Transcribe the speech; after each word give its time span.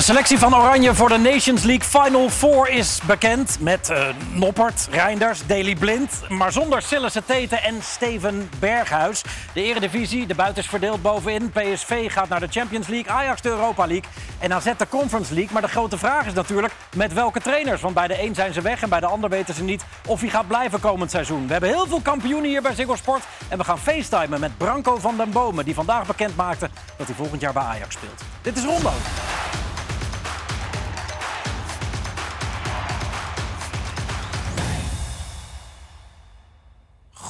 De 0.00 0.06
selectie 0.06 0.38
van 0.38 0.56
Oranje 0.56 0.94
voor 0.94 1.08
de 1.08 1.18
Nations 1.18 1.62
League 1.62 2.02
Final 2.02 2.30
Four 2.30 2.68
is 2.68 3.00
bekend. 3.06 3.56
Met 3.60 3.90
uh, 3.90 4.06
Noppert, 4.32 4.88
Reinders, 4.90 5.46
Daley 5.46 5.74
Blind. 5.74 6.20
Maar 6.28 6.52
zonder 6.52 6.82
Sillissen 6.82 7.24
Teten 7.24 7.62
en 7.62 7.82
Steven 7.82 8.50
Berghuis. 8.58 9.22
De 9.52 9.62
Eredivisie, 9.62 10.26
de 10.26 10.34
buiten 10.34 10.62
is 10.62 10.68
verdeeld 10.68 11.02
bovenin. 11.02 11.50
PSV 11.50 12.12
gaat 12.12 12.28
naar 12.28 12.40
de 12.40 12.46
Champions 12.50 12.86
League. 12.86 13.12
Ajax 13.12 13.40
de 13.40 13.48
Europa 13.48 13.86
League. 13.86 14.10
En 14.38 14.52
AZ 14.52 14.64
de 14.76 14.88
Conference 14.88 15.34
League. 15.34 15.52
Maar 15.52 15.62
de 15.62 15.68
grote 15.68 15.98
vraag 15.98 16.26
is 16.26 16.32
natuurlijk 16.32 16.72
met 16.96 17.12
welke 17.12 17.40
trainers. 17.40 17.80
Want 17.80 17.94
bij 17.94 18.06
de 18.06 18.22
een 18.22 18.34
zijn 18.34 18.52
ze 18.52 18.60
weg 18.60 18.82
en 18.82 18.88
bij 18.88 19.00
de 19.00 19.06
ander 19.06 19.30
weten 19.30 19.54
ze 19.54 19.62
niet 19.62 19.84
of 20.06 20.20
hij 20.20 20.30
gaat 20.30 20.48
blijven 20.48 20.80
komend 20.80 21.10
seizoen. 21.10 21.46
We 21.46 21.52
hebben 21.52 21.70
heel 21.70 21.86
veel 21.86 22.00
kampioenen 22.00 22.50
hier 22.50 22.62
bij 22.62 22.74
Ziggo 22.74 22.96
Sport. 22.96 23.22
En 23.48 23.58
we 23.58 23.64
gaan 23.64 23.78
facetimen 23.78 24.40
met 24.40 24.58
Branko 24.58 24.96
van 24.98 25.16
den 25.16 25.30
Bomen. 25.30 25.64
Die 25.64 25.74
vandaag 25.74 26.06
bekend 26.06 26.36
maakte 26.36 26.70
dat 26.96 27.06
hij 27.06 27.16
volgend 27.16 27.40
jaar 27.40 27.52
bij 27.52 27.62
Ajax 27.62 27.94
speelt. 27.94 28.22
Dit 28.42 28.56
is 28.56 28.64
Rondo. 28.64 28.92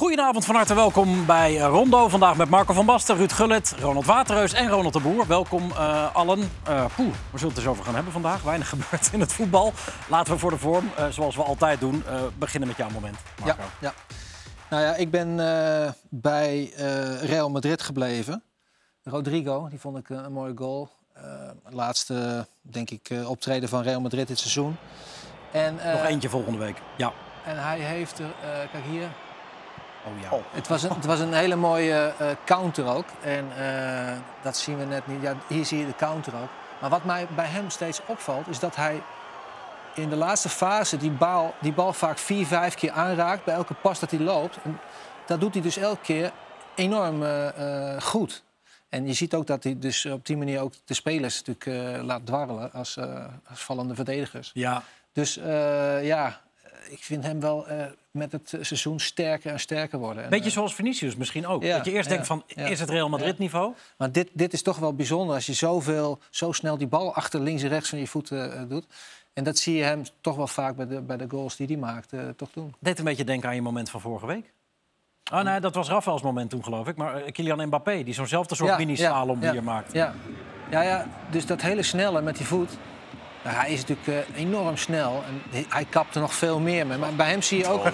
Goedenavond, 0.01 0.45
van 0.45 0.55
harte 0.55 0.75
welkom 0.75 1.27
bij 1.27 1.59
Rondo. 1.59 2.09
Vandaag 2.09 2.37
met 2.37 2.49
Marco 2.49 2.73
van 2.73 2.87
Basten, 2.87 3.17
Ruud 3.17 3.33
Gullit, 3.33 3.75
Ronald 3.81 4.07
Waterreus 4.07 4.53
en 4.53 4.69
Ronald 4.69 4.93
de 4.93 5.01
Boer. 5.01 5.27
Welkom 5.27 5.71
uh, 5.71 6.15
allen. 6.15 6.39
Uh, 6.39 6.85
poeh, 6.97 7.13
we 7.31 7.39
zullen 7.39 7.49
het 7.49 7.57
eens 7.57 7.67
over 7.67 7.85
gaan 7.85 7.95
hebben 7.95 8.13
vandaag. 8.13 8.43
Weinig 8.43 8.69
gebeurd 8.75 9.11
in 9.13 9.21
het 9.21 9.33
voetbal. 9.33 9.73
Laten 10.09 10.33
we 10.33 10.39
voor 10.39 10.51
de 10.51 10.59
vorm, 10.59 10.91
uh, 10.99 11.07
zoals 11.07 11.37
we 11.37 11.43
altijd 11.43 11.81
doen, 11.81 12.05
beginnen 12.39 12.69
met 12.69 12.77
jouw 12.77 12.91
moment. 12.91 13.17
Marco. 13.41 13.63
Ja, 13.63 13.69
ja. 13.81 13.93
Nou 14.71 14.83
ja, 14.83 14.95
ik 14.95 15.11
ben 15.11 15.37
bij 16.09 16.73
Real 17.21 17.51
Madrid 17.51 17.83
gebleven. 17.83 18.43
Rodrigo, 19.05 19.69
die 19.69 19.81
vond 19.81 19.99
ik 19.99 20.09
een 20.09 20.33
mooie 20.33 20.57
goal. 20.57 20.89
laatste, 21.69 22.47
denk 22.63 22.91
ik, 22.91 23.11
optreden 23.27 23.69
van 23.69 23.83
Real 23.83 24.01
Madrid 24.01 24.29
dit 24.29 24.39
seizoen. 24.39 24.77
En, 25.53 25.75
Nog 25.75 26.05
eentje 26.05 26.29
volgende 26.29 26.59
week. 26.59 26.77
Ja. 26.97 27.13
En 27.45 27.63
hij 27.63 27.79
heeft 27.79 28.19
er, 28.19 28.35
kijk 28.73 28.85
hier, 28.85 29.09
Oh 30.05 30.21
ja. 30.23 30.31
Oh. 30.31 30.43
Het, 30.51 30.69
was 30.69 30.83
een, 30.83 30.91
het 30.91 31.05
was 31.05 31.21
een 31.21 31.33
hele 31.33 31.57
mooie 31.57 32.13
uh, 32.21 32.27
counter 32.45 32.87
ook. 32.87 33.05
En 33.23 33.49
uh, 33.59 34.13
dat 34.43 34.57
zien 34.57 34.79
we 34.79 34.85
net 34.85 35.07
niet. 35.07 35.23
Ja, 35.23 35.35
hier 35.47 35.65
zie 35.65 35.79
je 35.79 35.87
de 35.87 35.97
counter 35.97 36.35
ook. 36.35 36.49
Maar 36.81 36.91
wat 36.91 37.05
mij 37.05 37.27
bij 37.35 37.47
hem 37.47 37.71
steeds 37.71 38.01
opvalt, 38.07 38.49
is 38.49 38.59
dat 38.59 38.77
hij 38.77 39.03
in 39.95 40.09
de 40.09 40.17
laatste 40.17 40.49
fase 40.49 40.97
die 40.97 41.11
bal, 41.11 41.55
die 41.61 41.73
bal 41.73 41.93
vaak 41.93 42.19
vier, 42.19 42.47
vijf 42.47 42.75
keer 42.75 42.91
aanraakt 42.91 43.45
bij 43.45 43.55
elke 43.55 43.75
pas 43.75 44.01
dat 44.01 44.11
hij 44.11 44.21
loopt. 44.21 44.59
En 44.63 44.81
dat 45.27 45.41
doet 45.41 45.55
hij 45.55 45.63
dus 45.63 45.77
elke 45.77 46.01
keer 46.03 46.33
enorm 46.75 47.23
uh, 47.23 48.01
goed. 48.01 48.43
En 48.89 49.07
je 49.07 49.13
ziet 49.13 49.35
ook 49.35 49.47
dat 49.47 49.65
hij 49.65 49.79
dus 49.79 50.07
op 50.07 50.27
die 50.27 50.37
manier 50.37 50.61
ook 50.61 50.73
de 50.85 50.95
spelers 50.95 51.43
natuurlijk 51.43 52.05
laat 52.05 52.27
dwarrelen 52.27 52.73
als, 52.73 52.99
als 53.49 53.65
vallende 53.65 53.95
verdedigers. 53.95 54.51
Ja. 54.55 54.83
Dus 55.13 55.35
ja, 56.03 56.41
ik 56.89 57.03
vind 57.03 57.25
hem 57.25 57.41
wel 57.41 57.71
uh, 57.71 57.85
met 58.11 58.33
het 58.33 58.55
seizoen 58.61 59.01
sterker 59.01 59.53
en 59.53 59.61
sterker 59.61 59.99
worden. 59.99 60.29
Beetje 60.29 60.47
uh, 60.47 60.53
zoals 60.53 60.75
Vinicius 60.75 61.17
misschien 61.17 61.47
ook. 61.47 61.63
dat 61.63 61.85
je 61.85 61.93
eerst 61.93 62.09
denkt 62.09 62.27
van, 62.27 62.43
is 62.47 62.81
het 62.81 62.91
Real 62.91 63.09
Madrid 63.09 63.39
niveau? 63.39 63.75
Maar 63.97 64.13
dit, 64.13 64.29
dit 64.33 64.53
is 64.53 64.63
toch 64.63 64.79
wel 64.79 64.95
bijzonder 64.95 65.35
als 65.35 65.47
je 65.47 65.53
zoveel, 65.53 66.19
zo 66.31 66.53
snel 66.53 66.79
die 66.79 66.87
bal 66.87 67.15
achter 67.15 67.41
links 67.41 67.63
en 67.63 67.69
rechts 67.69 67.89
van 67.89 67.99
je 67.99 68.07
voeten 68.07 68.53
uh, 68.53 68.69
doet. 68.69 68.87
En 69.33 69.45
dat 69.45 69.59
zie 69.59 69.77
je 69.77 69.83
hem 69.83 70.03
toch 70.21 70.37
wel 70.37 70.47
vaak 70.47 70.77
bij 70.77 70.87
de, 70.87 71.01
bij 71.01 71.17
de 71.17 71.27
goals 71.29 71.57
die 71.57 71.67
hij 71.67 71.77
maakt 71.77 72.13
toch 72.37 72.51
doen. 72.51 72.75
Deed 72.79 72.99
een 72.99 73.05
beetje 73.05 73.25
denken 73.25 73.49
aan 73.49 73.55
je 73.55 73.63
moment 73.63 73.91
van 73.91 74.01
vorige 74.01 74.27
week? 74.27 74.53
Oh 75.33 75.43
nee, 75.43 75.61
dat 75.61 75.75
was 75.75 75.89
Rafaels 75.89 76.23
moment 76.23 76.51
toen 76.51 76.65
geloof 76.65 76.89
ik. 76.89 76.97
Maar 76.97 77.33
Kylian 77.33 77.67
Mbappé, 77.67 78.03
die 78.03 78.15
zo'nzelfde 78.15 78.55
soort 78.55 78.79
mini-slalom 78.79 79.41
hier 79.41 79.63
maakt. 79.63 79.93
Ja. 79.93 80.15
Ja, 80.71 80.83
ja, 80.83 81.07
dus 81.31 81.47
dat 81.47 81.61
hele 81.61 81.83
snelle 81.83 82.23
met 82.23 82.37
die 82.37 82.47
voet. 82.47 82.71
Nou, 83.45 83.57
hij 83.57 83.73
is 83.73 83.85
natuurlijk 83.87 84.29
uh, 84.29 84.39
enorm 84.39 84.77
snel 84.77 85.23
en 85.27 85.65
hij 85.69 85.85
kapt 85.85 86.15
er 86.15 86.21
nog 86.21 86.35
veel 86.35 86.61
meer 86.61 86.87
mee. 86.87 86.99
Maar 86.99 87.15
bij 87.15 87.31
hem 87.31 87.43
zie 87.43 87.59
je 87.59 87.69
ook... 87.69 87.85
Oh, 87.85 87.93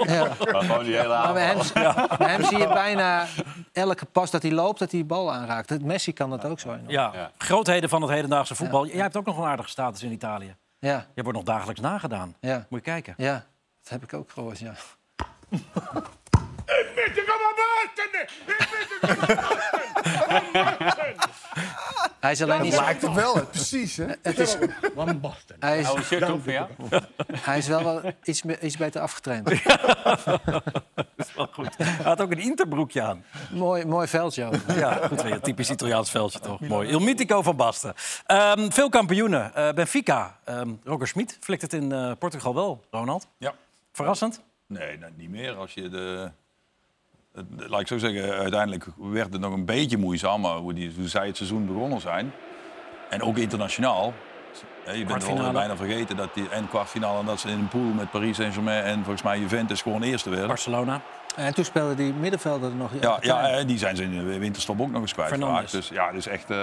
ja. 0.08 0.34
gewoon 0.38 0.84
die 0.84 0.96
hele 0.96 1.08
maar 1.08 1.32
bij 1.32 1.46
hem, 1.46 1.58
ja. 1.74 2.08
bij 2.18 2.30
hem 2.30 2.44
zie 2.44 2.58
je 2.58 2.68
bijna 2.68 3.26
elke 3.72 4.04
pas 4.04 4.30
dat 4.30 4.42
hij 4.42 4.52
loopt, 4.52 4.78
dat 4.78 4.90
hij 4.90 5.00
die 5.00 5.08
bal 5.08 5.32
aanraakt. 5.32 5.82
Messi 5.82 6.12
kan 6.12 6.30
dat 6.30 6.44
ook 6.44 6.60
zo. 6.60 6.78
Ja. 6.86 7.10
ja. 7.14 7.30
grootheden 7.38 7.88
van 7.88 8.02
het 8.02 8.10
hedendaagse 8.10 8.54
voetbal. 8.54 8.86
Jij 8.86 9.00
hebt 9.00 9.16
ook 9.16 9.26
nog 9.26 9.38
een 9.38 9.44
aardige 9.44 9.68
status 9.68 10.02
in 10.02 10.12
Italië. 10.12 10.56
Ja. 10.78 11.06
Je 11.14 11.22
wordt 11.22 11.38
nog 11.38 11.46
dagelijks 11.46 11.80
nagedaan. 11.80 12.36
Ja. 12.40 12.66
Moet 12.68 12.84
je 12.84 12.90
kijken. 12.90 13.14
Ja, 13.16 13.44
dat 13.82 13.90
heb 13.90 14.02
ik 14.02 14.14
ook 14.14 14.30
gehoord, 14.30 14.58
ja. 14.58 14.74
Hij 22.26 22.34
is 22.34 22.42
alleen 22.42 22.62
niet 22.62 22.74
zo... 22.74 22.80
lijkt 22.80 23.02
het 23.02 23.14
wel, 23.14 23.46
precies. 23.46 23.96
Hè? 23.96 24.06
Het 24.22 24.38
is... 24.38 24.56
One 24.94 25.14
Boston. 25.14 25.56
Hij 25.60 25.78
is, 25.78 25.90
oh, 25.90 25.98
Hij 27.32 27.58
is 27.58 27.68
wel, 27.68 27.84
wel 27.84 28.12
iets, 28.24 28.42
iets 28.42 28.76
beter 28.76 29.00
afgetraind. 29.00 29.46
dat 30.94 31.06
is 31.16 31.34
wel 31.34 31.48
goed. 31.52 31.76
Hij 31.76 32.04
had 32.04 32.20
ook 32.20 32.30
een 32.30 32.38
interbroekje 32.38 33.02
aan. 33.02 33.24
Mooi, 33.50 33.84
mooi 33.84 34.08
veldje 34.08 34.50
Ja, 34.74 35.06
goed. 35.06 35.24
Een 35.24 35.40
typisch 35.40 35.70
Italiaans 35.70 36.10
veldje 36.10 36.38
toch. 36.38 36.60
Mooi. 36.60 36.88
Il 36.88 37.00
Mitico 37.00 37.42
van 37.42 37.56
Basten. 37.56 37.94
Um, 38.26 38.72
veel 38.72 38.88
kampioenen. 38.88 39.52
Uh, 39.56 39.72
Benfica. 39.72 40.38
Um, 40.48 40.80
Roger 40.84 41.06
Schmid 41.06 41.38
flikt 41.40 41.62
het 41.62 41.72
in 41.72 41.92
uh, 41.92 42.12
Portugal 42.18 42.54
wel, 42.54 42.84
Ronald. 42.90 43.26
Ja. 43.38 43.54
Verrassend? 43.92 44.40
Nee, 44.66 44.98
niet 45.16 45.30
meer. 45.30 45.54
Als 45.54 45.74
je 45.74 45.88
de 45.88 46.30
laat 47.56 47.80
ik 47.80 47.86
zo 47.86 47.98
zeggen, 47.98 48.32
uiteindelijk 48.32 48.86
werd 48.96 49.32
het 49.32 49.40
nog 49.40 49.52
een 49.52 49.64
beetje 49.64 49.96
moeizaam, 49.96 50.40
maar 50.40 50.56
hoe, 50.56 50.74
die, 50.74 50.92
hoe 50.96 51.08
zij 51.08 51.26
het 51.26 51.36
seizoen 51.36 51.66
begonnen 51.66 52.00
zijn. 52.00 52.32
En 53.10 53.22
ook 53.22 53.36
internationaal. 53.36 54.14
je 54.94 55.04
bent 55.04 55.26
wel 55.26 55.52
bijna 55.52 55.76
vergeten 55.76 56.16
dat 56.16 56.34
die 56.34 56.48
en 56.48 56.68
kwartfinale 56.68 57.24
dat 57.24 57.40
ze 57.40 57.48
in 57.48 57.58
een 57.58 57.68
pool 57.68 57.92
met 57.92 58.10
Paris 58.10 58.36
Saint-Germain 58.36 58.84
en 58.84 58.96
volgens 58.96 59.22
mij 59.22 59.38
Juventus 59.38 59.82
gewoon 59.82 60.02
eerste 60.02 60.30
werden. 60.30 60.48
Barcelona. 60.48 61.00
En 61.36 61.54
toen 61.54 61.64
speelden 61.64 61.96
die 61.96 62.12
middenvelden 62.12 62.76
nog. 62.76 62.90
Ja, 63.00 63.18
ja, 63.20 63.64
die 63.64 63.78
zijn 63.78 63.96
ze 63.96 64.02
in 64.02 64.10
de 64.10 64.38
winterstop 64.38 64.80
ook 64.80 64.90
nog 64.90 65.00
eens 65.00 65.12
kwijtgeraakt. 65.12 65.72
Dus 65.72 65.88
ja, 65.88 66.12
dus 66.12 66.26
echt, 66.26 66.50
uh, 66.50 66.56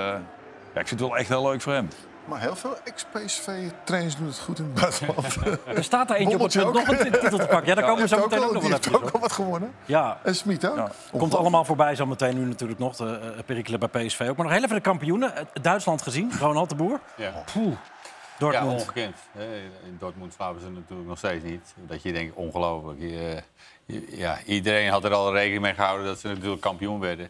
ja, 0.74 0.80
ik 0.80 0.88
vind 0.88 0.90
het 0.90 1.00
wel 1.00 1.18
echt 1.18 1.30
heel 1.30 1.44
leuk 1.44 1.62
voor 1.62 1.74
hem. 1.74 1.88
Maar 2.26 2.42
heel 2.42 2.56
veel 2.56 2.76
ex-PSV-trainers 2.84 4.16
doen 4.16 4.28
het 4.28 4.40
goed 4.40 4.60
in 4.60 4.66
het 4.66 4.74
buitenland. 4.74 5.38
er 5.78 5.84
staat 5.84 6.10
er 6.10 6.16
eentje 6.16 6.36
op 6.36 6.42
het 6.42 6.54
punt 6.54 6.74
nog 6.74 6.88
een 6.88 6.98
titel 6.98 7.38
te 7.38 7.46
pakken. 7.46 7.66
Ja, 7.66 7.76
daar 7.76 7.86
komen 7.86 8.02
we 8.02 8.08
zo 8.08 8.18
meteen 8.18 8.44
ook 8.44 8.54
nog 8.54 8.68
wel 8.68 8.80
Die 8.80 8.92
heeft 8.92 9.14
ook 9.14 9.22
wat 9.22 9.32
gewonnen. 9.32 9.74
Ja. 9.86 10.20
En 10.24 10.36
Smit 10.36 10.70
ook. 10.70 10.76
Ja. 10.76 10.92
Komt 11.12 11.36
allemaal 11.36 11.66
voorbij 11.66 11.96
zo 11.96 12.06
meteen 12.06 12.40
nu 12.40 12.46
natuurlijk 12.46 12.80
nog. 12.80 12.96
De 12.96 13.20
uh, 13.38 13.44
perikelen 13.46 13.80
bij 13.80 14.06
PSV 14.06 14.20
ook. 14.30 14.36
Maar 14.38 14.46
nog 14.46 14.56
heel 14.56 14.64
even 14.64 14.76
de 14.76 14.82
kampioenen. 14.82 15.34
Duitsland 15.62 16.02
gezien, 16.02 16.32
Ronald 16.40 16.70
de 16.70 16.76
Boer. 16.76 17.00
Ja. 17.16 17.44
Poeh. 17.54 17.76
Dortmund. 18.38 18.72
Ja, 18.72 18.78
ongekend. 18.78 19.16
In 19.86 19.96
Dortmund 20.00 20.34
slapen 20.34 20.62
ze 20.62 20.70
natuurlijk 20.70 21.10
nog 21.10 21.18
steeds 21.18 21.44
niet. 21.44 21.74
Dat 21.76 22.04
je 22.04 22.14
denkt, 22.14 22.36
ongelooflijk. 22.36 23.00
ja, 24.10 24.38
iedereen 24.46 24.90
had 24.90 25.04
er 25.04 25.14
al 25.14 25.34
rekening 25.34 25.62
mee 25.62 25.74
gehouden 25.74 26.06
dat 26.06 26.20
ze 26.20 26.28
natuurlijk 26.28 26.62
kampioen 26.62 27.00
werden. 27.00 27.30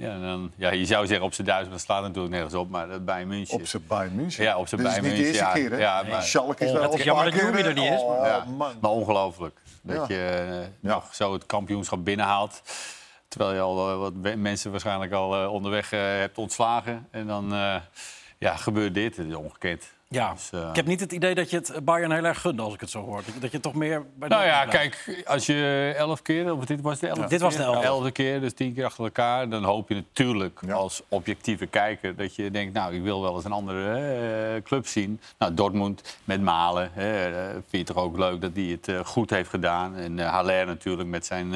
Ja, 0.00 0.18
dan, 0.18 0.52
ja, 0.56 0.70
je 0.70 0.84
zou 0.84 1.06
zeggen 1.06 1.26
op 1.26 1.34
zijn 1.34 1.46
maar 1.46 1.70
dat 1.70 1.80
slaat 1.80 2.02
natuurlijk 2.02 2.34
nergens 2.34 2.54
op. 2.54 2.70
Maar 2.70 2.88
dat 2.88 3.04
bij 3.04 3.26
München. 3.26 3.54
Op 3.54 3.66
zijn 3.66 3.82
bij 3.88 4.08
München? 4.08 4.44
Ja, 4.44 4.58
op 4.58 4.68
zijn 4.68 4.82
bij 4.82 5.00
München. 5.00 5.16
Dit 5.16 5.18
is 5.20 5.26
niet 5.26 5.34
de 5.34 5.44
eerste 5.44 5.60
keer, 5.60 5.70
hè? 5.70 5.78
Ja, 5.78 6.02
maar, 6.02 6.22
Schalke 6.22 6.64
is 6.64 6.72
wel 6.72 6.88
oh, 6.88 6.98
jammer 6.98 7.30
dat 7.30 7.64
er 7.64 7.74
niet 7.74 7.92
is. 7.92 8.04
Maar, 8.04 8.26
ja, 8.26 8.46
maar 8.80 8.90
ongelooflijk. 8.90 9.60
Dat 9.82 10.08
je 10.08 10.46
uh, 10.50 10.90
nog 10.90 11.14
zo 11.14 11.32
het 11.32 11.46
kampioenschap 11.46 12.04
binnenhaalt. 12.04 12.62
Terwijl 13.28 13.54
je 13.54 13.60
al 13.60 13.90
uh, 13.90 13.98
wat 13.98 14.36
mensen 14.36 14.70
waarschijnlijk 14.70 15.12
al 15.12 15.42
uh, 15.42 15.52
onderweg 15.52 15.90
hebt 15.90 16.38
ontslagen. 16.38 17.08
En 17.10 17.26
dan 17.26 17.50
ja, 18.38 18.56
gebeurt 18.56 18.94
dit. 18.94 19.16
Het 19.16 19.26
is 19.26 19.34
ongekend. 19.34 19.92
Ja, 20.12 20.32
dus, 20.32 20.50
uh... 20.54 20.68
ik 20.68 20.76
heb 20.76 20.86
niet 20.86 21.00
het 21.00 21.12
idee 21.12 21.34
dat 21.34 21.50
je 21.50 21.56
het 21.56 21.84
Bayern 21.84 22.12
heel 22.12 22.24
erg 22.24 22.40
gunde 22.40 22.62
als 22.62 22.74
ik 22.74 22.80
het 22.80 22.90
zo 22.90 23.00
hoor. 23.04 23.22
Dat 23.40 23.52
je 23.52 23.60
toch 23.60 23.74
meer... 23.74 24.06
Bij 24.14 24.28
nou 24.28 24.44
ja, 24.44 24.64
kijk, 24.64 25.22
als 25.26 25.46
je 25.46 25.94
elf 25.96 26.22
keer... 26.22 26.54
Of 26.54 26.64
dit 26.64 26.80
was 26.80 26.98
de 26.98 27.06
elfde 27.06 27.28
Dit 27.28 27.40
was 27.40 27.56
de 27.56 27.62
elfde. 27.62 27.84
elfde 27.84 28.10
keer, 28.10 28.40
dus 28.40 28.52
tien 28.52 28.74
keer 28.74 28.84
achter 28.84 29.04
elkaar. 29.04 29.48
Dan 29.48 29.64
hoop 29.64 29.88
je 29.88 29.94
natuurlijk 29.94 30.60
als 30.70 31.02
objectieve 31.08 31.66
kijker 31.66 32.16
dat 32.16 32.34
je 32.34 32.50
denkt... 32.50 32.74
nou, 32.74 32.94
ik 32.94 33.02
wil 33.02 33.22
wel 33.22 33.34
eens 33.34 33.44
een 33.44 33.52
andere 33.52 34.54
uh, 34.56 34.62
club 34.62 34.86
zien. 34.86 35.20
Nou, 35.38 35.54
Dortmund 35.54 36.18
met 36.24 36.40
Malen. 36.42 36.90
Hè, 36.92 37.30
uh, 37.30 37.50
vind 37.50 37.88
je 37.88 37.94
toch 37.94 38.04
ook 38.04 38.18
leuk 38.18 38.40
dat 38.40 38.50
hij 38.54 38.64
het 38.64 38.88
uh, 38.88 39.00
goed 39.04 39.30
heeft 39.30 39.50
gedaan. 39.50 39.96
En 39.96 40.18
Haller 40.18 40.66
natuurlijk 40.66 41.08
met 41.08 41.26
zijn 41.26 41.54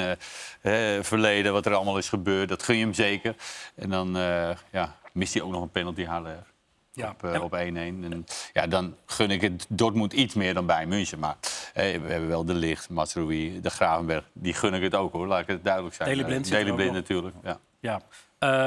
verleden, 1.01 1.53
wat 1.53 1.67
er 1.67 1.75
allemaal 1.75 1.99
is 1.99 2.09
gebeurd. 2.09 2.49
Dat 2.49 2.63
gun 2.63 2.77
je 2.77 2.85
hem 2.85 2.95
zeker. 2.95 3.35
En 3.75 3.91
dan 3.91 4.17
ja, 4.71 4.97
mist 5.13 5.35
hij 5.35 5.43
ook 5.43 5.51
nog 5.51 5.63
een 5.63 5.71
penalty, 5.71 6.05
Haller 6.05 6.53
ja. 6.95 7.17
op 7.41 7.53
1-1. 7.53 7.57
Uh, 7.57 7.77
en 7.77 8.27
ja, 8.53 8.67
dan 8.67 8.97
gun 9.07 9.31
ik 9.31 9.41
het 9.41 9.67
Dortmund 9.69 10.13
iets 10.13 10.35
meer 10.35 10.55
dan 10.55 10.67
bij 10.67 10.87
München. 10.87 11.19
Maar 11.19 11.37
eh, 11.75 12.01
we 12.01 12.11
hebben 12.11 12.29
wel 12.29 12.45
de 12.45 12.55
Licht, 12.55 12.91
Masrowi, 12.91 13.61
de 13.61 13.71
Gravenberg. 13.71 14.25
Die 14.33 14.55
gun 14.55 14.75
ik 14.75 14.83
het 14.83 14.95
ook 14.95 15.13
hoor, 15.13 15.27
laat 15.27 15.41
ik 15.41 15.47
het 15.47 15.65
duidelijk 15.65 15.95
zijn. 15.95 16.09
Deli 16.09 16.25
Blind, 16.25 16.53
uh, 16.53 16.75
Blind 16.75 16.93
natuurlijk. 16.93 17.37
Ja. 17.43 17.59
Ja. 17.81 18.01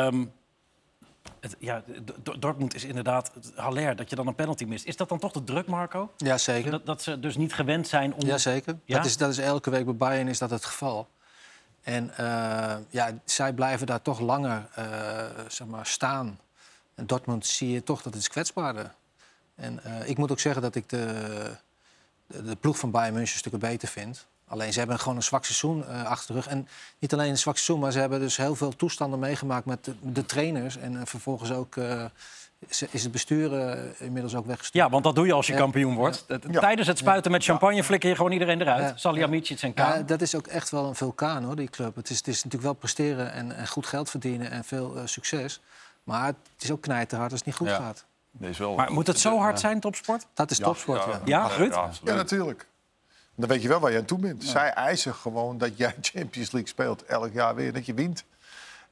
Um, 0.05 0.31
het, 1.39 1.55
ja, 1.59 1.83
Dortmund 2.39 2.75
is 2.75 2.83
inderdaad 2.83 3.31
Haller, 3.55 3.95
dat 3.95 4.09
je 4.09 4.15
dan 4.15 4.27
een 4.27 4.35
penalty 4.35 4.65
mist. 4.65 4.85
Is 4.85 4.95
dat 4.95 5.09
dan 5.09 5.19
toch 5.19 5.31
de 5.31 5.43
druk, 5.43 5.67
Marco? 5.67 6.11
Ja, 6.17 6.37
zeker. 6.37 6.71
Dat, 6.71 6.85
dat 6.85 7.01
ze 7.01 7.19
dus 7.19 7.37
niet 7.37 7.53
gewend 7.53 7.87
zijn 7.87 8.13
om... 8.13 8.25
Ja, 8.25 8.37
zeker. 8.37 8.77
Ja? 8.85 8.95
Dat, 8.97 9.05
is, 9.05 9.17
dat 9.17 9.29
is 9.29 9.37
elke 9.37 9.69
week 9.69 9.85
bij 9.85 9.95
Bayern 9.95 10.27
is 10.27 10.37
dat 10.37 10.49
het 10.49 10.65
geval. 10.65 11.07
En 11.81 12.11
uh, 12.19 12.75
ja, 12.89 13.11
zij 13.25 13.53
blijven 13.53 13.87
daar 13.87 14.01
toch 14.01 14.19
langer 14.19 14.69
uh, 14.79 14.85
zeg 15.47 15.67
maar, 15.67 15.85
staan. 15.85 16.39
En 16.97 17.05
Dortmund 17.05 17.45
zie 17.45 17.71
je 17.71 17.83
toch 17.83 18.01
dat 18.01 18.13
het 18.13 18.21
is 18.21 18.29
kwetsbaarder. 18.29 18.91
En 19.55 19.83
eh, 19.83 20.09
ik 20.09 20.17
moet 20.17 20.31
ook 20.31 20.39
zeggen 20.39 20.61
dat 20.61 20.75
ik 20.75 20.89
de, 20.89 21.05
de, 22.27 22.43
de 22.43 22.55
ploeg 22.55 22.77
van 22.77 22.91
Bayern 22.91 23.13
München 23.13 23.37
stukken 23.37 23.59
beter 23.59 23.87
vind. 23.87 24.25
Alleen 24.47 24.73
ze 24.73 24.79
hebben 24.79 24.99
gewoon 24.99 25.15
een 25.15 25.23
zwak 25.23 25.45
seizoen 25.45 25.87
eh, 25.87 26.03
achter 26.03 26.27
de 26.27 26.33
rug. 26.33 26.47
En 26.47 26.67
niet 26.99 27.13
alleen 27.13 27.29
een 27.29 27.37
zwak 27.37 27.55
seizoen, 27.55 27.79
maar 27.79 27.91
ze 27.91 27.99
hebben 27.99 28.19
dus 28.19 28.37
heel 28.37 28.55
veel 28.55 28.75
toestanden 28.75 29.19
meegemaakt 29.19 29.65
met 29.65 29.85
de, 29.85 29.95
de 30.01 30.25
trainers. 30.25 30.77
En 30.77 30.99
eh, 30.99 31.05
vervolgens 31.05 31.51
ook 31.51 31.75
is, 32.67 33.03
het 33.03 33.11
bestuur 33.11 33.77
inmiddels 34.01 34.35
ook 34.35 34.45
weggestuurd. 34.45 34.83
Ja, 34.83 34.91
want 34.91 35.03
dat 35.03 35.15
doe 35.15 35.25
je 35.25 35.33
als 35.33 35.47
je 35.47 35.53
Ja. 35.53 35.59
kampioen 35.59 35.95
wordt. 35.95 36.25
Ja. 36.27 36.59
Tijdens 36.59 36.87
het 36.87 36.97
spuiten 36.97 37.31
met 37.31 37.43
champagne 37.43 37.83
flikker 37.83 38.09
je 38.09 38.15
gewoon 38.15 38.31
iedereen 38.31 38.61
eruit. 38.61 38.99
Salihamidzic 38.99 39.61
en 39.61 39.73
Kaan. 39.73 39.97
Ja, 39.97 40.03
dat 40.03 40.21
is 40.21 40.35
ook 40.35 40.47
echt 40.47 40.69
wel 40.69 40.85
een 40.87 40.95
vulkaan, 40.95 41.43
hoor, 41.43 41.55
die 41.55 41.69
club. 41.69 41.95
Het 41.95 42.09
is, 42.09 42.17
het 42.17 42.27
is 42.27 42.35
natuurlijk 42.35 42.63
wel 42.63 42.73
presteren 42.73 43.31
en, 43.31 43.55
en 43.55 43.67
goed 43.67 43.85
geld 43.85 44.09
verdienen 44.09 44.51
en 44.51 44.63
veel 44.63 45.01
succes. 45.05 45.61
Maar 46.07 46.25
het 46.25 46.35
is 46.63 46.71
ook 46.71 46.81
knijterhard 46.81 47.31
als 47.31 47.39
het 47.39 47.47
niet 47.49 47.57
goed 47.57 47.67
Ja. 47.67 47.75
gaat. 47.75 48.05
Deze 48.31 48.61
wel. 48.63 48.75
Maar 48.75 48.91
moet 48.91 49.07
het 49.07 49.19
zo 49.19 49.37
hard 49.37 49.59
zijn, 49.59 49.79
topsport? 49.79 50.25
Dat 50.33 50.51
is 50.51 50.57
topsport, 50.59 51.03
ja. 51.05 51.21
Ja, 51.25 51.47
Ruud? 51.47 51.73
absoluut. 51.73 52.09
Ja, 52.09 52.15
natuurlijk. 52.15 52.67
Dan 53.35 53.49
weet 53.49 53.61
je 53.61 53.67
wel 53.67 53.79
waar 53.79 53.91
je 53.91 53.97
aan 53.97 54.05
toe 54.05 54.19
bent. 54.19 54.43
Zij 54.43 54.73
eisen 54.73 55.13
gewoon 55.15 55.57
dat 55.57 55.77
jij 55.77 55.95
Champions 56.01 56.51
League 56.51 56.69
speelt 56.69 57.03
elk 57.05 57.33
jaar 57.33 57.55
weer. 57.55 57.73
Dat 57.73 57.85
je 57.85 57.93
wint. 57.93 58.23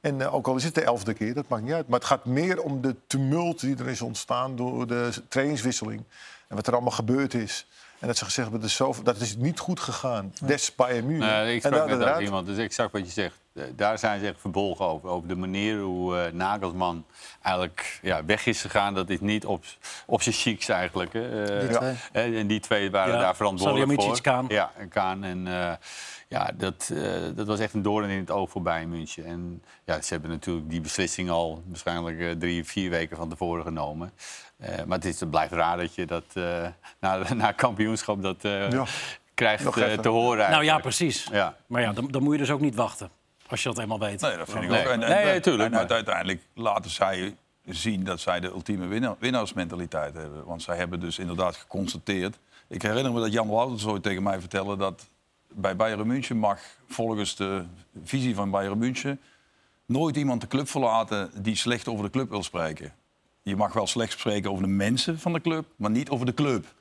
En 0.00 0.20
eh, 0.20 0.34
ook 0.34 0.46
al 0.46 0.56
is 0.56 0.64
het 0.64 0.74
de 0.74 0.82
elfde 0.82 1.14
keer, 1.14 1.34
dat 1.34 1.48
maakt 1.48 1.62
niet 1.62 1.72
uit. 1.72 1.88
Maar 1.88 1.98
het 1.98 2.08
gaat 2.08 2.24
meer 2.24 2.62
om 2.62 2.80
de 2.80 2.96
tumult 3.06 3.60
die 3.60 3.76
er 3.78 3.88
is 3.88 4.02
ontstaan 4.02 4.56
door 4.56 4.86
de 4.86 5.10
trainingswisseling. 5.28 6.02
En 6.48 6.56
wat 6.56 6.66
er 6.66 6.72
allemaal 6.72 6.90
gebeurd 6.92 7.34
is. 7.34 7.66
En 7.98 8.06
dat 8.06 8.16
ze 8.16 8.24
gezegd 8.24 8.50
hebben, 8.50 8.68
dat 9.04 9.16
is, 9.20 9.34
dat 9.34 9.42
niet 9.42 9.58
goed 9.58 9.80
gegaan. 9.80 10.32
Des 10.42 10.74
Bayern 10.74 11.06
München. 11.06 11.26
Nee, 11.28 11.56
ik 11.56 11.64
en 11.64 11.72
sprak 11.72 11.90
ook 11.90 12.00
eruit. 12.00 12.22
iemand, 12.24 12.46
dus 12.46 12.58
exact 12.58 12.92
wat 12.92 13.06
je 13.06 13.12
zegt. 13.12 13.36
Eh, 13.54 13.62
Daar 13.76 13.98
zijn 13.98 14.20
ze 14.20 14.26
echt 14.26 14.40
verbolgen 14.40 14.84
over. 14.84 15.08
Over 15.08 15.28
de 15.28 15.36
manier 15.36 15.80
hoe 15.80 16.18
eh, 16.18 16.32
Nagelsman 16.32 17.04
eigenlijk 17.42 17.98
ja, 18.02 18.24
weg 18.24 18.46
is 18.46 18.60
gegaan. 18.60 18.94
Dat 18.94 19.10
is 19.10 19.20
niet 19.20 19.44
op, 19.44 19.64
op 20.06 20.22
zijn 20.22 20.34
chics 20.34 20.68
eigenlijk. 20.68 21.12
Hè. 21.12 21.44
Eh, 21.44 21.60
Die 21.68 21.78
twee. 21.78 21.94
hè, 22.12 22.36
en 22.38 22.46
die 22.46 22.60
twee 22.60 22.90
waren 22.90 23.14
Ja, 23.14 23.20
daar 23.20 23.36
verantwoordelijk 23.36 24.02
voor. 24.02 24.20
Kaan. 24.20 24.44
Ja, 24.48 24.70
en 24.76 24.88
Kaan. 24.88 25.24
En 25.24 25.46
eh, 25.46 25.72
ja, 26.28 26.50
dat, 26.54 26.90
eh, 26.94 27.12
dat 27.34 27.46
was 27.46 27.58
echt 27.60 27.74
een 27.74 27.82
doorn 27.82 28.08
in 28.10 28.18
het 28.18 28.30
oog 28.30 28.50
voor 28.50 28.62
Bayern 28.62 28.88
München. 28.88 29.24
En 29.24 29.62
ja, 29.84 30.00
ze 30.02 30.12
hebben 30.12 30.30
natuurlijk 30.30 30.70
die 30.70 30.80
beslissing 30.80 31.30
al 31.30 31.62
waarschijnlijk 31.66 32.20
eh, 32.20 32.30
drie, 32.30 32.64
vier 32.64 32.90
weken 32.90 33.16
van 33.16 33.28
tevoren 33.28 33.64
genomen. 33.64 34.12
Eh, 34.56 34.84
maar 34.84 34.96
het, 34.96 35.06
is, 35.06 35.20
het 35.20 35.30
blijft 35.30 35.52
raar 35.52 35.76
dat 35.76 35.94
je 35.94 36.06
dat 36.06 36.24
eh, 36.34 36.66
na, 37.00 37.22
na 37.34 37.52
kampioenschap 37.52 38.22
dat 38.22 38.44
eh, 38.44 38.70
Ja. 38.70 38.84
krijgt 39.34 39.72
te 40.02 40.08
horen. 40.08 40.50
Nou 40.50 40.64
ja, 40.64 40.78
precies. 40.78 41.26
Ja. 41.32 41.56
Maar 41.66 41.82
ja, 41.82 41.92
dan, 41.92 42.08
dan 42.10 42.22
moet 42.22 42.32
je 42.32 42.38
dus 42.38 42.50
ook 42.50 42.60
niet 42.60 42.74
wachten. 42.74 43.10
Als 43.48 43.62
je 43.62 43.68
dat 43.68 43.78
eenmaal 43.78 43.98
weet. 43.98 44.20
Nee, 44.20 44.36
dat 44.36 44.50
vind 44.50 44.64
ik 44.64 44.70
Nee. 44.70 44.80
ook. 44.84 44.92
En, 44.92 45.02
en, 45.02 45.08
Nee, 45.10 45.24
en- 45.32 45.42
tuurlijk, 45.42 45.72
en 45.72 45.78
maar- 45.80 45.90
uiteindelijk 45.90 46.42
laten 46.54 46.90
zij 46.90 47.36
zien 47.64 48.04
dat 48.04 48.20
zij 48.20 48.40
de 48.40 48.48
ultieme 48.48 48.86
winnaar, 48.86 49.14
winnaarsmentaliteit 49.18 50.14
hebben. 50.14 50.44
Want 50.44 50.62
zij 50.62 50.76
hebben 50.76 51.00
dus 51.00 51.18
inderdaad 51.18 51.56
geconstateerd... 51.56 52.38
Ik 52.68 52.82
herinner 52.82 53.12
me 53.12 53.20
dat 53.20 53.32
Jan 53.32 53.48
Wouters 53.48 53.86
ooit 53.86 54.02
tegen 54.02 54.22
mij 54.22 54.40
vertelde... 54.40 54.76
dat 54.76 55.08
bij 55.48 55.76
Bayern 55.76 56.06
München 56.06 56.36
mag 56.36 56.60
volgens 56.88 57.36
de 57.36 57.64
visie 58.04 58.34
van 58.34 58.50
Bayern 58.50 58.78
München... 58.78 59.20
nooit 59.86 60.16
iemand 60.16 60.40
de 60.40 60.46
club 60.46 60.68
verlaten 60.68 61.30
die 61.42 61.56
slecht 61.56 61.88
over 61.88 62.04
de 62.04 62.10
club 62.10 62.28
wil 62.28 62.42
spreken. 62.42 62.92
Je 63.42 63.56
mag 63.56 63.72
wel 63.72 63.86
slecht 63.86 64.12
spreken 64.12 64.50
over 64.50 64.62
de 64.62 64.68
mensen 64.68 65.18
van 65.18 65.32
de 65.32 65.40
club, 65.40 65.66
maar 65.76 65.90
niet 65.90 66.10
over 66.10 66.26
de 66.26 66.34
club. 66.34 66.74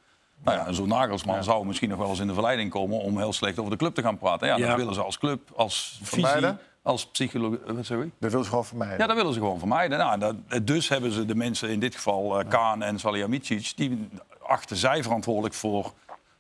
Nou 0.44 0.58
ja, 0.58 0.72
zo'n 0.72 0.88
Nagelsman 0.88 1.44
zou 1.44 1.66
misschien 1.66 1.90
nog 1.90 1.98
wel 1.98 2.10
eens 2.10 2.20
in 2.20 2.28
de 2.28 2.34
verleiding 2.34 2.70
komen... 2.70 3.00
om 3.00 3.18
heel 3.18 3.34
slecht 3.34 3.60
over 3.60 3.72
de 3.72 3.78
club 3.78 3.96
te 3.96 4.02
gaan 4.02 4.18
praten. 4.18 4.48
Ja, 4.48 4.56
Ja. 4.58 4.68
dat 4.68 4.78
willen 4.78 4.94
ze 4.94 5.02
als 5.02 5.18
club, 5.18 5.52
als 5.56 6.00
visie, 6.04 6.28
Vermijden? 6.28 6.60
als 6.82 7.08
psychologie... 7.08 7.60
Wat 7.66 7.86
zeg 7.86 8.00
ik? 8.00 8.12
Dat 8.20 8.32
wil 8.32 8.44
ze 8.44 8.50
gewoon 8.50 8.66
vermijden. 8.66 8.98
Ja, 8.98 9.08
dat 9.08 9.16
willen 9.16 9.34
ze 9.34 9.40
gewoon 9.40 9.60
vermijden. 9.60 9.98
Nou, 9.98 10.20
dat, 10.20 10.36
dus 10.68 10.90
hebben 10.90 11.12
ze 11.12 11.26
de 11.26 11.36
mensen, 11.36 11.70
in 11.70 11.80
dit 11.80 11.96
geval 11.96 12.40
eh, 12.40 12.50
Kaan 12.50 12.82
en 12.82 13.00
Salihamidzic... 13.00 13.74
die 13.76 14.10
achten 14.48 14.78
zij 14.78 15.04
verantwoordelijk 15.04 15.54
voor 15.54 15.94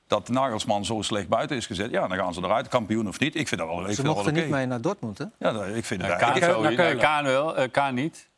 dat 0.07 0.29
Nagelsman 0.29 0.85
zo 0.85 1.01
slecht 1.01 1.27
buiten 1.27 1.57
is 1.57 1.65
gezet. 1.65 1.91
Ja, 1.91 2.07
dan 2.07 2.17
gaan 2.17 2.33
ze 2.33 2.41
eruit, 2.43 2.67
kampioen 2.67 3.07
of 3.07 3.19
niet. 3.19 3.35
Ik 3.35 3.47
vind 3.47 3.61
dat 3.61 3.69
wel, 3.69 3.79
ik 3.79 3.89
Ze 3.89 3.95
dat 3.95 4.05
wel 4.05 4.13
mochten 4.13 4.33
niet 4.33 4.49
mee 4.49 4.65
naar 4.65 4.81
Dortmund, 4.81 5.17
hè? 5.17 5.25
Ja, 5.39 5.51
dat- 5.51 5.65
ik 5.67 5.85
vind 5.85 6.01
het 6.01 6.11
Ja, 6.11 6.19
eigenlijk... 6.19 6.99
Kaan, 6.99 7.23
wel, 7.23 7.69
Kaan 7.71 7.93
niet. 7.95 8.29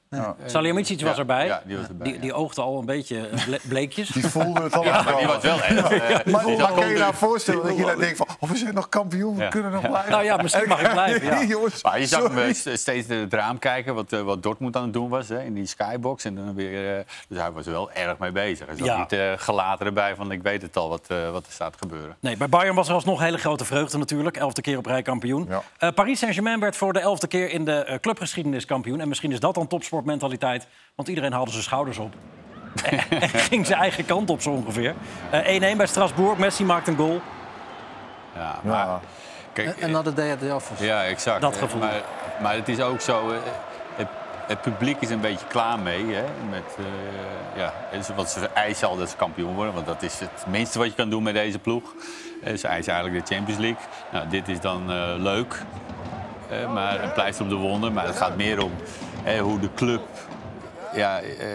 Salihamidzic 0.46 1.02
was 1.02 1.12
Ja, 1.14 1.18
erbij. 1.20 1.46
ja, 1.46 1.62
die 1.66 1.78
was 1.78 1.88
erbij, 1.88 2.12
Die, 2.12 2.20
die 2.20 2.30
ja. 2.30 2.36
oogde 2.36 2.62
al 2.62 2.80
een 2.80 2.86
beetje 2.86 3.28
eh, 3.28 3.46
ble- 3.46 3.60
bleekjes. 3.70 4.10
Die 4.10 4.26
voelde 4.28 4.62
het 4.64 4.76
al 4.78 4.84
Ja, 4.84 5.02
maar 5.02 5.18
die 5.18 5.28
was 5.28 5.44
wel 5.44 5.62
erg. 5.62 5.92
eh, 5.92 6.34
Maar, 6.34 6.44
kan 6.74 6.88
je 6.88 6.94
je 6.94 7.00
nou 7.00 7.14
voorstellen 7.14 7.64
dat 7.68 7.78
je 7.78 7.86
dan 7.86 8.00
denkt 8.00 8.18
van... 8.18 8.28
Oh, 8.40 8.50
we 8.50 8.58
zijn 8.58 8.74
nog 8.74 8.90
kampioen, 8.90 9.36
we 9.36 9.42
Ja. 9.44 9.50
kunnen 9.50 9.72
nog 9.72 9.88
blijven. 9.88 10.12
Nou 10.12 10.24
ja, 10.24 10.38
misschien 10.38 10.68
mag 10.68 10.82
ik 10.82 10.92
blijven, 10.92 11.26
ja. 11.28 11.44
Jongens, 11.44 11.84
Maar 11.84 12.00
je 12.00 12.06
zag 12.06 12.24
hem 12.24 12.38
eh, 12.38 12.54
steeds 12.76 13.08
het 13.08 13.34
raam 13.34 13.60
kijken 13.60 13.96
wat, 13.96 14.14
eh, 14.14 14.22
wat 14.22 14.44
Dortmund 14.44 14.76
aan 14.76 14.84
het 14.84 14.94
doen 14.94 15.10
was 15.10 15.28
hè, 15.30 15.44
in 15.44 15.54
die 15.54 15.66
skybox. 15.66 16.24
En 16.26 16.36
dan 16.36 16.54
weer, 16.56 16.98
eh, 16.98 17.04
dus 17.28 17.38
hij 17.40 17.52
was 17.52 17.66
er 17.66 17.72
wel 17.72 17.92
erg 17.92 18.18
mee 18.18 18.32
bezig. 18.32 18.66
Hij 18.68 18.76
zat 18.78 18.86
Ja. 18.88 18.98
niet 19.00 19.12
eh, 19.12 19.32
gelaten 19.36 19.86
erbij 19.86 20.16
van 20.16 20.32
ik 20.32 20.42
weet 20.42 20.62
het 20.62 20.78
al 20.78 20.90
wat, 20.90 21.06
eh, 21.08 21.32
wat 21.32 21.46
er 21.46 21.52
staat 21.52 21.72
te 21.72 21.78
gebeuren. 21.78 22.16
Nee, 22.20 22.38
bij 22.38 22.50
Bayern 22.50 22.76
was 22.76 22.88
er 22.88 22.94
alsnog 22.94 23.20
hele 23.20 23.38
grote 23.38 23.66
vreugde 23.66 23.98
natuurlijk. 23.98 24.38
Elfde 24.38 24.62
keer 24.62 24.78
op 24.78 24.86
rij 24.86 25.02
kampioen. 25.02 25.46
Ja. 25.50 25.62
Eh, 25.78 25.90
Paris 25.94 26.20
Saint-Germain 26.20 26.60
werd 26.60 26.76
voor 26.76 26.94
de 26.94 27.00
elfde 27.00 27.28
keer 27.28 27.50
in 27.52 27.66
de 27.66 27.72
eh, 27.84 28.00
clubgeschiedenis 28.00 28.66
kampioen. 28.66 29.00
En 29.00 29.08
misschien 29.08 29.32
is 29.32 29.40
dat 29.40 29.56
dan 29.56 29.68
topsportmentaliteit. 30.02 30.68
Want 30.96 31.08
iedereen 31.08 31.32
haalde 31.32 31.52
zijn 31.52 31.64
schouders 31.64 31.98
op. 31.98 32.14
en 33.10 33.30
ging 33.30 33.66
zijn 33.66 33.80
eigen 33.80 34.06
kant 34.06 34.30
op 34.30 34.42
zo 34.42 34.50
ongeveer. 34.50 34.94
Eh, 35.30 35.74
1-1 35.74 35.78
bij 35.78 35.86
Strasbourg. 35.88 36.38
Messi 36.38 36.64
maakt 36.64 36.88
een 36.88 36.96
goal. 36.98 37.22
Ja, 38.36 38.60
maar, 38.64 38.86
Ja. 38.86 39.00
kijk, 39.54 39.84
Another 39.84 40.16
day 40.16 40.32
at 40.32 40.40
the 40.40 40.56
office. 40.56 40.86
Ja, 40.86 41.04
exact. 41.04 41.42
Dat 41.42 41.54
Eh, 41.54 41.60
gevoel. 41.60 41.80
Maar, 41.80 42.02
maar 42.42 42.56
het 42.56 42.68
is 42.70 42.80
ook 42.82 43.02
zo, 43.02 43.32
eh, 43.32 43.38
het, 43.96 44.08
het 44.48 44.62
publiek 44.62 44.98
is 45.02 45.10
een 45.10 45.22
beetje 45.22 45.46
klaar 45.48 45.80
mee. 45.80 46.06
Hè, 46.14 46.24
met, 46.50 46.76
eh, 46.78 47.60
ja, 47.62 47.74
het 47.90 48.16
wat 48.16 48.30
ze 48.30 48.50
eisen 48.54 48.88
al 48.88 48.98
dat 48.98 49.10
ze 49.10 49.16
kampioen 49.16 49.56
worden. 49.56 49.74
Want 49.74 49.86
dat 49.86 50.02
is 50.04 50.20
het 50.20 50.46
minste 50.48 50.78
wat 50.80 50.88
je 50.88 50.94
kan 50.94 51.10
doen 51.10 51.24
met 51.24 51.34
deze 51.34 51.60
ploeg. 51.60 51.84
Eh, 52.44 52.56
ze 52.58 52.68
eisen 52.68 52.94
eigenlijk 52.94 53.28
de 53.28 53.36
Champions 53.36 53.62
League. 53.62 53.82
Nou, 54.12 54.28
dit 54.30 54.48
is 54.48 54.60
dan 54.60 54.92
eh, 54.92 55.14
leuk. 55.18 55.62
Eh, 56.50 56.74
maar 56.74 57.04
een 57.04 57.14
pleister 57.14 57.44
op 57.44 57.50
de 57.50 57.56
wonden. 57.56 57.94
Maar 57.94 58.06
het 58.06 58.18
gaat 58.18 58.36
meer 58.36 58.64
om 58.64 58.72
eh, 59.36 59.42
hoe 59.42 59.60
de 59.60 59.70
club... 59.76 60.02
Ja, 60.94 61.20
eh, 61.20 61.48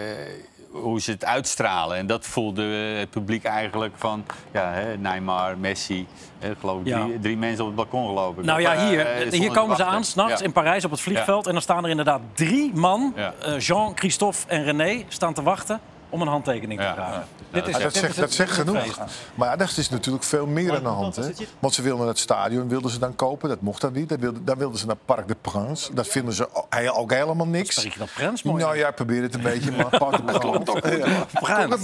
hoe 0.71 1.01
ze 1.01 1.11
het 1.11 1.25
uitstralen. 1.25 1.97
En 1.97 2.07
dat 2.07 2.27
voelde 2.27 2.63
het 2.99 3.11
publiek 3.11 3.45
eigenlijk 3.45 3.95
van... 3.97 4.25
Ja, 4.53 4.71
hè, 4.73 4.97
Neymar, 4.97 5.59
Messi. 5.59 6.07
eh, 6.39 6.51
geloof 6.61 6.81
ik, 6.81 6.87
Ja. 6.87 7.05
drie, 7.05 7.19
drie 7.19 7.37
mensen 7.37 7.61
op 7.61 7.67
het 7.67 7.77
balkon 7.77 8.07
geloof 8.07 8.37
ik. 8.37 8.45
Nou 8.45 8.61
ja, 8.61 8.75
eh, 8.75 8.81
hier, 8.89 9.01
stonden 9.07 9.39
hier 9.39 9.51
komen 9.51 9.77
ze 9.77 9.85
aan, 9.85 10.05
s'nachts 10.05 10.41
Ja. 10.41 10.47
in 10.47 10.53
Parijs 10.53 10.85
op 10.85 10.91
het 10.91 11.01
vliegveld. 11.01 11.47
En 11.47 11.53
dan 11.53 11.63
staan 11.63 11.85
er 11.85 11.91
inderdaad 11.91 12.21
drie 12.33 12.71
man, 12.75 13.15
eh, 13.17 13.59
Jean, 13.59 13.93
Christophe 13.95 14.39
en 14.47 14.65
René, 14.65 15.05
staan 15.09 15.35
te 15.35 15.43
wachten 15.43 15.81
om 16.09 16.21
een 16.21 16.29
handtekening 16.29 16.81
te 16.81 16.91
vragen. 16.95 17.25
Dit 17.53 17.67
is, 17.69 17.73
dat 17.73 17.83
dit 17.83 17.97
zegt, 17.97 18.31
is 18.31 18.37
dat 18.37 18.49
genoeg. 18.49 18.83
feest. 18.83 18.99
Maar 19.35 19.49
ja, 19.49 19.59
er 19.65 19.73
is 19.77 19.89
natuurlijk 19.89 20.25
veel 20.25 20.47
meer 20.47 20.75
aan 20.75 20.83
de 20.83 20.89
hand. 20.89 21.17
Hè? 21.17 21.31
Want 21.59 21.75
ze 21.75 21.83
wilden 21.83 22.07
het 22.07 22.19
stadion 22.19 22.69
wilden 22.69 22.91
ze 22.91 22.99
dan 22.99 23.17
kopen, 23.17 23.49
dat 23.49 23.61
mocht 23.61 23.81
dan 23.81 23.93
niet. 23.93 24.09
Dan 24.09 24.19
wilden, 24.19 24.45
dan 24.45 24.59
wilden 24.59 24.79
ze 24.79 24.87
naar 24.87 24.97
Parc 25.05 25.29
de 25.29 25.37
Prince. 25.41 25.95
Dat 25.95 26.07
vinden 26.07 26.35
ze 26.35 26.49
ook 26.95 27.13
helemaal 27.13 27.47
niks. 27.47 27.83
Je 27.83 27.91
dat 27.99 28.13
Prens 28.15 28.43
mooi? 28.43 28.63
Nou 28.63 28.77
ja, 28.77 28.89
ik 28.89 28.95
probeer 28.95 29.23
het 29.23 29.35
een 29.35 29.43
beetje, 29.43 29.73
maar 29.73 29.99
Parc 29.99 30.27
de 30.27 30.39
Prince. 30.39 31.27
Prins. 31.33 31.83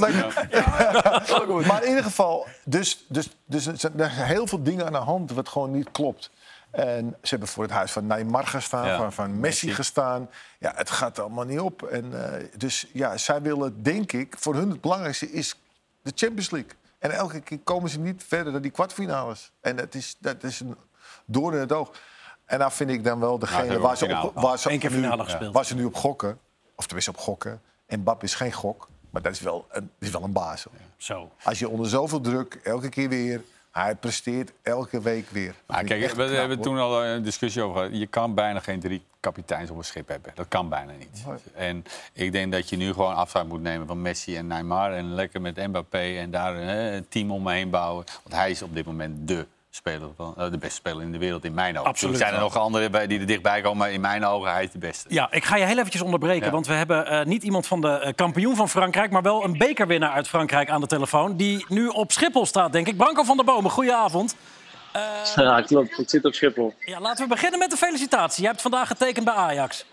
Maar 1.67 1.83
in 1.83 1.89
ieder 1.89 2.05
geval, 2.05 2.47
dus, 2.65 3.05
dus, 3.09 3.29
dus 3.45 3.67
er 3.67 3.79
zijn 3.79 4.01
heel 4.11 4.47
veel 4.47 4.63
dingen 4.63 4.87
aan 4.87 4.93
de 4.93 4.99
hand 4.99 5.33
wat 5.33 5.49
gewoon 5.49 5.71
niet 5.71 5.91
klopt. 5.91 6.31
En 6.71 7.17
ze 7.23 7.29
hebben 7.29 7.49
voor 7.49 7.63
het 7.63 7.73
huis 7.73 7.93
van 7.93 8.07
Neymar 8.07 8.47
gestaan, 8.47 8.87
Ja. 8.87 8.97
van, 8.97 9.13
van 9.13 9.41
Messi 9.41 9.67
Messi. 9.67 9.75
gestaan. 9.75 10.29
Ja, 10.59 10.73
het 10.77 10.91
gaat 10.91 11.19
allemaal 11.19 11.45
niet 11.45 11.61
op. 11.61 11.83
En, 11.83 12.33
eh, 12.35 12.45
dus 12.57 12.87
ja, 12.93 13.17
zij 13.17 13.43
willen, 13.43 13.83
denk 13.83 14.13
ik, 14.13 14.35
voor 14.39 14.55
hun 14.55 14.71
het 14.71 14.81
belangrijkste 14.81 15.33
is 15.33 15.55
de 16.09 16.13
Champions 16.15 16.51
League. 16.51 16.73
En 16.99 17.11
elke 17.11 17.41
keer 17.41 17.59
komen 17.59 17.91
ze 17.91 17.99
niet 17.99 18.25
verder 18.27 18.53
dan 18.53 18.63
die 18.63 18.71
kwartfinales. 18.71 19.53
En 19.61 19.77
dat 19.77 19.95
is, 19.95 20.17
dat 20.19 20.43
is 20.43 20.61
een 20.61 20.77
door 21.27 21.55
in 21.55 21.61
het 21.61 21.73
oog. 21.73 21.91
En 22.45 22.59
dan 22.59 22.73
vind 22.73 22.91
ik 22.91 23.05
dan 23.05 23.21
wel 23.21 23.39
degene 23.39 23.79
waar, 23.79 23.97
ze 23.97 24.21
op, 24.23 24.35
waar, 24.35 24.59
ze 24.59 24.79
keer 24.79 24.93
nu, 24.93 25.09
waar 25.53 25.65
ze 25.65 25.75
nu 25.75 25.85
op 25.85 25.95
gokken. 25.95 26.39
Of 26.75 26.85
tenminste 26.85 27.11
op 27.11 27.19
gokken. 27.19 27.61
En 27.87 28.03
Bab 28.03 28.23
is 28.23 28.35
geen 28.35 28.53
gok, 28.53 28.89
maar 29.11 29.23
dat 29.23 29.33
is 29.33 29.41
wel 29.41 29.67
een, 29.71 29.91
is 29.99 30.11
wel 30.11 30.23
een 30.23 30.33
baas. 30.33 30.67
Zo. 30.97 31.31
Als 31.43 31.59
je 31.59 31.69
onder 31.69 31.89
zoveel 31.89 32.21
druk, 32.21 32.55
elke 32.55 32.89
keer 32.89 33.09
weer... 33.09 33.43
Hij 33.83 33.95
presteert 33.95 34.53
elke 34.63 35.01
week 35.01 35.31
weer. 35.31 35.55
Maar 35.67 35.85
kijk, 35.85 36.01
we 36.01 36.07
knap, 36.07 36.29
hebben 36.29 36.57
hoor. 36.57 36.67
toen 36.67 36.79
al 36.79 37.05
een 37.05 37.23
discussie 37.23 37.63
over 37.63 37.77
gehad. 37.77 37.99
Je 37.99 38.07
kan 38.07 38.35
bijna 38.35 38.61
geen 38.61 38.81
drie 38.81 39.03
kapiteins 39.21 39.71
op 39.71 39.77
een 39.77 39.85
schip 39.85 40.09
hebben. 40.09 40.33
Dat 40.35 40.49
kan 40.49 40.69
bijna 40.69 40.93
niet. 40.99 41.25
En 41.55 41.85
ik 42.13 42.33
denk 42.33 42.53
dat 42.53 42.69
je 42.69 42.77
nu 42.77 42.93
gewoon 42.93 43.15
afscheid 43.15 43.49
moet 43.49 43.63
nemen 43.63 43.87
van 43.87 44.03
Messi 44.03 44.37
en 44.37 44.47
Neymar. 44.47 44.93
En 44.93 45.15
lekker 45.15 45.41
met 45.41 45.67
Mbappé 45.67 46.19
en 46.19 46.31
daar 46.31 46.57
hè, 46.57 46.97
een 46.97 47.09
team 47.09 47.31
om 47.31 47.43
me 47.43 47.53
heen 47.53 47.71
bouwen. 47.71 48.05
Want 48.23 48.35
hij 48.35 48.51
is 48.51 48.63
op 48.63 48.75
dit 48.75 48.87
moment 48.87 49.29
de 49.29 49.47
speler 49.79 50.09
van, 50.17 50.35
eh, 50.37 50.51
de 50.51 50.59
beste 50.59 50.75
speler 50.75 51.03
in 51.03 51.13
de 51.13 51.19
wereld 51.19 51.45
in 51.45 51.55
mijn 51.55 51.79
ogen. 51.79 51.89
Absoluut. 51.89 52.15
Er 52.15 52.21
zijn 52.21 52.35
er 52.35 52.41
nog 52.41 52.57
anderen 52.57 52.91
bij 52.91 53.07
die 53.07 53.21
er 53.21 53.27
dichtbij 53.27 53.61
komen, 53.61 53.79
maar 53.79 53.93
in 53.93 54.01
mijn 54.01 54.25
ogen 54.25 54.53
hij 54.53 54.65
is 54.65 54.71
de 54.71 54.79
beste. 54.79 55.15
Ja, 55.15 55.29
ik 55.31 55.45
ga 55.45 55.57
je 55.57 55.65
heel 55.65 55.79
eventjes 55.79 56.03
onderbreken. 56.03 56.47
Ja. 56.47 56.53
Want 56.53 56.67
we 56.67 56.73
hebben 56.73 57.07
eh, 57.07 57.25
niet 57.25 57.43
iemand 57.43 57.67
van 57.67 57.81
de 57.81 57.89
eh, 57.89 58.13
kampioen 58.15 58.57
van 58.57 58.69
Frankrijk... 58.69 59.11
maar 59.11 59.23
wel 59.23 59.45
een 59.45 59.59
bekerwinnaar 59.59 60.11
uit 60.11 60.29
Frankrijk 60.29 60.71
aan 60.71 60.81
de 60.81 60.87
telefoon... 60.87 61.37
die 61.37 61.65
nu 61.69 61.89
op 61.89 62.13
Schiphol 62.13 62.47
staat, 62.47 62.73
denk 62.73 62.87
ik. 62.87 62.97
Branko 62.97 63.23
van 63.23 63.37
der 63.37 63.45
Bomen, 63.45 63.71
goedenavond. 63.71 64.37
Ja, 65.35 65.63
klopt. 65.63 65.99
Ik 65.99 66.09
zit 66.09 66.25
op 66.25 66.35
Schiphol. 66.35 66.75
Ja, 66.81 67.01
laten 67.01 67.23
we 67.23 67.35
beginnen 67.35 67.59
met 67.59 67.71
de 67.71 67.77
felicitatie. 67.77 68.43
Je 68.43 68.49
hebt 68.49 68.63
vandaag 68.63 68.89
getekend 68.89 69.25
bij 69.25 69.35
Ajax. 69.35 69.85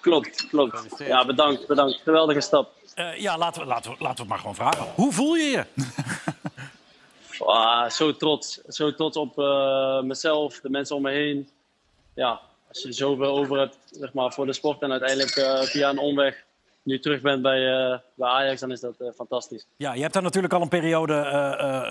Klopt, 0.00 0.46
klopt. 0.48 0.94
Ja, 0.98 1.26
bedankt, 1.26 1.66
bedankt. 1.66 2.00
Geweldige 2.04 2.40
stap. 2.40 2.70
Eh, 2.94 3.16
ja, 3.16 3.38
laten 3.38 3.60
we, 3.62 3.66
laten, 3.66 3.90
we, 3.90 3.96
laten 3.98 4.16
we 4.16 4.20
het 4.20 4.28
maar 4.28 4.38
gewoon 4.38 4.54
vragen. 4.54 4.86
Hoe 4.94 5.12
voel 5.12 5.34
je 5.34 5.50
je? 5.50 5.64
Ah, 7.40 7.90
zo 7.90 8.16
trots. 8.16 8.60
Zo 8.68 8.94
trots 8.94 9.16
op 9.16 9.38
eh, 9.38 10.00
mezelf, 10.02 10.60
de 10.60 10.70
mensen 10.70 10.96
om 10.96 11.02
me 11.02 11.10
heen. 11.10 11.48
Ja, 12.14 12.40
als 12.68 12.82
je 12.82 12.92
zoveel 12.92 13.38
over 13.38 13.58
hebt 13.58 13.76
zeg 13.90 14.12
maar, 14.12 14.32
voor 14.32 14.46
de 14.46 14.52
sport 14.52 14.82
en 14.82 14.90
uiteindelijk 14.90 15.30
eh, 15.36 15.60
via 15.60 15.88
een 15.90 15.98
omweg 15.98 16.44
nu 16.82 17.00
terug 17.00 17.20
bent 17.20 17.42
bij, 17.42 17.90
eh, 17.92 17.98
bij 18.14 18.28
Ajax, 18.28 18.60
dan 18.60 18.70
is 18.72 18.80
dat 18.80 18.94
fantastisch. 19.14 19.66
Ja, 19.76 19.92
je 19.92 20.00
hebt 20.00 20.12
daar 20.12 20.22
natuurlijk 20.22 20.52
al 20.52 20.60
een 20.62 20.68
periode 20.68 21.14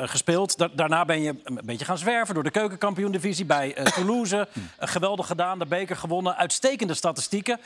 gespeeld. 0.07 0.57
Da- 0.57 0.69
daarna 0.73 1.05
ben 1.05 1.21
je 1.21 1.35
een 1.43 1.59
beetje 1.63 1.85
gaan 1.85 1.97
zwerven 1.97 2.33
door 2.33 2.43
de 2.43 2.51
keukenkampioen-divisie 2.51 3.45
bij 3.45 3.73
Toulouse. 3.73 4.47
Geweldig 4.79 5.27
gedaan, 5.27 5.59
de 5.59 5.65
beker 5.65 5.95
gewonnen. 5.95 6.35
Uitstekende 6.35 6.93
statistieken. 6.93 7.59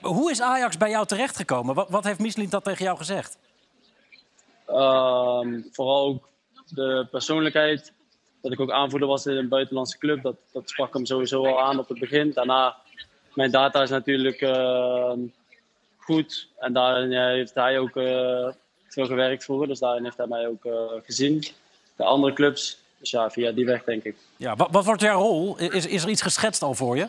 Hoe 0.00 0.30
is 0.30 0.40
Ajax 0.40 0.76
bij 0.76 0.90
jou 0.90 1.06
terechtgekomen? 1.06 1.74
Wat, 1.74 1.88
wat 1.88 2.04
heeft 2.04 2.18
Michelin 2.18 2.48
dat 2.50 2.64
tegen 2.64 2.84
jou 2.84 2.96
gezegd? 2.96 3.38
Ehm, 4.66 5.60
vooral 5.72 6.06
ook 6.06 6.28
de 6.74 7.06
persoonlijkheid. 7.10 7.92
Dat 8.42 8.52
ik 8.52 8.60
ook 8.60 8.70
aanvoerder 8.70 9.08
was 9.08 9.26
in 9.26 9.36
een 9.36 9.48
buitenlandse 9.48 9.98
club. 9.98 10.22
Dat, 10.22 10.36
dat 10.52 10.70
sprak 10.70 10.94
hem 10.94 11.06
sowieso 11.06 11.46
al 11.46 11.62
aan 11.62 11.78
op 11.78 11.88
het 11.88 11.98
begin. 11.98 12.32
Daarna, 12.32 12.76
mijn 13.34 13.50
data 13.50 13.82
is 13.82 13.90
natuurlijk 13.90 14.40
ehm, 14.40 15.18
goed. 15.96 16.48
En 16.58 16.72
daarin 16.72 17.10
ja, 17.10 17.28
heeft 17.28 17.54
hij 17.54 17.78
ook 17.78 17.96
eh, 17.96 18.48
veel 18.88 19.06
gewerkt 19.06 19.44
vroeger. 19.44 19.68
Dus 19.68 19.78
daarin 19.78 20.04
heeft 20.04 20.16
hij 20.16 20.26
mij 20.26 20.48
ook 20.48 20.64
eh, 20.64 20.72
gezien. 21.04 21.44
De 21.96 22.04
andere 22.04 22.32
clubs. 22.32 22.78
Dus 22.98 23.10
ja, 23.10 23.30
via 23.30 23.52
die 23.52 23.64
weg 23.64 23.84
denk 23.84 24.04
ik. 24.04 24.16
Ja, 24.36 24.56
wat, 24.56 24.68
wat 24.70 24.84
wordt 24.84 25.00
jouw 25.00 25.20
rol? 25.20 25.58
Is, 25.58 25.86
is 25.86 26.02
er 26.02 26.08
iets 26.08 26.22
geschetst 26.22 26.62
al 26.62 26.74
voor 26.74 26.96
je? 26.96 27.08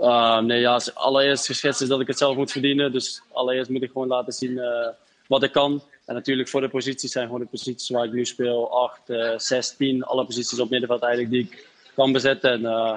Ehm, 0.00 0.46
nee, 0.46 0.60
ja, 0.60 0.80
allereerst 0.94 1.46
geschetst 1.46 1.80
is 1.80 1.88
dat 1.88 2.00
ik 2.00 2.06
het 2.06 2.18
zelf 2.18 2.36
moet 2.36 2.52
verdienen. 2.52 2.92
Dus 2.92 3.22
allereerst 3.32 3.70
moet 3.70 3.82
ik 3.82 3.90
gewoon 3.90 4.08
laten 4.08 4.32
zien 4.32 4.58
eh, 4.58 4.88
wat 5.26 5.42
ik 5.42 5.52
kan. 5.52 5.82
En 6.04 6.14
natuurlijk 6.14 6.48
voor 6.48 6.60
de 6.60 6.68
posities 6.68 7.12
zijn 7.12 7.26
gewoon 7.26 7.40
de 7.40 7.46
posities 7.46 7.88
waar 7.88 8.04
ik 8.04 8.12
nu 8.12 8.24
speel. 8.24 8.82
8, 8.82 9.10
eh 9.10 9.38
6, 9.38 9.76
10. 9.76 10.02
Alle 10.02 10.24
posities 10.24 10.60
op 10.60 10.70
middenveld 10.70 11.02
eigenlijk 11.02 11.32
die 11.32 11.42
ik 11.42 11.68
kan 11.94 12.12
bezetten. 12.12 12.52
En 12.52 12.66
eh, 12.66 12.94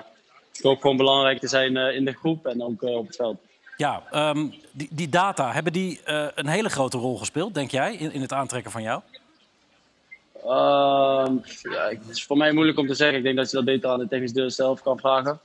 ik 0.54 0.64
hoop 0.64 0.82
gewoon 0.82 0.98
belangrijk 0.98 1.40
te 1.40 1.48
zijn 1.48 1.78
eh, 1.78 1.96
in 1.96 2.06
de 2.06 2.14
groep 2.14 2.46
en 2.46 2.64
ook 2.64 2.84
eh, 2.84 2.96
op 2.96 3.08
het 3.08 3.16
veld. 3.16 3.38
Ja, 3.78 4.04
ehm, 4.12 4.48
die, 4.72 4.88
die 4.92 5.10
data, 5.10 5.52
hebben 5.52 5.74
die 5.74 6.02
een 6.36 6.48
hele 6.48 6.70
grote 6.70 6.98
rol 6.98 7.18
gespeeld, 7.18 7.54
denk 7.54 7.72
jij, 7.72 7.96
in, 7.96 8.12
in 8.12 8.22
het 8.22 8.34
aantrekken 8.34 8.72
van 8.72 8.82
jou? 8.82 9.02
Ehm, 10.44 11.36
ja, 11.62 11.90
het 11.90 12.10
is 12.10 12.26
voor 12.26 12.38
mij 12.38 12.52
moeilijk 12.52 12.78
om 12.78 12.88
te 12.88 12.94
zeggen. 12.94 13.18
Ik 13.18 13.24
denk 13.24 13.38
dat 13.38 13.50
je 13.50 13.56
dat 13.56 13.66
beter 13.66 13.90
aan 13.90 14.00
de 14.00 14.08
technisch 14.08 14.34
deel 14.34 14.50
zelf 14.50 14.82
kan 14.82 15.00
vragen. 15.00 15.40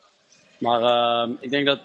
Maar 0.59 0.83
ehm, 0.83 1.33
ik 1.40 1.50
denk 1.50 1.66
dat 1.66 1.81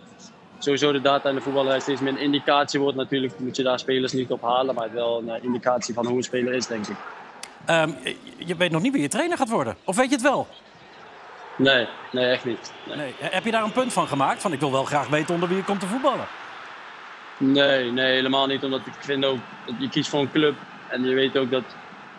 sowieso 0.60 0.92
de 0.92 1.02
data 1.02 1.30
in 1.30 1.36
de 1.36 1.42
voetballerij 1.42 1.80
steeds 1.80 2.02
meer 2.02 2.12
een 2.14 2.20
indicatie 2.20 2.80
wordt. 2.80 2.98
Natuurlijk 2.98 3.40
moet 3.40 3.56
je 3.56 3.64
daar 3.64 3.80
spelers 3.80 4.12
niet 4.14 4.32
op 4.32 4.42
halen, 4.42 4.76
maar 4.76 4.84
het 4.84 4.94
wel 4.94 5.18
een 5.20 5.30
eh, 5.30 5.44
indicatie 5.44 5.94
van 5.94 6.06
hoe 6.08 6.18
een 6.18 6.24
speler 6.24 6.54
is, 6.54 6.68
denk 6.68 6.88
ik. 6.88 6.96
Ehm, 7.66 7.90
je- 8.38 8.56
weet 8.56 8.72
nog 8.72 8.82
niet 8.82 8.94
wie 8.94 9.02
je 9.02 9.08
trainer 9.08 9.38
gaat 9.38 9.50
worden. 9.50 9.76
Of 9.84 9.96
weet 9.96 10.06
je 10.10 10.14
het 10.16 10.22
wel? 10.22 10.48
Nee, 11.58 11.88
nee, 12.12 12.26
echt 12.26 12.46
niet. 12.46 12.72
Nee. 12.88 12.96
Nee. 12.98 13.14
Heb 13.20 13.44
je 13.46 13.52
daar 13.52 13.64
een 13.64 13.72
punt 13.72 13.94
van 13.94 14.08
gemaakt? 14.08 14.42
Van 14.42 14.54
ik 14.54 14.60
wil 14.60 14.72
wel 14.72 14.84
graag 14.84 15.08
weten 15.08 15.34
onder 15.34 15.50
wie 15.50 15.58
je 15.58 15.64
komt 15.64 15.80
te 15.80 15.86
voetballen. 15.88 16.28
Nee, 17.38 17.92
nee, 17.92 18.14
helemaal 18.14 18.48
niet. 18.48 18.64
Omdat 18.64 18.80
ik 18.86 18.94
vind 19.00 19.26
ook 19.26 19.38
dat 19.66 19.76
je 19.80 19.90
kiest 19.90 20.10
voor 20.10 20.20
een 20.20 20.32
club. 20.32 20.56
En 20.90 21.04
je 21.04 21.14
weet 21.16 21.38
ook 21.38 21.52
dat 21.52 21.64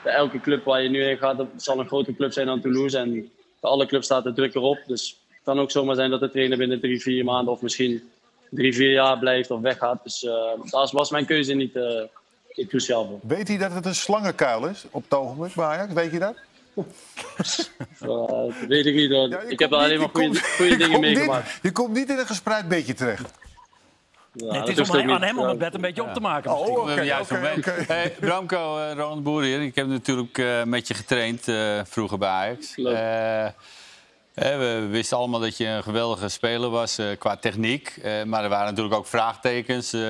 bij 0.02 0.12
elke 0.12 0.40
club 0.40 0.64
waar 0.64 0.82
je 0.82 0.88
nu 0.88 1.02
heen 1.02 1.16
gaat, 1.18 1.36
dat 1.36 1.46
zal 1.56 1.78
een 1.78 1.86
grotere 1.86 2.16
club 2.16 2.32
zijn 2.32 2.46
dan 2.46 2.60
Toulouse. 2.60 2.98
En 2.98 3.12
bij 3.60 3.70
alle 3.70 3.86
clubs 3.86 4.04
staat 4.04 4.24
de 4.24 4.32
druk 4.32 4.54
erop. 4.54 4.78
Dus 4.86 5.16
het 5.28 5.40
kan 5.44 5.58
ook 5.60 5.70
zomaar 5.70 5.94
zijn 5.94 6.10
dat 6.10 6.20
de 6.20 6.30
trainer 6.30 6.58
binnen 6.58 6.80
drie, 6.80 7.00
vier 7.02 7.24
maanden 7.24 7.52
of 7.52 7.62
misschien 7.62 8.10
drie, 8.50 8.74
vier 8.74 8.92
jaar 8.92 9.18
blijft 9.18 9.50
of 9.50 9.60
weggaat. 9.60 10.02
Dus 10.02 10.24
eh 10.24 10.32
daar 10.70 10.88
was 10.92 11.10
mijn 11.10 11.26
keuze 11.26 11.54
niet, 11.54 11.76
eh, 11.76 12.02
niet 12.54 12.68
cruciaal 12.68 13.06
voor. 13.06 13.18
Weet 13.22 13.48
hij 13.48 13.58
dat 13.58 13.72
het 13.72 13.86
een 13.86 13.94
slangenkuil 13.94 14.66
is 14.66 14.84
op 14.90 15.02
het 15.02 15.14
ogenblik 15.14 15.54
bij 15.54 15.64
Ajax? 15.64 15.92
Weet 15.92 16.12
je 16.12 16.18
dat? 16.18 16.34
Eh, 18.00 18.08
dat 18.08 18.52
weet 18.68 18.86
ik 18.86 18.94
niet. 18.94 19.10
hoor. 19.10 19.28
Ja, 19.28 19.40
ik 19.40 19.58
heb 19.58 19.70
daar 19.70 19.80
alleen 19.80 19.98
maar 19.98 20.08
goede, 20.12 20.40
goede 20.56 20.76
dingen 20.86 21.00
meegemaakt. 21.00 21.58
Je 21.62 21.72
komt 21.72 21.94
niet 21.94 22.08
in 22.10 22.18
een 22.18 22.26
gespreid 22.26 22.68
bedje 22.68 22.94
terecht. 22.94 23.30
Ja, 24.32 24.52
Nee, 24.52 24.60
het 24.60 24.78
is 24.78 24.90
om, 24.90 25.10
aan 25.10 25.22
hem 25.22 25.38
om 25.38 25.48
het 25.48 25.58
bed 25.58 25.74
een 25.74 25.80
beetje 25.80 26.02
op 26.02 26.14
te 26.14 26.20
maken. 26.20 26.50
Oh, 26.50 26.68
oké, 26.68 26.80
oké, 26.80 27.34
moment. 27.34 27.58
oké. 27.58 27.84
Hey, 27.86 28.14
Bramco, 28.20 28.78
eh, 28.78 28.92
Ronald 28.96 29.22
Boer 29.22 29.42
hier. 29.42 29.62
Ik 29.62 29.74
heb 29.74 29.86
natuurlijk 29.86 30.38
eh, 30.38 30.62
met 30.62 30.88
je 30.88 30.94
getraind 30.94 31.48
eh, 31.48 31.80
vroeger 31.84 32.18
bij 32.18 32.28
Ajax. 32.28 32.74
We 34.38 34.86
wisten 34.90 35.16
allemaal 35.16 35.40
dat 35.40 35.56
je 35.56 35.66
een 35.66 35.82
geweldige 35.82 36.28
speler 36.28 36.70
was 36.70 36.98
eh, 36.98 37.06
qua 37.18 37.36
techniek. 37.36 37.98
Eh, 38.02 38.22
maar 38.22 38.42
er 38.42 38.48
waren 38.48 38.66
natuurlijk 38.66 38.94
ook 38.94 39.06
vraagtekens. 39.06 39.92
eh, 39.92 40.00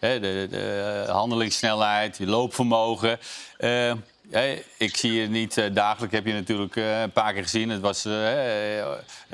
de, 0.00 0.46
de 0.50 1.04
handelingssnelheid, 1.08 2.16
je 2.16 2.26
loopvermogen. 2.26 3.18
Ik 4.78 4.96
zie 4.96 5.12
je 5.12 5.28
niet 5.28 5.74
dagelijks, 5.74 6.14
heb 6.14 6.26
je 6.26 6.32
natuurlijk 6.32 6.76
een 6.76 7.12
paar 7.12 7.32
keer 7.32 7.42
gezien. 7.42 7.70
Het 7.70 7.80
was 7.80 8.06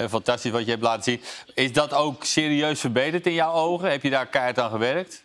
fantastisch 0.08 0.50
wat 0.50 0.64
je 0.64 0.70
hebt 0.70 0.82
laten 0.82 1.02
zien. 1.02 1.20
Is 1.54 1.72
dat 1.72 1.94
ook 1.94 2.24
serieus 2.24 2.80
verbeterd 2.80 3.26
in 3.26 3.32
jouw 3.32 3.52
ogen? 3.52 3.90
Heb 3.90 4.02
je 4.02 4.10
daar 4.10 4.26
keihard 4.26 4.58
aan 4.58 4.70
gewerkt? 4.70 5.22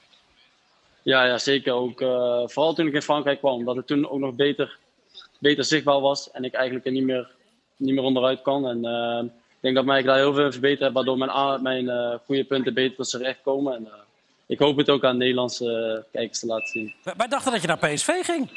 Ja, 1.01 1.25
ja 1.25 1.37
zeker. 1.37 1.73
Ook, 1.73 1.99
vooral 2.51 2.73
toen 2.73 2.87
ik 2.87 2.93
in 2.93 3.01
Frankrijk 3.01 3.39
kwam. 3.39 3.65
Dat 3.65 3.75
het 3.75 3.87
toen 3.87 4.09
ook 4.09 4.19
nog 4.19 4.33
beter, 4.33 4.77
beter 5.39 5.63
zichtbaar 5.63 5.99
was. 5.99 6.31
En 6.31 6.43
ik 6.43 6.53
eigenlijk 6.53 6.85
er 6.85 6.91
niet 6.91 7.03
meer, 7.03 7.29
niet 7.79 7.93
meer 7.95 8.03
onderuit 8.03 8.41
kan. 8.41 8.67
En 8.67 8.85
eh, 8.85 9.23
ik 9.23 9.59
denk 9.59 9.75
dat 9.75 9.85
mij 9.85 10.01
daar 10.01 10.17
heel 10.17 10.33
veel 10.33 10.51
verbeterd 10.51 10.79
heb. 10.79 10.93
Waardoor 10.93 11.17
mijn, 11.17 11.61
mijn 11.61 11.89
eh, 11.89 12.13
goede 12.25 12.43
punten 12.43 12.73
beter 12.73 12.95
tot 12.95 13.09
z'n 13.09 13.17
recht 13.17 13.39
komen. 13.43 13.75
En, 13.75 13.85
eh, 13.85 13.91
ik 14.45 14.59
hoop 14.59 14.77
het 14.77 14.89
ook 14.89 15.03
aan 15.03 15.17
Nederlandse 15.17 16.05
kijkers 16.11 16.39
te 16.39 16.45
laten 16.45 16.67
zien. 16.67 16.93
Wij 17.17 17.27
dachten 17.27 17.51
dat 17.51 17.61
je 17.61 17.67
naar 17.67 17.77
PSV 17.77 18.09
ging. 18.21 18.49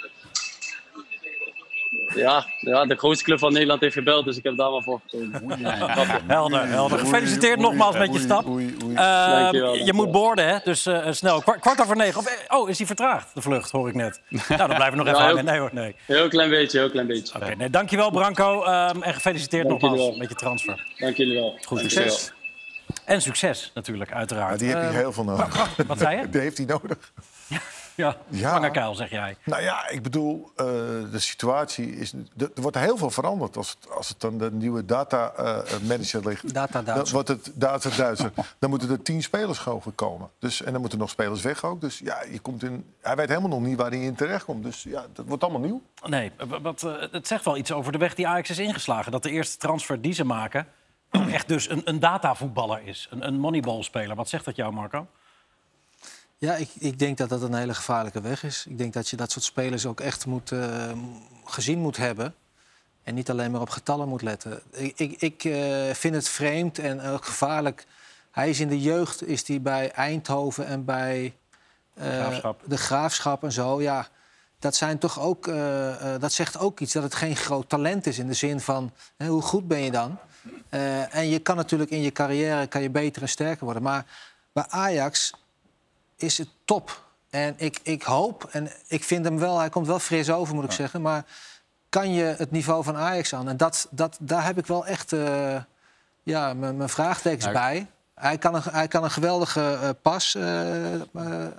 Ja, 2.14 2.46
ja, 2.58 2.84
de 2.86 2.96
grootste 2.96 3.24
club 3.24 3.38
van 3.38 3.52
Nederland 3.52 3.80
heeft 3.80 3.94
gebeld. 3.94 4.24
Dus 4.24 4.36
ik 4.36 4.44
heb 4.44 4.56
daar 4.56 4.70
maar 4.70 4.82
voor 4.82 5.00
gekozen. 5.06 5.48
Helder, 6.26 6.66
helder. 6.68 6.98
Gefeliciteerd 6.98 7.58
Oei, 7.58 7.66
nogmaals 7.66 7.96
met 7.98 8.12
je 8.12 8.18
stap. 8.20 8.46
oei, 8.46 8.76
oei. 8.84 8.94
Eh, 8.96 9.84
je 9.86 9.92
moet 9.92 10.10
boorden, 10.12 10.48
hè? 10.48 10.58
Dus 10.64 10.86
eh, 10.86 11.06
snel. 11.10 11.40
Kwart, 11.42 11.60
kwart 11.60 11.80
over 11.80 11.96
negen. 11.96 12.18
Of, 12.18 12.26
eh, 12.26 12.58
oh, 12.58 12.68
is 12.68 12.76
die 12.76 12.86
vertraagd, 12.86 13.34
de 13.34 13.40
vlucht, 13.42 13.70
hoor 13.70 13.88
ik 13.88 13.94
net. 13.94 14.20
Nou, 14.28 14.56
dan 14.56 14.66
blijven 14.76 14.90
we 14.90 14.96
nog 14.96 15.06
even 15.06 15.18
Ja, 15.20 15.26
hangen. 15.26 15.44
Nee 15.44 15.58
hoor, 15.58 15.70
nee. 15.72 15.96
Heel 16.06 16.28
klein 16.28 16.50
beetje, 16.50 16.78
heel 16.78 16.90
klein 16.90 17.06
beetje. 17.06 17.34
Oké, 17.36 17.54
nee, 17.54 17.70
dankjewel 17.70 18.10
Branco. 18.10 18.62
ehm, 18.64 19.02
en 19.02 19.14
gefeliciteerd 19.14 19.68
Dank 19.68 19.80
nogmaals 19.80 20.16
met 20.16 20.28
je 20.28 20.34
transfer. 20.34 20.86
Dank 20.98 21.16
jullie 21.16 21.34
wel. 21.34 21.58
Goed 21.66 21.78
succes. 21.78 22.32
En 23.04 23.22
succes 23.22 23.70
natuurlijk, 23.74 24.10
Ja, 24.10 24.16
uiteraard. 24.16 24.58
die 24.58 24.68
heb 24.68 24.80
je 24.82 24.86
Eh, 24.88 24.94
heel 24.94 25.12
veel 25.12 25.24
nodig. 25.24 25.68
Wat 25.86 25.98
zei 25.98 26.16
je? 26.20 26.28
Die 26.32 26.40
heeft 26.40 26.56
hij 26.56 26.66
nodig. 26.66 27.12
Ja, 27.94 28.16
Ja. 28.28 28.50
vangerkuil, 28.50 28.94
zeg 28.94 29.10
jij. 29.10 29.36
Nou 29.44 29.62
ja, 29.62 29.88
ik 29.88 30.02
bedoel, 30.02 30.50
eh, 30.56 30.66
de 31.10 31.18
situatie 31.18 31.96
is... 31.96 32.12
Er 32.36 32.50
wordt 32.54 32.78
heel 32.78 32.96
veel 32.96 33.10
veranderd 33.10 33.56
als 33.56 33.70
het, 33.80 33.90
als 33.90 34.08
het 34.08 34.24
aan 34.24 34.38
de 34.38 34.52
nieuwe 34.52 34.84
data 34.84 35.32
eh, 35.32 35.58
manager 35.88 36.26
ligt. 36.28 36.54
Data 36.54 36.82
Dan 36.82 37.06
wordt 37.10 37.28
het 37.28 37.50
data 37.54 37.90
Duitser. 37.96 38.32
dan 38.58 38.70
moeten 38.70 38.90
er 38.90 39.02
tien 39.02 39.22
spelers 39.22 39.58
gewoon 39.58 39.82
komen. 39.94 40.30
Dus, 40.38 40.62
en 40.62 40.72
dan 40.72 40.80
moeten 40.80 40.98
nog 40.98 41.10
spelers 41.10 41.42
weg 41.42 41.64
ook. 41.64 41.80
Dus 41.80 41.98
ja, 41.98 42.22
je 42.30 42.38
komt 42.38 42.62
in, 42.62 42.84
hij 43.00 43.16
weet 43.16 43.28
helemaal 43.28 43.48
nog 43.50 43.60
niet 43.60 43.76
waar 43.76 43.90
hij 43.90 44.00
in 44.00 44.14
terecht 44.14 44.44
komt. 44.44 44.62
Dus 44.62 44.82
ja, 44.82 45.04
dat 45.12 45.26
wordt 45.26 45.42
allemaal 45.42 45.60
nieuw. 45.60 45.82
Nee, 46.06 46.32
wat, 46.62 46.80
het 47.10 47.26
zegt 47.26 47.44
wel 47.44 47.56
iets 47.56 47.72
over 47.72 47.92
de 47.92 47.98
weg 47.98 48.14
die 48.14 48.28
Ajax 48.28 48.50
is 48.50 48.58
ingeslagen. 48.58 49.12
Dat 49.12 49.22
de 49.22 49.30
eerste 49.30 49.56
transfer 49.56 50.00
die 50.00 50.12
ze 50.12 50.24
maken 50.24 50.66
echt 51.30 51.48
dus 51.48 51.70
een, 51.70 51.80
een 51.84 52.00
datavoetballer 52.00 52.80
is. 52.84 53.08
Een, 53.10 53.26
een 53.26 53.38
moneyballspeler. 53.38 54.16
Wat 54.16 54.28
zegt 54.28 54.44
dat 54.44 54.56
jou, 54.56 54.72
Marco? 54.72 55.06
Ja, 56.42 56.54
ik, 56.54 56.70
ik 56.78 56.98
denk 56.98 57.18
dat 57.18 57.28
dat 57.28 57.42
een 57.42 57.54
hele 57.54 57.74
gevaarlijke 57.74 58.20
weg 58.20 58.44
is. 58.44 58.66
Ik 58.68 58.78
denk 58.78 58.92
dat 58.92 59.08
je 59.08 59.16
dat 59.16 59.30
soort 59.30 59.44
spelers 59.44 59.86
ook 59.86 60.00
echt 60.00 60.26
moet, 60.26 60.52
eh, 60.52 60.92
gezien 61.44 61.78
moet 61.78 61.96
hebben. 61.96 62.34
En 63.02 63.14
niet 63.14 63.30
alleen 63.30 63.50
maar 63.50 63.60
op 63.60 63.70
getallen 63.70 64.08
moet 64.08 64.22
letten. 64.22 64.60
Ik, 64.70 64.98
ik, 64.98 65.20
ik 65.20 65.44
eh, 65.44 65.90
vind 65.92 66.14
het 66.14 66.28
vreemd 66.28 66.78
en 66.78 67.00
ook 67.00 67.24
gevaarlijk. 67.24 67.86
Hij 68.30 68.50
is 68.50 68.60
in 68.60 68.68
de 68.68 68.80
jeugd 68.80 69.26
is 69.26 69.46
hij 69.48 69.60
bij 69.60 69.90
Eindhoven 69.90 70.66
en 70.66 70.84
bij 70.84 71.34
eh, 71.94 72.06
Graafschap. 72.06 72.62
de 72.66 72.76
Graafschap 72.76 73.44
en 73.44 73.52
zo. 73.52 73.82
Ja, 73.82 74.08
dat, 74.58 74.76
zijn 74.76 74.98
toch 74.98 75.20
ook, 75.20 75.46
eh, 75.46 76.14
eh, 76.14 76.20
dat 76.20 76.32
zegt 76.32 76.58
ook 76.58 76.80
iets 76.80 76.92
dat 76.92 77.02
het 77.02 77.14
geen 77.14 77.36
groot 77.36 77.68
talent 77.68 78.06
is. 78.06 78.18
In 78.18 78.26
de 78.26 78.34
zin 78.34 78.60
van, 78.60 78.92
hè, 79.16 79.26
hoe 79.26 79.42
goed 79.42 79.68
ben 79.68 79.80
je 79.80 79.90
dan? 79.90 80.18
Eh, 80.68 81.14
en 81.14 81.28
je 81.28 81.38
kan 81.38 81.56
natuurlijk 81.56 81.90
in 81.90 82.00
je 82.00 82.12
carrière 82.12 82.66
kan 82.66 82.82
je 82.82 82.90
beter 82.90 83.22
en 83.22 83.28
sterker 83.28 83.64
worden. 83.64 83.82
Maar 83.82 84.04
bij 84.52 84.64
Ajax 84.68 85.32
is 86.22 86.38
het 86.38 86.48
top. 86.64 87.04
En 87.30 87.54
ik, 87.56 87.78
ik 87.82 88.02
hoop, 88.02 88.48
en 88.50 88.68
ik 88.86 89.04
vind 89.04 89.24
hem 89.24 89.38
wel, 89.38 89.58
hij 89.58 89.68
komt 89.68 89.86
wel 89.86 89.98
fris 89.98 90.30
over, 90.30 90.54
moet 90.54 90.64
ik 90.64 90.72
zeggen. 90.72 91.02
Maar 91.02 91.24
kan 91.88 92.12
je 92.12 92.34
het 92.38 92.50
niveau 92.50 92.84
van 92.84 92.96
Ajax 92.96 93.34
aan? 93.34 93.48
En 93.48 93.56
dat, 93.56 93.88
dat, 93.90 94.16
daar 94.20 94.44
heb 94.44 94.58
ik 94.58 94.66
wel 94.66 94.86
echt 94.86 95.12
eh, 95.12 95.56
ja, 96.22 96.54
mijn 96.54 96.76
mijn 96.76 96.88
vraagtekens 96.88 97.52
bij. 97.52 97.86
Hij 98.14 98.38
kan 98.38 98.54
een, 98.54 98.62
hij 98.62 98.88
kan 98.88 99.04
een 99.04 99.10
geweldige 99.10 99.78
eh, 99.82 99.88
pas 100.02 100.34
eh, 100.34 100.94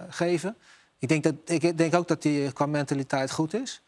geven. 0.10 0.56
Ik 1.00 1.08
denk, 1.08 1.24
dat, 1.24 1.36
ik 1.46 1.78
denk 1.78 1.96
ook 1.96 2.08
dat 2.08 2.24
hij 2.24 2.52
qua 2.54 2.66
mentaliteit 2.66 3.32
goed 3.32 3.54
is. 3.54 3.82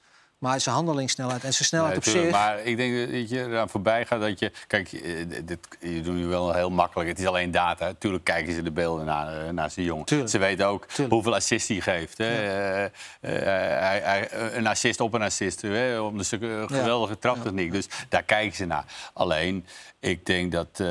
Maar 0.46 0.60
zijn 0.62 0.76
handelingssnelheid 0.76 1.44
en 1.44 1.54
zijn 1.54 1.66
snelheid 1.68 1.90
Nee, 1.90 1.98
op 1.98 2.04
tuurlijk, 2.04 2.26
zich... 2.26 2.36
Maar 2.46 2.60
ik 2.64 2.78
denk 2.78 3.12
dat 3.12 3.30
je 3.30 3.40
eraan 3.46 3.70
voorbij 3.70 4.06
gaat 4.06 4.20
dat 4.22 4.40
je... 4.40 4.52
Kijk, 4.68 4.94
eh, 4.94 5.26
dit, 5.46 5.60
je 5.80 6.02
doet 6.02 6.16
nu 6.16 6.26
wel 6.26 6.54
heel 6.54 6.70
makkelijk. 6.70 7.10
Het 7.10 7.20
is 7.20 7.26
alleen 7.26 7.52
data. 7.52 7.94
Tuurlijk 7.98 8.24
kijken 8.24 8.54
ze 8.54 8.62
de 8.62 8.72
beelden 8.72 9.06
naar, 9.06 9.46
eh, 9.46 9.50
naar 9.52 9.70
zijn 9.72 9.86
jongen. 9.86 10.06
Tuurlijk. 10.06 10.30
Ze 10.30 10.38
weten 10.38 10.68
ook 10.68 10.86
Tuurlijk. 10.86 11.14
hoeveel 11.14 11.36
assists 11.36 11.68
hij 11.68 11.82
geeft. 11.82 12.18
Hè. 12.18 12.26
Eh, 12.26 12.92
hij, 13.22 14.00
hij- 14.04 14.30
een 14.56 14.68
assist 14.68 15.00
op 15.00 15.14
een 15.14 15.22
assist. 15.22 15.62
Hè, 15.62 16.00
om 16.00 16.18
de 16.18 16.24
geweldige 16.68 17.20
traptechniek. 17.20 17.72
Dus 17.72 17.88
daar 18.10 18.24
kijken 18.24 18.56
ze 18.56 18.66
naar. 18.66 18.86
Alleen, 19.14 19.66
ik 20.00 20.26
denk 20.26 20.52
dat... 20.52 20.68
eh, 20.74 20.88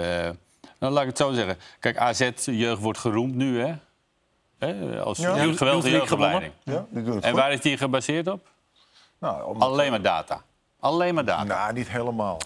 nou, 0.78 0.92
laat 0.92 1.02
ik 1.02 1.08
het 1.08 1.18
zo 1.18 1.32
zeggen. 1.32 1.56
Kijk, 1.80 1.96
AZ-jeugd 1.96 2.80
wordt 2.82 2.98
geroemd 2.98 3.34
nu, 3.34 3.60
hè? 3.60 3.72
hè 4.58 5.00
als 5.00 5.18
Ja. 5.18 5.36
een 5.36 5.56
geweldige 5.56 5.90
jeugdopleiding. 5.90 6.52
Ja, 6.62 6.86
En 7.20 7.34
waar 7.34 7.52
is 7.52 7.60
die 7.60 7.76
gebaseerd 7.76 8.28
op? 8.28 8.52
Nou, 9.24 9.44
omdat- 9.44 9.68
Alleen 9.68 9.90
maar 9.90 10.02
data. 10.02 10.42
Alleen 10.80 11.14
maar 11.14 11.24
data. 11.24 11.44
Nou, 11.44 11.72
niet 11.72 11.88
helemaal. 11.88 12.38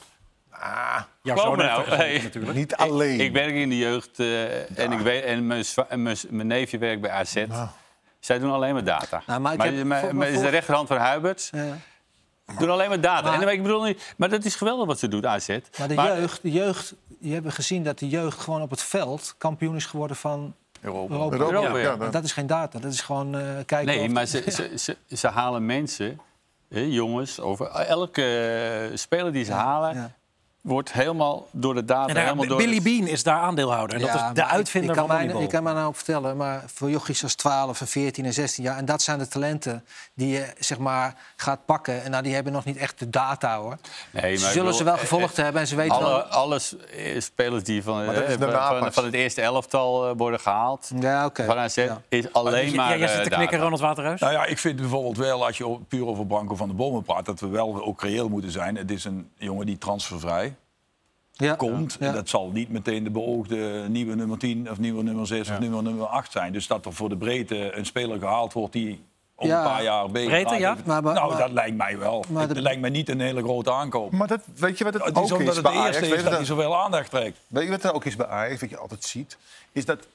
Ah, 0.51 1.01
Jouw 1.23 1.37
zoon 1.37 1.59
nou, 1.59 1.89
hey. 1.89 2.21
natuurlijk. 2.23 2.55
niet 2.57 2.77
alleen. 2.77 3.21
Ik 3.21 3.33
werk 3.33 3.55
in 3.55 3.69
de 3.69 3.77
jeugd 3.79 4.19
eh, 4.21 4.79
en, 4.79 4.93
ik 4.93 4.99
weet, 4.99 5.25
en 5.25 5.47
mijn, 5.47 5.65
mijn, 5.97 6.17
mijn 6.29 6.47
neefje 6.47 6.79
werkt 6.79 7.01
bij 7.01 7.11
AZ. 7.11 7.45
Zij 8.21 8.39
doen 8.39 8.53
alleen 8.53 8.73
maar 8.75 8.85
data. 8.85 9.23
Nou, 9.27 9.41
maar 9.41 9.53
ik 9.53 9.59
maar 9.59 9.73
heb- 9.73 9.85
maar- 9.85 10.01
voor- 10.01 10.15
maar 10.15 10.29
is 10.29 10.41
de 10.41 10.49
rechterhand 10.49 10.89
van 10.89 10.97
Huiberts. 10.97 11.51
Ja. 11.51 11.77
Doen 12.59 12.71
alleen 12.71 12.89
maar 12.89 13.01
data. 13.01 13.31
Maar- 13.31 13.43
en 13.43 13.49
ik 13.49 13.63
bedoel 13.63 13.83
niet, 13.83 14.15
maar 14.17 14.29
dat 14.29 14.45
is 14.45 14.55
geweldig 14.55 14.87
wat 14.87 14.99
ze 14.99 15.09
doet, 15.09 15.27
AZ. 15.27 15.49
Maar 15.79 15.89
de 15.89 15.95
jeugd, 15.95 16.43
de 16.43 16.51
jeugd, 16.51 16.95
je 17.21 17.35
hebt 17.35 17.55
gezien 17.55 17.85
dat 17.85 17.99
de 17.99 18.09
jeugd 18.09 18.39
gewoon 18.41 18.63
op 18.63 18.71
het 18.71 18.83
veld 18.83 19.35
kampioen 19.39 19.77
is 19.77 19.87
geworden 19.87 20.17
van 20.17 20.55
Europa. 20.81 21.13
Europa. 21.15 21.37
Europa, 21.37 21.55
Europa, 21.57 21.79
ja. 21.79 22.05
ja. 22.05 22.11
dat- 22.11 22.25
is 22.25 22.33
geen 22.33 22.47
data, 22.47 22.79
dat 22.79 22.93
is 22.93 23.01
gewoon 23.01 23.35
eh, 23.35 23.41
kijken. 23.67 23.87
Nee, 23.87 24.01
of- 24.01 24.09
maar 24.13 24.27
ze, 24.27 24.43
ze, 24.51 24.73
ze, 24.79 24.97
ze 25.17 25.29
halen 25.29 25.67
mensen, 25.67 26.21
jongens, 26.69 27.41
over 27.41 27.67
elke 27.67 28.23
eh, 28.23 28.97
speler 28.97 29.33
die 29.33 29.45
ze 29.45 29.53
halen. 29.53 30.15
Wordt 30.69 30.93
helemaal 30.93 31.47
door 31.51 31.75
de 31.75 31.85
data. 31.85 32.13
Daar- 32.13 32.23
helemaal 32.23 32.47
door 32.47 32.57
Billy 32.57 32.83
Bean 32.83 33.07
is 33.07 33.23
daar 33.23 33.41
aandeelhouder. 33.41 33.97
En 33.97 34.03
dat 34.03 34.15
is 34.15 34.21
de 34.33 34.45
uitvinder 34.45 34.91
ik, 34.91 34.97
ik 34.97 35.07
van 35.07 35.17
mij, 35.17 35.25
niveau. 35.25 35.45
Ik 35.45 35.51
kan 35.51 35.63
me 35.63 35.73
nou 35.73 35.95
vertellen, 35.95 36.37
maar 36.37 36.63
voor 36.75 36.91
jochies 36.91 37.23
als 37.23 37.35
12 37.35 37.81
en 37.81 37.87
14 37.87 38.25
en 38.25 38.33
16 38.33 38.65
jaar... 38.65 38.77
en 38.77 38.85
dat 38.85 39.03
zijn 39.03 39.19
de 39.19 39.29
talenten 39.29 39.85
die 40.15 40.29
je 40.29 40.47
zeg 40.59 40.79
maar, 40.79 41.15
gaat 41.37 41.65
pakken. 41.65 42.05
En 42.05 42.11
nou, 42.11 42.23
die 42.23 42.35
hebben 42.35 42.53
nog 42.53 42.65
niet 42.65 42.77
echt 42.77 42.99
de 42.99 43.11
data, 43.11 43.59
hoor. 43.59 43.77
Nee, 44.11 44.37
Ze 44.37 44.45
zullen 44.45 44.57
bedoel, 44.57 44.73
ze 44.79 44.85
wel 44.85 44.95
eh, 44.95 45.01
gevolgd 45.01 45.37
hebben 45.37 45.61
en 45.61 45.67
ze 45.69 45.77
weten 45.77 45.97
Alle, 45.97 46.05
wel... 46.09 46.23
alles 46.23 46.77
eh, 46.77 47.21
spelers 47.21 47.65
die 47.65 47.83
van, 47.83 48.03
eh, 48.03 48.91
van, 48.91 49.05
het 49.05 49.15
eerste 49.15 49.41
elftal 49.43 50.09
eh, 50.09 50.15
worden 50.17 50.41
gehaald. 50.41 50.91
Ja, 51.01 51.25
oké. 51.25 51.45
Van 51.45 51.59
AZ 51.59 51.75
Ja. 51.75 52.01
is 52.09 52.33
alleen 52.33 52.71
Ja, 52.71 52.77
maar 52.77 52.99
jij 52.99 53.09
zit 53.09 53.17
eh, 53.17 53.23
te 53.23 53.29
knikken. 53.31 53.59
Ronald 53.59 53.81
Waterhuis. 53.81 54.21
Nou 54.21 54.33
ja, 54.33 54.45
ik 54.45 54.59
vind 54.59 54.77
bijvoorbeeld 54.77 55.17
wel, 55.17 55.47
als 55.47 55.59
je 55.59 55.79
puur 55.89 56.07
over 56.07 56.27
Branko 56.27 56.55
van 56.55 56.69
de 56.69 56.75
Bomen 56.75 57.03
praat... 57.03 57.27
dat 57.27 57.41
we 57.41 57.49
wel 57.49 57.85
ook 57.85 58.03
reëel 58.03 58.29
moeten 58.29 58.51
zijn. 58.51 58.77
Het 58.77 58.91
is 58.91 59.05
een 59.05 59.31
jongen 59.37 59.67
die 59.67 59.79
transfervrij 59.79 60.55
Ja. 61.47 61.55
komt. 61.55 61.97
Ja. 62.01 62.07
En 62.07 62.13
dat 62.15 62.29
zal 62.29 62.51
niet 62.51 62.69
meteen 62.69 63.05
de 63.05 63.11
beoogde 63.11 63.85
nieuwe 63.89 64.15
nummer 64.15 64.39
10 64.39 64.71
of 64.71 64.79
nieuwe 64.79 65.03
nummer 65.03 65.27
6 65.27 65.51
of 65.51 65.59
nieuwe 65.59 65.83
nummer 65.83 66.07
8 66.07 66.33
zijn. 66.33 66.53
Dus 66.53 66.67
dat 66.67 66.87
er 66.87 66.93
voor 66.93 67.09
de 67.09 67.17
breedte 67.17 67.77
een 67.77 67.87
speler 67.87 68.19
gehaald 68.19 68.53
wordt 68.53 68.73
die 68.73 69.05
om 69.35 69.49
Ja. 69.49 69.59
een 69.59 69.71
paar 69.71 69.83
jaar 69.83 70.11
beter 70.11 70.29
Breedte, 70.31 70.55
ja? 70.55 70.77
Maar- 70.85 71.03
maar- 71.03 71.15
nou, 71.15 71.29
maar- 71.31 71.39
dat 71.39 71.51
lijkt 71.51 71.77
mij 71.77 71.99
wel. 71.99 72.25
Maar 72.29 72.43
Het 72.47 72.55
de- 72.55 72.63
lijkt 72.63 72.81
mij 72.81 72.91
niet 72.91 73.09
een 73.09 73.21
hele 73.21 73.43
grote 73.43 73.73
aankoop. 73.73 74.13
Maar 74.13 74.27
dat, 74.29 74.41
weet 74.55 74.79
je 74.79 74.85
wat 74.85 74.95
het 74.95 75.05
Het 75.05 75.17
is 75.17 75.23
ook 75.33 75.39
omdat 75.39 75.49
is 75.49 75.55
het 75.55 75.63
bij 75.63 75.73
de 75.73 75.79
Ajax? 75.79 75.97
eerste 75.97 76.01
Weet 76.11 76.19
is 76.19 76.25
je 76.25 76.31
dat 76.31 76.39
dat- 76.39 76.49
hij 76.49 76.57
zoveel 76.57 76.83
aandacht 76.85 77.11
trekt. 77.11 77.39
Weet 77.47 77.65
je 77.65 77.71
wat 77.71 77.85
er 77.85 77.93
ook 77.93 78.05
is 78.05 78.17
bij 78.17 78.27
Ajax, 78.27 78.61
wat 78.61 78.71
je 78.71 78.79
altijd 78.79 79.05
ziet? 79.05 79.37
Is 79.73 79.85
dat 79.85 80.07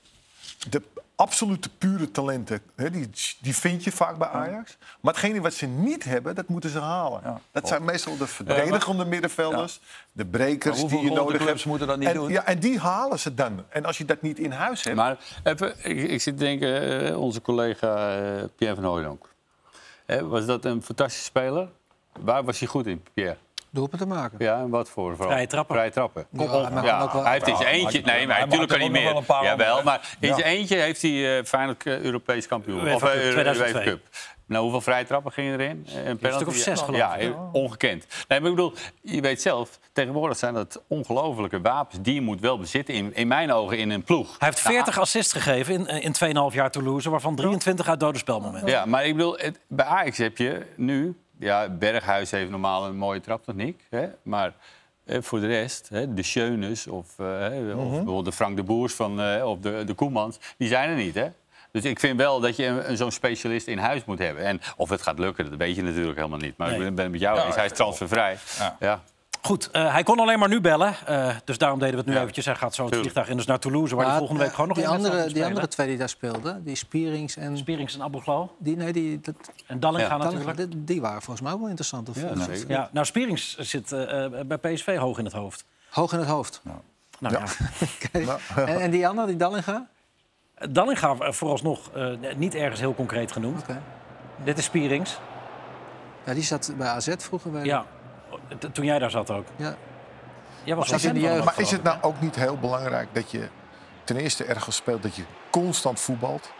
de 0.69 0.81
absolute 1.15 1.69
pure 1.69 2.11
talenten, 2.11 2.61
hè, 2.75 2.89
die, 2.89 3.09
die 3.41 3.55
vind 3.55 3.83
je 3.83 3.91
vaak 3.91 4.17
bij 4.17 4.27
Ajax. 4.27 4.77
Maar 4.99 5.13
hetgene 5.13 5.41
wat 5.41 5.53
ze 5.53 5.65
niet 5.65 6.03
hebben, 6.03 6.35
dat 6.35 6.47
moeten 6.47 6.69
ze 6.69 6.79
halen. 6.79 7.21
Ja. 7.23 7.39
Dat 7.51 7.67
zijn 7.67 7.83
meestal 7.83 8.17
de 8.17 8.27
verdedigende 8.27 9.05
middenvelders, 9.05 9.79
de 10.11 10.25
brekers 10.25 10.85
die 10.85 10.99
je 10.99 11.11
nodig 11.11 11.45
hebt. 11.45 11.65
moeten 11.65 11.87
dat 11.87 11.97
niet 11.97 12.07
en, 12.07 12.13
doen? 12.13 12.29
Ja, 12.29 12.45
en 12.45 12.59
die 12.59 12.79
halen 12.79 13.19
ze 13.19 13.33
dan. 13.33 13.65
En 13.69 13.85
als 13.85 13.97
je 13.97 14.05
dat 14.05 14.21
niet 14.21 14.39
in 14.39 14.51
huis 14.51 14.83
hebt... 14.83 14.95
Maar 14.95 15.17
even, 15.43 15.75
ik, 15.77 16.09
ik 16.09 16.21
zit 16.21 16.37
te 16.37 16.43
denken, 16.43 17.01
eh, 17.07 17.21
onze 17.21 17.41
collega 17.41 18.17
eh, 18.17 18.43
Pierre 18.55 18.75
van 18.75 18.83
Hooydonk. 18.83 19.29
Eh, 20.05 20.21
was 20.21 20.45
dat 20.45 20.65
een 20.65 20.83
fantastische 20.83 21.25
speler? 21.25 21.69
Waar 22.19 22.43
was 22.43 22.59
hij 22.59 22.67
goed 22.67 22.87
in, 22.87 23.03
Pierre? 23.13 23.37
Doelpunt 23.73 24.01
te 24.01 24.07
maken. 24.07 24.37
Ja, 24.41 24.59
en 24.59 24.69
wat 24.69 24.89
voor? 24.89 25.11
vooral? 25.15 25.31
Vrije 25.31 25.47
trappen. 25.47 25.75
Vrije 25.75 25.91
trappen. 25.91 26.25
Ja, 26.31 26.45
kan 26.45 26.83
Ja, 26.83 27.01
ook 27.01 27.11
wel- 27.13 27.23
hij 27.23 27.31
heeft 27.33 27.47
in 27.47 27.55
zijn 27.55 27.75
Ja, 27.77 27.83
eentje... 27.83 28.01
Nee, 28.01 28.27
maar 28.27 28.35
hij 28.35 28.45
natuurlijk 28.45 28.71
kan 28.71 28.79
hij 28.79 28.89
nog 28.89 28.97
meer. 28.97 29.23
wel 29.27 29.39
een 29.39 29.45
Jawel, 29.45 29.83
maar 29.83 30.15
in 30.19 30.33
zijn 30.33 30.45
eentje 30.47 30.75
heeft 30.77 31.01
hij 31.01 31.11
uh, 31.39 31.43
Feyenoord 31.45 31.85
eh, 31.85 31.99
Europees 31.99 32.47
kampioen. 32.47 32.79
UEFA 32.83 32.95
of 32.95 33.03
eh, 33.03 33.09
Cup, 33.09 33.19
Euro- 33.21 33.31
2002. 33.31 33.81
UEFA 33.81 33.89
Cup. 33.91 34.07
Nou, 34.47 34.61
hoeveel 34.63 34.81
vrije 34.81 35.05
trappen 35.05 35.31
gingen 35.31 35.59
erin? 35.59 35.85
Eh, 35.87 35.95
Een 36.07 36.17
penalty? 36.17 36.35
stuk 36.43 36.47
of 36.47 36.55
zes, 36.55 36.79
Ja, 36.79 36.85
geloof 36.85 36.99
Ja, 36.99 37.13
ik. 37.15 37.21
heel 37.21 37.49
ongekend. 37.51 38.05
Nee, 38.27 38.39
maar 38.39 38.49
ik 38.49 38.55
bedoel, 38.55 38.73
je 39.01 39.21
weet 39.21 39.41
zelf, 39.41 39.79
tegenwoordig 39.93 40.37
zijn 40.37 40.53
dat 40.53 40.81
ongelofelijke 40.87 41.61
wapens. 41.61 42.01
Die 42.01 42.13
je 42.13 42.21
moet 42.21 42.39
wel 42.39 42.57
bezitten, 42.57 42.93
in, 42.93 43.15
in 43.15 43.27
mijn 43.27 43.51
ogen, 43.51 43.77
in 43.77 43.89
een 43.89 44.03
ploeg. 44.03 44.35
Hij 44.39 44.47
heeft 44.47 44.59
40 44.59 44.99
assists 44.99 45.33
gegeven 45.33 45.87
in, 45.87 46.01
in 46.01 46.35
2,5 46.51 46.55
jaar 46.55 46.71
Toulouse, 46.71 47.09
waarvan 47.09 47.35
23 47.35 47.87
uit 47.87 47.99
dode 47.99 48.17
spelmomenten. 48.17 48.69
Ja, 48.69 48.85
maar 48.85 49.05
ik 49.05 49.15
bedoel, 49.15 49.37
het- 49.37 49.59
bij 49.67 49.85
Ajax 49.85 50.17
heb 50.17 50.37
je 50.37 50.65
nu... 50.75 51.17
Ja, 51.39 51.69
Berghuis 51.69 52.31
heeft 52.31 52.49
normaal 52.49 52.85
een 52.85 52.95
mooie 52.97 53.19
traptechniek. 53.19 53.83
Hè, 53.89 54.07
maar 54.23 54.53
eh, 55.05 55.21
voor 55.21 55.39
de 55.39 55.47
rest, 55.47 55.89
hè, 55.89 56.13
de 56.13 56.23
Schönes 56.23 56.87
of, 56.87 57.19
eh, 57.19 57.25
of 57.75 57.89
bijvoorbeeld 57.89 58.25
de 58.25 58.31
Frank 58.31 58.55
de 58.55 58.63
Boers 58.63 58.93
van, 58.93 59.21
eh, 59.21 59.45
of 59.49 59.59
de, 59.59 59.83
de 59.83 59.93
Koemans... 59.93 60.39
die 60.57 60.67
zijn 60.67 60.89
er 60.89 60.95
niet, 60.95 61.15
hè? 61.15 61.27
Dus 61.71 61.83
ik 61.85 61.99
vind 61.99 62.17
wel 62.17 62.39
dat 62.39 62.55
je 62.55 62.65
een- 62.65 62.97
zo'n 62.97 63.11
specialist 63.11 63.67
in 63.67 63.77
huis 63.77 64.05
moet 64.05 64.19
hebben. 64.19 64.43
En 64.43 64.61
of 64.77 64.89
het 64.89 65.01
gaat 65.01 65.19
lukken, 65.19 65.49
dat 65.49 65.59
weet 65.59 65.75
je 65.75 65.81
natuurlijk 65.83 66.15
helemaal 66.17 66.37
niet. 66.39 66.57
Maar 66.57 66.67
Nee. 66.77 66.87
ik 66.87 66.95
ben 66.95 67.03
het 67.03 67.11
met 67.11 67.21
jou 67.21 67.37
Ja, 67.37 67.45
eens, 67.45 67.55
hij 67.55 67.65
is 67.65 67.71
transfervrij. 67.71 68.37
Ja. 68.59 68.77
Ja. 68.79 69.03
Goed, 69.45 69.71
eh, 69.71 69.91
hij 69.93 70.03
kon 70.03 70.19
alleen 70.19 70.39
maar 70.39 70.49
nu 70.49 70.61
bellen. 70.61 70.95
eh, 71.05 71.35
dus 71.43 71.57
daarom 71.57 71.79
deden 71.79 71.93
we 71.93 71.99
het 71.99 72.07
nu 72.09 72.13
Ja. 72.13 72.21
eventjes. 72.21 72.45
Hij 72.45 72.55
gaat 72.55 72.75
zo 72.75 72.85
het 72.85 72.95
vliegtuig 72.95 73.29
in 73.29 73.37
dus 73.37 73.45
naar 73.45 73.59
Toulouse, 73.59 73.95
waar 73.95 74.05
hij 74.07 74.17
volgende 74.17 74.41
week 74.41 74.51
gewoon 74.51 74.67
nog 74.67 74.77
die 74.77 74.87
wedstrijd 74.87 75.13
andere, 75.15 75.33
die 75.33 75.45
andere 75.45 75.67
twee 75.67 75.87
die 75.87 75.97
daar 75.97 76.09
speelden, 76.09 76.63
die 76.63 76.75
Spierings 76.75 77.35
en... 77.37 77.57
Spierings 77.57 77.93
en 77.95 78.01
Aboglo. 78.01 78.55
Die, 78.57 78.75
nee, 78.75 78.93
die, 78.93 79.19
dat, 79.21 79.35
En 79.67 79.79
Dallinga 79.79 80.07
Ja. 80.07 80.17
natuurlijk. 80.17 80.57
die, 80.57 80.83
die 80.83 81.01
waren 81.01 81.21
volgens 81.21 81.41
mij 81.45 81.51
ook 81.53 81.59
wel 81.59 81.67
interessant. 81.67 82.09
Of, 82.09 82.21
Ja, 82.21 82.35
zeker. 82.35 82.69
Ja, 82.69 82.89
nou, 82.91 83.05
Spierings 83.05 83.57
zit 83.57 83.91
eh, 83.91 84.25
bij 84.45 84.57
PSV 84.57 84.97
hoog 84.97 85.17
in 85.17 85.25
het 85.25 85.33
hoofd. 85.33 85.65
Hoog 85.89 86.13
in 86.13 86.19
het 86.19 86.27
hoofd. 86.27 86.61
Nou, 87.19 87.35
ja. 87.35 88.37
En, 88.55 88.81
en 88.81 88.91
die 88.91 89.07
andere, 89.07 89.27
die 89.27 89.35
Dallinga? 89.35 89.87
Dallinga 90.69 91.31
vooralsnog 91.31 91.89
eh, 91.93 92.07
niet 92.35 92.55
ergens 92.55 92.79
heel 92.79 92.95
concreet 92.95 93.31
genoemd. 93.31 93.61
Oké. 93.61 93.81
Dit 94.43 94.57
is 94.57 94.63
Spierings. 94.63 95.19
Ja, 96.25 96.33
die 96.33 96.43
zat 96.43 96.73
bij 96.77 96.87
AZ 96.87 97.13
vroeger. 97.17 97.51
Bij, 97.51 97.63
Ja, 97.65 97.85
toen 98.71 98.85
jij 98.85 98.99
daar 98.99 99.11
zat 99.11 99.31
ook. 99.31 99.45
ja. 99.55 99.75
Jij 100.63 100.75
was 100.75 100.87
Zat 100.87 101.01
in 101.01 101.13
de 101.13 101.19
jeugd. 101.19 101.45
Maar 101.45 101.59
is 101.59 101.71
het 101.71 101.83
nou 101.83 101.97
ook 102.01 102.21
niet 102.21 102.35
heel 102.35 102.57
belangrijk 102.57 103.07
dat 103.11 103.31
je 103.31 103.47
ten 104.03 104.17
eerste 104.17 104.43
ergens 104.43 104.75
speelt 104.75 105.03
dat 105.03 105.15
je 105.15 105.23
constant 105.51 105.99
voetbalt? 105.99 106.51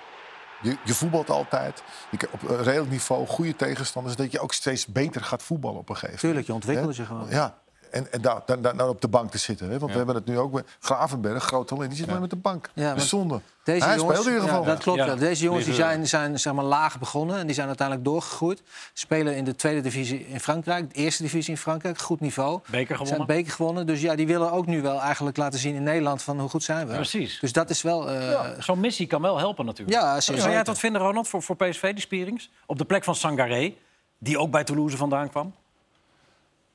Je, 0.62 0.78
je 0.84 0.94
voetbalt 0.94 1.30
altijd. 1.30 1.84
Je, 2.10 2.28
op 2.32 2.50
een 2.50 2.64
redelijk 2.64 2.92
niveau, 2.92 3.28
goede 3.28 3.56
tegenstanders. 3.56 4.16
Dat 4.16 4.32
je 4.32 4.40
ook 4.40 4.54
steeds 4.54 4.86
beter 4.86 5.22
gaat 5.24 5.44
voetballen 5.44 5.80
op 5.80 5.90
een 5.90 5.96
gegeven 5.96 6.28
moment. 6.28 6.46
Tuurlijk, 6.46 6.48
je 6.48 6.54
ontwikkelt 6.54 6.96
je 6.96 7.06
gewoon. 7.06 7.30
Ja, 7.30 7.58
en, 7.94 8.12
en 8.12 8.22
daar, 8.22 8.42
dan, 8.46 8.62
dan, 8.62 8.78
dan 8.78 8.90
op 8.90 9.02
de 9.02 9.08
bank 9.08 9.32
te 9.32 9.38
zitten. 9.38 9.70
Hè? 9.70 9.80
Want 9.80 9.92
we 9.92 9.98
hebben 9.98 10.16
het 10.16 10.26
nu 10.26 10.38
ook 10.40 10.52
bij 10.52 10.64
Gravenberg, 10.80 11.44
groot 11.44 11.68
talent. 11.68 11.90
Die 11.90 11.98
zit 11.98 12.08
maar 12.08 12.22
met 12.22 12.30
de 12.30 12.36
bank. 12.36 12.70
Ja, 12.74 12.94
dat 12.94 13.04
zonde. 13.04 13.42
Deze 13.64 13.86
Hij 13.86 13.96
jongens, 13.98 14.14
speelt 14.20 14.28
in 14.28 14.34
ieder 14.34 14.48
geval. 14.50 14.64
Ja, 14.66 14.70
dat 14.74 14.84
klopt 14.84 15.06
wel. 15.06 15.16
Deze 15.16 15.44
jongens 15.44 15.66
die 15.66 15.74
zijn, 15.74 16.08
zijn 16.08 16.40
zeg 16.40 16.54
maar, 16.54 16.64
laag 16.66 17.00
begonnen 17.00 17.38
en 17.38 17.46
die 17.46 17.56
zijn 17.56 17.68
uiteindelijk 17.68 18.08
doorgegroeid. 18.08 18.62
Spelen 18.94 19.36
in 19.36 19.44
de 19.44 19.56
tweede 19.56 19.82
divisie 19.82 20.28
in 20.28 20.40
Frankrijk, 20.40 20.90
de 20.94 20.96
eerste 20.96 21.24
divisie 21.24 21.52
in 21.54 21.58
Frankrijk, 21.60 21.98
goed 21.98 22.20
niveau. 22.20 22.60
Beker 22.68 22.96
Zijn 22.96 23.08
gewonnen. 23.08 23.28
beker 23.28 23.52
gewonnen. 23.52 23.86
Dus 23.86 24.02
ja, 24.02 24.16
die 24.16 24.28
willen 24.28 24.52
ook 24.52 24.66
nu 24.66 24.82
wel 24.82 25.02
eigenlijk 25.02 25.38
laten 25.38 25.60
zien 25.60 25.76
in 25.76 25.84
Nederland 25.84 26.22
van 26.24 26.40
hoe 26.40 26.50
goed 26.50 26.64
zijn 26.64 26.88
we. 26.88 26.94
Precies. 26.94 27.40
Dus 27.40 27.52
dat 27.54 27.70
is 27.70 27.82
wel. 27.82 28.10
eh, 28.10 28.50
Zo'n 28.60 28.80
missie 28.80 29.08
kan 29.08 29.22
wel 29.22 29.38
helpen 29.38 29.66
natuurlijk. 29.66 29.98
Ja, 29.98 30.20
zeker. 30.22 30.36
Zou 30.42 30.50
jij 30.50 30.60
het 30.60 30.68
wat 30.68 30.80
vinden, 30.80 31.02
Ronald, 31.02 31.28
voor, 31.28 31.42
voor 31.44 31.56
PSV, 31.56 31.92
die 31.94 32.02
Spierings? 32.02 32.50
Op 32.66 32.78
de 32.78 32.86
plek 32.86 33.04
van 33.04 33.16
Sangaré, 33.16 33.74
die 34.18 34.38
ook 34.40 34.52
bij 34.52 34.64
Toulouse 34.64 34.98
vandaan 34.98 35.30
kwam. 35.30 35.54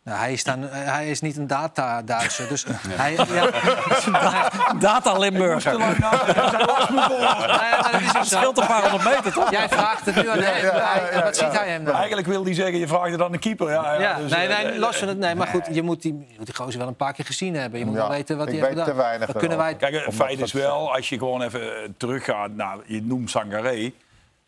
Nou, 0.08 0.20
hij, 0.20 0.32
is 0.32 0.44
dan, 0.44 0.62
hij 0.70 1.10
is 1.10 1.20
niet 1.20 1.36
een 1.36 1.46
data-Duitser. 1.46 2.48
Dus 2.48 2.64
hij, 3.02 3.18
ja, 3.32 3.50
Data 4.78 5.18
Limburger. 5.18 5.78
Nee, 5.78 5.88
maar 5.88 5.94
dat 6.34 8.00
is 8.00 8.08
ook 8.08 8.16
Het 8.16 8.26
scheelt 8.26 8.58
een 8.58 8.66
paar 8.66 8.82
honderd 8.90 9.04
meter, 9.04 9.32
toch? 9.32 9.50
Jij 9.50 9.68
vraagt 9.68 10.04
het 10.06 10.14
nu 10.14 10.28
aan 10.30 10.38
hem. 10.38 11.22
Wat 11.22 11.36
ziet 11.36 11.58
hij 11.58 11.68
hem 11.68 11.84
dan? 11.84 11.94
Eigenlijk 11.94 12.26
wil 12.26 12.44
hij 12.44 12.54
zeggen, 12.54 12.78
je 12.78 12.86
vraagt 12.86 13.10
het 13.10 13.22
aan 13.22 13.32
de 13.32 13.38
keeper. 13.38 13.70
Ja, 13.70 13.92
ja, 13.92 14.00
Ja, 14.00 14.16
dus, 14.16 14.30
nee, 14.30 14.46
eh, 14.46 14.64
nee, 14.64 14.78
los 14.78 14.96
van 14.96 15.08
het. 15.08 15.18
Nee, 15.18 15.34
maar 15.34 15.46
goed, 15.46 15.66
je 15.70 15.82
moet 15.82 16.02
die, 16.02 16.12
je 16.28 16.34
moet 16.36 16.46
die 16.46 16.54
gozer 16.54 16.78
wel 16.78 16.88
een 16.88 16.96
paar 16.96 17.12
keer 17.12 17.24
gezien 17.24 17.54
hebben. 17.54 17.78
Je 17.78 17.84
moet 17.84 17.94
Ja, 17.94 18.00
wel 18.00 18.10
weten 18.10 18.36
wat 18.36 18.46
ik 18.48 18.52
hij 18.52 18.60
weet 18.62 18.72
heeft 18.74 18.84
te 18.84 18.90
gedaan. 18.90 19.06
weinig 19.06 19.26
Dan 19.26 19.36
kunnen 19.40 19.58
wij. 19.58 19.74
Kijk, 19.74 20.04
het 20.04 20.14
feit 20.14 20.40
is 20.40 20.52
wel, 20.52 20.94
als 20.94 21.08
je 21.08 21.18
gewoon 21.18 21.42
even 21.42 21.60
eh, 21.60 21.88
teruggaat 21.96 22.50
naar... 22.50 22.76
Je 22.86 23.02
noemt 23.02 23.30
Sangaré. 23.30 23.92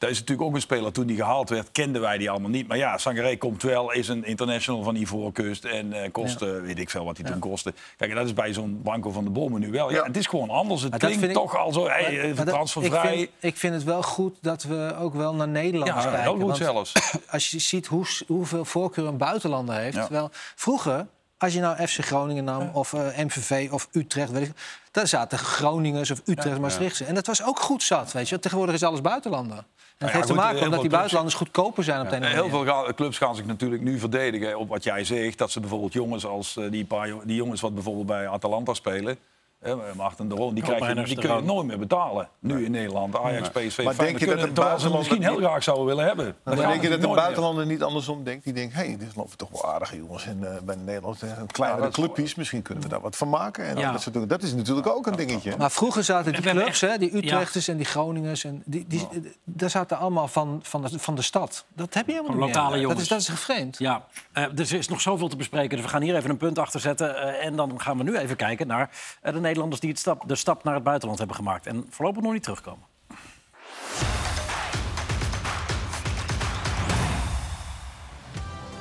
Dat 0.00 0.10
is 0.10 0.18
natuurlijk 0.18 0.48
ook 0.48 0.54
een 0.54 0.60
speler. 0.60 0.92
Toen 0.92 1.06
die 1.06 1.16
gehaald 1.16 1.48
werd, 1.48 1.72
kenden 1.72 2.00
wij 2.00 2.18
die 2.18 2.30
allemaal 2.30 2.50
niet. 2.50 2.68
Maar 2.68 2.76
ja, 2.76 2.98
Sangaré 2.98 3.36
komt 3.36 3.62
wel, 3.62 3.92
is 3.92 4.08
een 4.08 4.24
international 4.24 4.82
van 4.82 4.94
Ivoorkust. 4.94 5.64
En 5.64 5.92
eh 5.92 6.10
kost, 6.12 6.42
eh, 6.42 6.48
weet 6.60 6.78
ik 6.78 6.90
veel 6.90 7.04
wat 7.04 7.16
hij 7.16 7.30
toen 7.30 7.38
kostte. 7.38 7.74
Kijk, 7.96 8.10
en 8.10 8.16
dat 8.16 8.26
is 8.26 8.32
bij 8.32 8.52
zo'n 8.52 8.80
Branco 8.82 9.10
van 9.10 9.24
de 9.24 9.30
Bomen 9.30 9.60
nu 9.60 9.70
wel. 9.70 9.90
Ja, 9.90 9.96
Ja. 9.96 10.04
het 10.04 10.16
is 10.16 10.26
gewoon 10.26 10.50
anders. 10.50 10.82
Het 10.82 10.90
Maar 10.90 10.98
klinkt 10.98 11.22
ik- 11.22 11.32
toch 11.32 11.56
al 11.56 11.72
zo, 11.72 11.86
hey, 11.88 12.26
Maar- 12.26 12.44
dat- 12.44 12.54
transfervrij. 12.54 13.12
Ik 13.12 13.18
vind, 13.18 13.30
ik 13.40 13.56
vind 13.56 13.74
het 13.74 13.84
wel 13.84 14.02
goed 14.02 14.36
dat 14.40 14.62
we 14.62 14.94
ook 14.98 15.14
wel 15.14 15.34
naar 15.34 15.48
Nederlanders 15.48 16.04
ja, 16.04 16.10
kijken. 16.10 16.36
heel 16.38 16.46
goed 16.48 16.56
zelfs. 16.56 16.92
Als 17.30 17.50
je 17.50 17.58
ziet 17.58 17.86
hoe, 17.86 18.06
hoeveel 18.26 18.64
voorkeur 18.64 19.06
een 19.06 19.16
buitenlander 19.16 19.74
heeft. 19.74 19.94
Ja. 19.96 20.02
Terwijl 20.02 20.30
vroeger, 20.54 21.06
als 21.38 21.52
je 21.52 21.60
nou 21.60 21.86
FC 21.86 22.04
Groningen 22.04 22.44
nam 22.44 22.70
of 22.72 22.92
eh, 22.92 23.00
MVV 23.24 23.68
of 23.72 23.88
Utrecht... 23.92 24.30
Weet 24.30 24.46
ik, 24.46 24.52
daar 24.90 25.06
zaten 25.06 25.38
Groningers 25.38 26.10
of 26.10 26.20
Utrecht, 26.24 26.58
Maastrichtse. 26.60 27.04
En 27.04 27.14
dat 27.14 27.26
was 27.26 27.42
ook 27.44 27.60
goed 27.60 27.82
zat, 27.82 28.12
weet 28.12 28.28
je. 28.28 28.38
Tegenwoordig 28.38 28.74
is 28.74 28.82
alles 28.82 29.00
buitenlander. 29.00 29.64
Dat 30.00 30.08
ja, 30.08 30.14
heeft 30.14 30.26
te 30.26 30.34
maken 30.34 30.62
omdat 30.62 30.80
die 30.80 30.90
buitenlanders 30.90 31.34
goedkoper 31.34 31.84
zijn 31.84 32.00
op 32.00 32.10
de 32.10 32.26
Heel 32.26 32.48
veel 32.48 32.94
clubs 32.94 33.18
gaan 33.18 33.36
zich 33.36 33.46
natuurlijk 33.46 33.82
nu 33.82 33.98
verdedigen 33.98 34.58
op 34.58 34.68
wat 34.68 34.84
jij 34.84 35.04
zegt. 35.04 35.38
Dat 35.38 35.50
ze 35.50 35.60
bijvoorbeeld 35.60 35.92
jongens 35.92 36.26
als 36.26 36.56
eh, 36.56 36.70
die, 36.70 36.84
paar, 36.84 37.12
die 37.24 37.36
jongens 37.36 37.60
wat 37.60 37.74
bijvoorbeeld 37.74 38.06
bij 38.06 38.28
Atalanta 38.28 38.74
spelen. 38.74 39.18
Maarten 39.96 40.28
de 40.28 40.34
Roon, 40.34 40.54
die, 40.54 40.62
krijg 40.62 40.88
je, 40.88 40.94
die 40.94 41.14
de 41.14 41.20
kun 41.20 41.36
je 41.36 41.42
nooit 41.42 41.66
meer 41.66 41.78
betalen. 41.78 42.28
Nu 42.38 42.64
in 42.64 42.70
Nederland. 42.70 43.16
Ajax, 43.16 43.48
PSV, 43.48 43.84
Maar 43.84 43.96
denk 43.96 44.18
je 44.18 44.26
dat 44.26 44.28
kunnen- 44.28 44.48
een 44.48 44.52
terwijl 44.54 44.78
ze 44.78 44.82
hem 44.84 44.92
buitenlander 44.92 44.98
misschien 44.98 45.22
heel 45.22 45.36
graag 45.36 45.62
zouden 45.62 45.86
willen 45.86 46.04
hebben. 46.04 46.36
Maar 46.44 46.56
denk 46.56 46.82
je 46.82 46.88
dat 46.88 47.00
meer. 47.00 47.14
buitenlander 47.14 47.66
niet 47.66 47.82
andersom 47.82 48.24
denkt? 48.24 48.44
Die 48.44 48.52
denkt, 48.52 48.74
hé, 48.74 48.80
hey, 48.86 48.96
dit 48.98 49.16
lopen 49.16 49.36
toch 49.36 49.48
wel 49.50 49.72
aardige 49.72 49.96
jongens. 49.96 50.26
En 50.26 50.54
eh, 50.54 50.60
bij 50.62 50.76
Nederland, 50.76 51.22
een 51.22 51.46
kleinere 51.46 51.82
Ja, 51.84 51.90
clubjes, 51.90 52.34
misschien 52.34 52.62
kunnen 52.62 52.82
we 52.84 52.88
daar 52.90 53.00
wat 53.00 53.16
van 53.16 53.28
maken. 53.28 53.64
En 53.64 53.76
Ja. 53.76 53.92
dat, 53.92 54.00
soort 54.02 54.14
dingen. 54.14 54.28
dat 54.28 54.42
is 54.42 54.54
natuurlijk 54.54 54.86
ook 54.86 55.06
een 55.06 55.16
dingetje. 55.16 55.54
Maar 55.58 55.70
vroeger 55.70 56.04
zaten 56.04 56.32
die 56.32 56.42
clubs, 56.42 56.80
hè, 56.80 56.98
die 56.98 57.16
Utrechters 57.16 57.68
en 57.68 57.76
die 57.76 57.86
Groningers... 57.86 58.44
En 58.44 58.62
die, 58.66 58.84
die, 58.88 59.08
daar 59.44 59.70
zaten 59.70 59.98
allemaal 59.98 60.28
van, 60.28 60.60
van, 60.62 60.82
de, 60.82 60.98
van 60.98 61.14
de 61.14 61.22
stad. 61.22 61.64
Dat 61.74 61.94
heb 61.94 62.06
je 62.06 62.12
helemaal 62.12 62.32
Van 62.36 62.40
niet 62.46 62.54
lokale 62.54 62.76
meer. 62.76 62.86
Dat 62.86 62.90
jongens. 62.90 63.02
is, 63.02 63.08
dat 63.08 63.20
is 63.20 63.28
gevreemd. 63.28 63.78
Ja, 63.78 64.04
eh, 64.32 64.44
dus 64.54 64.72
er 64.72 64.78
is 64.78 64.88
nog 64.88 65.00
zoveel 65.00 65.28
te 65.28 65.36
bespreken. 65.36 65.70
Dus 65.76 65.80
we 65.84 65.88
gaan 65.92 66.02
hier 66.02 66.16
even 66.16 66.30
een 66.30 66.36
punt 66.36 66.58
achter 66.58 66.80
zetten. 66.80 67.16
eh, 67.16 67.46
en 67.46 67.56
dan 67.56 67.80
gaan 67.80 67.96
we 67.96 68.02
nu 68.02 68.16
even 68.16 68.36
kijken 68.36 68.66
naar 68.66 68.90
eh, 69.22 69.32
de 69.32 69.40
Nederlanders 69.50 69.80
die 69.80 69.90
het 69.90 69.98
stap, 69.98 70.22
de 70.26 70.34
stap 70.34 70.64
naar 70.64 70.74
het 70.74 70.82
buitenland 70.82 71.18
hebben 71.18 71.36
gemaakt. 71.36 71.66
En 71.66 71.86
voorlopig 71.88 72.22
nog 72.22 72.32
niet 72.32 72.42
terugkomen. 72.42 72.84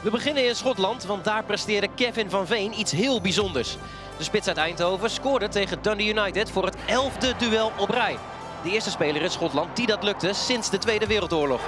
We 0.04 0.10
beginnen 0.12 0.48
in 0.48 0.56
Schotland, 0.56 1.04
want 1.04 1.24
daar 1.24 1.44
presteerde 1.44 1.88
Kevin 1.96 2.30
van 2.30 2.48
Veen 2.48 2.80
iets 2.80 2.92
heel 2.92 3.22
bijzonders. 3.22 3.78
De 4.18 4.24
spits 4.24 4.48
uit 4.48 4.58
Eindhoven 4.58 5.10
scoorde 5.10 5.48
tegen 5.48 5.82
Dundee 5.82 6.08
United 6.08 6.52
voor 6.52 6.66
het 6.66 6.76
elfde 6.86 7.34
duel 7.38 7.72
op 7.78 7.90
rij. 7.90 8.18
De 8.64 8.70
eerste 8.70 8.90
speler 8.90 9.22
in 9.22 9.30
Schotland 9.30 9.76
die 9.76 9.88
dat 9.88 10.04
lukte 10.04 10.34
sinds 10.34 10.70
de 10.70 10.78
Tweede 10.78 11.08
Wereldoorlog. 11.08 11.62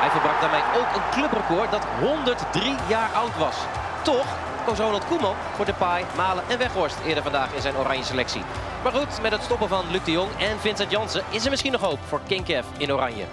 Hij 0.00 0.10
verbrak 0.10 0.40
daarmee 0.40 0.62
ook 0.76 0.96
een 0.96 1.10
clubrecord 1.10 1.70
dat 1.70 1.86
103 2.00 2.74
jaar 2.88 3.10
oud 3.12 3.36
was. 3.36 3.56
Toch 4.02 4.26
koos 4.66 4.78
Ronald 4.78 5.06
Koeman 5.06 5.34
voor 5.54 5.64
Depay, 5.64 6.04
Malen 6.16 6.44
en 6.48 6.58
Weghorst 6.58 6.96
eerder 7.06 7.22
vandaag 7.22 7.54
in 7.54 7.60
zijn 7.60 7.76
oranje 7.76 8.04
selectie. 8.04 8.42
Maar 8.82 8.92
goed, 8.92 9.22
met 9.22 9.32
het 9.32 9.42
stoppen 9.42 9.68
van 9.68 9.90
Luc 9.90 10.04
de 10.04 10.10
Jong 10.10 10.30
en 10.38 10.60
Vincent 10.60 10.90
Jansen 10.90 11.24
is 11.30 11.44
er 11.44 11.50
misschien 11.50 11.72
nog 11.72 11.80
hoop 11.80 11.98
voor 12.06 12.20
King 12.26 12.44
Kev 12.44 12.66
in 12.76 12.92
oranje. 12.92 13.24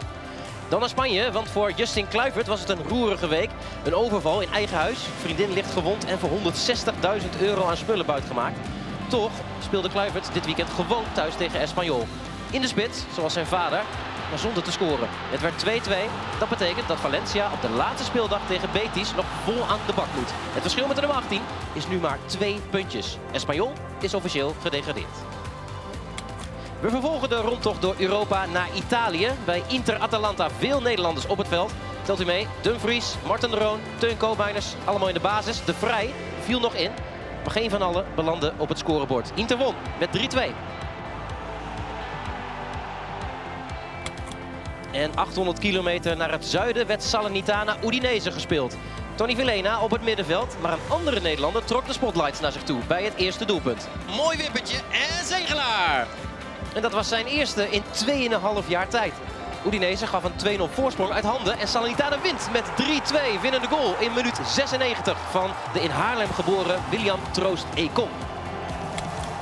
Dan 0.70 0.80
naar 0.80 0.90
Spanje, 0.90 1.32
want 1.32 1.50
voor 1.50 1.72
Justin 1.72 2.08
Kluivert 2.08 2.48
was 2.48 2.60
het 2.60 2.70
een 2.70 2.84
roerige 2.88 3.28
week. 3.28 3.50
Een 3.84 3.96
overval 3.96 4.42
in 4.42 4.52
eigen 4.54 4.78
huis, 4.78 5.00
vriendin 5.22 5.54
ligt 5.54 5.72
gewond 5.72 6.06
en 6.06 6.20
voor 6.20 6.30
160.000 6.30 7.42
euro 7.42 7.66
aan 7.66 7.78
spullen 7.78 8.06
buitgemaakt. 8.06 8.58
Toch 9.10 9.32
speelde 9.64 9.90
Kluivert 9.90 10.34
dit 10.34 10.46
weekend 10.46 10.70
gewoon 10.70 11.04
thuis 11.14 11.36
tegen 11.36 11.60
Espanyol. 11.60 12.08
In 12.56 12.62
de 12.62 12.68
spits, 12.68 13.04
zoals 13.14 13.34
zijn 13.34 13.46
vader, 13.46 13.84
maar 14.30 14.40
zonder 14.40 14.64
te 14.64 14.72
scoren. 14.72 15.08
Het 15.12 15.42
werd 15.42 15.66
2-2. 15.66 15.92
Dat 16.40 16.50
betekent 16.50 16.88
dat 16.88 17.00
Valencia 17.00 17.52
op 17.54 17.62
de 17.62 17.70
laatste 17.70 18.04
speeldag 18.04 18.40
tegen 18.48 18.70
Betis 18.74 19.16
nog 19.16 19.26
vol 19.44 19.64
aan 19.64 19.80
de 19.88 19.94
bak 19.94 20.08
moet. 20.16 20.32
Het 20.54 20.62
verschil 20.62 20.88
met 20.88 20.96
de 20.96 21.02
nummer 21.02 21.20
18 21.20 21.42
is 21.74 21.88
nu 21.88 21.98
maar 21.98 22.18
twee 22.26 22.60
puntjes. 22.70 23.18
Espanyol 23.32 23.72
is 24.00 24.14
officieel 24.14 24.56
gedegradeerd. 24.62 25.16
We 26.80 26.90
vervolgen 26.90 27.30
de 27.30 27.36
rondtocht 27.36 27.82
door 27.82 27.96
Europa 27.98 28.46
naar 28.46 28.70
Italië. 28.76 29.30
Bij 29.46 29.64
Inter 29.68 29.98
Atalanta 29.98 30.50
veel 30.50 30.82
Nederlanders 30.82 31.28
op 31.28 31.38
het 31.38 31.48
veld. 31.48 31.74
Telt 32.02 32.22
u 32.22 32.26
mee, 32.26 32.48
Dumfries, 32.62 33.16
Martin 33.28 33.50
de 33.50 33.58
Roon, 33.58 33.80
Teun 33.98 34.18
Koopmeiners, 34.18 34.74
allemaal 34.86 35.08
in 35.08 35.14
de 35.14 35.20
basis. 35.20 35.66
De 35.66 35.74
Vrij 35.74 36.14
viel 36.40 36.60
nog 36.60 36.74
in, 36.74 36.92
maar 37.44 37.52
geen 37.52 37.70
van 37.70 37.82
allen 37.82 38.06
belandde 38.16 38.54
op 38.58 38.70
het 38.70 38.78
scorebord. 38.78 39.32
Inter 39.34 39.58
won 39.58 39.76
met 40.00 40.10
3-2. 40.36 40.76
En 44.96 45.16
800 45.16 45.60
kilometer 45.60 46.18
naar 46.18 46.32
het 46.32 46.46
zuiden 46.46 46.88
werd 46.88 47.04
Salernitana 47.04 47.78
Udinese 47.84 48.32
gespeeld. 48.32 48.78
Tony 49.16 49.36
Villena 49.36 49.82
op 49.82 49.92
het 49.92 50.04
middenveld, 50.04 50.56
maar 50.62 50.74
een 50.74 50.90
andere 50.90 51.22
Nederlander 51.22 51.66
trok 51.66 51.86
de 51.88 51.94
spotlights 51.94 52.40
naar 52.40 52.52
zich 52.52 52.64
toe 52.64 52.82
bij 52.88 53.04
het 53.04 53.14
eerste 53.16 53.46
doelpunt. 53.46 53.88
Mooi 54.16 54.38
wippertje 54.38 54.78
en 54.78 55.26
Zegelaar! 55.26 56.08
En 56.74 56.82
dat 56.82 56.92
was 56.92 57.08
zijn 57.08 57.26
eerste 57.26 57.70
in 57.70 57.84
2,5 58.64 58.68
jaar 58.68 58.88
tijd. 58.88 59.14
Udinese 59.66 60.08
gaf 60.08 60.24
een 60.24 60.60
2-0 60.60 60.74
voorsprong 60.74 61.12
uit 61.12 61.24
handen 61.24 61.60
en 61.60 61.68
Salernitana 61.68 62.22
wint 62.22 62.50
met 62.52 62.64
3-2 63.38 63.42
winnende 63.42 63.68
goal 63.68 63.96
in 64.00 64.14
minuut 64.14 64.40
96 64.46 65.18
van 65.32 65.52
de 65.74 65.82
in 65.82 65.90
Haarlem 65.90 66.30
geboren 66.30 66.82
William 66.90 67.20
Troost 67.32 67.66
Ekong. 67.76 68.10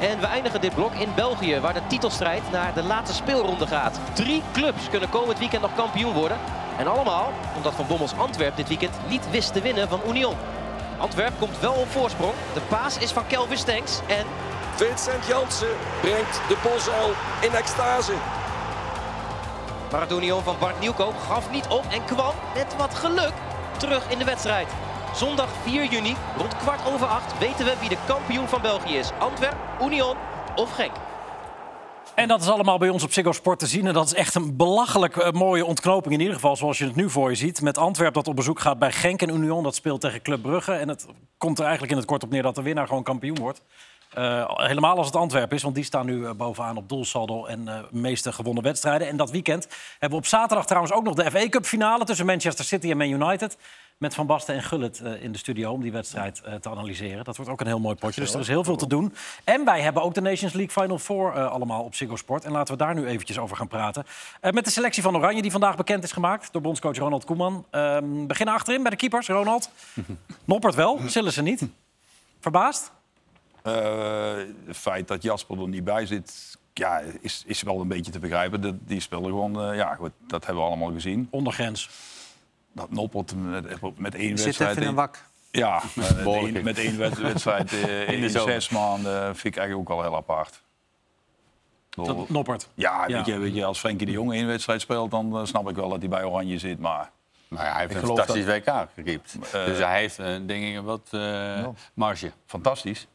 En 0.03 0.19
we 0.19 0.25
eindigen 0.25 0.61
dit 0.61 0.75
blok 0.75 0.93
in 0.93 1.13
België, 1.15 1.59
waar 1.59 1.73
de 1.73 1.87
titelstrijd 1.87 2.51
naar 2.51 2.73
de 2.73 2.83
laatste 2.83 3.15
speelronde 3.15 3.67
gaat. 3.67 3.99
Drie 4.13 4.43
clubs 4.53 4.89
kunnen 4.89 5.09
komend 5.09 5.39
weekend 5.39 5.61
nog 5.61 5.75
kampioen 5.75 6.13
worden. 6.13 6.37
En 6.77 6.87
allemaal 6.87 7.31
omdat 7.55 7.73
Van 7.73 7.87
Bommels 7.87 8.17
Antwerp 8.17 8.55
dit 8.55 8.67
weekend 8.67 8.93
niet 9.07 9.29
wist 9.31 9.53
te 9.53 9.61
winnen 9.61 9.87
van 9.89 9.99
Union. 10.07 10.35
Antwerp 10.97 11.33
komt 11.39 11.59
wel 11.59 11.73
op 11.73 11.91
voorsprong. 11.91 12.33
De 12.53 12.61
paas 12.61 12.97
is 12.97 13.11
van 13.11 13.27
Kelvin 13.27 13.57
Stenks 13.57 13.99
en 14.07 14.25
Vincent 14.75 15.25
Jansen 15.27 15.75
brengt 16.01 16.39
de 16.47 16.57
Bosuil 16.63 17.11
in 17.41 17.55
extase. 17.55 18.13
Maar 19.91 20.01
het 20.01 20.11
Union 20.11 20.43
van 20.43 20.55
Bart 20.59 20.79
Nieuwkoop 20.79 21.15
gaf 21.27 21.51
niet 21.51 21.67
op 21.67 21.83
en 21.91 22.05
kwam 22.05 22.33
met 22.55 22.75
wat 22.77 22.95
geluk 22.95 23.33
terug 23.77 24.09
in 24.09 24.17
de 24.17 24.25
wedstrijd. 24.25 24.67
Zondag 25.15 25.49
4 25.63 25.85
juni, 25.85 26.15
rond 26.37 26.57
kwart 26.57 26.85
over 26.85 27.07
acht, 27.07 27.39
weten 27.39 27.65
we 27.65 27.75
wie 27.79 27.89
de 27.89 27.97
kampioen 28.07 28.47
van 28.47 28.61
België 28.61 28.95
is. 28.95 29.11
Antwerp, 29.19 29.55
Union 29.81 30.17
of 30.55 30.71
Genk. 30.71 30.91
En 32.15 32.27
dat 32.27 32.41
is 32.41 32.47
allemaal 32.47 32.77
bij 32.77 32.89
ons 32.89 33.03
op 33.03 33.11
Ziggo 33.11 33.31
Sport 33.31 33.59
te 33.59 33.67
zien. 33.67 33.87
En 33.87 33.93
dat 33.93 34.05
is 34.05 34.13
echt 34.13 34.35
een 34.35 34.55
belachelijk 34.55 35.17
eh, 35.17 35.31
mooie 35.31 35.65
ontknoping 35.65 36.13
in 36.13 36.19
ieder 36.19 36.35
geval, 36.35 36.55
zoals 36.55 36.77
je 36.77 36.85
het 36.85 36.95
nu 36.95 37.09
voor 37.09 37.29
je 37.29 37.35
ziet. 37.35 37.61
Met 37.61 37.77
Antwerp 37.77 38.13
dat 38.13 38.27
op 38.27 38.35
bezoek 38.35 38.59
gaat 38.59 38.79
bij 38.79 38.91
Genk 38.91 39.21
en 39.21 39.29
Union. 39.29 39.63
Dat 39.63 39.75
speelt 39.75 40.01
tegen 40.01 40.21
Club 40.21 40.41
Brugge. 40.41 40.73
En 40.73 40.87
het 40.87 41.05
komt 41.37 41.57
er 41.57 41.63
eigenlijk 41.63 41.91
in 41.91 41.97
het 41.99 42.07
kort 42.07 42.23
op 42.23 42.29
neer 42.29 42.41
dat 42.41 42.55
de 42.55 42.61
winnaar 42.61 42.87
gewoon 42.87 43.03
kampioen 43.03 43.39
wordt. 43.39 43.61
Eh, 44.13 44.49
helemaal 44.49 44.97
als 44.97 45.05
het 45.05 45.15
Antwerp 45.15 45.53
is, 45.53 45.63
want 45.63 45.75
die 45.75 45.83
staan 45.83 46.05
nu 46.05 46.25
eh, 46.25 46.31
bovenaan 46.31 46.77
op 46.77 46.89
doelsaldo 46.89 47.45
en 47.45 47.67
eh 47.67 47.79
meeste 47.91 48.31
gewonnen 48.31 48.63
wedstrijden. 48.63 49.07
En 49.07 49.17
dat 49.17 49.31
weekend 49.31 49.67
hebben 49.91 50.09
we 50.09 50.25
op 50.25 50.25
zaterdag 50.25 50.65
trouwens 50.65 50.93
ook 50.93 51.03
nog 51.03 51.15
de 51.15 51.31
FA 51.31 51.49
Cup 51.49 51.65
finale 51.65 52.05
tussen 52.05 52.25
Manchester 52.25 52.65
City 52.65 52.91
en 52.91 52.97
Man 52.97 53.09
United. 53.09 53.57
Met 53.97 54.13
Van 54.13 54.25
Basten 54.25 54.55
en 54.55 54.63
Gullit 54.63 54.99
eh, 54.99 55.23
in 55.23 55.31
de 55.31 55.37
studio 55.37 55.71
om 55.71 55.81
die 55.81 55.91
wedstrijd 55.91 56.41
eh, 56.41 56.53
te 56.53 56.69
analyseren. 56.69 57.23
Dat 57.23 57.35
wordt 57.35 57.51
ook 57.51 57.59
een 57.59 57.67
heel 57.67 57.79
mooi 57.79 57.95
potje, 57.95 58.21
dus 58.21 58.33
er 58.33 58.39
is 58.39 58.47
heel 58.47 58.63
veel 58.63 58.75
te 58.75 58.87
doen. 58.87 59.13
En 59.43 59.65
wij 59.65 59.81
hebben 59.81 60.03
ook 60.03 60.13
de 60.13 60.21
Nations 60.21 60.53
League 60.53 60.81
Final 60.81 60.99
Four 60.99 61.33
eh, 61.33 61.51
allemaal 61.51 61.83
op 61.83 61.95
Ziggo 61.95 62.15
Sport. 62.15 62.45
En 62.45 62.51
laten 62.51 62.73
we 62.77 62.83
daar 62.83 62.95
nu 62.95 63.07
eventjes 63.07 63.37
over 63.37 63.57
gaan 63.57 63.67
praten. 63.67 64.05
Met 64.41 64.65
de 64.65 64.71
selectie 64.71 65.03
van 65.03 65.15
Oranje 65.15 65.41
die 65.41 65.51
vandaag 65.51 65.75
bekend 65.75 66.03
is 66.03 66.11
gemaakt 66.11 66.53
door 66.53 66.61
bondscoach 66.61 66.97
Ronald 66.97 67.25
Koeman. 67.25 67.65
Ehm 67.69 68.27
beginnen 68.27 68.55
achterin 68.55 68.81
bij 68.81 68.91
de 68.91 68.97
keepers, 68.97 69.27
Ronald. 69.27 69.69
Noppert 70.45 70.75
wel, 70.75 70.99
zullen 71.05 71.31
ze 71.31 71.41
niet. 71.41 71.67
Verbaasd? 72.39 72.91
Het 73.61 74.77
feit 74.77 75.07
dat 75.07 75.23
Jasper 75.23 75.61
er 75.61 75.67
niet 75.67 75.83
bij 75.83 76.05
zit, 76.05 76.57
ja, 76.73 77.01
is, 77.21 77.43
is 77.45 77.61
wel 77.61 77.81
een 77.81 77.87
beetje 77.87 78.11
te 78.11 78.19
begrijpen. 78.19 78.81
Die 78.85 78.99
speelde 78.99 79.27
gewoon, 79.27 79.75
ja, 79.75 79.95
goed, 79.95 80.11
dat 80.27 80.45
hebben 80.45 80.63
we 80.63 80.69
allemaal 80.69 80.91
gezien. 80.91 81.27
Ondergrens. 81.29 81.89
Dat 82.73 82.91
Noppert 82.91 83.33
met, 83.35 83.97
met 83.99 84.15
één 84.15 84.37
Zit 84.37 84.45
wedstrijd... 84.45 84.71
even 84.71 84.81
in 84.81 84.87
een 84.87 84.93
in- 84.93 84.99
wak. 84.99 85.23
Ja, 85.51 85.81
met 85.95 86.25
één, 86.25 86.63
met 86.63 86.77
één 86.77 86.97
wed- 86.97 87.17
wedstrijd 87.17 87.73
eh, 87.73 88.01
In 88.13 88.19
de 88.19 88.25
in, 88.25 88.29
zes 88.29 88.69
maanden 88.69 89.35
vind 89.35 89.55
ik 89.55 89.59
eigenlijk 89.61 89.89
ook 89.89 89.97
al 89.97 90.03
heel 90.03 90.15
apart. 90.15 90.61
Dat 91.89 92.29
Noppert. 92.29 92.67
Ja, 92.73 93.07
Ja. 93.07 93.17
Weet, 93.17 93.25
je, 93.25 93.37
weet 93.37 93.55
je, 93.55 93.65
als 93.65 93.79
Frenkie 93.79 94.05
de 94.05 94.11
Jong 94.11 94.33
één 94.33 94.47
wedstrijd 94.47 94.81
speelt, 94.81 95.11
dan 95.11 95.37
eh, 95.37 95.45
snap 95.45 95.69
ik 95.69 95.75
wel 95.75 95.89
dat 95.89 95.99
hij 95.99 96.09
bij 96.09 96.23
Oranje 96.23 96.57
zit. 96.59 96.79
Maar 96.79 97.11
Maar 97.47 97.71
hij 97.71 97.79
heeft 97.81 97.91
Ik 97.95 98.01
een 98.01 98.07
fantastisch 98.07 98.45
WK 98.45 98.87
gekiept. 98.93 99.35
Eh, 99.53 99.65
dus 99.65 99.77
hij 99.77 99.99
heeft 99.99 100.19
eh, 100.19 100.35
denk 100.45 100.75
ik 100.75 100.81
wat 100.81 101.07
eh, 101.11 101.67
marge. 101.93 102.31
fantastisch. 102.45 103.07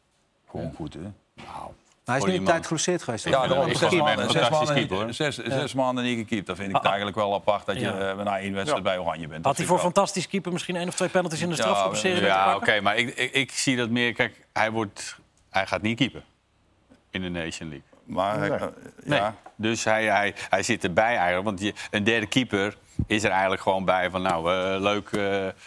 Gewoon 0.50 0.72
goed, 0.76 0.94
hè? 0.94 1.10
Maar 2.08 2.16
hij 2.16 2.26
is 2.26 2.32
nu 2.32 2.38
een 2.38 2.44
tijd 2.46 2.62
geblesseerd 2.66 3.02
geweest. 3.02 3.24
Ja, 3.24 3.46
daarom 3.46 3.74
zes 3.74 3.92
maanden, 3.94 4.24
echt 4.24 4.32
zes, 4.32 4.48
maanden, 4.50 4.74
keeper, 4.74 4.96
hoor. 4.96 5.12
zes, 5.12 5.36
zes 5.36 5.74
maanden 5.74 6.04
niet 6.04 6.18
gekiept. 6.18 6.46
Dat 6.46 6.56
vind 6.56 6.76
ik 6.76 6.82
eigenlijk 6.84 7.16
wel 7.16 7.34
apart 7.34 7.66
dat 7.66 7.74
je 7.76 7.80
Ja. 7.82 8.10
eh, 8.10 8.24
na 8.24 8.38
één 8.38 8.52
wedstrijd 8.54 8.82
bij 8.82 8.98
Oranje 8.98 9.28
bent. 9.28 9.44
Had 9.44 9.56
hij 9.56 9.66
voor 9.66 9.78
fantastisch 9.78 10.28
keeper 10.28 10.52
misschien 10.52 10.76
één 10.76 10.88
of 10.88 10.94
twee 10.94 11.08
penalties 11.08 11.40
in 11.40 11.48
de 11.48 11.54
strafschopserie 11.54 12.22
Ja, 12.24 12.56
oké, 12.56 12.80
maar 12.80 12.96
ik, 12.96 13.08
ik, 13.16 13.32
ik 13.32 13.50
zie 13.52 13.76
dat 13.76 13.90
meer. 13.90 14.12
Kijk, 14.12 14.46
hij, 14.52 14.70
wordt, 14.70 15.16
hij 15.50 15.66
gaat 15.66 15.82
niet 15.82 15.96
keeper 15.98 16.22
in 17.10 17.22
de 17.22 17.28
Nation 17.28 17.68
League. 17.68 17.86
Maar 18.08 18.38
hij- 18.38 18.48
Nee. 18.48 18.58
Nee. 19.04 19.18
ja, 19.18 19.34
Dus 19.56 19.84
hij, 19.84 20.04
hij, 20.04 20.34
hij 20.48 20.62
zit 20.62 20.84
erbij 20.84 21.16
eigenlijk. 21.16 21.44
Want 21.44 21.60
je, 21.60 21.72
een 21.90 22.04
derde 22.04 22.26
keeper 22.26 22.76
is 23.06 23.24
er 23.24 23.30
eigenlijk 23.30 23.60
gewoon 23.62 23.84
bij 23.84 24.10
van... 24.10 24.22
nou, 24.22 24.52
eh, 24.52 24.80
leuk, 24.80 25.06
eh, 25.08 25.20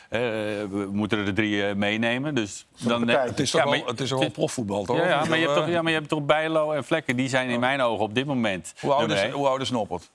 we 0.10 0.90
moeten 0.92 1.18
er 1.20 1.26
de 1.26 1.34
drie 1.34 1.76
meenemen. 1.76 2.36
Dus 2.36 2.68
dan, 2.80 3.08
het 3.08 3.40
is 3.40 3.52
toch 3.52 3.64
Ja, 3.64 3.70
maar- 3.70 3.86
het 3.88 4.00
is 4.00 4.10
wel 4.12 4.30
profvoetbal, 4.32 4.84
toch? 4.86 4.98
ja, 4.98 5.08
ja, 5.08 5.26
maar 5.26 5.38
je 5.38 5.44
hebt 5.46 5.58
toch, 5.58 5.68
ja, 5.68 5.82
maar 5.82 5.92
je 5.92 5.98
hebt 5.98 6.10
toch 6.10 6.26
Bijlo 6.26 6.72
en 6.72 6.84
Vlekken. 6.84 7.16
Die 7.16 7.30
zijn 7.30 7.50
in 7.50 7.60
mijn 7.60 7.82
ogen 7.82 8.04
op 8.04 8.16
dit 8.16 8.26
moment 8.26 8.74
Hoe 8.80 8.94
oud 8.94 9.12
is, 9.12 9.30
hoe 9.30 9.48
oud 9.48 9.62
is 9.62 9.70
Noppert? 9.70 10.10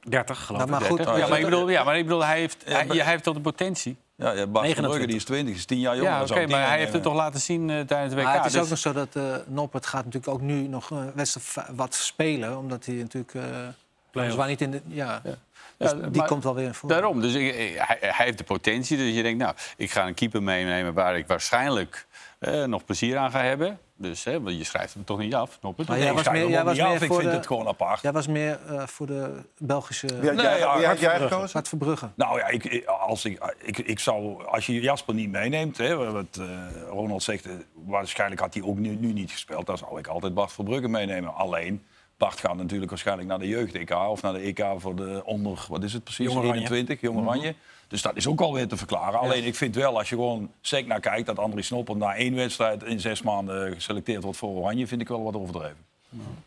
30 0.00 0.38
geloof 0.46 0.60
Nou, 0.66 0.72
ik. 0.74 0.78
maar 0.80 0.88
goed, 1.06 1.18
Ja, 1.18 1.26
maar 1.28 1.38
ik 1.38 1.44
bedoel, 1.44 1.68
ja, 1.68 1.84
maar 1.84 1.96
ik 1.98 2.04
bedoel 2.04 2.24
hij, 2.24 2.38
heeft, 2.38 2.62
hij, 2.64 2.86
hij 2.86 3.04
heeft 3.04 3.22
toch 3.22 3.34
de 3.34 3.40
potentie? 3.40 3.96
Ja, 4.16 4.32
ja 4.32 4.46
Bas 4.46 4.62
van 4.62 4.62
29. 4.62 4.88
Brugge, 4.88 5.06
die 5.06 5.16
is 5.16 5.24
20, 5.24 5.54
is 5.54 5.64
10 5.64 5.78
jaar 5.78 5.96
jonger. 5.96 6.10
Ja, 6.12 6.24
dan 6.24 6.36
oké, 6.36 6.46
maar 6.46 6.66
hij 6.68 6.78
heeft 6.78 6.92
het 6.92 7.02
toch 7.02 7.14
laten 7.14 7.40
zien 7.40 7.70
eh, 7.70 7.80
tijdens 7.80 8.14
de 8.14 8.16
WK. 8.20 8.24
Maar 8.26 8.36
het 8.36 8.46
is 8.46 8.52
dus- 8.52 8.62
ook 8.62 8.68
nog 8.68 8.78
zo 8.78 8.92
dat 8.92 9.16
eh 9.16 9.36
Noppert 9.46 9.86
gaat 9.86 10.04
natuurlijk 10.04 10.32
ook 10.32 10.40
nu 10.40 10.68
nog 10.68 10.88
wedstrijd 11.14 11.46
va- 11.46 11.68
wat 11.74 11.94
spelen. 11.94 12.58
Omdat 12.58 12.86
hij 12.86 12.94
natuurlijk... 12.94 13.34
weliswaar 14.16 14.48
niet 14.48 14.60
in 14.60 14.70
de... 14.70 14.80
Ja, 14.86 15.20
dus 15.24 15.34
Ja, 15.90 15.94
die 15.94 16.10
maar- 16.20 16.26
komt 16.28 16.44
wel 16.44 16.54
weer 16.54 16.64
in 16.66 16.74
voor. 16.74 16.88
Daarom, 16.88 17.20
dus 17.20 17.34
ik- 17.34 17.54
ik- 17.54 17.74
hij, 17.78 17.96
hij 18.00 18.24
heeft 18.24 18.38
de 18.38 18.44
potentie. 18.44 18.96
Dus 18.96 19.14
je 19.14 19.22
denkt, 19.22 19.38
nou, 19.42 19.54
ik 19.76 19.90
ga 19.90 20.06
een 20.06 20.14
keeper 20.14 20.42
meenemen 20.42 20.94
waar 20.94 21.16
ik 21.16 21.26
waarschijnlijk 21.26 22.06
eh, 22.38 22.64
nog 22.64 22.84
plezier 22.84 23.16
aan 23.16 23.30
ga 23.30 23.42
hebben. 23.42 23.78
Dus, 23.98 24.24
hè, 24.24 24.40
want 24.40 24.56
je 24.58 24.64
schrijft 24.64 24.94
hem 24.94 25.04
toch 25.04 25.18
niet 25.18 25.34
af, 25.34 25.58
Noppert? 25.62 25.88
Maar 25.88 25.98
jij 25.98 26.06
ik 26.08 26.12
was 26.12 26.22
schrijf 26.24 26.38
meer- 26.42 26.50
jij 26.50 26.64
was 26.64 26.72
niet 26.74 26.82
meer 26.82 26.92
af. 26.94 27.00
Ik 27.02 27.06
voor 27.08 27.16
vind 27.20 27.30
de- 27.30 27.36
het 27.36 27.46
gewoon 27.46 27.66
apart. 27.68 28.00
Jij 28.02 28.12
was 28.12 28.26
meer 28.26 28.58
eh, 28.68 28.86
voor 28.86 29.06
de 29.06 29.42
Belgische... 29.58 30.06
Had 30.06 30.40
jij, 30.40 30.58
ja, 30.58 30.66
had 30.66 30.80
jij 30.82 30.96
Verbrugge. 30.96 31.28
gekozen? 31.28 31.52
Bart 31.52 31.68
Verbrugge. 31.68 32.08
Nou 32.14 32.38
ja, 32.38 32.46
ik, 32.46 32.64
ik- 32.64 32.84
als, 32.86 33.24
ik, 33.24 33.54
ik, 33.62 33.78
ik 33.78 33.98
zou, 33.98 34.44
als 34.46 34.66
je 34.66 34.80
Jasper 34.80 35.14
niet 35.14 35.30
meeneemt, 35.30 35.76
hè, 35.78 36.12
wat 36.12 36.26
eh, 36.38 36.44
Ronald 36.88 37.22
zegt, 37.22 37.46
eh, 37.46 37.52
waarschijnlijk 37.74 38.40
had 38.40 38.54
hij 38.54 38.62
ook 38.62 38.78
nu, 38.78 38.96
nu 39.00 39.12
niet 39.12 39.30
gespeeld, 39.30 39.66
dan 39.66 39.78
zou 39.78 39.98
ik 39.98 40.06
altijd 40.06 40.34
Bart 40.34 40.52
Verbrugge 40.52 40.88
meenemen. 40.88 41.34
Alleen, 41.34 41.84
Bart 42.16 42.40
gaat 42.40 42.56
natuurlijk 42.56 42.90
waarschijnlijk 42.90 43.28
naar 43.28 43.38
de 43.38 43.48
jeugd-EK 43.48 43.90
of 43.90 44.22
naar 44.22 44.32
de 44.32 44.38
EK 44.38 44.64
voor 44.76 44.96
de 44.96 45.22
onder, 45.24 45.64
wat 45.68 45.82
is 45.82 45.92
het 45.92 46.04
precies, 46.04 46.26
Jong 46.26 46.38
Oranje. 46.38 46.54
21, 46.54 47.00
Jong 47.00 47.18
Oranje. 47.18 47.54
Dus 47.88 48.02
dat 48.02 48.16
is 48.16 48.26
ook 48.26 48.40
alweer 48.40 48.68
te 48.68 48.76
verklaren. 48.76 49.20
Alleen 49.20 49.44
ik 49.44 49.54
vind 49.54 49.74
wel, 49.74 49.98
als 49.98 50.08
je 50.08 50.14
gewoon 50.14 50.50
sec 50.60 50.86
naar 50.86 51.00
kijkt, 51.00 51.26
dat 51.26 51.38
Andries 51.38 51.66
Snopper 51.66 51.96
na 51.96 52.14
één 52.14 52.34
wedstrijd 52.34 52.82
in 52.82 53.00
zes 53.00 53.22
maanden 53.22 53.72
geselecteerd 53.72 54.22
wordt 54.22 54.38
voor 54.38 54.50
Oranje, 54.50 54.86
vind 54.86 55.00
ik 55.00 55.08
wel 55.08 55.22
wat 55.22 55.36
overdreven. 55.36 55.84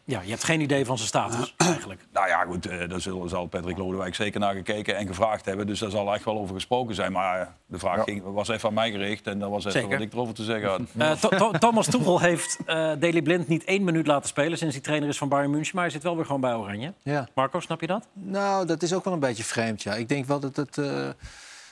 Ja, 0.03 0.21
je 0.21 0.29
hebt 0.29 0.43
geen 0.43 0.61
idee 0.61 0.85
van 0.85 0.95
zijn 0.97 1.07
status 1.09 1.53
eigenlijk. 1.57 2.01
Nou 2.13 2.27
ja, 2.27 2.43
goed, 2.43 2.65
eh, 2.65 2.89
daar 2.89 3.01
zullen, 3.01 3.29
zal 3.29 3.45
Patrick 3.45 3.77
Lodewijk 3.77 4.15
zeker 4.15 4.39
naar 4.39 4.53
gekeken 4.53 4.97
en 4.97 5.07
gevraagd 5.07 5.45
hebben. 5.45 5.67
Dus 5.67 5.79
daar 5.79 5.89
zal 5.89 6.13
echt 6.13 6.25
wel 6.25 6.37
over 6.37 6.55
gesproken 6.55 6.95
zijn. 6.95 7.11
Maar 7.11 7.39
eh, 7.41 7.47
de 7.65 7.79
vraag 7.79 8.03
ging, 8.03 8.23
was 8.23 8.47
even 8.47 8.67
aan 8.69 8.73
mij 8.73 8.91
gericht 8.91 9.27
en 9.27 9.39
dat 9.39 9.49
was 9.49 9.59
even 9.65 9.71
Zeker. 9.71 9.89
wat 9.89 9.99
ik 10.05 10.13
erover 10.13 10.33
te 10.33 10.43
zeggen 10.43 10.69
had. 10.69 10.79
Eh, 10.97 11.11
Tho- 11.11 11.29
Tho- 11.37 11.51
Thomas 11.51 11.85
Tuchel 11.85 12.19
heeft 12.19 12.57
eh 12.65 12.75
Daley 12.75 13.21
Blind 13.21 13.47
niet 13.47 13.63
één 13.63 13.83
minuut 13.83 14.07
laten 14.07 14.29
spelen 14.29 14.57
sinds 14.57 14.73
hij 14.73 14.83
trainer 14.83 15.09
is 15.09 15.17
van 15.17 15.29
Bayern 15.29 15.51
München. 15.51 15.71
Maar 15.75 15.83
hij 15.83 15.93
zit 15.93 16.03
wel 16.03 16.15
weer 16.15 16.25
gewoon 16.25 16.41
bij 16.41 16.53
Oranje. 16.55 16.93
Ja. 17.03 17.27
Marco, 17.33 17.59
snap 17.59 17.81
je 17.81 17.87
dat? 17.87 18.07
Nou, 18.13 18.65
dat 18.65 18.81
is 18.81 18.93
ook 18.93 19.03
wel 19.03 19.13
een 19.13 19.19
beetje 19.19 19.43
vreemd, 19.43 19.83
ja. 19.83 19.93
Ik 19.95 20.09
denk 20.09 20.25
wel 20.25 20.39
dat 20.39 20.55
het 20.55 20.77
eh, 20.77 21.07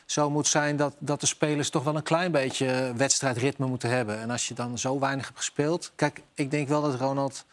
zo 0.06 0.30
moet 0.30 0.47
zijn 0.47 0.76
dat, 0.76 0.95
dat 1.00 1.19
de 1.19 1.26
spelers 1.28 1.69
toch 1.69 1.84
wel 1.84 1.95
een 1.95 2.04
klein 2.04 2.32
beetje 2.32 2.93
wedstrijdritme 2.95 3.65
moeten 3.67 3.89
hebben. 3.89 4.19
En 4.19 4.30
als 4.30 4.47
je 4.47 4.54
dan 4.54 4.78
zo 4.78 5.00
weinig 5.00 5.26
hebt 5.26 5.38
gespeeld... 5.38 5.91
Kijk, 5.95 6.21
ik 6.34 6.52
denk 6.52 6.67
wel 6.67 6.82
dat 6.82 6.95
Ronald 7.00 7.45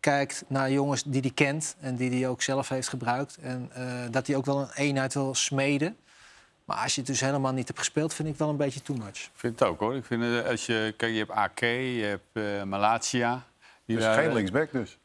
kijkt 0.00 0.44
naar 0.46 0.70
jongens 0.70 1.02
die 1.02 1.20
hij 1.20 1.30
kent... 1.34 1.76
en 1.80 1.96
die 1.96 2.10
hij 2.10 2.28
ook 2.28 2.42
zelf 2.42 2.68
heeft 2.68 2.88
gebruikt. 2.88 3.36
En 3.42 3.70
eh, 3.72 3.84
dat 4.10 4.26
hij 4.26 4.36
ook 4.36 4.44
wel 4.44 4.60
een 4.60 4.70
eenheid 4.74 5.14
wil 5.14 5.34
smeden. 5.34 5.96
Maar 6.64 6.76
als 6.76 6.94
je 6.94 7.00
het 7.00 7.10
dus 7.10 7.20
helemaal 7.20 7.52
niet 7.52 7.66
hebt 7.66 7.78
gespeeld, 7.78 8.14
vind 8.14 8.28
ik 8.28 8.36
wel 8.36 8.48
een 8.48 8.56
beetje 8.56 8.82
too 8.82 8.96
much. 8.96 9.08
Ik 9.22 9.30
vind 9.34 9.58
het 9.58 9.68
ook 9.68 9.80
hoor. 9.80 9.96
Ik 9.96 10.04
vind 10.04 10.22
het, 10.22 10.46
als 10.46 10.66
je, 10.66 10.94
kijk, 10.96 11.12
je 11.12 11.18
hebt 11.18 11.30
AK, 11.30 11.58
je 11.60 12.04
hebt 12.32 12.56
eh, 12.58 12.62
Malatia. 12.62 13.42
Die 13.84 13.96
Dus 13.96 14.04
daar- 14.04 14.14
geen 14.22 14.32
linksback 14.32 14.72
dus. 14.72 14.98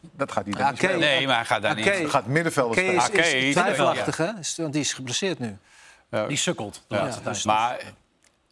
Dat 0.00 0.32
gaat 0.32 0.44
Ja, 0.46 0.68
niet 0.70 0.78
spelen. 0.78 0.98
Nee, 0.98 1.26
maar 1.26 1.36
hij 1.36 1.44
gaat 1.44 1.62
daar 1.62 1.74
niet. 1.74 1.84
Dat 1.84 2.10
gaat 2.10 2.26
middenvelder 2.26 2.72
Oké, 2.72 2.80
spelen. 2.80 3.02
is, 3.02 3.08
Oké, 3.08 3.20
is 3.36 3.44
is- 3.44 3.54
twijfelachtig, 3.54 4.16
hè? 4.16 4.30
Want 4.56 4.72
die 4.72 4.82
is 4.82 4.92
geblesseerd 4.92 5.38
nu. 5.38 5.56
Die 6.28 6.36
sukkelt. 6.36 6.82
de 6.88 6.94
Ja, 6.94 7.02
laatste 7.02 7.22
tijd. 7.22 7.44
maar 7.44 7.80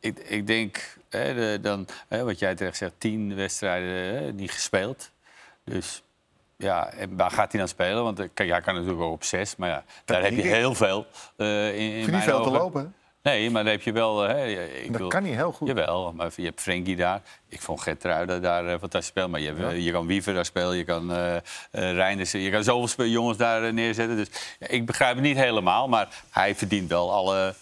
ik, 0.01 0.19
ik 0.19 0.47
denk, 0.47 0.97
hè, 1.09 1.35
de, 1.35 1.59
dan, 1.63 1.87
hè, 2.09 2.25
wat 2.25 2.39
jij 2.39 2.55
terecht 2.55 2.77
zegt, 2.77 2.93
tien 2.99 3.35
wedstrijden 3.35 4.15
hè, 4.15 4.33
niet 4.33 4.51
gespeeld. 4.51 5.11
Dus 5.69 6.03
ja, 6.57 6.91
en 6.93 7.17
waar 7.17 7.31
gaat 7.31 7.51
hij 7.53 7.61
dan 7.61 7.69
spelen? 7.69 8.03
Want 8.03 8.19
eh, 8.21 8.29
kijk, 8.35 8.51
hij 8.51 8.61
kan 8.61 8.75
natuurlijk 8.75 9.03
ook 9.03 9.13
op 9.13 9.25
zes, 9.25 9.57
maar 9.57 9.69
ja, 9.69 9.85
daar 10.05 10.23
heb 10.23 10.33
je 10.33 10.43
heel 10.43 10.75
veel. 10.75 11.07
eh 11.37 11.69
in, 11.79 11.93
in 11.93 12.11
niet 12.11 12.23
veel 12.23 12.43
te 12.43 12.51
lopen. 12.51 12.93
Nee, 13.23 13.51
maar 13.51 13.63
dan 13.63 13.73
heb 13.73 13.83
je 13.83 13.93
wel. 13.93 14.21
Hè, 14.21 14.47
ik 14.47 14.89
Dat 14.91 14.97
wil- 15.01 15.09
kan 15.09 15.23
niet 15.23 15.35
heel 15.35 15.53
goed. 15.53 15.69
Jawel, 15.69 16.13
maar 16.13 16.31
je 16.37 16.43
hebt 16.45 16.61
Frenkie 16.61 16.97
daar. 16.97 17.21
Ik 17.49 17.61
vond 17.63 17.81
Gertruida 17.81 18.39
daar 18.39 18.65
eh, 18.67 18.71
fantastisch 18.71 19.07
spelen. 19.07 19.31
Maar 19.31 19.41
je, 19.41 19.47
hebt, 19.47 19.61
eh, 19.61 19.85
je 19.85 19.93
kan 19.93 20.07
Wiever 20.07 20.35
daar 20.35 20.45
spelen, 20.45 20.77
je 20.77 20.85
kan 20.85 21.13
eh 21.13 21.37
eh, 21.37 21.43
Reinders... 21.71 22.33
Je 22.33 22.51
kan 22.51 22.65
zoveel 22.65 23.07
jongens 23.07 23.39
daar 23.39 23.63
eh, 23.65 23.73
neerzetten. 23.73 24.17
Dus 24.17 24.29
ja, 24.59 24.67
ik 24.69 24.87
begrijp 24.87 25.15
het 25.15 25.25
niet 25.25 25.37
helemaal, 25.37 25.89
maar 25.89 26.09
hij 26.31 26.55
verdient 26.55 26.89
wel 26.89 27.13
alle... 27.13 27.55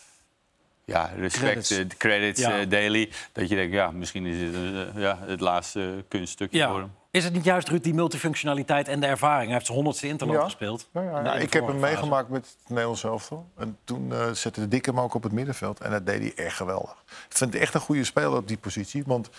Ja, 0.85 1.11
respect, 1.16 1.42
Credits. 1.45 1.69
credits, 1.69 1.97
credits 1.97 2.40
Ja. 2.40 2.59
eh, 2.59 2.69
daily. 2.69 3.11
Dat 3.33 3.49
je 3.49 3.55
denkt, 3.55 3.73
ja, 3.73 3.90
misschien 3.90 4.27
is 4.27 4.40
het 4.40 4.55
eh, 4.95 5.03
ja, 5.03 5.19
het 5.21 5.40
laatste 5.40 6.05
kunststukje 6.09 6.66
voor 6.66 6.79
hem. 6.79 6.92
Is 7.17 7.25
het 7.25 7.33
niet 7.33 7.45
juist, 7.45 7.69
Ruud, 7.69 7.83
die 7.83 7.95
multifunctionaliteit 7.95 8.89
en 8.89 9.01
de 9.01 9.07
ervaring? 9.07 9.45
Hij 9.45 9.53
heeft 9.53 9.65
zijn 9.65 9.77
honderdste 9.77 10.07
Interland 10.07 10.39
Ja. 10.39 10.45
gespeeld. 10.45 10.89
Nou 10.93 11.07
ja, 11.07 11.17
In 11.19 11.25
nou, 11.25 11.39
ik 11.39 11.53
heb 11.53 11.67
hem 11.67 11.81
meegemaakt 11.81 12.29
met 12.29 12.47
het 12.47 12.69
Nederlands 12.69 13.05
elftal. 13.05 13.51
En 13.57 13.79
toen 13.85 14.13
eh, 14.13 14.31
zette 14.31 14.61
de 14.61 14.69
Dikke 14.69 14.91
hem 14.91 15.01
ook 15.01 15.15
op 15.15 15.23
het 15.23 15.33
middenveld. 15.33 15.81
En 15.81 15.91
dat 15.91 16.07
deed 16.07 16.21
hij 16.21 16.45
echt 16.47 16.57
geweldig. 16.57 16.91
Ik 17.29 17.37
vind 17.37 17.53
het 17.53 17.63
echt 17.63 17.75
een 17.75 17.81
goede 17.81 18.05
speler 18.05 18.37
op 18.37 18.49
die 18.49 18.57
positie. 18.59 19.03
Want 19.07 19.31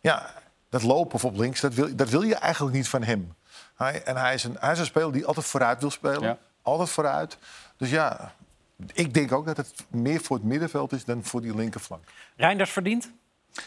ja, 0.00 0.34
dat 0.68 0.82
lopen 0.82 1.14
of 1.14 1.24
op 1.24 1.36
links, 1.36 1.60
dat 1.60 1.74
wil, 1.74 1.96
dat 1.96 2.08
wil 2.08 2.22
je 2.22 2.34
eigenlijk 2.34 2.76
niet 2.76 2.88
van 2.88 3.02
hem. 3.02 3.34
Hij, 3.76 4.02
en 4.02 4.16
hij 4.16 4.34
is, 4.34 4.44
een, 4.44 4.56
hij 4.60 4.72
is 4.72 4.78
een 4.78 4.84
speler 4.84 5.12
die 5.12 5.26
altijd 5.26 5.46
vooruit 5.46 5.80
wil 5.80 5.90
spelen. 5.90 6.22
Ja. 6.22 6.38
Altijd 6.62 6.88
vooruit. 6.90 7.38
Dus 7.76 7.90
ja, 7.90 8.34
ik 8.92 9.14
denk 9.14 9.32
ook 9.32 9.46
dat 9.46 9.56
het 9.56 9.74
meer 9.90 10.20
voor 10.20 10.36
het 10.36 10.46
middenveld 10.46 10.92
is 10.92 11.04
dan 11.04 11.24
voor 11.24 11.40
die 11.40 11.54
linkerflank. 11.56 12.04
Reinders 12.36 12.70
verdient? 12.70 13.12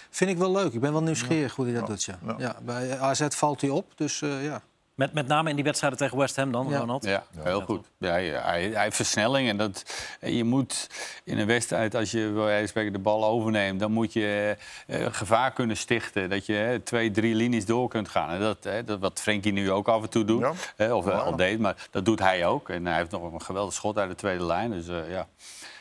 Vind 0.10 0.30
ik 0.30 0.38
wel 0.38 0.52
leuk. 0.52 0.74
Ik 0.74 0.80
ben 0.80 0.92
wel 0.92 1.04
nieuwsgierig 1.04 1.56
hoe 1.56 1.66
hij 1.66 1.74
dat 1.74 1.88
doet, 1.88 2.04
ja. 2.04 2.20
Ja. 2.26 2.36
ja. 2.38 2.56
Bij 2.62 3.00
AZ 3.00 3.28
valt 3.30 3.62
hij 3.62 3.70
op, 3.70 3.92
dus 3.96 4.22
eh, 4.22 4.44
ja. 4.44 4.62
Met, 4.98 5.14
met 5.14 5.28
name 5.28 5.50
in 5.50 5.56
die 5.56 5.64
wedstrijden 5.64 6.00
tegen 6.00 6.18
West 6.18 6.36
Ham 6.36 6.52
dan, 6.52 6.68
Ja. 6.70 6.78
Ronald? 6.80 7.06
Ja, 7.06 7.24
heel 7.40 7.62
goed. 7.62 7.86
Ja, 7.98 8.10
hij, 8.12 8.26
hij, 8.28 8.84
heeft 8.84 8.96
versnelling. 8.96 9.50
En 9.50 9.58
dat, 9.58 9.84
je 10.22 10.44
moet 10.44 10.90
in 11.24 11.38
een 11.38 11.48
wedstrijd, 11.48 11.96
als 11.96 12.12
je 12.12 12.32
bij 12.36 12.68
spreken 12.68 12.94
de 12.94 13.00
bal 13.00 13.26
overneemt... 13.26 13.80
dan 13.80 13.92
moet 13.92 14.14
je 14.14 14.58
eh, 14.88 15.06
gevaar 15.12 15.52
kunnen 15.54 15.78
stichten. 15.78 16.30
Dat 16.30 16.46
je 16.46 16.64
eh, 16.64 16.80
twee, 16.84 17.12
drie 17.12 17.36
linies 17.36 17.66
door 17.66 17.90
kunt 17.90 18.10
gaan. 18.10 18.30
En 18.30 18.40
dat, 18.40 18.66
eh, 18.66 18.74
dat 18.86 19.00
wat 19.00 19.20
Frenkie 19.20 19.52
nu 19.52 19.72
ook 19.72 19.88
af 19.88 20.02
en 20.02 20.10
toe 20.10 20.26
doet. 20.26 20.42
Ja. 20.42 20.54
eh, 20.76 20.96
of 20.96 21.08
al 21.08 21.36
deed, 21.36 21.60
maar 21.60 21.88
dat 21.92 22.06
doet 22.06 22.20
hij 22.20 22.46
ook. 22.46 22.70
En 22.70 22.86
hij 22.86 22.98
heeft 22.98 23.12
nog 23.12 23.34
een 23.34 23.42
geweldig 23.42 23.74
schot 23.74 23.98
uit 23.98 24.10
de 24.10 24.16
tweede 24.16 24.46
lijn. 24.46 24.72
Dus 24.72 24.88
eh, 24.88 25.12
ja, 25.12 25.28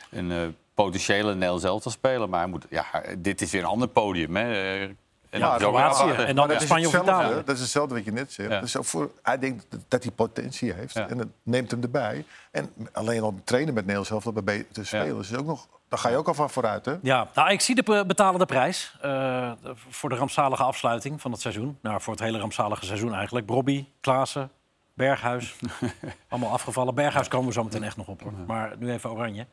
een 0.09 0.31
eh, 0.31 0.47
potentiële 0.85 1.33
Nederlands 1.33 1.63
elftal 1.63 1.91
speler. 1.91 2.29
Maar 2.29 2.39
hij 2.39 2.49
moet, 2.49 2.65
ja, 2.69 2.85
dit 3.17 3.41
is 3.41 3.51
weer 3.51 3.61
een 3.61 3.67
ander 3.67 3.87
podium. 3.87 4.35
Hè. 4.35 4.51
Eh, 4.53 4.81
En 5.29 5.39
Ja, 5.39 5.57
Kroatië. 5.57 5.83
afwachten. 6.01 6.27
En 6.27 6.35
dan 6.35 6.47
dat, 6.47 6.61
Spanje 6.61 6.87
of 6.87 6.93
Italië. 7.01 7.33
dat 7.45 7.55
is 7.55 7.59
hetzelfde 7.61 7.95
wat 7.95 8.05
je 8.05 8.11
net 8.11 8.31
zegt. 8.33 8.49
Ja. 8.49 8.59
Dus 8.59 8.75
voor, 8.79 9.11
hij 9.21 9.39
denkt 9.39 9.65
dat- 9.87 10.03
hij 10.03 10.11
potentie 10.11 10.73
heeft. 10.73 10.93
Ja. 10.93 11.07
En 11.07 11.17
dat 11.17 11.27
neemt 11.43 11.71
hem 11.71 11.81
erbij. 11.81 12.25
En 12.51 12.69
alleen 12.91 13.21
al 13.21 13.39
trainen 13.43 13.73
met 13.73 13.83
Nederlands 13.85 14.11
elftal 14.11 14.43
bij 14.43 14.65
te 14.71 14.83
spelen. 14.85 15.19
is 15.19 15.35
ook 15.35 15.45
nog, 15.45 15.67
daar 15.89 15.99
ga 15.99 16.09
je 16.09 16.15
ook 16.15 16.27
al 16.27 16.33
van 16.33 16.49
vooruit. 16.49 16.85
Hè? 16.85 16.95
Ja, 17.01 17.27
nou, 17.33 17.51
ik 17.51 17.61
zie 17.61 17.75
de 17.75 17.83
be- 17.83 18.03
betalende 18.07 18.45
prijs 18.45 18.97
eh, 19.01 19.51
voor 19.89 20.09
de 20.09 20.15
rampzalige 20.15 20.63
afsluiting 20.63 21.21
van 21.21 21.31
het 21.31 21.41
seizoen. 21.41 21.77
Nou, 21.81 22.01
voor 22.01 22.13
het 22.13 22.21
hele 22.23 22.37
rampzalige 22.39 22.85
seizoen 22.85 23.13
eigenlijk. 23.13 23.45
Brobby, 23.45 23.85
Klaassen, 24.01 24.51
Berghuis. 24.93 25.55
allemaal 26.29 26.51
afgevallen. 26.51 26.95
Berghuis 26.95 27.27
komen 27.27 27.47
we 27.47 27.53
zo 27.53 27.63
meteen 27.63 27.83
echt 27.83 27.97
nog 27.97 28.07
op. 28.07 28.21
Hoor. 28.21 28.33
Maar 28.47 28.73
nu 28.79 28.91
even 28.91 29.11
Oranje. 29.11 29.45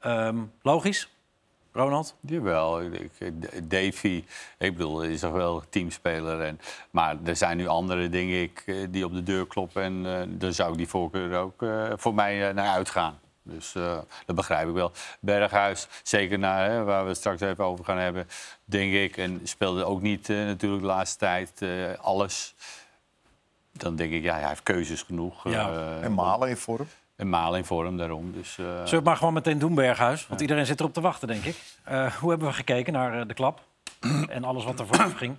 Ehm, 0.00 0.38
logisch, 0.62 1.08
Ronald? 1.72 2.16
Jawel, 2.20 2.80
ik, 2.82 3.10
ik- 3.18 3.70
Davy, 3.70 4.24
ik 4.58 4.76
bedoel, 4.76 5.02
is 5.02 5.20
toch 5.20 5.32
wel 5.32 5.62
teamspeler. 5.68 6.40
En, 6.40 6.60
maar 6.90 7.16
er 7.24 7.36
zijn 7.36 7.56
nu 7.56 7.66
andere 7.66 8.08
dingen 8.08 8.42
ik, 8.42 8.62
eh, 8.66 8.76
die 8.90 9.04
op 9.04 9.12
de 9.12 9.22
deur 9.22 9.46
kloppen. 9.46 9.82
En 9.82 10.06
eh 10.06 10.22
daar 10.28 10.52
zou 10.52 10.70
ik 10.72 10.76
die 10.78 10.88
voorkeur 10.88 11.38
ook 11.38 11.62
eh, 11.62 11.92
voor 11.96 12.14
mij 12.14 12.52
naar 12.52 12.68
uitgaan. 12.68 13.18
Dus 13.42 13.74
eh, 13.74 13.98
dat 14.26 14.36
begrijp 14.36 14.68
ik 14.68 14.74
wel. 14.74 14.92
Berghuis, 15.20 15.88
zeker 16.02 16.38
naar, 16.38 16.70
hè, 16.70 16.84
waar 16.84 17.02
we 17.02 17.08
het 17.08 17.18
straks 17.18 17.40
even 17.40 17.64
over 17.64 17.84
gaan 17.84 17.98
hebben, 17.98 18.28
denk 18.64 18.92
ik. 18.92 19.16
En 19.16 19.40
speelde 19.44 19.84
ook 19.84 20.00
niet 20.02 20.28
eh, 20.30 20.36
natuurlijk 20.36 20.82
de 20.82 20.88
laatste 20.88 21.18
tijd 21.18 21.62
eh, 21.62 21.68
alles. 22.00 22.54
Dan 23.72 23.96
denk 23.96 24.12
ik, 24.12 24.22
ja, 24.22 24.34
hij 24.38 24.48
heeft 24.48 24.62
keuzes 24.62 25.02
genoeg. 25.02 25.48
Ja. 25.50 25.98
En 26.00 26.14
Malen 26.14 26.48
in 26.48 26.56
vorm. 26.56 26.86
En 27.20 27.28
Malen 27.28 27.58
in 27.58 27.64
vorm 27.64 27.96
daarom. 27.96 28.32
Dus, 28.32 28.58
eh, 28.58 28.64
Zullen 28.64 28.84
we 28.90 28.94
het 28.96 29.04
maar 29.04 29.16
gewoon 29.16 29.32
meteen 29.32 29.58
doen, 29.58 29.74
Berghuis? 29.74 30.26
Want 30.26 30.40
iedereen 30.40 30.66
zit 30.66 30.80
erop 30.80 30.92
te 30.94 31.00
wachten, 31.00 31.28
denk 31.28 31.44
ik. 31.44 31.56
Eh, 31.84 32.12
hoe 32.14 32.30
hebben 32.30 32.48
we 32.48 32.54
gekeken 32.54 32.92
naar 32.92 33.20
eh, 33.20 33.26
de 33.26 33.34
klap? 33.34 33.60
en 34.28 34.44
alles 34.44 34.64
wat 34.64 34.80
ervoor 34.80 34.96
ging. 35.16 35.36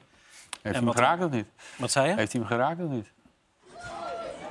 heeft 0.61 0.75
hij 0.75 0.83
hem 0.85 0.91
geraakt 0.91 1.23
of 1.23 1.31
niet? 1.31 1.45
Wat 1.77 1.91
zei 1.91 2.09
je? 2.09 2.15
Heeft 2.15 2.31
hij 2.31 2.41
hem 2.41 2.49
geraakt 2.49 2.79
of 2.81 2.89
niet? 2.89 3.07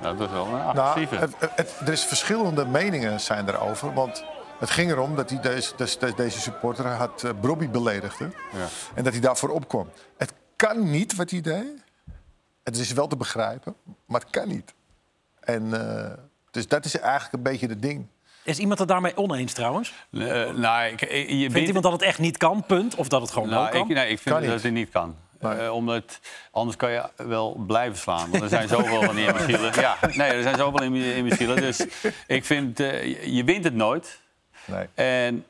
Nou, 0.00 0.16
dat 0.16 0.30
was 0.30 0.30
wel 0.30 0.46
een 0.46 0.52
Nou, 0.52 0.78
agressieve. 0.78 1.14
het, 1.16 1.34
het, 1.54 1.80
er 1.80 1.92
is 1.92 2.04
verschillende 2.04 2.66
meningen 2.66 3.20
zijn 3.20 3.48
erover. 3.48 3.94
Want 3.94 4.24
het 4.58 4.70
ging 4.70 4.90
erom 4.90 5.16
dat 5.16 5.30
hij 5.30 5.40
deze, 5.40 5.72
deze, 5.76 6.12
deze 6.16 6.40
supporter 6.40 6.86
had 6.86 7.22
uh, 7.24 7.30
Brobby 7.40 7.68
beledigd. 7.68 8.18
hè. 8.18 8.24
Ja. 8.24 8.66
En 8.94 9.04
dat 9.04 9.12
hij 9.12 9.22
daarvoor 9.22 9.48
opkwam. 9.48 9.90
Het 10.16 10.32
kan 10.56 10.90
niet 10.90 11.16
wat 11.16 11.30
hij 11.30 11.40
deed. 11.40 11.84
Het 12.62 12.76
is 12.76 12.92
wel 12.92 13.06
te 13.06 13.16
begrijpen, 13.16 13.74
maar 14.06 14.20
het 14.20 14.30
kan 14.30 14.48
niet. 14.48 14.74
En, 15.40 15.72
eh, 15.74 16.12
dus 16.50 16.68
dat 16.68 16.84
is 16.84 16.98
eigenlijk 16.98 17.32
een 17.32 17.42
beetje 17.42 17.66
het 17.66 17.82
ding. 17.82 18.06
Is 18.42 18.58
iemand 18.58 18.78
het 18.78 18.88
daarmee 18.88 19.16
oneens 19.16 19.52
trouwens? 19.52 19.92
Eh, 20.12 20.50
nou, 20.50 20.86
ik, 20.92 21.00
ik- 21.02 21.28
je 21.30 21.50
Vindt 21.50 21.66
iemand 21.66 21.82
dat 21.84 21.92
het 21.92 22.02
echt 22.02 22.18
niet 22.18 22.36
kan, 22.36 22.64
punt? 22.66 22.94
Of 22.94 23.08
dat 23.08 23.20
het 23.20 23.30
gewoon 23.30 23.48
wel 23.48 23.58
Nou, 23.58 23.70
kan? 23.72 23.80
ik, 23.80 23.86
nee, 23.96 24.08
ik 24.10 24.18
vind 24.18 24.34
Kan 24.34 24.44
dat 24.44 24.54
niet. 24.54 24.62
het 24.62 24.72
niet 24.72 24.90
kan. 24.90 25.16
Nee. 25.40 25.52
Eh, 25.58 25.74
omdat, 25.74 26.20
anders 26.50 26.76
kan 26.76 26.90
je 26.90 27.08
wel 27.16 27.54
blijven 27.66 27.98
slaan. 27.98 28.30
Want 28.30 28.42
er 28.42 28.48
zijn 28.48 28.68
zoveel 28.68 29.02
van 29.02 29.14
die 29.14 29.26
imbecielen. 29.26 29.72
Ja, 29.80 29.96
nee, 30.14 30.28
er 30.30 30.42
zijn 30.42 30.56
zoveel 30.56 30.82
imbe- 30.82 31.14
imbecielen. 31.14 31.56
Dus 31.56 31.86
ik 32.26 32.44
vind, 32.44 32.80
eh, 32.80 33.04
je- 33.04 33.34
je 33.34 33.44
wint 33.44 33.64
het 33.64 33.74
nooit. 33.74 34.20
Nee. 34.64 34.86
En 34.94 35.44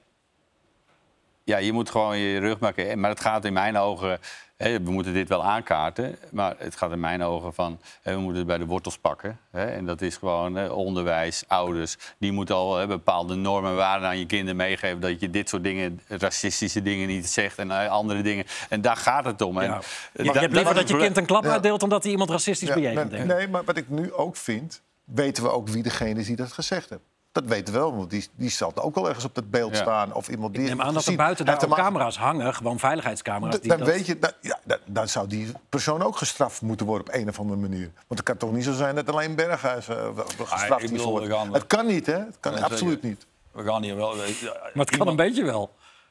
ja, 1.45 1.57
je 1.59 1.73
moet 1.73 1.91
gewoon 1.91 2.19
je 2.19 2.39
rug 2.39 2.59
maken. 2.59 3.01
Maar 3.01 3.11
het 3.11 3.21
gaat 3.21 3.45
in 3.45 3.53
mijn 3.53 3.77
ogen... 3.77 4.19
Hè, 4.61 4.83
we 4.83 4.91
moeten 4.91 5.13
dit 5.13 5.29
wel 5.29 5.45
aankaarten. 5.45 6.17
Maar 6.31 6.55
het 6.59 6.77
gaat 6.77 6.93
in 6.93 7.01
mijn 7.01 7.23
ogen 7.23 7.55
van... 7.55 7.81
Hè, 8.03 8.13
we 8.15 8.19
moeten 8.21 8.39
het 8.39 8.47
bij 8.47 8.59
de 8.59 8.67
wortels 8.67 8.99
pakken. 8.99 9.39
Hè, 9.51 9.65
en 9.65 9.87
dat 9.87 10.01
is 10.03 10.17
gewoon 10.17 10.55
hè, 10.55 10.67
onderwijs, 10.69 11.45
ouders. 11.47 11.97
Die 12.19 12.33
moeten 12.33 12.55
al 12.55 12.77
hè, 12.77 12.87
bepaalde 12.87 13.35
normen 13.35 13.71
en 13.71 13.77
waarden 13.77 14.09
aan 14.09 14.19
je 14.19 14.27
kinderen 14.27 14.57
meegeven... 14.57 15.01
dat 15.01 15.21
je 15.21 15.31
dit 15.31 15.49
soort 15.49 15.63
dingen, 15.65 16.01
racistische 16.09 16.83
dingen 16.83 17.07
niet 17.09 17.27
zegt 17.29 17.59
en 17.59 17.71
eh, 17.71 17.89
andere 17.91 18.23
dingen. 18.23 18.45
En 18.69 18.81
daar 18.81 18.97
gaat 18.97 19.25
het 19.25 19.41
om. 19.43 19.59
En, 19.59 19.67
Ja. 19.69 19.81
eh, 20.13 20.25
je 20.25 20.31
hebt 20.39 20.53
liever 20.55 20.75
dat 20.75 20.89
je 20.89 20.97
kind 20.97 21.17
een 21.17 21.27
klap 21.27 21.45
Ja. 21.45 21.51
uitdeelt... 21.51 21.81
dan 21.81 21.89
dat 21.89 22.03
hij 22.03 22.13
iemand 22.13 22.31
racistisch 22.31 22.69
Ja, 22.69 22.75
bejegent. 22.75 23.25
nee, 23.27 23.49
maar 23.49 23.65
wat 23.65 23.77
ik 23.77 23.89
nu 23.89 24.13
ook 24.13 24.37
vind, 24.37 24.83
weten 25.05 25.43
we 25.43 25.49
ook 25.51 25.69
wie 25.69 25.83
degene 25.83 26.21
is 26.21 26.27
die 26.27 26.37
dat 26.37 26.53
gezegd 26.53 26.91
heeft. 26.91 27.03
Dat 27.33 27.45
weten 27.45 27.75
we 27.75 27.81
wel, 27.81 27.97
want 27.97 28.11
die, 28.11 28.29
die 28.35 28.51
zal 28.51 28.73
ook 28.77 28.95
wel 28.95 29.09
ergens 29.09 29.25
op 29.25 29.35
dat 29.35 29.51
beeld 29.51 29.77
Ja. 29.77 29.83
staan. 29.83 30.15
Of 30.15 30.29
iemand 30.29 30.53
die 30.55 30.63
Ik 30.63 30.69
neem 30.69 30.79
het 30.79 30.87
aan 30.87 30.95
dat 30.95 31.07
er 31.07 31.17
buiten 31.17 31.45
daar 31.45 31.65
ook 31.65 31.75
camera's 31.75 32.19
hangen. 32.19 32.55
Gewoon 32.55 32.79
veiligheidscamera's. 32.79 33.57
D- 33.57 33.61
Die 33.61 33.69
Dan 33.71 33.79
dat... 33.79 33.89
weet 33.89 34.07
je, 34.07 34.19
dat, 34.19 34.35
ja, 34.41 34.59
dan, 34.65 34.79
dan 34.87 35.09
zou 35.09 35.27
die 35.27 35.53
persoon 35.69 36.03
ook 36.03 36.17
gestraft 36.17 36.63
moeten 36.63 36.87
worden 36.87 37.07
op 37.09 37.15
een 37.15 37.29
of 37.29 37.39
andere 37.39 37.61
manier. 37.61 37.91
Want 37.95 38.07
het 38.09 38.23
kan 38.23 38.37
toch 38.37 38.53
niet 38.53 38.65
zo 38.65 38.73
zijn 38.73 38.95
dat 38.95 39.11
alleen 39.11 39.35
Berghuis 39.35 39.89
eh, 39.89 39.97
wel 39.97 40.25
gestraft 40.47 40.91
bedoel, 40.91 41.21
we 41.21 41.29
wordt. 41.29 41.53
Het 41.53 41.67
kan 41.67 41.87
niet, 41.87 42.07
hè? 42.07 42.13
Het 42.19 42.37
kan 42.41 42.53
Ja, 42.53 42.61
absoluut 42.61 43.03
niet. 43.03 43.27
We 43.53 43.65
gaan 43.65 43.83
hier 43.83 43.97
wel... 43.97 44.15
Maar 44.75 44.87
het 44.87 44.97
kan 44.97 45.09
een 45.09 45.17
beetje 45.17 45.45
wel. 45.45 45.71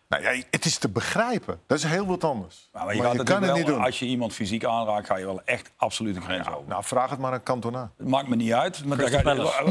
Nou, 0.10 0.24
ja, 0.24 0.41
het 0.52 0.65
is 0.65 0.78
te 0.78 0.89
begrijpen. 0.89 1.60
Dat 1.67 1.78
is 1.78 1.84
heel 1.84 2.06
wat 2.06 2.24
anders. 2.24 2.69
Maar, 2.74 2.95
je, 2.95 3.02
gaat 3.02 3.24
kan 3.24 3.43
het 3.43 3.54
niet 3.54 3.65
doen. 3.65 3.82
Als 3.82 4.00
je 4.00 4.06
iemand 4.06 4.34
fysiek 4.34 4.65
aanraakt, 4.65 5.08
ga 5.08 5.17
je 5.17 5.26
wel 5.26 5.41
echt 5.45 5.72
absoluut 5.78 6.15
een 6.15 6.22
grens 6.22 6.48
over. 6.48 6.63
Nou, 6.67 6.84
vraag 6.84 7.10
het 7.10 7.19
maar 7.19 7.32
aan 7.32 7.43
Cantona. 7.43 7.91
Maakt 7.98 8.28
me 8.28 8.36
niet 8.36 8.54
uit. 8.54 8.86
Maar 8.86 8.98
ga- 8.98 9.63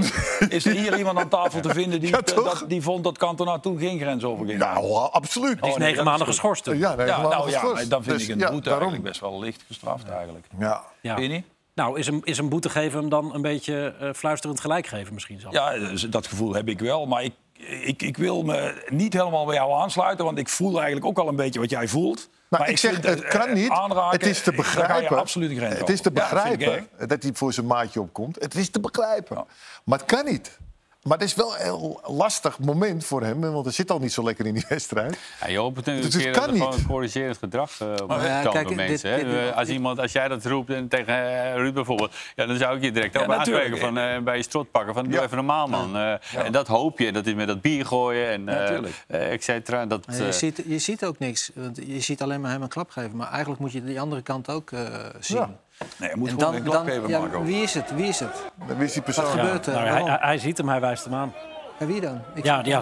is 0.48 0.66
er 0.66 0.72
hier 0.72 0.98
iemand 0.98 1.18
aan 1.18 1.28
tafel 1.28 1.60
te 1.60 1.68
vinden 1.70 2.00
die, 2.00 2.10
Ja, 2.16 2.20
dat, 2.20 2.64
die 2.68 2.82
vond 2.82 3.04
dat 3.04 3.18
Cantona 3.18 3.58
toen 3.58 3.78
geen 3.78 3.98
grens 3.98 4.24
overging? 4.24 4.58
Nou, 4.58 5.10
absoluut. 5.12 5.58
Die 5.60 5.68
is 5.68 5.74
Oh, 5.74 5.80
negen 5.80 6.04
maanden 6.04 6.26
geschorst. 6.26 6.66
Ja, 6.66 6.94
nou, 6.94 7.06
ja, 7.06 7.40
geschorst. 7.40 7.90
dan 7.90 8.02
vind 8.02 8.18
Dus, 8.18 8.28
ik 8.28 8.34
een 8.34 8.38
ja, 8.38 8.50
boete 8.50 8.68
daarom. 8.68 8.88
eigenlijk 8.88 9.02
best 9.18 9.20
wel 9.20 9.40
licht 9.40 9.64
gestraft 9.66 10.08
eigenlijk. 10.08 10.46
Ja. 10.58 10.84
Ja. 11.00 11.16
Vind 11.16 11.26
je 11.28 11.34
niet? 11.34 11.44
Nou, 11.74 11.98
is 11.98 12.06
een, 12.06 12.20
is 12.24 12.38
een 12.38 12.48
boete 12.48 12.68
geven 12.68 13.00
hem 13.00 13.08
dan 13.08 13.34
een 13.34 13.42
beetje 13.42 13.94
eh, 14.00 14.08
fluisterend 14.14 14.60
gelijk 14.60 14.86
geven 14.86 15.14
misschien 15.14 15.40
zelfs? 15.40 15.56
Ja, 15.56 15.72
dus 15.78 16.02
dat 16.02 16.26
gevoel 16.26 16.54
heb 16.54 16.68
ik 16.68 16.78
wel. 16.80 17.06
Maar 17.06 17.22
ik, 17.24 17.32
ik, 17.58 18.02
ik 18.02 18.16
wil 18.16 18.42
me 18.42 18.84
niet 18.88 19.12
helemaal 19.12 19.44
bij 19.44 19.54
jou 19.54 19.72
aansluiten. 19.72 20.24
Want 20.24 20.38
ik 20.38 20.48
voel 20.48 20.76
eigenlijk 20.76 21.06
ook 21.06 21.18
al 21.18 21.28
een 21.28 21.36
beetje 21.36 21.60
wat 21.60 21.70
jij 21.70 21.88
voelt. 21.88 22.28
Maar, 22.48 22.68
ik 22.68 22.78
zeg, 22.78 23.02
het 23.02 23.24
kan 23.24 23.48
eh, 23.48 23.54
niet. 23.54 23.72
Het 24.10 24.26
is 24.26 24.42
te 24.42 24.52
begrijpen. 24.52 25.18
absoluut 25.18 25.60
Het 25.60 25.88
is 25.88 26.00
te. 26.00 26.10
Ja, 26.14 26.20
dat 26.20 26.30
begrijpen 26.30 26.88
dat 27.06 27.22
hij 27.22 27.32
voor 27.34 27.52
zijn 27.52 27.66
maatje 27.66 28.00
opkomt. 28.00 28.36
Het 28.40 28.54
is 28.54 28.70
te 28.70 28.80
begrijpen. 28.80 29.44
Maar 29.84 29.98
het 29.98 30.06
kan 30.06 30.24
niet. 30.24 30.58
Maar 31.02 31.18
het 31.18 31.26
is 31.26 31.34
wel 31.34 31.54
een 31.56 31.62
heel 31.62 32.00
lastig 32.06 32.58
moment 32.58 33.04
voor 33.04 33.22
hem. 33.22 33.40
Want 33.40 33.64
hij 33.64 33.74
zit 33.74 33.90
al 33.90 33.98
niet 33.98 34.12
zo 34.12 34.22
lekker 34.24 34.46
in 34.46 34.54
die 34.54 34.64
wedstrijd. 34.68 35.18
Ja, 35.40 35.48
je 35.48 35.58
hoopt 35.58 35.76
natuurlijk 35.76 36.04
Dus 36.06 36.14
een 36.14 36.26
het 36.26 36.34
dat 36.34 36.46
er 36.46 36.52
niet. 36.52 36.62
gewoon 36.62 36.86
corrigerend 36.86 37.36
gedrag 37.38 37.80
uh, 37.82 37.88
op 38.02 38.10
ja, 38.10 38.42
kijk, 38.42 38.68
dit- 38.68 38.76
mensen. 38.76 39.16
dit- 39.16 39.30
dit- 39.30 39.54
als, 39.54 39.68
iemand, 39.68 39.98
als 39.98 40.12
jij 40.12 40.28
dat 40.28 40.44
roept 40.44 40.70
en 40.70 40.88
tegen 40.88 41.14
eh, 41.44 41.54
Ruud 41.54 41.74
bijvoorbeeld... 41.74 42.14
Ja, 42.34 42.46
dan 42.46 42.56
zou 42.56 42.76
ik 42.76 42.82
je 42.82 42.90
direct 42.92 43.14
Ja, 43.14 43.26
natuurlijk. 43.26 43.64
aanspreken 43.64 43.78
van, 43.78 43.98
eh, 43.98 44.18
bij 44.22 44.36
je 44.36 44.42
strot 44.42 44.70
pakken. 44.70 44.94
Van, 44.94 45.04
doe 45.08 45.20
even 45.22 45.36
normaal, 45.36 45.66
man. 45.68 45.96
Eh, 45.96 46.44
En 46.44 46.52
dat 46.52 46.66
hoop 46.66 46.98
je. 46.98 47.12
Dat 47.12 47.26
is 47.26 47.34
met 47.34 47.46
dat 47.46 47.60
bier 47.60 47.86
gooien 47.86 48.28
en 48.30 48.48
eh, 48.48 48.76
eh, 49.06 49.32
et 49.32 49.44
cetera. 49.44 49.86
Dat, 49.86 50.04
je, 50.10 50.24
eh, 50.26 50.32
ziet, 50.32 50.62
je 50.66 50.78
ziet 50.78 51.04
ook 51.04 51.18
niks. 51.18 51.50
Want 51.54 51.76
je 51.86 52.00
ziet 52.00 52.22
alleen 52.22 52.40
maar 52.40 52.50
hem 52.50 52.62
een 52.62 52.68
klap 52.68 52.90
geven. 52.90 53.16
Maar 53.16 53.30
eigenlijk 53.30 53.60
moet 53.60 53.72
je 53.72 53.84
die 53.84 54.00
andere 54.00 54.22
kant 54.22 54.50
ook 54.50 54.70
eh, 54.72 54.80
zien. 55.20 55.56
Ja. 55.78 55.86
Nee, 55.96 56.10
je 56.10 56.16
moet 56.16 56.28
En 56.28 56.38
gewoon 56.38 56.54
een 56.54 56.62
klap 56.62 56.86
geven, 56.86 57.08
ja, 57.08 57.18
Marco. 57.18 57.42
wie 57.42 57.62
is 57.62 57.74
het? 57.74 57.94
Wie 57.94 58.06
is 58.06 58.20
het? 58.20 58.42
Dan 58.68 58.76
wist 58.76 58.92
die 58.94 59.02
persoon. 59.02 59.24
Wat 59.24 59.34
Ja, 59.34 59.40
gebeurt 59.40 59.66
er? 59.66 59.72
nou, 59.72 59.86
hij, 59.86 60.02
hij, 60.02 60.18
hij 60.20 60.38
ziet 60.38 60.58
hem, 60.58 60.68
hij 60.68 60.80
wijst 60.80 61.04
hem 61.04 61.14
aan. 61.14 61.32
En 61.78 61.86
wie 61.86 62.00
dan? 62.00 62.20
Ik 62.34 62.44
Ja, 62.44 62.54
vind- 62.54 62.66
ja 62.66 62.76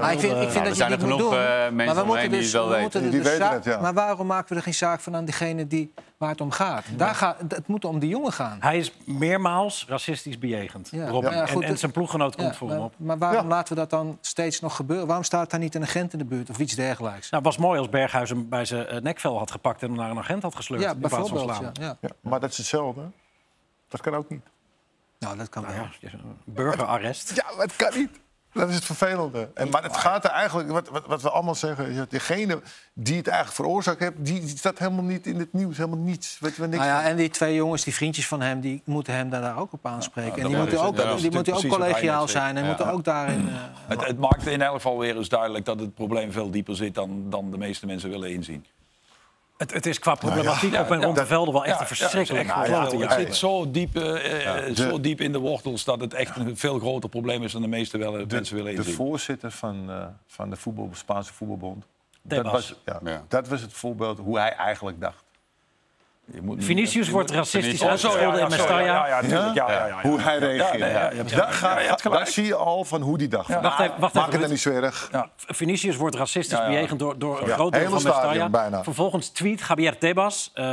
Ah, 0.00 0.12
ik 0.12 0.20
vind, 0.20 0.32
ik 0.32 0.50
vind 0.50 0.54
Nou, 0.54 0.56
er 0.56 0.62
dat 0.62 0.66
je 0.68 0.74
zijn 0.74 0.90
het 0.90 1.02
er 1.02 1.06
niet 1.06 1.16
moet 1.18 1.26
genoeg, 1.26 1.30
doen. 1.30 1.40
eh, 1.40 1.48
mensen 1.70 1.76
maar 1.76 1.94
we 1.94 2.00
omheen 2.00 2.06
moeten 2.06 2.30
die 2.30 2.38
dus, 2.40 2.52
het 2.52 2.52
wel 2.52 2.62
we 2.64 2.68
weten. 2.68 2.82
moeten 2.82 3.00
Die 3.02 3.10
dus 3.10 3.22
weten 3.30 3.46
zaak- 3.46 3.54
het, 3.54 3.64
ja. 3.64 3.80
Maar 3.80 3.94
waarom 3.94 4.26
maken 4.26 4.48
we 4.48 4.54
er 4.54 4.62
geen 4.62 4.74
zaak 4.74 5.00
van 5.00 5.16
aan 5.16 5.24
diegene 5.24 5.66
die, 5.66 5.92
waar 6.16 6.30
het 6.30 6.40
om 6.40 6.50
gaat? 6.50 6.84
Daar 6.96 7.14
gaat 7.14 7.36
het 7.48 7.66
moet 7.66 7.84
om 7.84 7.98
die 7.98 8.08
jongen 8.08 8.32
gaan. 8.32 8.56
hij 8.60 8.78
is 8.78 8.92
meermaals 9.06 9.84
racistisch 9.88 10.38
bejegend. 10.38 10.88
Ja. 10.90 11.08
Robin. 11.08 11.30
Ja, 11.30 11.36
ja, 11.36 11.46
goed, 11.46 11.62
en, 11.62 11.68
en 11.68 11.78
zijn 11.78 11.92
ploeggenoot 11.92 12.36
komt 12.36 12.48
Ja, 12.48 12.54
voor 12.54 12.68
hem 12.68 12.76
maar, 12.76 12.86
op. 12.86 12.94
maar 12.96 13.18
waarom 13.18 13.42
Ja. 13.42 13.48
laten 13.48 13.74
we 13.74 13.80
dat 13.80 13.90
dan 13.90 14.18
steeds 14.20 14.60
nog 14.60 14.76
gebeuren? 14.76 15.06
Waarom 15.06 15.24
staat 15.24 15.50
daar 15.50 15.60
niet 15.60 15.74
een 15.74 15.82
agent 15.82 16.12
in 16.12 16.18
de 16.18 16.24
buurt 16.24 16.50
of 16.50 16.58
iets 16.58 16.74
dergelijks? 16.74 17.30
Nou, 17.30 17.44
het 17.44 17.54
was 17.54 17.64
mooi 17.66 17.78
als 17.78 17.88
Berghuis 17.88 18.28
hem 18.30 18.48
bij 18.48 18.64
zijn 18.64 18.86
eh, 18.86 19.00
nekvel 19.00 19.38
had 19.38 19.50
gepakt... 19.50 19.82
en 19.82 19.88
hem 19.88 19.96
naar 19.96 20.10
een 20.10 20.18
agent 20.18 20.42
had 20.42 20.54
gesleurd. 20.54 20.82
ja, 20.82 20.90
in 20.90 20.98
plaats 20.98 21.14
van 21.14 21.22
bijvoorbeeld. 21.22 21.56
slaan. 21.58 21.72
Ja, 21.72 21.84
ja. 21.86 21.96
Ja, 22.00 22.08
maar 22.30 22.40
dat 22.40 22.50
is 22.50 22.56
hetzelfde. 22.56 23.00
Dat 23.88 24.00
kan 24.00 24.14
ook 24.14 24.28
niet. 24.30 24.42
Nou, 25.20 25.36
dat 25.36 25.48
kan 25.48 25.62
wel. 25.66 25.72
Ja, 25.74 25.88
burgerarrest. 26.44 27.32
Ja, 27.34 27.44
maar 27.56 27.64
het 27.66 27.76
kan 27.76 27.98
niet. 27.98 28.10
Dat 28.52 28.68
is 28.68 28.74
het 28.74 28.84
vervelende. 28.84 29.50
En, 29.54 29.68
maar 29.70 29.82
het 29.82 29.96
gaat 29.96 30.24
er 30.24 30.30
eigenlijk, 30.30 30.70
wat, 30.70 30.88
wat, 30.88 31.06
wat 31.06 31.22
we 31.22 31.30
allemaal 31.30 31.54
zeggen, 31.54 31.86
is 31.90 31.96
dat 31.96 32.10
degene 32.10 32.60
die 32.94 33.16
het 33.16 33.26
eigenlijk 33.26 33.56
veroorzaakt 33.56 34.00
heeft, 34.00 34.12
die, 34.16 34.40
die 34.40 34.56
staat 34.58 34.78
helemaal 34.78 35.04
niet 35.04 35.26
in 35.26 35.38
het 35.38 35.52
nieuws, 35.52 35.76
helemaal 35.76 35.98
niets. 35.98 36.38
Weten 36.40 36.60
we 36.62 36.66
niks 36.68 36.82
Nou 36.84 37.02
ja, 37.02 37.08
en 37.08 37.16
die 37.16 37.28
twee 37.28 37.54
jongens, 37.54 37.84
die 37.84 37.94
vriendjes 37.94 38.26
van 38.26 38.40
hem, 38.40 38.60
die 38.60 38.82
moeten 38.84 39.14
hem 39.14 39.30
daar 39.30 39.58
ook 39.58 39.72
op 39.72 39.86
aanspreken. 39.86 40.30
en 40.42 40.46
die 40.46 40.56
dat 40.56 40.60
moeten 40.60 40.78
het. 40.78 40.86
ook, 40.88 40.96
Ja, 40.96 41.04
dat 41.04 41.18
die 41.20 41.30
moeten 41.30 41.54
ook 41.54 41.66
collegiaal 41.68 42.28
zijn 42.28 42.56
en 42.56 42.62
Ja. 42.62 42.68
moeten 42.68 42.90
ook 42.92 43.04
daarin. 43.04 43.48
eh, 43.48 43.54
Het, 43.86 44.06
het 44.06 44.18
maakt 44.18 44.46
in 44.46 44.62
elk 44.62 44.74
geval 44.74 44.98
weer 44.98 45.16
eens 45.16 45.28
duidelijk 45.28 45.64
dat 45.64 45.80
het 45.80 45.94
probleem 45.94 46.32
veel 46.32 46.50
dieper 46.50 46.76
zit 46.76 46.94
dan, 46.94 47.24
dan 47.30 47.50
de 47.50 47.58
meeste 47.58 47.86
mensen 47.86 48.10
willen 48.10 48.30
inzien. 48.30 48.66
Het, 49.60 49.72
het 49.72 49.86
is 49.86 49.98
qua 49.98 50.14
problematiek 50.14 50.72
Ja, 50.72 50.80
op 50.82 50.90
en 50.90 50.98
ja, 51.00 51.04
rond 51.04 51.16
de 51.16 51.26
velden 51.26 51.52
wel 51.54 51.64
echt 51.64 51.74
Ja, 51.74 51.80
een 51.80 51.86
verschrikkelijk 51.86 52.46
ja, 52.46 52.88
het 52.98 53.12
zit 53.12 53.36
zo 53.36 53.70
diep, 53.70 53.96
eh, 53.96 54.66
eh, 54.68 54.74
zo 54.76 54.90
De- 54.90 55.00
diep 55.00 55.20
in 55.20 55.32
de 55.32 55.38
wortels 55.38 55.84
dat 55.84 56.00
het 56.00 56.14
echt 56.14 56.36
een 56.36 56.56
veel 56.56 56.78
groter 56.78 57.08
probleem 57.08 57.42
is 57.42 57.52
dan 57.52 57.62
de 57.62 57.68
meeste 57.68 57.98
wel, 57.98 58.12
mensen 58.26 58.56
willen 58.56 58.70
De 58.72 58.78
inzien. 58.78 58.94
voorzitter 58.94 59.50
van, 59.50 59.90
eh, 59.90 60.04
van 60.26 60.50
de 60.50 60.56
voetbal, 60.56 60.88
Spaanse 60.92 61.32
voetbalbond, 61.32 61.84
dat 62.22 62.44
was, 62.44 62.74
ja, 62.84 63.00
Ja. 63.04 63.24
dat 63.28 63.48
was 63.48 63.60
het 63.60 63.72
voorbeeld 63.72 64.18
hoe 64.18 64.38
hij 64.38 64.52
eigenlijk 64.56 65.00
dacht. 65.00 65.24
Vinicius 66.56 67.08
wordt 67.08 67.30
racistisch 67.30 67.82
Oh, 67.82 67.88
uitgescholden 67.88 68.40
in 68.40 68.48
Mestalla. 68.48 69.06
Ja. 69.06 70.00
Hoe 70.02 70.20
hij 70.20 70.38
hebt 71.86 72.02
daar, 72.02 72.26
zie 72.26 72.44
je 72.44 72.54
al 72.54 72.84
van 72.84 73.00
hoe 73.00 73.18
die. 73.18 73.28
Van, 73.30 73.62
Wacht 73.62 73.80
even, 73.80 73.94
wacht 73.98 74.14
maak 74.14 74.32
het 74.32 74.40
dan 74.40 74.50
niet 74.50 74.60
zo 74.60 74.70
erg. 74.70 75.08
Ja. 75.12 75.30
Vinicius 75.36 75.96
wordt 75.96 76.16
racistisch 76.16 76.58
bejegend 76.58 76.98
door, 76.98 77.18
door 77.18 77.42
een 77.42 77.48
groot 77.48 77.72
deel 77.72 77.80
hele 77.80 77.92
van 77.92 78.02
Mestalla. 78.02 78.20
stadion 78.20 78.50
bijna. 78.50 78.82
Vervolgens 78.82 79.28
tweet 79.28 79.60
Javier 79.68 79.98
Tebas, 79.98 80.50
eh, 80.54 80.64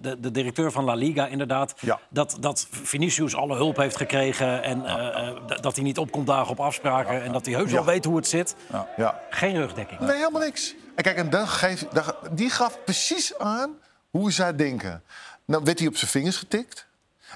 de, 0.00 0.16
de 0.20 0.30
directeur 0.30 0.72
van 0.72 0.84
La 0.84 0.94
Liga, 0.94 1.26
inderdaad... 1.26 1.74
Dat, 2.08 2.36
dat 2.40 2.66
Vinicius 2.70 3.36
alle 3.36 3.56
hulp 3.56 3.76
heeft 3.76 3.96
gekregen... 3.96 4.62
en 4.62 4.86
eh, 4.86 5.28
eh, 5.28 5.36
dat 5.60 5.74
hij 5.74 5.84
niet 5.84 5.98
op 5.98 6.10
komt 6.10 6.26
dagen 6.26 6.50
op 6.50 6.60
afspraken... 6.60 7.22
en 7.22 7.32
dat 7.32 7.46
hij 7.46 7.54
heus 7.54 7.72
wel 7.72 7.84
weet 7.84 8.04
hoe 8.04 8.16
het 8.16 8.28
zit. 8.28 8.56
Ja. 8.96 9.20
Geen 9.30 9.56
rugdekking. 9.56 10.00
Nee, 10.00 10.16
helemaal 10.16 10.40
niks. 10.40 10.74
En 10.94 11.02
kijk, 11.02 11.16
en 11.16 11.30
dan 11.30 11.48
geef, 11.48 11.86
dan, 11.92 12.04
die 12.30 12.50
gaf 12.50 12.78
precies 12.84 13.38
aan 13.38 13.70
hoe 14.18 14.32
zij 14.32 14.56
denken. 14.56 15.02
Nou 15.44 15.64
werd 15.64 15.78
hij 15.78 15.88
op 15.88 15.96
zijn 15.96 16.10
vingers 16.10 16.36
getikt. 16.36 16.86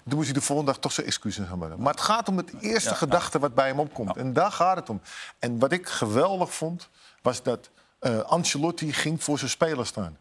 Toen 0.05 0.15
moest 0.15 0.25
hij 0.25 0.39
de 0.39 0.41
volgende 0.41 0.71
dag 0.73 0.81
toch 0.81 0.93
zijn 0.93 1.07
excuses 1.07 1.47
gaan 1.49 1.59
maken. 1.59 1.81
Maar 1.83 1.93
het 1.93 2.03
gaat 2.03 2.29
om 2.29 2.37
het 2.37 2.53
eerste 2.61 2.95
gedachte 2.95 3.39
wat 3.39 3.55
bij 3.55 3.67
hem 3.67 3.81
opkomt. 3.81 4.17
En 4.17 4.33
daar 4.33 4.53
gaat 4.53 4.77
het 4.77 4.89
om. 4.89 5.01
En 5.39 5.59
wat 5.59 5.73
ik 5.73 5.89
geweldig 5.89 6.55
vond, 6.55 6.89
was 7.23 7.43
dat 7.43 7.71
eh 7.99 8.21
Ancelotti 8.21 8.93
ging 8.93 9.25
voor 9.25 9.39
zijn 9.39 9.51
spelers 9.51 9.89
staan. 9.89 10.17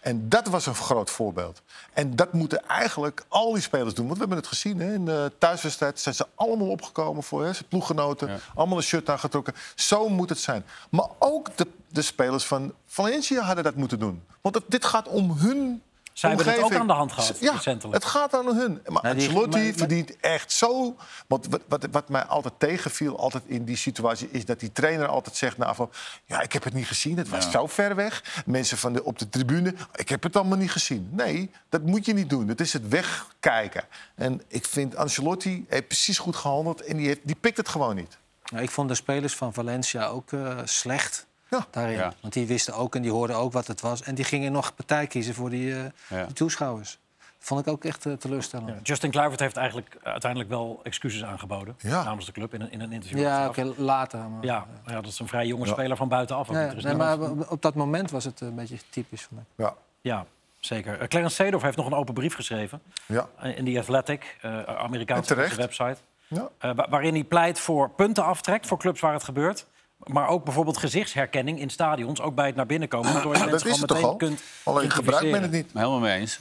En 0.00 0.28
dat 0.28 0.46
was 0.46 0.66
een 0.66 0.74
groot 0.74 1.10
voorbeeld. 1.10 1.62
En 1.92 2.16
dat 2.16 2.32
moeten 2.32 2.66
eigenlijk 2.66 3.24
al 3.28 3.52
die 3.52 3.62
spelers 3.62 3.94
doen. 3.94 4.06
Want 4.06 4.18
we 4.18 4.24
hebben 4.24 4.44
het 4.44 4.46
gezien, 4.46 4.80
hè, 4.80 4.94
in 4.94 5.04
de 5.04 5.32
thuiswedstrijd 5.38 6.00
zijn 6.00 6.14
ze 6.14 6.26
allemaal 6.34 6.68
opgekomen 6.68 7.22
voor 7.22 7.44
hè, 7.44 7.52
zijn 7.52 7.68
ploeggenoten. 7.68 8.40
Allemaal 8.54 8.76
een 8.76 8.82
shirt 8.82 9.08
aangetrokken. 9.08 9.54
Zo 9.74 10.08
moet 10.08 10.28
het 10.28 10.38
zijn. 10.38 10.64
Maar 10.90 11.08
ook 11.18 11.56
de, 11.56 11.66
de 11.88 12.02
spelers 12.02 12.44
van 12.44 12.74
Valencia 12.86 13.42
hadden 13.42 13.64
dat 13.64 13.74
moeten 13.74 13.98
doen. 13.98 14.22
Want 14.40 14.60
dit 14.68 14.84
gaat 14.84 15.08
om 15.08 15.30
hun 15.30 15.82
Zij 16.12 16.28
hebben 16.28 16.46
het 16.46 16.56
omgeving. 16.56 16.74
ook 16.74 16.80
aan 16.80 16.94
de 16.94 17.00
hand 17.00 17.12
gehad, 17.12 17.38
Ja, 17.40 17.52
recentelijk. 17.52 17.94
het 17.94 18.04
gaat 18.12 18.34
aan 18.34 18.56
hun. 18.56 18.80
Maar 18.86 19.02
Nou, 19.02 19.14
Ancelotti 19.14 19.72
verdient 19.72 20.20
echt 20.20 20.52
zo... 20.52 20.96
Want 21.26 21.46
wat, 21.46 21.60
wat, 21.68 21.86
wat 21.90 22.08
mij 22.08 22.24
altijd 22.24 22.54
tegenviel 22.58 23.18
altijd 23.18 23.42
in 23.46 23.64
die 23.64 23.76
situatie... 23.76 24.28
is 24.30 24.44
dat 24.44 24.60
die 24.60 24.72
trainer 24.72 25.06
altijd 25.06 25.36
zegt... 25.36 25.58
Nou, 25.58 25.74
van, 25.74 25.90
ja, 26.24 26.40
ik 26.40 26.52
heb 26.52 26.64
het 26.64 26.72
niet 26.72 26.86
gezien, 26.86 27.16
het 27.16 27.28
was 27.28 27.50
zo 27.50 27.66
ver 27.66 27.94
weg. 27.94 28.42
Mensen 28.46 28.78
van 28.78 28.92
de, 28.92 29.04
op 29.04 29.18
de 29.18 29.28
tribune, 29.28 29.74
ik 29.94 30.08
heb 30.08 30.22
het 30.22 30.36
allemaal 30.36 30.58
niet 30.58 30.70
gezien. 30.70 31.08
Nee, 31.10 31.50
dat 31.68 31.82
moet 31.82 32.06
je 32.06 32.12
niet 32.12 32.30
doen. 32.30 32.46
Dat 32.46 32.60
is 32.60 32.72
het 32.72 32.88
wegkijken. 32.88 33.84
En 34.14 34.42
ik 34.48 34.66
vind 34.66 34.96
Ancelotti 34.96 35.64
heeft 35.68 35.86
precies 35.86 36.18
goed 36.18 36.36
gehandeld... 36.36 36.82
en 36.82 36.96
die, 36.96 37.06
heeft, 37.06 37.20
die 37.22 37.36
pikt 37.40 37.56
het 37.56 37.68
gewoon 37.68 37.94
niet. 37.94 38.18
Nou, 38.52 38.64
ik 38.64 38.70
vond 38.70 38.88
de 38.88 38.94
spelers 38.94 39.34
van 39.34 39.52
Valencia 39.52 40.06
ook 40.06 40.32
eh, 40.32 40.58
slecht 40.64 41.26
Ja. 41.58 41.66
daarin. 41.70 41.96
Ja. 41.96 42.12
Want 42.20 42.32
die 42.32 42.46
wisten 42.46 42.74
ook 42.74 42.94
en 42.94 43.02
die 43.02 43.10
hoorden 43.10 43.36
ook 43.36 43.52
wat 43.52 43.66
het 43.66 43.80
was. 43.80 44.02
En 44.02 44.14
die 44.14 44.24
gingen 44.24 44.52
nog 44.52 44.74
partij 44.74 45.06
kiezen 45.06 45.34
voor 45.34 45.50
die, 45.50 45.74
eh, 45.74 45.84
Ja. 46.08 46.24
die 46.24 46.34
toeschouwers. 46.34 46.98
vond 47.38 47.60
ik 47.60 47.72
ook 47.72 47.84
echt 47.84 48.06
eh, 48.06 48.12
teleurstellend. 48.12 48.68
Ja, 48.68 48.76
Justin 48.82 49.10
Kluivert 49.10 49.40
heeft 49.40 49.56
eigenlijk 49.56 49.96
uiteindelijk 50.02 50.50
wel 50.50 50.80
excuses 50.82 51.24
aangeboden 51.24 51.74
Ja. 51.78 52.02
namens 52.04 52.26
de 52.26 52.32
club 52.32 52.54
in 52.54 52.60
een, 52.60 52.72
in 52.72 52.80
een 52.80 52.92
interview. 52.92 53.18
Ja, 53.20 53.48
oké, 53.48 53.72
later. 53.76 54.18
Maar, 54.18 54.44
ja, 54.44 54.66
ja, 54.86 54.94
dat 54.94 55.06
is 55.06 55.18
een 55.18 55.28
vrij 55.28 55.46
jonge 55.46 55.66
speler 55.66 55.96
van 55.96 56.08
buitenaf. 56.08 56.50
nee, 56.50 56.94
maar 56.94 57.18
op 57.48 57.62
dat 57.62 57.74
moment 57.74 58.10
was 58.10 58.24
het 58.24 58.40
een 58.40 58.54
beetje 58.54 58.76
typisch. 58.90 59.22
Vond 59.22 59.40
ik. 59.40 59.46
Ja. 59.56 59.74
Ja, 60.00 60.26
zeker. 60.60 61.00
Eh, 61.00 61.08
Clarence 61.08 61.34
Seedorf 61.34 61.62
heeft 61.62 61.76
nog 61.76 61.86
een 61.86 61.94
open 61.94 62.14
brief 62.14 62.34
geschreven 62.34 62.82
Ja. 63.06 63.28
eh, 63.40 63.58
in 63.58 63.64
The 63.64 63.78
Athletic, 63.78 64.36
eh 64.40 64.62
Amerikaanse 64.62 65.34
website. 65.34 65.96
Ja. 66.26 66.48
Eh, 66.58 66.70
wa- 66.74 66.86
waarin 66.90 67.14
hij 67.14 67.24
pleit 67.24 67.60
voor 67.60 67.90
punten 67.90 68.24
aftrekt 68.24 68.66
voor 68.66 68.78
clubs 68.78 69.00
waar 69.00 69.12
het 69.12 69.24
gebeurt. 69.24 69.66
Maar 70.06 70.28
ook 70.28 70.44
bijvoorbeeld 70.44 70.76
gezichtsherkenning 70.76 71.58
in 71.60 71.70
stadions, 71.70 72.20
ook 72.20 72.34
bij 72.34 72.46
het 72.46 72.54
naar 72.54 72.66
binnen 72.66 72.88
komen. 72.88 73.12
Waardoor 73.12 73.36
je 73.36 73.46
Dat 73.46 73.64
is 73.66 73.78
het 73.78 73.88
toch 73.88 74.02
al? 74.02 74.16
kunt 74.16 74.42
Alleen 74.64 74.90
gebruikt 74.90 75.30
men 75.30 75.42
het 75.42 75.50
niet. 75.50 75.66
Helemaal 75.72 75.98
mee 75.98 76.18
eens. 76.18 76.38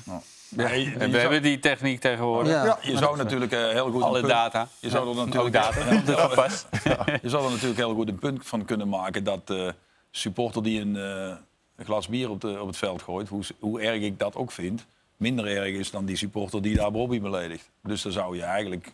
Ja, 0.56 0.70
je- 0.70 0.80
je 0.80 0.92
En 0.92 1.00
we 1.00 1.06
zou- 1.10 1.18
hebben 1.22 1.42
die 1.42 1.60
techniek 1.60 2.00
tegenwoordig. 2.02 2.52
Ja. 2.52 2.66
Ja. 2.66 2.78
Je 2.82 2.98
zou 2.98 3.18
natuurlijk 3.18 3.52
eh, 3.52 3.70
heel 3.70 3.92
goed... 3.92 4.02
Alle 4.04 4.16
een 4.16 4.22
punt- 4.22 4.34
data. 4.34 4.68
Je 4.80 4.90
zou 4.90 5.10
er 5.10 5.16
natuurlijk... 5.26 5.54
data. 5.54 5.80
Je 7.22 7.30
zou 7.30 7.44
er 7.46 7.52
natuurlijk 7.52 7.78
heel 7.80 7.94
goed 7.94 8.08
een 8.08 8.20
punt 8.20 8.48
van 8.48 8.66
kunnen 8.66 8.90
maken 8.90 9.24
dat 9.24 9.48
de 9.48 9.74
supporter 10.12 10.64
die 10.64 10.82
een, 10.82 10.96
eh, 10.96 11.36
een 11.76 11.86
glas 11.86 12.08
bier 12.08 12.30
op, 12.30 12.42
de, 12.42 12.62
op 12.62 12.68
het 12.68 12.78
veld 12.78 13.02
gooit, 13.02 13.28
hoe, 13.28 13.44
hoe 13.60 13.82
erg 13.82 14.02
ik 14.02 14.20
dat 14.20 14.36
ook 14.36 14.52
vind, 14.52 14.86
minder 15.18 15.46
erg 15.48 15.76
is 15.76 15.92
dan 15.92 16.06
die 16.06 16.16
supporter 16.16 16.62
die 16.62 16.76
daar 16.76 16.92
Bobby 16.92 17.22
beledigt. 17.22 17.70
Dus 17.84 18.02
dan 18.02 18.12
zou 18.12 18.36
je 18.36 18.44
eigenlijk 18.44 18.92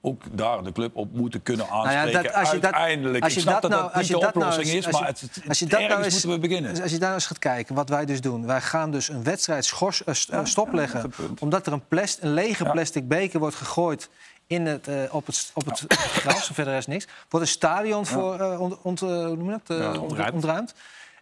ook 0.00 0.22
daar 0.36 0.62
de 0.62 0.72
club 0.72 0.96
op 0.96 1.12
moeten 1.12 1.42
kunnen 1.42 1.66
Nou 1.70 1.88
ja, 1.90 1.94
aanspreken. 2.02 2.22
dat- 2.22 2.34
als 2.34 2.50
je 2.50 2.58
dat- 2.58 2.72
Uiteindelijk. 2.72 3.24
als 3.24 3.32
je 3.32 3.38
ik 3.38 3.44
snap 3.46 3.62
dat 3.62 3.70
dat 3.70 3.80
nou- 3.80 3.82
dat 3.82 3.92
als 3.92 4.00
niet 4.02 4.10
je 4.10 4.14
de 4.18 4.20
dat 4.24 4.34
nou 4.34 4.46
oplossing 4.46 4.76
eens- 4.76 4.86
is, 4.86 4.92
als 4.92 5.00
maar 5.02 5.10
je- 5.10 5.26
het, 5.26 5.34
het, 5.34 5.48
Als 5.48 5.58
je 5.58 5.66
dat 5.66 5.80
nou 5.80 6.02
eens, 6.02 6.12
moeten 6.12 6.30
we 6.30 6.38
beginnen. 6.38 6.82
Als 6.82 6.90
je 6.90 6.98
daar 6.98 7.14
eens 7.14 7.26
gaat 7.26 7.38
kijken, 7.38 7.74
wat 7.74 7.88
wij 7.88 8.04
dus 8.04 8.20
doen. 8.20 8.46
Wij 8.46 8.60
gaan 8.60 8.90
dus 8.90 9.08
een 9.08 9.22
wedstrijd 9.22 9.64
schors, 9.64 10.02
st- 10.06 10.28
eh, 10.28 10.44
stopleggen. 10.44 11.10
punt. 11.16 11.40
omdat 11.40 11.66
er 11.66 11.72
een, 11.72 11.86
plast, 11.88 12.22
een 12.22 12.32
lege 12.32 12.64
plastic 12.64 13.08
beker 13.08 13.38
wordt 13.40 13.54
gegooid 13.56 14.08
in 14.46 14.66
het, 14.66 14.88
eh, 14.88 14.94
op 15.10 15.26
het, 15.26 15.50
op 15.54 15.64
het 15.64 15.84
gras. 16.22 16.50
Verder 16.52 16.76
is 16.76 16.86
niks. 16.86 17.06
Wordt 17.28 17.46
een 17.46 17.52
stadion 17.52 18.06
voor, 18.06 18.40
eh, 18.40 18.60
ont, 18.60 18.98
dat? 18.98 19.30
Ont- 19.30 19.98
ontruimd. 19.98 20.32
ontruimd. 20.34 20.74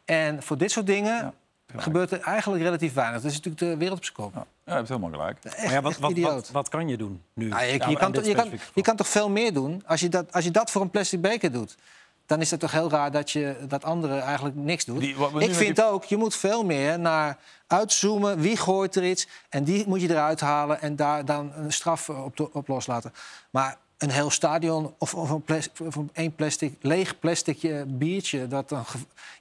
En 0.05 0.43
voor 0.43 0.59
dit 0.59 0.70
soort 0.70 0.87
dingen 0.87 1.33
gebeurt 1.77 2.11
er 2.11 2.20
eigenlijk 2.20 2.62
relatief 2.62 2.93
weinig. 2.95 3.20
Dat 3.22 3.31
is 3.31 3.37
natuurlijk 3.37 3.64
de 3.72 3.77
wereld 3.77 3.99
op 3.99 4.05
zijn 4.05 4.16
kop. 4.16 4.47
Ja, 4.67 4.73
je 4.73 4.79
hebt 4.79 4.89
helemaal 4.89 5.11
gelijk. 5.11 5.39
Echt, 5.45 5.62
Maar 5.62 5.73
ja, 5.73 5.81
wat, 5.83 5.97
wat, 5.99 6.19
wat, 6.19 6.51
wat 6.51 6.69
kan 6.69 6.89
je 6.89 6.97
doen 6.97 7.23
nu? 7.35 7.49
Nou, 7.49 7.62
je, 7.64 7.67
Ja, 7.79 7.89
je, 7.89 7.97
kan, 7.97 8.12
toch- 8.12 8.25
je, 8.25 8.35
kan, 8.35 8.51
je 8.75 8.83
kan 8.83 8.97
toch 8.97 9.09
veel 9.09 9.31
meer 9.31 9.53
doen? 9.53 9.83
Als 9.87 10.01
je, 10.01 10.09
dat, 10.09 10.33
als 10.33 10.45
je 10.45 10.51
dat 10.51 10.71
voor 10.71 10.83
een 10.83 10.91
plastic 10.91 11.21
beker 11.21 11.53
doet, 11.53 11.77
dan 12.27 12.41
is 12.41 12.51
het 12.51 12.61
toch 12.61 12.71
heel 12.73 12.91
raar 12.91 13.11
dat, 13.11 13.31
je, 13.31 13.57
dat 13.69 13.85
anderen 13.85 14.23
eigenlijk 14.23 14.57
niks 14.57 14.85
doen. 14.85 14.99
Die- 14.99 15.17
Ik 15.39 15.55
vind 15.55 15.77
die- 15.77 15.85
ook, 15.85 16.05
je 16.05 16.17
moet 16.17 16.35
veel 16.37 16.64
meer 16.64 16.99
naar 16.99 17.39
uitzoomen. 17.67 18.39
Wie 18.41 18.57
gooit 18.57 18.97
er 18.97 19.05
iets? 19.05 19.29
En 19.49 19.64
die 19.64 19.85
moet 19.89 20.01
je 20.01 20.11
eruit 20.11 20.41
halen 20.41 20.81
en 20.81 20.97
daar 20.97 21.25
dan 21.25 21.53
een 21.55 21.73
straf 21.73 22.09
op, 22.09 22.49
op 22.53 22.69
loslaten. 22.69 23.12
Maar 23.51 23.77
een 23.99 24.11
heel 24.11 24.30
stadion 24.30 24.94
of, 24.99 25.14
of, 25.14 25.30
een, 25.30 25.42
plas, 25.42 25.68
of 25.82 25.94
een 25.94 26.11
één 26.12 26.34
plastic, 26.34 26.74
leeg 26.80 27.18
plastic 27.18 27.84
biertje, 27.86 28.47
dat 28.49 28.68
dan, 28.68 28.84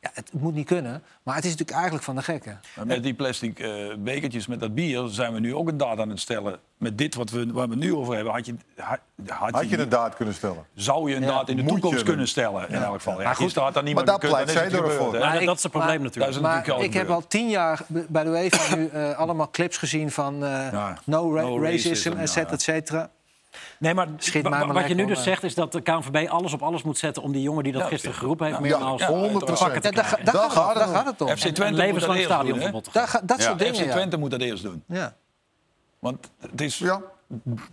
ja, 0.01 0.09
het 0.13 0.29
moet 0.33 0.53
niet 0.53 0.65
kunnen. 0.67 1.03
Maar 1.23 1.35
het 1.35 1.43
is 1.43 1.49
natuurlijk 1.49 1.77
eigenlijk 1.77 2.05
van 2.05 2.15
de 2.15 2.21
gekken. 2.21 2.59
Maar 2.75 2.85
met 2.85 3.03
die 3.03 3.13
plastic 3.13 3.59
eh, 3.59 3.71
bekertjes 3.97 4.47
met 4.47 4.59
dat 4.59 4.73
bier 4.75 5.07
zijn 5.07 5.33
we 5.33 5.39
nu 5.39 5.55
ook 5.55 5.67
een 5.67 5.77
daad 5.77 5.99
aan 5.99 6.09
het 6.09 6.19
stellen. 6.19 6.59
Met 6.77 6.97
dit 6.97 7.15
wat 7.15 7.29
we, 7.29 7.51
waar 7.51 7.69
we 7.69 7.75
nu 7.75 7.95
over 7.95 8.15
hebben, 8.15 8.33
had 8.33 8.45
je, 8.45 8.55
had, 8.75 8.99
had 9.27 9.51
Had 9.51 9.69
je 9.69 9.77
een 9.77 9.89
daad 9.89 10.15
kunnen 10.15 10.33
stellen? 10.33 10.65
zou 10.73 11.09
je 11.09 11.15
een 11.15 11.21
Ja, 11.21 11.27
daad 11.27 11.49
in 11.49 11.55
de 11.55 11.63
moet 11.63 11.71
toekomst 11.71 12.03
kunnen 12.03 12.27
stellen. 12.27 12.69
In 12.69 12.75
elk 12.83 12.93
geval. 12.95 13.17
Ja, 13.17 13.23
Maar 13.23 13.35
goed, 13.35 13.53
daar 13.53 13.63
maar 13.83 14.05
daar 14.05 14.19
pleit 14.19 14.45
dan 14.45 14.55
zij 14.55 14.63
hè. 14.63 14.81
Maar 14.81 15.19
Maar 15.19 15.45
dat 15.45 15.55
is 15.57 15.63
het 15.63 15.71
probleem 15.71 15.95
maar- 15.95 16.03
natuurlijk. 16.03 16.13
Dat 16.33 16.35
is 16.35 16.41
natuurlijk 16.41 16.65
Maar 16.67 16.75
al 16.75 16.83
ik 16.83 16.93
heb 16.93 17.09
al 17.09 17.27
tien 17.27 17.49
jaar 17.49 17.81
bij 18.07 18.23
de 18.23 18.29
UEFA 18.29 18.75
nu 18.75 18.87
eh, 18.87 19.17
allemaal 19.17 19.49
clips 19.51 19.77
gezien 19.77 20.11
van 20.11 20.33
eh, 20.43 20.49
Ja. 20.71 20.97
no, 21.03 21.33
ra- 21.35 21.41
No 21.41 21.61
racism, 21.61 21.87
racism, 21.87 22.11
et 22.17 22.29
cetera, 22.29 22.47
ja. 22.49 22.53
et 22.53 22.61
cetera. 22.61 23.09
Nee, 23.79 23.93
maar 23.93 24.07
Schiet 24.17 24.47
wat 24.47 24.87
je 24.87 24.93
nu 24.93 25.05
dus 25.05 25.23
zegt 25.23 25.43
is 25.43 25.55
dat 25.55 25.71
de 25.71 25.81
KNVB 25.81 26.29
alles 26.29 26.53
op 26.53 26.61
alles 26.61 26.83
moet 26.83 26.97
zetten 26.97 27.23
om 27.23 27.31
die 27.31 27.41
jongen 27.41 27.63
die 27.63 27.73
dat 27.73 27.81
Ja, 27.81 27.87
gisteren 27.87 28.15
geroepen 28.15 28.47
heeft, 28.47 28.59
meermaals 28.59 29.01
Ja, 29.01 29.07
100 29.07 29.45
te 29.45 29.53
pakken 29.53 29.81
te 29.81 29.87
Ja, 29.87 29.93
daar, 29.93 30.19
daar, 30.23 30.33
Daar 30.33 30.49
gaat, 30.51 30.73
het, 30.75 30.87
om. 30.87 30.93
gaat 30.93 31.05
het 31.05 31.21
om. 31.21 31.27
FC 31.27 31.37
Twente 31.37 31.61
Een 31.63 31.69
moet 31.71 31.77
dat 31.77 31.85
levenslang 31.85 32.21
stadionverbod. 32.21 32.89
Ga- 32.91 33.21
dat 33.23 33.37
Ja, 33.37 33.43
soort 33.43 33.61
FC 33.61 33.71
dingen, 33.71 33.85
ja. 33.85 33.91
Twente 33.91 34.17
moet 34.17 34.31
dat 34.31 34.41
eerst 34.41 34.63
doen. 34.63 34.83
ja. 34.87 35.15
Want 35.99 36.31
het 36.39 36.61
is, 36.61 36.77
Ja. 36.77 37.01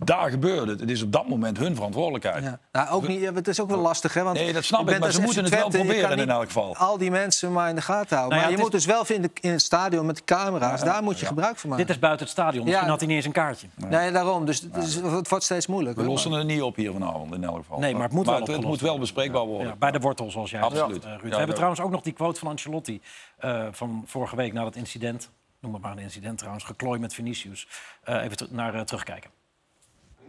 Daar 0.03 0.29
gebeurt 0.29 0.67
het. 0.67 0.79
Het 0.79 0.89
is 0.89 1.01
op 1.01 1.11
dat 1.11 1.27
moment 1.27 1.57
hun 1.57 1.75
verantwoordelijkheid. 1.75 2.43
Ja. 2.43 2.59
Nou, 2.71 2.89
ook 2.89 3.07
niet, 3.07 3.35
het 3.35 3.47
is 3.47 3.59
ook 3.61 3.69
wel 3.69 3.77
lastig, 3.79 4.13
hè? 4.13 4.23
Want 4.23 4.37
Nee, 4.37 4.53
dat 4.53 4.63
snap 4.63 4.79
je 4.79 4.85
ik, 4.85 4.91
bent 4.91 4.99
maar 4.99 5.07
als 5.07 5.17
ze 5.17 5.23
moeten 5.25 5.43
het 5.43 5.53
wel 5.53 5.69
proberen 5.69 6.19
in 6.19 6.29
elk 6.29 6.45
geval. 6.45 6.75
Al 6.75 6.97
die 6.97 7.11
mensen 7.11 7.51
maar 7.51 7.69
in 7.69 7.75
de 7.75 7.81
gaten 7.81 8.17
houden. 8.17 8.37
Nou 8.37 8.41
ja, 8.41 8.41
maar 8.41 8.51
je 8.51 8.57
moet 8.63 8.71
dus 8.71 8.85
wel 8.85 9.03
in, 9.07 9.21
de, 9.21 9.29
in 9.41 9.51
het 9.51 9.61
stadion 9.61 10.05
met 10.05 10.15
de 10.17 10.23
camera's, 10.23 10.83
daar 10.83 11.03
moet 11.03 11.19
je 11.19 11.25
gebruik 11.25 11.57
van 11.57 11.69
maken. 11.69 11.85
Dit 11.85 11.95
is 11.95 12.01
buiten 12.01 12.25
het 12.25 12.35
stadion. 12.35 12.63
Misschien 12.63 12.83
Ja. 12.83 12.89
had 12.89 12.99
hij 12.99 13.07
niet 13.07 13.17
eens 13.17 13.25
een 13.25 13.31
kaartje. 13.31 13.67
Nee, 13.89 14.11
daarom. 14.11 14.45
Dus, 14.45 14.61
dus 14.61 14.95
het 14.95 15.29
wordt 15.29 15.43
steeds 15.43 15.67
moeilijker. 15.67 16.03
We 16.03 16.09
lossen 16.09 16.31
het 16.31 16.47
niet 16.47 16.61
op 16.61 16.75
hier 16.75 16.91
vanavond 16.91 17.33
in 17.33 17.43
elk 17.43 17.55
geval. 17.57 17.79
Nee, 17.79 17.93
maar 17.93 18.03
het 18.03 18.11
moet 18.11 18.25
wel 18.25 18.39
het, 18.39 18.61
moet 18.61 18.81
wel 18.81 18.99
bespreekbaar 18.99 19.45
worden. 19.45 19.67
Ja, 19.67 19.75
bij 19.75 19.91
de 19.91 19.99
wortel, 19.99 20.31
zoals 20.31 20.51
jij 20.51 20.61
Absoluut. 20.61 20.93
zegt, 21.03 21.05
eh, 21.05 21.11
Ruud. 21.11 21.21
Ja, 21.23 21.29
We 21.29 21.35
hebben 21.35 21.55
trouwens 21.55 21.81
ook 21.81 21.91
nog 21.91 22.01
die 22.01 22.13
quote 22.13 22.39
van 22.39 22.47
Ancelotti 22.47 23.01
eh, 23.37 23.65
van 23.71 24.03
vorige 24.05 24.35
week 24.35 24.53
na 24.53 24.63
dat 24.63 24.75
incident. 24.75 25.29
Noem 25.59 25.73
het 25.73 25.81
maar 25.81 25.91
een 25.91 25.99
incident 25.99 26.37
trouwens. 26.37 26.63
Geklooi 26.65 26.99
met 26.99 27.13
Vinicius. 27.13 27.67
Eh, 28.03 28.23
even 28.23 28.47
naar 28.49 28.85
terugkijken. 28.85 29.29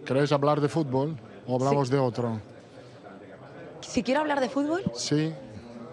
¿Querés 0.05 0.33
hablar 0.33 0.61
de 0.61 0.69
fútbol 0.69 1.17
o 1.47 1.57
hablamos 1.57 1.89
de 1.91 1.99
otro? 1.99 2.41
Si 3.81 4.03
quiero 4.03 4.21
hablar 4.21 4.41
de 4.41 4.49
fútbol, 4.49 4.83
Sí. 4.95 5.33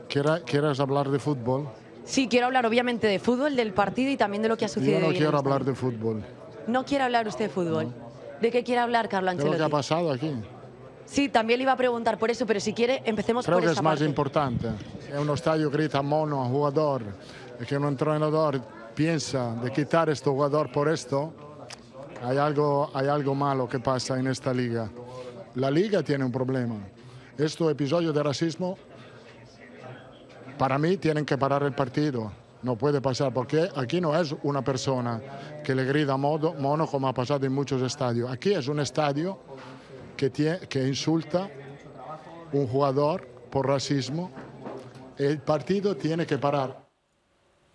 ¿Quiera- 0.09 0.41
¿Quieres 0.41 0.79
hablar 0.79 1.09
de 1.09 1.19
fútbol? 1.19 1.69
sí 2.03 2.27
quiero 2.27 2.47
hablar 2.47 2.65
obviamente 2.65 3.07
de 3.07 3.19
fútbol, 3.19 3.55
del 3.55 3.71
partido 3.73 4.11
y 4.11 4.17
también 4.17 4.43
de 4.43 4.49
lo 4.49 4.57
que 4.57 4.65
ha 4.65 4.67
sucedido. 4.67 4.99
Yo 4.99 5.05
no 5.05 5.11
en 5.11 5.17
quiero 5.17 5.37
hablar 5.37 5.63
de 5.63 5.73
fútbol. 5.73 6.21
No 6.67 6.83
quiere 6.83 7.03
hablar 7.05 7.27
usted 7.27 7.45
de 7.45 7.49
fútbol. 7.49 7.93
¿De 8.41 8.51
qué 8.51 8.63
quiere 8.63 8.81
hablar, 8.81 9.07
Carlo 9.07 9.31
¿Qué 9.31 9.37
es 9.37 9.43
lo 9.45 9.51
que 9.51 9.57
ha 9.61 9.65
Ancelotti? 9.65 9.71
pasado 9.71 10.11
aquí? 10.11 10.33
Sí, 11.05 11.29
también 11.29 11.59
le 11.59 11.63
iba 11.63 11.71
a 11.71 11.77
preguntar 11.77 12.17
por 12.17 12.29
eso, 12.31 12.45
pero 12.45 12.59
si 12.59 12.73
quiere, 12.73 13.01
empecemos 13.05 13.45
Creo 13.45 13.57
por 13.57 13.61
que 13.63 13.67
es 13.67 13.71
esa 13.73 13.81
más 13.81 13.93
parte. 13.93 14.05
importante. 14.05 14.67
Que 15.07 15.17
uno 15.17 15.33
estadio 15.33 15.69
grita 15.69 16.01
mono 16.01 16.43
a 16.43 16.47
jugador 16.47 17.03
que 17.67 17.77
un 17.77 17.85
entrenador 17.85 18.59
piensa 18.95 19.53
de 19.55 19.71
quitar 19.71 20.09
a 20.09 20.11
este 20.13 20.29
jugador 20.29 20.71
por 20.71 20.89
esto, 20.89 21.33
hay 22.23 22.37
algo, 22.37 22.89
hay 22.93 23.07
algo 23.07 23.33
malo 23.35 23.67
que 23.67 23.79
pasa 23.79 24.19
en 24.19 24.27
esta 24.27 24.53
liga. 24.53 24.89
La 25.55 25.69
liga 25.71 26.01
tiene 26.03 26.23
un 26.25 26.31
problema. 26.31 26.75
Estos 27.37 27.71
episodios 27.71 28.13
de 28.13 28.23
racismo, 28.23 28.77
para 30.57 30.77
mí, 30.77 30.97
tienen 30.97 31.25
que 31.25 31.37
parar 31.37 31.63
el 31.63 31.73
partido. 31.73 32.31
No 32.61 32.75
puede 32.75 33.01
pasar, 33.01 33.33
porque 33.33 33.67
aquí 33.75 33.99
no 33.99 34.15
es 34.15 34.35
una 34.43 34.61
persona 34.63 35.19
que 35.63 35.73
le 35.73 35.83
grita 35.85 36.15
modo, 36.17 36.53
mono 36.53 36.85
como 36.85 37.07
ha 37.07 37.13
pasado 37.13 37.45
en 37.45 37.53
muchos 37.53 37.81
estadios. 37.81 38.29
Aquí 38.31 38.53
es 38.53 38.67
un 38.67 38.79
estadio 38.79 39.39
que, 40.15 40.31
tie- 40.31 40.59
que 40.67 40.87
insulta 40.87 41.49
un 42.53 42.67
jugador 42.67 43.25
por 43.49 43.67
racismo. 43.67 44.29
El 45.17 45.39
partido 45.39 45.97
tiene 45.97 46.27
que 46.27 46.37
parar. 46.37 46.85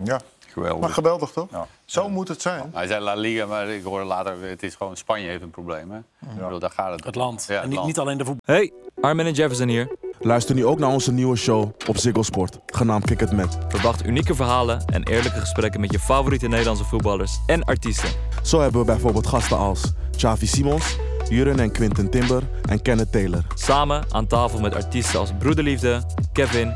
Ja. 0.06 0.18
Geweldig. 0.56 0.80
Maar 0.80 0.90
geweldig 0.90 1.30
toch? 1.30 1.48
Ja. 1.50 1.66
Zo 1.84 2.08
moet 2.08 2.28
het 2.28 2.42
zijn. 2.42 2.70
Hij 2.72 2.86
zei 2.86 3.00
La 3.00 3.14
Liga, 3.14 3.46
maar 3.46 3.68
ik 3.68 3.84
hoorde 3.84 4.04
later, 4.04 4.36
het 4.42 4.62
is 4.62 4.74
gewoon 4.74 4.96
Spanje 4.96 5.28
heeft 5.28 5.42
een 5.42 5.50
probleem. 5.50 5.90
Hè? 5.90 5.98
Ik 5.98 6.42
bedoel, 6.42 6.58
daar 6.58 6.70
gaat 6.70 6.92
het. 6.92 7.04
Het 7.04 7.14
land. 7.14 7.44
Ja, 7.48 7.54
het 7.54 7.62
en 7.62 7.68
niet, 7.68 7.76
land. 7.76 7.88
niet 7.88 7.98
alleen 7.98 8.18
de 8.18 8.24
voetbal. 8.24 8.54
Hey, 8.54 8.72
Armin 9.00 9.26
en 9.26 9.32
Jefferson 9.32 9.68
hier. 9.68 9.96
Luister 10.20 10.54
nu 10.54 10.66
ook 10.66 10.78
naar 10.78 10.90
onze 10.90 11.12
nieuwe 11.12 11.36
show 11.36 11.70
op 11.86 11.96
Ziggo 11.96 12.22
Sport, 12.22 12.58
genaamd 12.66 13.04
Kick 13.04 13.20
It 13.20 13.32
Met. 13.32 13.58
Verwacht 13.68 14.04
unieke 14.04 14.34
verhalen 14.34 14.84
en 14.84 15.02
eerlijke 15.02 15.40
gesprekken 15.40 15.80
met 15.80 15.92
je 15.92 15.98
favoriete 15.98 16.48
Nederlandse 16.48 16.84
voetballers 16.84 17.38
en 17.46 17.64
artiesten. 17.64 18.08
Zo 18.42 18.60
hebben 18.60 18.80
we 18.80 18.86
bijvoorbeeld 18.86 19.26
gasten 19.26 19.58
als 19.58 19.92
Xavi 20.16 20.46
Simons, 20.46 20.96
Juren 21.28 21.60
en 21.60 21.72
Quinten 21.72 22.10
Timber 22.10 22.42
en 22.68 22.82
Kenneth 22.82 23.12
Taylor. 23.12 23.42
Samen 23.54 24.04
aan 24.10 24.26
tafel 24.26 24.60
met 24.60 24.74
artiesten 24.74 25.20
als 25.20 25.30
Broederliefde, 25.38 26.02
Kevin 26.32 26.74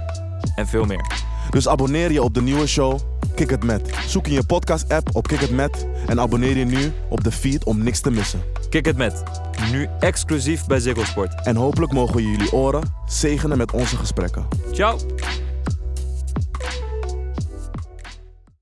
en 0.56 0.66
veel 0.66 0.84
meer. 0.84 1.10
Dus 1.50 1.68
abonneer 1.68 2.12
je 2.12 2.22
op 2.22 2.34
de 2.34 2.42
nieuwe 2.42 2.66
show 2.66 2.98
Kick 3.34 3.50
It 3.50 3.64
Met. 3.64 3.90
Zoek 4.06 4.26
in 4.26 4.32
je 4.32 4.46
podcast-app 4.46 5.08
op 5.12 5.26
Kick 5.26 5.40
It 5.40 5.50
Met 5.50 5.86
en 6.06 6.20
abonneer 6.20 6.56
je 6.56 6.64
nu 6.64 6.92
op 7.08 7.24
de 7.24 7.32
feed 7.32 7.64
om 7.64 7.82
niks 7.82 8.00
te 8.00 8.10
missen. 8.10 8.42
Kick 8.70 8.84
het 8.84 8.96
met. 8.96 9.22
Nu 9.70 9.88
exclusief 10.00 10.66
bij 10.66 10.78
Ziggo 10.78 11.04
Sport. 11.04 11.46
En 11.46 11.56
hopelijk 11.56 11.92
mogen 11.92 12.16
we 12.16 12.22
jullie 12.22 12.52
oren 12.52 12.94
zegenen 13.06 13.58
met 13.58 13.72
onze 13.72 13.96
gesprekken. 13.96 14.48
Ciao! 14.72 14.98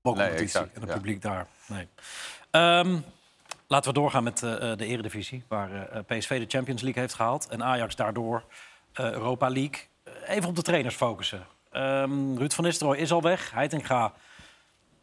competitie 0.01 0.39
exact, 0.39 0.73
en 0.73 0.81
het 0.81 0.89
ja. 0.89 0.95
publiek 0.95 1.21
daar. 1.21 1.47
Nee. 1.67 1.87
Ehm, 2.51 2.97
laten 3.67 3.93
we 3.93 3.99
doorgaan 3.99 4.23
met 4.23 4.43
eh, 4.43 4.71
eh, 4.71 4.77
de 4.77 4.85
Eredivisie, 4.85 5.43
waar 5.47 5.89
eh, 5.89 5.99
PSV 6.07 6.39
de 6.39 6.57
Champions 6.57 6.81
League 6.81 7.01
heeft 7.01 7.13
gehaald 7.13 7.47
en 7.47 7.63
Ajax 7.63 7.95
daardoor 7.95 8.43
eh, 8.93 9.11
Europa 9.11 9.49
League. 9.49 9.79
Eh, 10.03 10.35
Even 10.35 10.49
op 10.49 10.55
de 10.55 10.61
trainers 10.61 10.95
focussen. 10.95 11.45
Ehm, 11.71 12.37
Ruud 12.37 12.53
van 12.53 12.63
Nistelrooy 12.63 12.97
is 12.97 13.11
al 13.11 13.21
weg. 13.21 13.51
Heitinga 13.51 14.13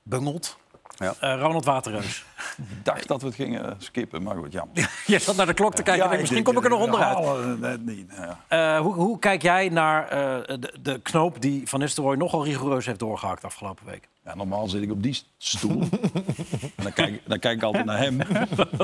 bungelt. 0.07 0.57
Ja. 0.99 1.15
Eh, 1.21 1.41
Ronald 1.41 1.65
Waterreus. 1.65 2.25
Ik 2.57 2.85
dacht 2.85 3.09
dat 3.09 3.21
we 3.21 3.27
het 3.27 3.37
gingen 3.37 3.75
skippen, 3.79 4.23
maar 4.23 4.37
goed, 4.37 4.53
jammer. 4.53 4.91
Je 5.07 5.19
zat 5.19 5.37
naar 5.37 5.47
de 5.47 5.55
klok 5.55 5.75
te 5.75 5.83
kijken. 5.83 6.11
en 6.11 6.21
misschien 6.21 6.43
kom 6.43 6.57
ik 6.57 6.65
er 6.65 6.71
nog 6.71 6.81
onderuit. 6.81 7.17
onderuit. 7.17 7.61
Net 7.61 7.87
niet. 7.97 8.11
Ja. 8.17 8.41
Eh, 8.77 8.81
hoe, 8.81 8.95
hoe 8.95 9.19
kijk 9.19 9.43
jij 9.43 9.69
naar 9.69 10.09
eh, 10.09 10.59
de, 10.61 10.75
de 10.83 11.01
knoop 11.03 11.41
die 11.43 11.69
Van 11.69 11.81
Nistelrooy 11.81 12.17
nogal 12.17 12.45
rigoureus 12.45 12.87
heeft 12.87 12.99
doorgehakt 12.99 13.45
afgelopen 13.45 13.87
week? 13.87 14.09
Ja, 14.25 14.35
normaal 14.35 14.69
zit 14.69 14.83
ik 14.83 14.91
op 14.91 15.03
die 15.03 15.23
stoel. 15.39 15.81
en 15.81 16.83
dan 16.83 16.93
kijk, 16.93 17.23
dan 17.27 17.39
kijk 17.39 17.57
ik 17.57 17.63
altijd 17.63 17.85
naar 17.85 17.99
hem. 17.99 18.19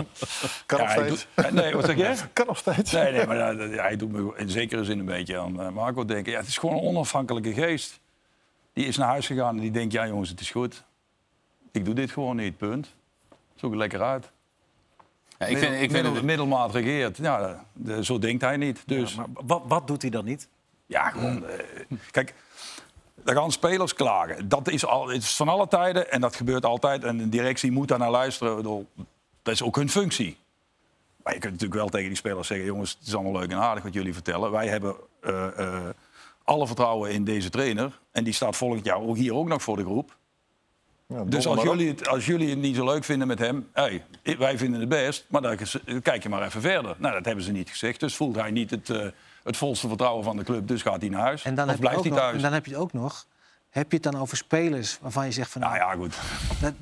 Kan 0.66 0.78
nog 0.80 0.90
steeds. 0.90 1.26
doet- 1.34 1.50
nee, 1.52 1.74
wat 1.74 1.84
zeg 1.84 1.96
je? 1.96 2.14
Kan 2.32 2.46
nog 2.46 2.58
steeds. 2.58 2.92
Nee, 2.92 3.12
nee, 3.12 3.26
maar 3.26 3.36
hij 3.56 3.96
doet 3.96 4.12
me 4.12 4.32
in 4.36 4.48
zekere 4.50 4.84
zin 4.84 4.98
een 4.98 5.04
beetje 5.04 5.38
aan 5.38 5.60
eh, 5.60 5.68
Marco 5.68 6.04
denken. 6.04 6.32
Ja, 6.32 6.38
het 6.38 6.48
is 6.48 6.58
gewoon 6.58 6.76
een 6.76 6.82
onafhankelijke 6.82 7.52
geest. 7.52 8.00
Die 8.72 8.86
is 8.86 8.96
naar 8.96 9.08
huis 9.08 9.26
gegaan 9.26 9.54
en 9.56 9.60
die 9.62 9.70
denkt, 9.70 9.92
ja 9.92 10.06
jongens, 10.06 10.28
het 10.30 10.40
is 10.40 10.50
goed. 10.50 10.84
Ik 11.72 11.84
doe 11.84 11.94
dit 11.94 12.10
gewoon 12.10 12.36
niet, 12.36 12.56
punt. 12.56 12.94
Zoek 13.54 13.70
het 13.70 13.78
lekker 13.80 14.02
uit. 14.02 14.30
Ja, 15.38 15.46
ik 15.46 15.58
vind, 15.58 15.72
ik 15.72 15.78
vind 15.78 15.92
Middel- 15.92 16.14
het, 16.14 16.22
middelmaat 16.22 16.72
regeert. 16.74 17.16
Ja, 17.16 17.64
de- 17.72 18.04
zo 18.04 18.18
denkt 18.18 18.42
hij 18.42 18.56
niet. 18.56 18.82
Dus 18.86 19.14
Maar 19.14 19.26
wat, 19.32 19.62
wat 19.66 19.86
doet 19.86 20.02
hij 20.02 20.10
dan 20.10 20.24
niet? 20.24 20.48
ja, 20.86 21.10
gewoon. 21.10 21.46
eh, 21.46 21.58
kijk, 22.10 22.34
daar 23.24 23.34
gaan 23.36 23.52
spelers 23.52 23.94
klagen. 23.94 24.48
Dat 24.48 24.68
is, 24.68 24.86
al, 24.86 25.08
het 25.08 25.22
is 25.22 25.36
van 25.36 25.48
alle 25.48 25.68
tijden 25.68 26.10
en 26.10 26.20
dat 26.20 26.36
gebeurt 26.36 26.64
altijd. 26.64 27.04
En 27.04 27.16
de 27.18 27.28
directie 27.28 27.72
moet 27.72 27.88
daar 27.88 27.98
naar 27.98 28.10
luisteren. 28.10 28.56
Bedoel, 28.56 28.86
Dat 29.42 29.54
is 29.54 29.62
ook 29.62 29.76
hun 29.76 29.88
functie. 29.90 30.36
Maar 31.22 31.32
je 31.34 31.38
kunt 31.40 31.52
natuurlijk 31.52 31.80
wel 31.80 31.88
tegen 31.88 32.08
die 32.08 32.16
spelers 32.16 32.46
zeggen... 32.46 32.66
jongens, 32.66 32.96
het 32.98 33.06
is 33.06 33.14
allemaal 33.14 33.40
leuk 33.40 33.50
en 33.50 33.58
aardig 33.58 33.82
wat 33.84 33.92
jullie 33.94 34.12
vertellen. 34.14 34.50
Wij 34.50 34.68
hebben 34.68 34.94
eh, 35.20 35.58
eh, 35.58 35.88
alle 36.44 36.66
vertrouwen 36.66 37.10
in 37.12 37.24
deze 37.24 37.50
trainer. 37.50 37.98
En 38.10 38.24
die 38.24 38.32
staat 38.32 38.56
volgend 38.56 38.84
jaar 38.84 39.00
ook 39.00 39.16
hier 39.16 39.34
ook 39.34 39.48
nog 39.48 39.62
voor 39.62 39.76
de 39.76 39.84
groep. 39.84 40.16
Ja, 41.12 41.24
Dus 41.24 41.46
als 41.46 41.62
jullie, 41.62 41.88
het, 41.88 42.08
als 42.08 42.26
jullie 42.26 42.50
het 42.50 42.58
niet 42.58 42.76
zo 42.76 42.84
leuk 42.84 43.04
vinden 43.04 43.28
met 43.28 43.38
hem... 43.38 43.68
Hey, 43.72 44.04
wij 44.38 44.58
vinden 44.58 44.80
het 44.80 44.88
best, 44.88 45.24
maar 45.28 45.42
dan 45.42 45.56
kijk 46.02 46.22
je 46.22 46.28
maar 46.28 46.42
even 46.42 46.60
verder. 46.60 46.94
Nou, 46.98 47.14
dat 47.14 47.24
hebben 47.24 47.44
ze 47.44 47.52
niet 47.52 47.70
gezegd. 47.70 48.00
Dus 48.00 48.16
voelt 48.16 48.36
hij 48.36 48.50
niet 48.50 48.70
het, 48.70 48.90
eh, 48.90 49.06
het 49.42 49.56
volste 49.56 49.88
vertrouwen 49.88 50.24
van 50.24 50.36
de 50.36 50.44
club. 50.44 50.68
Dus 50.68 50.82
gaat 50.82 51.00
hij 51.00 51.10
naar 51.10 51.20
huis. 51.20 51.44
En 51.44 51.54
dan, 51.54 51.70
of 51.70 51.78
blijft 51.78 52.00
hij 52.00 52.10
nog, 52.10 52.18
thuis. 52.18 52.36
en 52.36 52.42
dan 52.42 52.52
heb 52.52 52.66
je 52.66 52.72
het 52.72 52.80
ook 52.80 52.92
nog. 52.92 53.26
Heb 53.70 53.90
je 53.90 53.94
het 53.94 54.12
dan 54.12 54.20
over 54.20 54.36
spelers 54.36 54.98
waarvan 55.00 55.24
je 55.24 55.32
zegt 55.32 55.50
van 55.50 55.60
Nou 55.60 55.78
nou, 55.78 55.90
ja, 55.90 55.96
goed. 55.96 56.14
dat, 56.60 56.72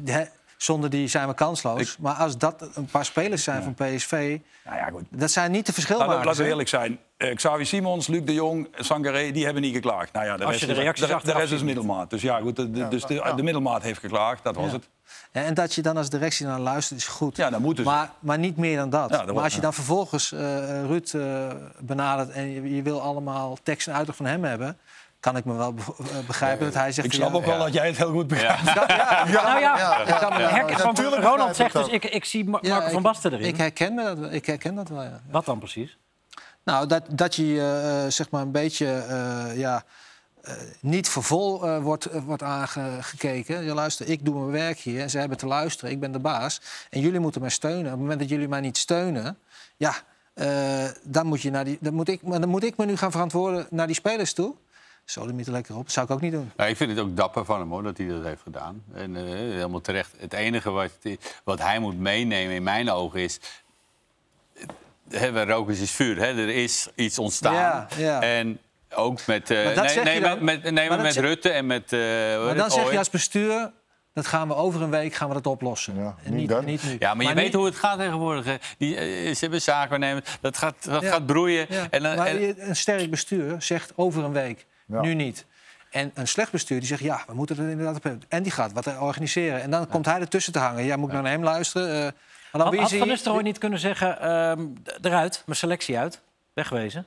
zonder 0.62 0.90
die 0.90 1.08
zijn 1.08 1.28
we 1.28 1.34
kansloos. 1.34 1.96
Maar 1.98 2.14
als 2.14 2.38
dat 2.38 2.68
een 2.74 2.84
paar 2.86 3.04
spelers 3.04 3.42
zijn 3.44 3.62
van 3.62 3.74
PSV, 3.74 4.38
Nou 4.64 4.76
ja, 4.76 4.88
goed. 4.92 5.02
dat 5.10 5.30
zijn 5.30 5.50
niet 5.50 5.66
de 5.66 5.72
verschilmakers. 5.72 6.24
laten 6.24 6.42
we 6.42 6.48
eerlijk 6.48 6.68
zijn. 6.68 6.98
Eh, 7.16 7.34
Xavi 7.34 7.64
Simons, 7.64 8.06
Luc 8.06 8.24
de 8.24 8.34
Jong, 8.34 8.68
Sangaré, 8.76 9.30
die 9.30 9.44
hebben 9.44 9.62
niet 9.62 9.74
geklaagd. 9.74 10.12
Nou 10.12 10.26
ja, 10.26 10.36
de 10.36 10.42
Als 10.42 10.50
rest 10.50 10.60
je 10.60 10.66
de 10.74 10.80
reacties 10.80 11.06
de, 11.06 11.18
de 11.22 11.32
rest 11.32 11.52
is 11.52 11.62
middelmaat. 11.62 12.10
Dus 12.10 12.22
ja, 12.22 12.40
goed, 12.40 12.56
de, 12.56 12.70
de- 12.70 12.88
dus 12.88 13.04
de, 13.04 13.32
de 13.36 13.42
middelmaat 13.42 13.82
heeft 13.82 14.00
geklaagd, 14.00 14.44
dat 14.44 14.54
was 14.56 14.66
Ja. 14.66 14.72
het. 14.72 14.88
En 15.32 15.54
dat 15.54 15.74
je 15.74 15.82
dan 15.82 15.96
als 15.96 16.10
directie 16.10 16.46
naar 16.46 16.58
luistert 16.60 17.00
is 17.00 17.06
goed. 17.06 17.36
Ja, 17.36 17.50
dan 17.50 17.62
moeten 17.62 17.84
ze. 17.84 17.90
Maar, 17.90 18.10
maar 18.18 18.38
niet 18.38 18.56
meer 18.56 18.76
dan 18.76 18.90
dat. 18.90 19.10
Ja, 19.10 19.24
dat 19.24 19.34
maar 19.34 19.44
als 19.44 19.54
je 19.54 19.60
dan 19.60 19.74
vervolgens 19.74 20.32
eh, 20.32 20.84
Ruud 20.84 21.08
eh, 21.14 21.48
benadert 21.78 22.30
en 22.30 22.50
je, 22.50 22.74
je 22.74 22.82
wil 22.82 23.00
allemaal 23.02 23.56
tekst 23.62 23.88
en 23.88 23.94
uitleg 23.94 24.16
van 24.16 24.26
hem 24.26 24.44
hebben, 24.44 24.78
kan 25.20 25.36
ik 25.36 25.44
me 25.44 25.54
wel 25.54 25.72
be- 25.74 25.82
eh, 25.98 26.18
begrijpen 26.26 26.64
dat 26.64 26.74
hij 26.74 26.92
zegt. 26.92 27.06
Ik 27.06 27.12
snap 27.12 27.30
ja, 27.30 27.36
ook 27.36 27.44
wel 27.44 27.58
dat 27.58 27.72
jij 27.72 27.86
het 27.86 27.96
heel 27.96 28.10
goed 28.12 28.26
begrijpt. 28.26 28.64
Ja, 28.64 28.84
ja, 29.28 29.42
nou 29.42 29.60
ja, 29.60 31.20
Ronald 31.20 31.56
zegt 31.56 31.72
dus, 31.72 31.86
ik, 31.88 32.04
ik 32.04 32.24
zie 32.24 32.44
Marco 32.48 32.76
ik- 32.86 32.92
van 32.92 33.02
Basten 33.02 33.32
erin. 33.32 33.46
Ik 33.46 33.56
herken, 33.56 33.94
me 33.94 34.02
dat, 34.04 34.18
wel- 34.18 34.30
ik 34.32 34.46
herken 34.46 34.74
dat 34.74 34.88
wel, 34.88 35.02
ja. 35.02 35.20
Wat 35.30 35.44
dan 35.44 35.58
precies? 35.58 35.98
Nou, 36.64 36.86
dat, 36.86 37.02
dat 37.08 37.34
je 37.34 37.42
eh, 37.42 38.04
eh, 38.04 38.10
zeg 38.10 38.30
maar 38.30 38.42
een 38.42 38.50
beetje 38.52 38.86
eh, 38.86 39.56
ja, 39.58 39.82
eh, 40.42 40.54
niet 40.80 41.08
voor 41.08 41.22
vol 41.22 41.66
eh, 41.66 41.78
wordt, 41.82 42.04
eh, 42.06 42.22
wordt 42.22 42.42
aangekeken. 42.42 43.64
Je 43.64 43.74
luister, 43.74 44.08
ik 44.08 44.24
doe 44.24 44.34
mijn 44.34 44.50
werk 44.50 44.78
hier 44.78 45.00
en 45.00 45.10
ze 45.10 45.18
hebben 45.18 45.38
te 45.38 45.46
luisteren. 45.46 45.90
Ik 45.90 46.00
ben 46.00 46.12
de 46.12 46.18
baas. 46.18 46.60
En 46.90 47.00
jullie 47.00 47.20
moeten 47.20 47.40
mij 47.40 47.50
steunen. 47.50 47.84
Op 47.84 47.90
het 47.90 47.98
moment 48.00 48.20
dat 48.20 48.28
jullie 48.28 48.48
mij 48.48 48.60
niet 48.60 48.78
steunen, 48.78 49.38
ja, 49.76 49.94
eh, 50.34 50.48
dan, 51.02 51.26
moet 51.26 51.40
je 51.42 51.50
naar 51.50 51.64
die, 51.64 51.78
dan, 51.80 51.94
moet 51.94 52.08
ik, 52.08 52.22
maar 52.22 52.40
dan 52.40 52.48
moet 52.48 52.64
ik 52.64 52.76
me 52.76 52.84
nu 52.86 52.96
gaan 52.96 53.10
verantwoorden 53.10 53.66
naar 53.70 53.86
die 53.86 53.96
spelers 53.96 54.32
toe. 54.32 54.54
Zo, 55.04 55.22
er 55.26 55.28
er 55.38 55.50
lekker 55.50 55.76
op. 55.76 55.82
Dat 55.82 55.92
zou 55.92 56.06
ik 56.06 56.12
ook 56.12 56.20
niet 56.20 56.32
doen. 56.32 56.50
Ja, 56.56 56.66
ik 56.66 56.76
vind 56.76 56.90
het 56.90 56.98
ook 56.98 57.16
dapper 57.16 57.44
van 57.44 57.58
hem 57.60 57.70
hoor, 57.70 57.82
dat 57.82 57.96
hij 57.98 58.06
dat 58.08 58.24
heeft 58.24 58.42
gedaan. 58.42 58.82
En 58.94 59.16
eh, 59.16 59.22
helemaal 59.24 59.80
terecht. 59.80 60.14
Het 60.18 60.32
enige 60.32 60.70
wat, 60.70 60.90
wat 61.44 61.58
hij 61.62 61.78
moet 61.78 61.98
meenemen 61.98 62.54
in 62.54 62.62
mijn 62.62 62.90
ogen 62.90 63.20
is... 63.20 63.40
Hè, 65.10 65.32
we 65.32 65.44
roken 65.44 65.76
is 65.78 65.90
vuur. 65.90 66.16
Hè? 66.16 66.24
Er 66.26 66.48
is 66.48 66.88
iets 66.94 67.18
ontstaan. 67.18 67.54
Ja, 67.54 67.88
ja. 67.96 68.20
En 68.22 68.58
ook 68.94 69.26
met, 69.26 69.50
eh, 69.50 69.64
Maar 69.64 69.74
dat 69.74 69.84
nee, 69.84 69.92
zeg 69.94 70.04
nee, 70.04 70.14
je 70.14 70.20
met, 70.20 70.30
dan. 70.30 70.44
met, 70.44 70.70
nee, 70.70 70.88
Maar 70.88 71.00
met 71.00 71.16
Rutte 71.16 71.50
en 71.50 71.66
met... 71.66 71.92
eh, 71.92 71.98
Maar 72.44 72.54
dan 72.54 72.70
zeg 72.70 72.90
je 72.90 72.98
als 72.98 73.10
bestuur, 73.10 73.72
dat 74.12 74.26
gaan 74.26 74.48
we 74.48 74.54
over 74.54 74.82
een 74.82 74.90
week 74.90 75.14
gaan 75.14 75.28
we 75.28 75.34
dat 75.34 75.46
oplossen. 75.46 75.96
Ja, 75.96 76.14
en 76.24 76.30
niet 76.30 76.40
niet, 76.40 76.48
dan. 76.48 76.64
niet 76.64 76.82
nu. 76.82 76.96
Ja, 76.98 77.14
maar 77.14 77.22
je 77.26 77.32
niet- 77.32 77.42
weet 77.42 77.54
hoe 77.54 77.64
het 77.64 77.76
gaat 77.76 77.98
tegenwoordig. 77.98 78.44
hè. 78.44 78.56
Die, 78.78 78.94
ze 79.34 79.36
hebben 79.40 79.62
zakenwaarnemers. 79.62 80.38
Dat 80.40 80.56
gaat, 80.56 80.74
dat 80.84 81.02
Ja. 81.02 81.10
gaat 81.10 81.26
broeien. 81.26 81.66
Ja, 81.68 81.86
En, 81.90 82.02
dan- 82.02 82.16
maar 82.16 82.26
en- 82.26 82.68
een 82.68 82.76
sterk 82.76 83.10
bestuur 83.10 83.62
zegt 83.62 83.92
over 83.96 84.24
een 84.24 84.32
week, 84.32 84.66
Ja. 84.90 85.00
nu 85.00 85.14
niet. 85.14 85.46
En 85.90 86.10
een 86.14 86.28
slecht 86.28 86.52
bestuur 86.52 86.78
die 86.78 86.88
zegt, 86.88 87.00
ja, 87.02 87.22
we 87.26 87.34
moeten 87.34 87.58
er 87.58 87.70
inderdaad 87.70 87.96
op. 87.96 88.12
En 88.28 88.42
die 88.42 88.52
gaat 88.52 88.72
wat 88.72 88.98
organiseren. 88.98 89.62
En 89.62 89.70
dan 89.70 89.88
komt 89.88 90.06
hij 90.06 90.20
ertussen 90.20 90.52
te 90.52 90.58
hangen. 90.58 90.84
Ja, 90.84 90.96
moet 90.96 91.08
ik 91.12 91.14
naar 91.22 91.30
hem 91.32 91.42
luisteren? 91.42 91.88
Eh, 91.88 92.00
maar 92.02 92.12
dan 92.52 92.60
Had, 92.60 92.70
wie 92.70 92.80
had 92.80 92.92
Van 92.92 93.08
Nistelrooy 93.08 93.42
niet 93.42 93.58
kunnen 93.58 93.78
zeggen, 93.78 94.20
ehm, 94.20 94.66
eruit, 95.02 95.42
mijn 95.46 95.58
selectie 95.58 95.98
uit, 95.98 96.20
wegwezen? 96.52 97.06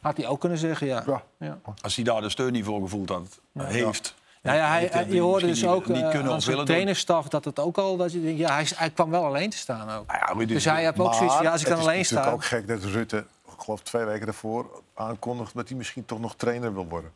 Had 0.00 0.16
hij 0.16 0.26
ook 0.26 0.40
kunnen 0.40 0.58
zeggen, 0.58 0.86
ja. 0.86 1.02
Ja. 1.06 1.22
ja. 1.38 1.58
Als 1.82 1.94
hij 1.94 2.04
daar 2.04 2.20
de 2.20 2.28
steun 2.28 2.52
niet 2.52 2.64
voor 2.64 2.80
gevoeld 2.82 3.08
had, 3.08 3.40
heeft. 3.58 4.14
Nou 4.42 4.56
ja, 4.56 4.68
hij, 4.68 4.80
heeft 4.80 4.92
hij- 4.92 5.06
je 5.08 5.20
hoorde 5.20 5.46
dus 5.46 5.66
ook 5.66 5.86
niet 5.86 5.96
eh, 6.02 6.18
aan 6.18 6.28
of 6.28 6.42
zijn 6.42 6.64
trainerstaf 6.64 7.28
dat 7.28 7.44
het 7.44 7.58
ook 7.58 7.78
al... 7.78 7.96
Dat 7.96 8.12
je 8.12 8.22
denkt, 8.22 8.38
ja, 8.38 8.54
hij, 8.54 8.66
hij 8.74 8.90
kwam 8.90 9.10
wel 9.10 9.24
alleen 9.24 9.50
te 9.50 9.56
staan 9.56 9.90
ook. 9.90 10.12
Is- 10.38 10.46
Dus 10.46 10.64
hij 10.64 10.84
heeft 10.84 10.98
ook 10.98 11.14
zoiets 11.14 11.34
van, 11.34 11.44
ja, 11.44 11.50
als 11.50 11.60
ik 11.60 11.66
dan 11.68 11.76
het 11.78 11.86
alleen 11.86 11.98
is 12.00 12.10
natuurlijk 12.10 12.42
sta... 12.42 12.56
ook 12.56 12.60
gek 12.64 12.68
dat 12.68 12.90
Rutte, 12.92 13.24
geloof 13.62 13.80
twee 13.82 14.04
weken 14.04 14.24
daarvoor, 14.26 14.82
aankondigt 14.94 15.54
dat 15.54 15.68
hij 15.68 15.76
misschien 15.76 16.04
toch 16.04 16.20
nog 16.20 16.34
trainer 16.36 16.74
wil 16.74 16.86
worden. 16.88 17.12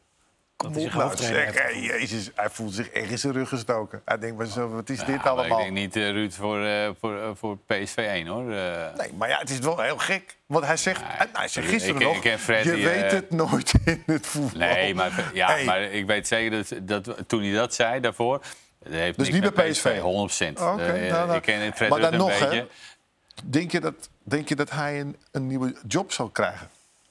Kom 0.57 0.73
hij 0.73 0.85
op 0.85 0.93
nou, 0.93 1.17
zeg, 1.17 1.75
Jezus, 1.75 2.31
hij 2.35 2.51
voelt 2.51 2.75
zich 2.75 2.89
echt 2.89 3.11
in 3.11 3.19
zijn 3.19 3.33
rug 3.33 3.49
gestoken. 3.49 4.03
Hij 4.05 4.19
denkt, 4.19 4.55
wat 4.55 4.89
is 4.89 4.99
dit 4.99 5.07
Ja, 5.09 5.15
maar 5.17 5.27
allemaal? 5.27 5.59
Ik 5.59 5.65
denk 5.65 5.77
niet 5.77 5.97
eh, 5.97 6.11
Ruud 6.11 6.33
voor, 6.33 6.65
eh, 6.65 6.89
voor, 7.01 7.21
eh, 7.21 7.29
voor 7.35 7.59
PSV 7.59 7.97
1 7.97 8.27
hoor. 8.27 8.43
Nee, 8.43 9.13
maar 9.17 9.29
ja, 9.29 9.39
het 9.39 9.51
is 9.51 9.59
wel 9.59 9.81
heel 9.81 9.99
gek. 9.99 10.37
Want 10.47 10.65
hij 10.65 10.77
zegt, 10.77 11.01
hij, 11.05 11.27
ik- 11.45 11.51
gisteren 11.69 12.01
ik 12.01 12.07
nog, 12.07 12.25
ik 12.25 12.39
Fred, 12.39 12.65
je 12.65 12.75
die, 12.75 12.85
weet 12.85 13.11
het 13.11 13.31
nooit 13.31 13.73
in 13.85 14.03
het 14.07 14.27
voetbal. 14.27 14.59
Nee, 14.59 14.95
maar, 14.95 15.31
ja, 15.33 15.47
Hey. 15.49 15.65
maar 15.65 15.83
ik 15.83 16.07
weet 16.07 16.27
zeker 16.27 16.51
dat, 16.83 17.05
dat 17.07 17.29
toen 17.29 17.43
hij 17.43 17.53
dat 17.53 17.75
zei 17.75 18.01
daarvoor... 18.01 18.41
Dat 18.79 18.93
heeft 18.93 19.19
Dus 19.19 19.31
niet 19.31 19.55
bij 19.55 19.71
PSV? 19.71 19.99
100 20.01 20.27
procent. 20.27 20.61
Oké, 20.61 21.09
nou, 21.09 21.27
nou. 21.27 21.35
ik 21.35 21.43
ken 21.43 21.73
Fred 21.75 21.89
Maar 21.89 22.01
dan 22.01 22.11
Rutte 22.11 22.25
een 22.25 22.31
nog, 22.31 22.39
beetje. 22.39 22.57
hè? 22.59 22.67
Denk 23.51 23.73
je, 23.73 23.81
dat, 23.81 23.95
denk 24.23 24.49
je 24.49 24.57
dat 24.57 24.71
hij 24.71 25.01
een, 25.01 25.17
een 25.31 25.47
nieuwe 25.47 25.75
job 25.87 26.13
zal 26.13 26.29
krijgen? 26.29 26.69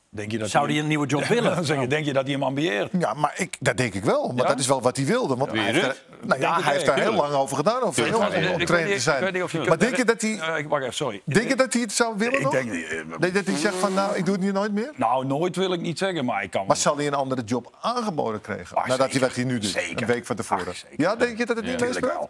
Denk 0.09 0.31
je 0.31 0.37
dat 0.37 0.49
Zou 0.49 0.69
hij 0.69 0.79
een 0.79 0.87
nieuwe 0.87 1.07
job 1.07 1.23
willen? 1.25 1.55
Dan 1.55 1.65
zeg 1.65 1.79
je, 1.81 1.87
denk 1.87 2.05
je 2.05 2.13
dat 2.13 2.23
hij 2.23 2.31
hem 2.33 2.43
ambieert? 2.43 2.91
Ja, 2.99 3.13
maar 3.13 3.33
ik, 3.37 3.57
dat 3.59 3.77
denk 3.77 3.93
ik 3.93 4.03
wel. 4.03 4.27
Maar 4.27 4.43
Ja? 4.43 4.47
dat 4.49 4.59
is 4.59 4.67
wel 4.67 4.81
wat 4.81 4.95
hij 4.97 5.05
wilde. 5.05 5.35
Want 5.35 5.51
Wie, 5.51 5.61
hij 5.61 5.71
heeft, 5.71 5.85
er, 5.85 6.03
nou 6.21 6.39
ja, 6.41 6.61
hij 6.61 6.73
heeft 6.73 6.85
daar 6.85 6.99
heel 6.99 7.13
lang 7.13 7.33
over 7.33 7.55
gedaan. 7.57 7.81
Over 7.81 8.03
heel 8.03 8.11
lang 8.19 8.23
om 8.23 8.29
trainer 8.29 8.51
te 8.51 8.57
niet- 8.59 8.69
ik 8.69 8.75
weet 8.75 9.01
zijn. 9.01 9.33
niet 9.33 9.43
of 9.43 9.51
je 9.51 9.59
Maar 9.59 9.77
denk 9.77 9.95
je 9.95 10.05
dat 10.05 10.21
hij, 10.21 10.39
Eh, 10.39 10.65
wacht 10.67 10.81
even, 10.83 10.93
sorry. 10.93 11.21
denk 11.25 11.47
je 11.49 11.55
dat 11.55 11.73
hij 11.73 11.81
het 11.81 11.91
zou 11.91 12.17
willen 12.17 12.39
Ik 12.41 12.51
denk, 12.51 12.71
Nee, 13.19 13.31
dat 13.31 13.45
hij 13.45 13.57
zegt 13.57 13.75
van, 13.75 13.93
nou, 13.93 14.15
ik 14.15 14.25
doe 14.25 14.33
het 14.35 14.43
nu 14.43 14.51
nooit 14.51 14.71
meer? 14.71 14.91
Nou, 14.95 15.25
nooit 15.25 15.55
wil 15.55 15.73
ik 15.73 15.81
niet 15.81 15.97
zeggen, 15.97 16.25
maar 16.25 16.43
ik 16.43 16.51
kan... 16.51 16.65
Maar 16.67 16.77
zal 16.77 16.97
hij 16.97 17.07
een 17.07 17.13
andere 17.13 17.41
job 17.43 17.75
aangeboden 17.81 18.41
krijgen? 18.41 18.77
Ah, 18.77 18.87
nadat 18.87 19.11
hij 19.11 19.19
wat 19.19 19.35
hij 19.35 19.43
nu 19.43 19.59
doet, 19.59 19.69
Zeker. 19.69 20.01
een 20.01 20.07
week 20.07 20.25
van 20.25 20.35
tevoren. 20.35 20.67
Ach, 20.67 20.75
zeker. 20.75 20.99
ja, 21.01 21.15
denk 21.15 21.37
je 21.37 21.45
dat 21.45 21.55
het 21.55 21.65
niet 21.65 21.79
Natuurlijk 21.79 22.01
meespeelt? 22.05 22.29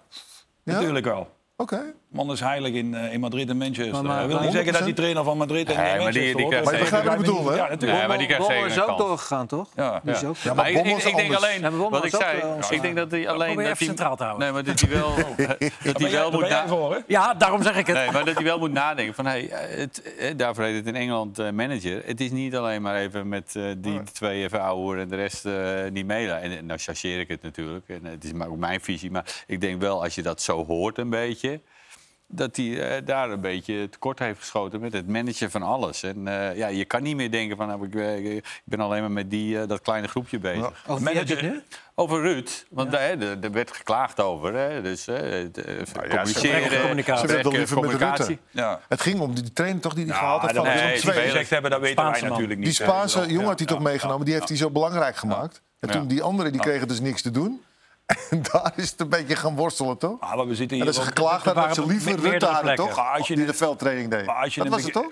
Natuurlijk 0.64 1.06
wel. 1.06 1.30
Oké. 1.58 1.94
Man 2.10 2.32
is 2.32 2.40
heilig 2.40 2.72
in, 2.74 2.94
eh, 2.96 3.14
in 3.14 3.20
Madrid 3.20 3.50
en 3.50 3.58
Manchester. 3.58 3.92
Maar- 3.94 4.04
maar- 4.04 4.18
dat 4.20 4.28
wil 4.28 4.36
niet 4.40 4.46
100%. 4.46 4.54
zeggen 4.56 4.74
dat 4.74 4.84
die 4.86 4.94
trainer 4.94 5.24
van 5.24 5.38
Madrid 5.38 5.70
en 5.70 5.76
Nee, 5.76 5.84
maar 5.86 5.94
die- 5.94 6.04
Manchester 6.04 6.36
die 6.36 6.46
Maar 6.64 6.74
je 6.74 6.80
begrijpt 6.80 7.06
wat 7.08 7.14
ik 7.16 7.20
bedoel, 7.20 7.50
hè? 7.50 7.56
Ja, 7.56 7.68
natuurlijk. 7.70 8.00
Nee, 8.00 8.08
maar 8.08 8.18
die 8.18 8.28
krijgt 8.28 8.48
Bommel 8.48 8.64
zeker 8.70 8.84
is 8.84 8.90
ook 8.90 8.98
doorgegaan, 8.98 9.48
toch? 9.48 9.70
Ja. 9.76 10.00
Die 10.04 10.14
is 10.14 10.20
Ja. 10.22 10.28
ook, 10.28 10.36
Ja, 10.36 10.42
maar 10.54 10.56
Maar 10.56 10.68
ik, 10.68 10.74
denk 10.74 11.34
alleen, 11.36 11.62
Ja, 11.62 11.72
wat 11.72 12.06
ik 12.06 12.16
zei, 12.16 12.40
eh, 12.40 12.70
ik 12.70 12.82
denk 12.82 12.96
dat 12.96 13.12
hij 13.12 13.30
alleen... 13.30 13.56
dat 13.64 13.78
centraal 13.78 14.16
te 14.16 14.24
houden. 14.24 14.44
Nee, 14.46 14.54
maar 14.54 14.64
dat 14.64 14.80
hij 14.80 14.90
wel, 14.90 15.16
dat 15.84 16.00
hij 16.02 16.12
wel 16.12 16.32
moet 16.32 16.54
voor? 16.68 17.04
Ja, 17.08 17.34
daarom 17.34 17.64
zeg 17.64 17.76
ik 17.78 17.88
het. 17.88 17.96
Nee, 17.96 18.12
maar 18.12 18.26
dat 18.26 18.36
hij 18.36 18.44
wel 18.44 18.60
moet 18.60 18.72
nadenken 18.72 19.14
van, 19.14 19.26
hey, 19.26 19.50
eh, 19.50 19.78
het, 19.80 20.02
daarvoor 20.40 20.64
heet 20.64 20.76
het 20.76 20.88
in 20.88 20.96
Engeland 20.96 21.40
eh, 21.40 21.50
manager. 21.52 22.02
Het 22.06 22.22
is 22.22 22.32
niet 22.32 22.56
alleen 22.56 22.82
maar 22.82 22.96
even 22.96 23.28
met 23.30 23.56
eh, 23.56 23.64
die 23.78 24.04
twee 24.04 24.44
even 24.44 24.62
ouwe 24.62 24.98
en 25.00 25.08
de 25.10 25.16
rest 25.16 25.46
eh, 25.46 25.54
niet 25.92 26.06
meedoen. 26.06 26.36
En, 26.36 26.58
en 26.58 26.66
nou 26.66 26.80
chargeer 26.80 27.20
ik 27.20 27.28
het 27.28 27.42
natuurlijk. 27.42 27.88
En 27.90 28.06
het 28.06 28.24
is 28.24 28.34
maar 28.34 28.48
ook 28.48 28.58
mijn 28.58 28.82
visie. 28.82 29.12
Maar 29.12 29.44
ik 29.48 29.62
denk 29.62 29.82
wel, 29.82 30.04
als 30.04 30.16
je 30.16 30.22
dat 30.22 30.42
zo 30.42 30.66
hoort 30.66 30.98
een 30.98 31.10
beetje... 31.10 31.44
dat 32.28 32.56
hij 32.56 32.96
eh, 32.98 33.06
daar 33.06 33.30
een 33.30 33.42
beetje 33.42 33.90
tekort 33.90 34.20
heeft 34.20 34.40
geschoten 34.40 34.80
met 34.80 34.94
het 34.94 35.08
managen 35.08 35.52
van 35.52 35.64
alles. 35.64 36.04
En 36.04 36.28
eh, 36.28 36.58
ja, 36.58 36.68
je 36.68 36.86
kan 36.86 37.04
niet 37.04 37.16
meer 37.16 37.32
denken 37.32 37.58
van, 37.58 37.68
nou, 37.68 37.86
ik, 37.86 37.96
eh, 37.96 38.36
ik 38.36 38.44
ben 38.64 38.80
alleen 38.80 39.02
maar 39.02 39.12
met 39.12 39.30
die, 39.30 39.66
dat 39.66 39.82
kleine 39.82 40.08
groepje 40.08 40.40
bezig. 40.40 40.84
Ja. 40.86 40.92
Over 40.94 41.06
wie 41.06 41.16
heb 41.18 41.28
je 41.28 41.36
het 41.36 41.44
nu? 41.44 41.62
Over 41.98 42.22
Ruud, 42.22 42.66
want 42.70 42.92
daar, 42.92 43.02
hè, 43.02 43.08
er, 43.08 43.38
er 43.42 43.52
werd 43.52 43.72
geklaagd 43.72 44.22
over. 44.22 44.54
Hè, 44.54 44.82
dus 44.82 45.06
het, 45.06 45.58
eh, 45.58 45.74
communiceren, 46.10 46.70
communicatie. 46.84 48.26
Ze 48.26 48.32
met. 48.32 48.40
Ja. 48.52 48.80
Het 48.88 49.02
ging 49.02 49.20
om 49.20 49.36
die 49.36 49.54
trainer 49.54 49.82
toch 49.82 49.94
die 49.94 50.06
hij 50.06 50.14
Ja, 50.14 50.20
gehaald 50.20 50.42
heeft 50.42 50.54
dat 50.54 50.66
van 50.66 50.76
nee, 50.76 50.92
die 50.92 51.02
twee. 51.02 51.26
gezegd 51.26 51.50
hebben, 51.50 51.72
dat 51.72 51.80
weten 51.80 52.12
wij 52.12 52.22
natuurlijk 52.22 52.60
niet. 52.60 52.66
Die. 52.66 52.74
Spaanse 52.74 53.20
Ja, 53.20 53.26
jongen 53.26 53.48
had 53.48 53.60
hij 53.60 53.68
ja, 53.70 53.76
toch 53.76 53.84
meegenomen. 53.84 54.26
Die 54.26 54.34
heeft 54.34 54.48
hij 54.48 54.58
zo 54.58 54.70
belangrijk 54.70 55.16
gemaakt. 55.16 55.62
En 55.80 55.88
Ja. 55.88 55.94
toen 55.94 56.08
die 56.08 56.22
anderen 56.22 56.52
die 56.52 56.62
kregen 56.62 56.88
dus 56.88 57.00
niks 57.00 57.22
te 57.22 57.32
doen. 57.32 57.62
En 58.30 58.42
daar 58.52 58.74
is 58.76 58.92
het 58.92 59.00
een 59.02 59.10
beetje 59.10 59.36
gaan 59.36 59.56
worstelen, 59.56 59.98
toch? 59.98 60.20
Ah, 60.20 60.36
maar 60.36 60.48
we 60.48 60.56
zitten 60.56 60.78
En 60.78 60.84
hier 60.84 60.86
dat 60.94 60.96
ze 61.04 61.08
geklaagd 61.08 61.46
hadden 61.46 61.64
dat 61.64 61.76
ze 61.76 61.86
liever 61.86 62.20
Rutte 62.20 62.46
hadden, 62.46 62.76
toch? 62.76 63.14
Als 63.14 63.28
je 63.28 63.36
die 63.36 63.46
de 63.46 63.54
veldtraining 63.54 64.10
deed. 64.10 64.26
Maar 64.26 64.36
als 64.36 64.56
je 64.56 64.62
Dat 64.64 64.70
was 64.72 64.84
het 64.84 64.94
toch? 64.94 65.12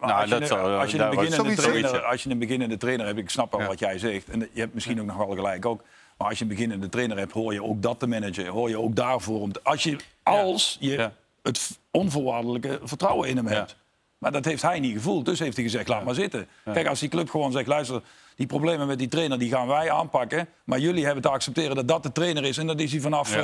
Nou, 0.00 0.12
als 0.12 0.22
je 0.30 0.38
dat 0.38 0.50
een- 0.50 0.56
als 0.78 0.90
je 0.90 1.08
beginnende 1.08 1.54
trainer, 1.54 2.02
als 2.04 2.22
je 2.22 2.30
een 2.30 2.38
beginnende 2.38 2.76
trainer 2.76 3.06
hebt, 3.06 3.18
ik 3.18 3.30
snap 3.30 3.50
wel 3.52 3.60
Ja. 3.60 3.66
wat 3.66 3.78
jij 3.78 3.98
zegt, 3.98 4.28
en 4.28 4.48
je 4.52 4.60
hebt 4.60 4.74
misschien 4.74 5.00
ook 5.00 5.06
nog 5.06 5.16
wel 5.16 5.34
gelijk 5.34 5.66
ook. 5.66 5.82
Maar 6.18 6.28
als 6.28 6.38
je 6.38 6.44
een 6.44 6.50
beginnende 6.50 6.88
trainer 6.88 7.18
hebt, 7.18 7.32
hoor 7.32 7.52
je 7.52 7.62
ook 7.64 7.82
dat 7.82 7.98
te 7.98 8.06
managen. 8.06 8.46
Hoor 8.46 8.68
je 8.68 8.78
ook 8.80 8.96
daarvoor 8.96 9.40
om. 9.40 9.52
te- 9.52 9.60
als 9.62 9.82
je, 9.82 9.96
als 10.22 10.76
je 10.80 10.90
Ja. 10.92 11.12
het 11.42 11.78
onvoorwaardelijke 11.90 12.80
vertrouwen 12.82 13.28
in 13.28 13.36
hem 13.36 13.46
hebt. 13.46 13.76
Maar 14.18 14.32
dat 14.32 14.44
heeft 14.44 14.62
hij 14.62 14.80
niet 14.80 14.92
gevoeld. 14.92 15.24
Dus 15.24 15.38
heeft 15.38 15.56
hij 15.56 15.64
gezegd, 15.64 15.88
laat 15.88 16.04
maar 16.04 16.14
zitten. 16.14 16.48
Kijk, 16.72 16.86
als 16.86 17.00
die 17.00 17.08
club 17.08 17.30
gewoon 17.30 17.52
zegt, 17.52 17.66
luister, 17.66 18.02
die 18.36 18.46
problemen 18.46 18.86
met 18.86 18.98
die 18.98 19.08
trainer 19.08 19.38
die 19.38 19.50
gaan 19.50 19.66
wij 19.66 19.90
aanpakken. 19.90 20.48
Maar 20.64 20.78
jullie 20.78 21.04
hebben 21.04 21.22
te 21.22 21.28
accepteren 21.28 21.76
dat 21.76 21.88
dat 21.88 22.02
de 22.02 22.12
trainer 22.12 22.44
is. 22.44 22.58
En 22.58 22.66
dat 22.66 22.80
is 22.80 22.92
hij 22.92 23.00
vanaf 23.00 23.34
Ja. 23.34 23.40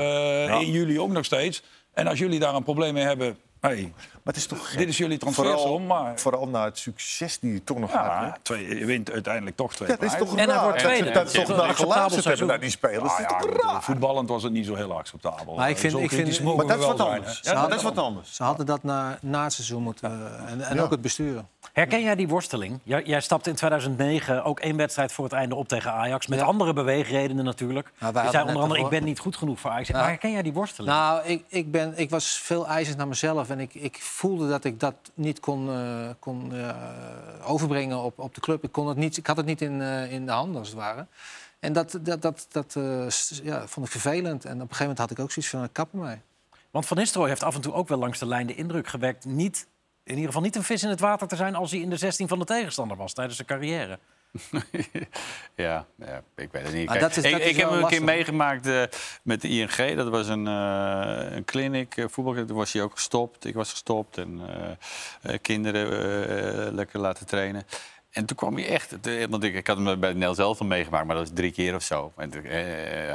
eh, 0.46 0.54
1 0.54 0.70
juli 0.70 1.00
ook 1.00 1.10
nog 1.10 1.24
steeds. 1.24 1.62
En 1.94 2.06
als 2.06 2.18
jullie 2.18 2.38
daar 2.38 2.54
een 2.54 2.62
probleem 2.62 2.94
mee 2.94 3.04
hebben, 3.04 3.36
hey, 3.60 3.92
Maar 4.28 4.36
het 4.36 4.46
is 4.46 4.58
toch 4.58 4.68
gek. 4.70 4.78
dit 4.78 4.88
is 4.88 4.96
jullie 4.98 5.18
Vooral, 5.18 5.34
transfersom. 5.44 5.86
Maar 5.86 6.18
vooral 6.18 6.48
na 6.48 6.64
het 6.64 6.78
succes 6.78 7.38
die 7.38 7.52
je 7.52 7.64
toch 7.64 7.78
nog 7.78 7.92
had. 7.92 8.04
hè? 8.04 8.08
ja, 8.10 8.36
twee, 8.42 8.78
je 8.78 8.84
wint 8.84 9.10
uiteindelijk 9.10 9.56
toch 9.56 9.74
twee 9.74 9.88
Ja, 9.88 9.94
dat 9.96 10.04
is 10.12 10.18
toch 10.18 10.36
En 10.36 10.48
hij 10.50 10.62
wordt 10.62 10.78
tweede. 10.78 11.06
ze 11.06 11.12
dat 11.12 11.32
Ja, 11.32 11.38
toch 11.40 11.48
een 11.48 11.56
naar 11.56 11.64
acceptabel 11.64 11.92
geluisterd 11.92 12.12
hebben 12.14 12.22
seizoen. 12.22 12.46
naar 12.46 12.60
die 12.60 12.70
spelers. 12.70 13.12
Ah, 13.12 13.18
dat 13.18 13.26
is 13.26 13.32
ja, 13.32 13.38
toch 13.38 13.50
goed, 13.62 13.72
raar? 13.72 13.82
voetballend 13.82 14.28
was 14.28 14.42
het 14.42 14.52
niet 14.52 14.66
zo 14.66 14.74
heel 14.74 14.96
acceptabel. 14.98 15.54
Maar 15.54 15.70
ik 15.70 15.78
vind- 15.78 15.92
ik 15.98 16.10
vind- 16.10 16.42
maar 16.44 16.56
dat 16.66 16.70
is 16.70 16.76
wel 16.86 16.96
wat 16.96 17.00
anders. 17.06 17.40
dat 17.42 17.74
is 17.74 17.82
wat 17.82 17.98
anders. 17.98 18.34
Ze 18.34 18.42
hadden 18.42 18.66
dat 18.66 18.82
na, 18.82 19.18
na 19.22 19.42
het 19.44 19.52
seizoen 19.52 19.82
moeten... 19.82 20.10
eh, 20.10 20.52
en 20.52 20.60
en 20.60 20.74
Ja. 20.76 20.82
ook 20.82 20.90
het 20.90 21.00
bestuur. 21.00 21.44
Herken 21.72 22.02
jij 22.02 22.14
die 22.14 22.28
worsteling? 22.28 22.78
Jij, 22.82 23.02
jij 23.04 23.20
stapte 23.20 23.50
in 23.50 23.56
2009 23.56 24.44
ook 24.44 24.60
één 24.60 24.76
wedstrijd 24.76 25.12
voor 25.12 25.24
het 25.24 25.32
einde 25.32 25.54
op 25.54 25.68
tegen 25.68 25.92
Ajax. 25.92 26.26
Met 26.26 26.38
Ja. 26.38 26.44
andere 26.44 26.72
beweegredenen 26.72 27.44
natuurlijk. 27.44 27.92
je 27.98 28.06
zei 28.30 28.44
onder 28.46 28.62
andere, 28.62 28.80
ik 28.80 28.88
ben 28.88 29.04
niet 29.04 29.18
goed 29.18 29.36
genoeg 29.36 29.60
voor 29.60 29.70
Ajax. 29.70 29.88
Ja. 29.88 29.96
Maar 29.98 30.08
herken 30.08 30.32
jij 30.32 30.42
die 30.42 30.52
worsteling? 30.52 30.92
Nou, 30.94 31.24
ik, 31.24 31.44
ik, 31.48 31.70
ben, 31.70 31.92
ik 31.96 32.10
was 32.10 32.26
veel 32.42 32.66
eisend 32.66 32.96
naar 32.96 33.08
mezelf. 33.08 33.50
En 33.50 33.60
ik, 33.60 33.74
ik 33.74 33.98
voelde 34.18 34.48
dat 34.48 34.64
ik 34.64 34.80
dat 34.80 34.94
niet 35.14 35.40
kon, 35.40 35.70
eh, 35.70 36.08
kon 36.18 36.54
eh, 36.54 36.76
overbrengen 37.42 37.98
op, 37.98 38.18
op 38.18 38.34
de 38.34 38.40
club. 38.40 38.64
Ik, 38.64 38.72
kon 38.72 38.88
het 38.88 38.96
niet, 38.96 39.16
ik 39.16 39.26
had 39.26 39.36
het 39.36 39.46
niet 39.46 39.60
in, 39.60 39.82
eh, 39.82 40.12
in 40.12 40.26
de 40.26 40.32
handen, 40.32 40.58
als 40.58 40.68
het 40.68 40.76
ware. 40.76 41.06
En 41.58 41.72
dat, 41.72 41.98
dat, 42.02 42.22
dat, 42.22 42.46
dat 42.50 42.76
ja, 43.42 43.66
vond 43.66 43.86
ik 43.86 43.92
vervelend. 43.92 44.44
En 44.44 44.54
op 44.54 44.60
een 44.60 44.60
gegeven 44.60 44.78
moment 44.80 44.98
had 44.98 45.10
ik 45.10 45.18
ook 45.18 45.30
zoiets 45.30 45.50
van, 45.50 45.60
"Nou, 45.60 45.72
kappen 45.72 45.98
mij. 45.98 46.22
Want 46.70 46.86
Van 46.86 46.96
Nistelrooy 46.96 47.28
heeft 47.28 47.42
af 47.42 47.54
en 47.54 47.60
toe 47.60 47.72
ook 47.72 47.88
wel 47.88 47.98
langs 47.98 48.18
de 48.18 48.26
lijn 48.26 48.46
de 48.46 48.54
indruk 48.54 48.86
gewekt... 48.86 49.24
Niet, 49.24 49.66
in 50.02 50.14
ieder 50.14 50.26
geval 50.26 50.42
niet 50.42 50.56
een 50.56 50.62
vis 50.62 50.82
in 50.82 50.88
het 50.88 51.00
water 51.00 51.28
te 51.28 51.36
zijn... 51.36 51.54
als 51.54 51.70
hij 51.70 51.80
in 51.80 51.90
de 51.90 51.96
16 51.96 52.28
van 52.28 52.38
de 52.38 52.44
tegenstander 52.44 52.96
was 52.96 53.12
tijdens 53.12 53.36
zijn 53.36 53.48
carrière. 53.48 53.98
Ja, 55.54 55.86
ja, 55.98 56.22
ik 56.36 56.48
weet 56.52 56.62
het 56.62 56.74
niet. 56.74 56.86
Maar 56.86 56.98
Kijk, 56.98 57.00
dat 57.14 57.24
is- 57.24 57.30
dat 57.32 57.40
ik 57.40 57.46
ik 57.46 57.56
heb 57.56 57.70
een 57.70 57.86
keer 57.86 58.04
meegemaakt 58.04 58.66
eh, 58.66 58.82
met 59.22 59.40
de 59.40 59.48
ING. 59.48 59.96
Dat 59.96 60.08
was 60.08 60.28
een, 60.28 60.46
eh 60.46 61.36
een 61.36 61.44
clinic, 61.44 61.96
eh, 61.96 62.04
voetbal. 62.08 62.34
Toen 62.46 62.56
was 62.56 62.72
hij 62.72 62.82
ook 62.82 62.92
gestopt. 62.92 63.44
Ik 63.44 63.54
was 63.54 63.70
gestopt. 63.70 64.18
En 64.18 64.40
kinderen 65.42 66.74
lekker 66.74 67.00
laten 67.00 67.26
trainen. 67.26 67.62
En 68.10 68.24
toen 68.24 68.36
kwam 68.36 68.54
hij 68.54 68.66
echt... 68.68 69.06
eh, 69.06 69.24
Want 69.28 69.44
ik, 69.44 69.54
ik 69.54 69.66
had 69.66 69.76
hem 69.78 70.00
bij 70.00 70.12
Nel 70.12 70.34
zelf 70.34 70.60
al 70.60 70.66
meegemaakt, 70.66 71.06
maar 71.06 71.16
dat 71.16 71.28
was 71.28 71.36
drie 71.36 71.52
keer 71.52 71.74
of 71.74 71.82
zo. 71.82 72.12
En, 72.16 72.30
toen, 72.30 72.44
eh, 72.44 72.50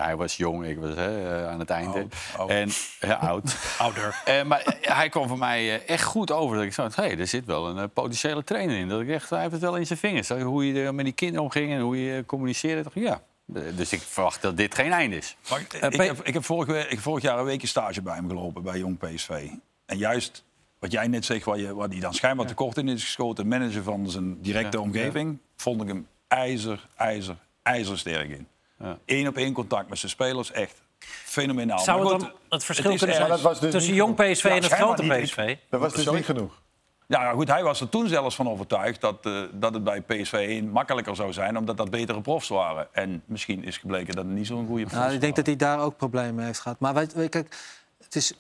hij 0.03 0.15
was 0.15 0.37
jong, 0.37 0.65
ik 0.65 0.77
was 0.79 0.95
eh, 0.95 1.47
aan 1.47 1.59
het 1.59 1.69
einde. 1.69 1.99
Oud, 1.99 2.13
oud. 2.37 2.49
En, 2.49 2.69
ja, 2.99 3.13
oud. 3.13 3.55
Ouder. 3.77 4.21
Eh, 4.25 4.43
maar 4.43 4.59
eh, 4.61 4.95
hij 4.95 5.09
kwam 5.09 5.27
voor 5.27 5.37
mij 5.37 5.73
eh, 5.81 5.89
echt 5.89 6.03
goed 6.03 6.31
over. 6.31 6.55
Dat 6.55 6.65
ik 6.65 6.73
zo, 6.73 6.83
hé, 6.83 6.89
hey, 6.93 7.17
er 7.17 7.27
zit 7.27 7.45
wel 7.45 7.67
een 7.67 7.77
eh, 7.77 7.83
potentiële 7.93 8.43
trainer 8.43 8.77
in. 8.77 8.87
Dat 8.87 9.01
ik 9.01 9.09
echt, 9.09 9.29
hij 9.29 9.39
heeft 9.39 9.51
het 9.51 9.61
wel 9.61 9.75
in 9.77 9.85
zijn 9.87 9.99
vingers. 9.99 10.27
Zo, 10.27 10.39
Hoe 10.39 10.67
je 10.73 10.83
er 10.83 10.95
met 10.95 11.05
die 11.05 11.13
kinderen 11.13 11.43
omging 11.43 11.71
en 11.71 11.79
hoe 11.79 12.03
je 12.05 12.17
eh, 12.17 12.25
communiceerde. 12.25 12.83
Dacht 12.83 12.95
ja. 12.95 13.21
Eh, 13.53 13.61
Dus 13.75 13.91
ik 13.93 14.01
verwacht 14.01 14.41
dat 14.41 14.57
dit 14.57 14.75
geen 14.75 14.91
einde 14.91 15.17
is. 15.17 15.35
Maar 15.49 15.59
ik, 15.59 15.73
Eh, 15.73 15.89
ik, 15.91 16.01
heb, 16.01 16.21
ik 16.23 16.33
heb 16.33 16.43
vorig, 16.45 16.83
ik 16.83 16.89
heb 16.89 16.99
vorig 16.99 17.23
jaar 17.23 17.37
een 17.39 17.45
weekje 17.45 17.67
stage 17.67 18.01
bij 18.01 18.15
hem 18.15 18.27
gelopen, 18.27 18.63
bij 18.63 18.77
Jong 18.77 18.97
PSV. 18.97 19.47
En 19.85 19.97
juist 19.97 20.43
wat 20.83 20.91
jij 20.91 21.07
net 21.07 21.25
zegt, 21.25 21.45
waar, 21.45 21.57
je, 21.57 21.75
waar 21.75 21.89
hij 21.89 21.99
dan 21.99 22.13
schijnbaar 22.13 22.45
tekort 22.45 22.77
in 22.77 22.87
is 22.87 23.03
geschoten... 23.03 23.47
manager 23.47 23.83
van 23.83 24.09
zijn 24.09 24.41
directe 24.41 24.77
Ja. 24.77 24.83
omgeving... 24.83 25.39
vond 25.55 25.81
ik 25.81 25.87
hem 25.87 26.07
ijzer, 26.27 26.87
ijzer, 26.95 27.35
ijzersterk 27.61 28.29
in. 28.29 28.47
Ja. 28.79 28.97
Eén 29.05 29.27
op 29.27 29.37
één 29.37 29.53
contact 29.53 29.89
met 29.89 29.97
zijn 29.99 30.11
spelers, 30.11 30.51
echt 30.51 30.81
fenomenaal. 30.99 31.79
Zou 31.79 31.99
het 32.01 32.11
goed, 32.11 32.19
dan 32.19 32.31
het 32.49 32.63
verschil 32.63 32.89
kunnen 32.89 33.15
zijn 33.15 33.19
Maar 33.19 33.29
dat 33.29 33.41
was 33.41 33.59
dus 33.59 33.71
tussen 33.71 33.91
niet 33.91 34.01
jong 34.01 34.15
PSV 34.15 34.43
Ja, 34.43 34.49
en 34.49 34.63
het 34.63 34.71
grote 34.71 35.03
niet. 35.03 35.21
PSV? 35.23 35.55
Dat 35.69 35.79
was 35.79 35.93
dus 35.93 36.03
Sorry? 36.03 36.17
niet 36.17 36.25
genoeg. 36.27 36.61
Ja, 37.07 37.31
goed, 37.31 37.47
hij 37.47 37.63
was 37.63 37.81
er 37.81 37.89
toen 37.89 38.07
zelfs 38.07 38.35
van 38.35 38.49
overtuigd 38.49 39.01
dat, 39.01 39.25
eh, 39.25 39.41
dat 39.51 39.73
het 39.73 39.83
bij 39.83 40.01
PSV 40.01 40.33
1 40.33 40.69
makkelijker 40.69 41.15
zou 41.15 41.33
zijn... 41.33 41.57
omdat 41.57 41.77
dat 41.77 41.89
betere 41.89 42.21
profs 42.21 42.47
waren. 42.47 42.87
En 42.91 43.23
misschien 43.25 43.63
is 43.63 43.77
gebleken 43.77 44.15
dat 44.15 44.25
het 44.25 44.33
niet 44.33 44.47
zo'n 44.47 44.67
goede 44.67 44.83
profs 44.83 44.97
Nou, 44.99 45.13
ik 45.13 45.21
denk 45.21 45.35
dat 45.35 45.45
hij 45.45 45.55
daar 45.55 45.79
ook 45.79 45.97
problemen 45.97 46.35
mee 46.35 46.45
heeft 46.45 46.59
gehad. 46.59 46.79
Maar 46.79 46.93
weet, 46.93 47.13
weet, 47.13 47.29
kijk, 47.29 47.55
het 48.03 48.15
is 48.15 48.33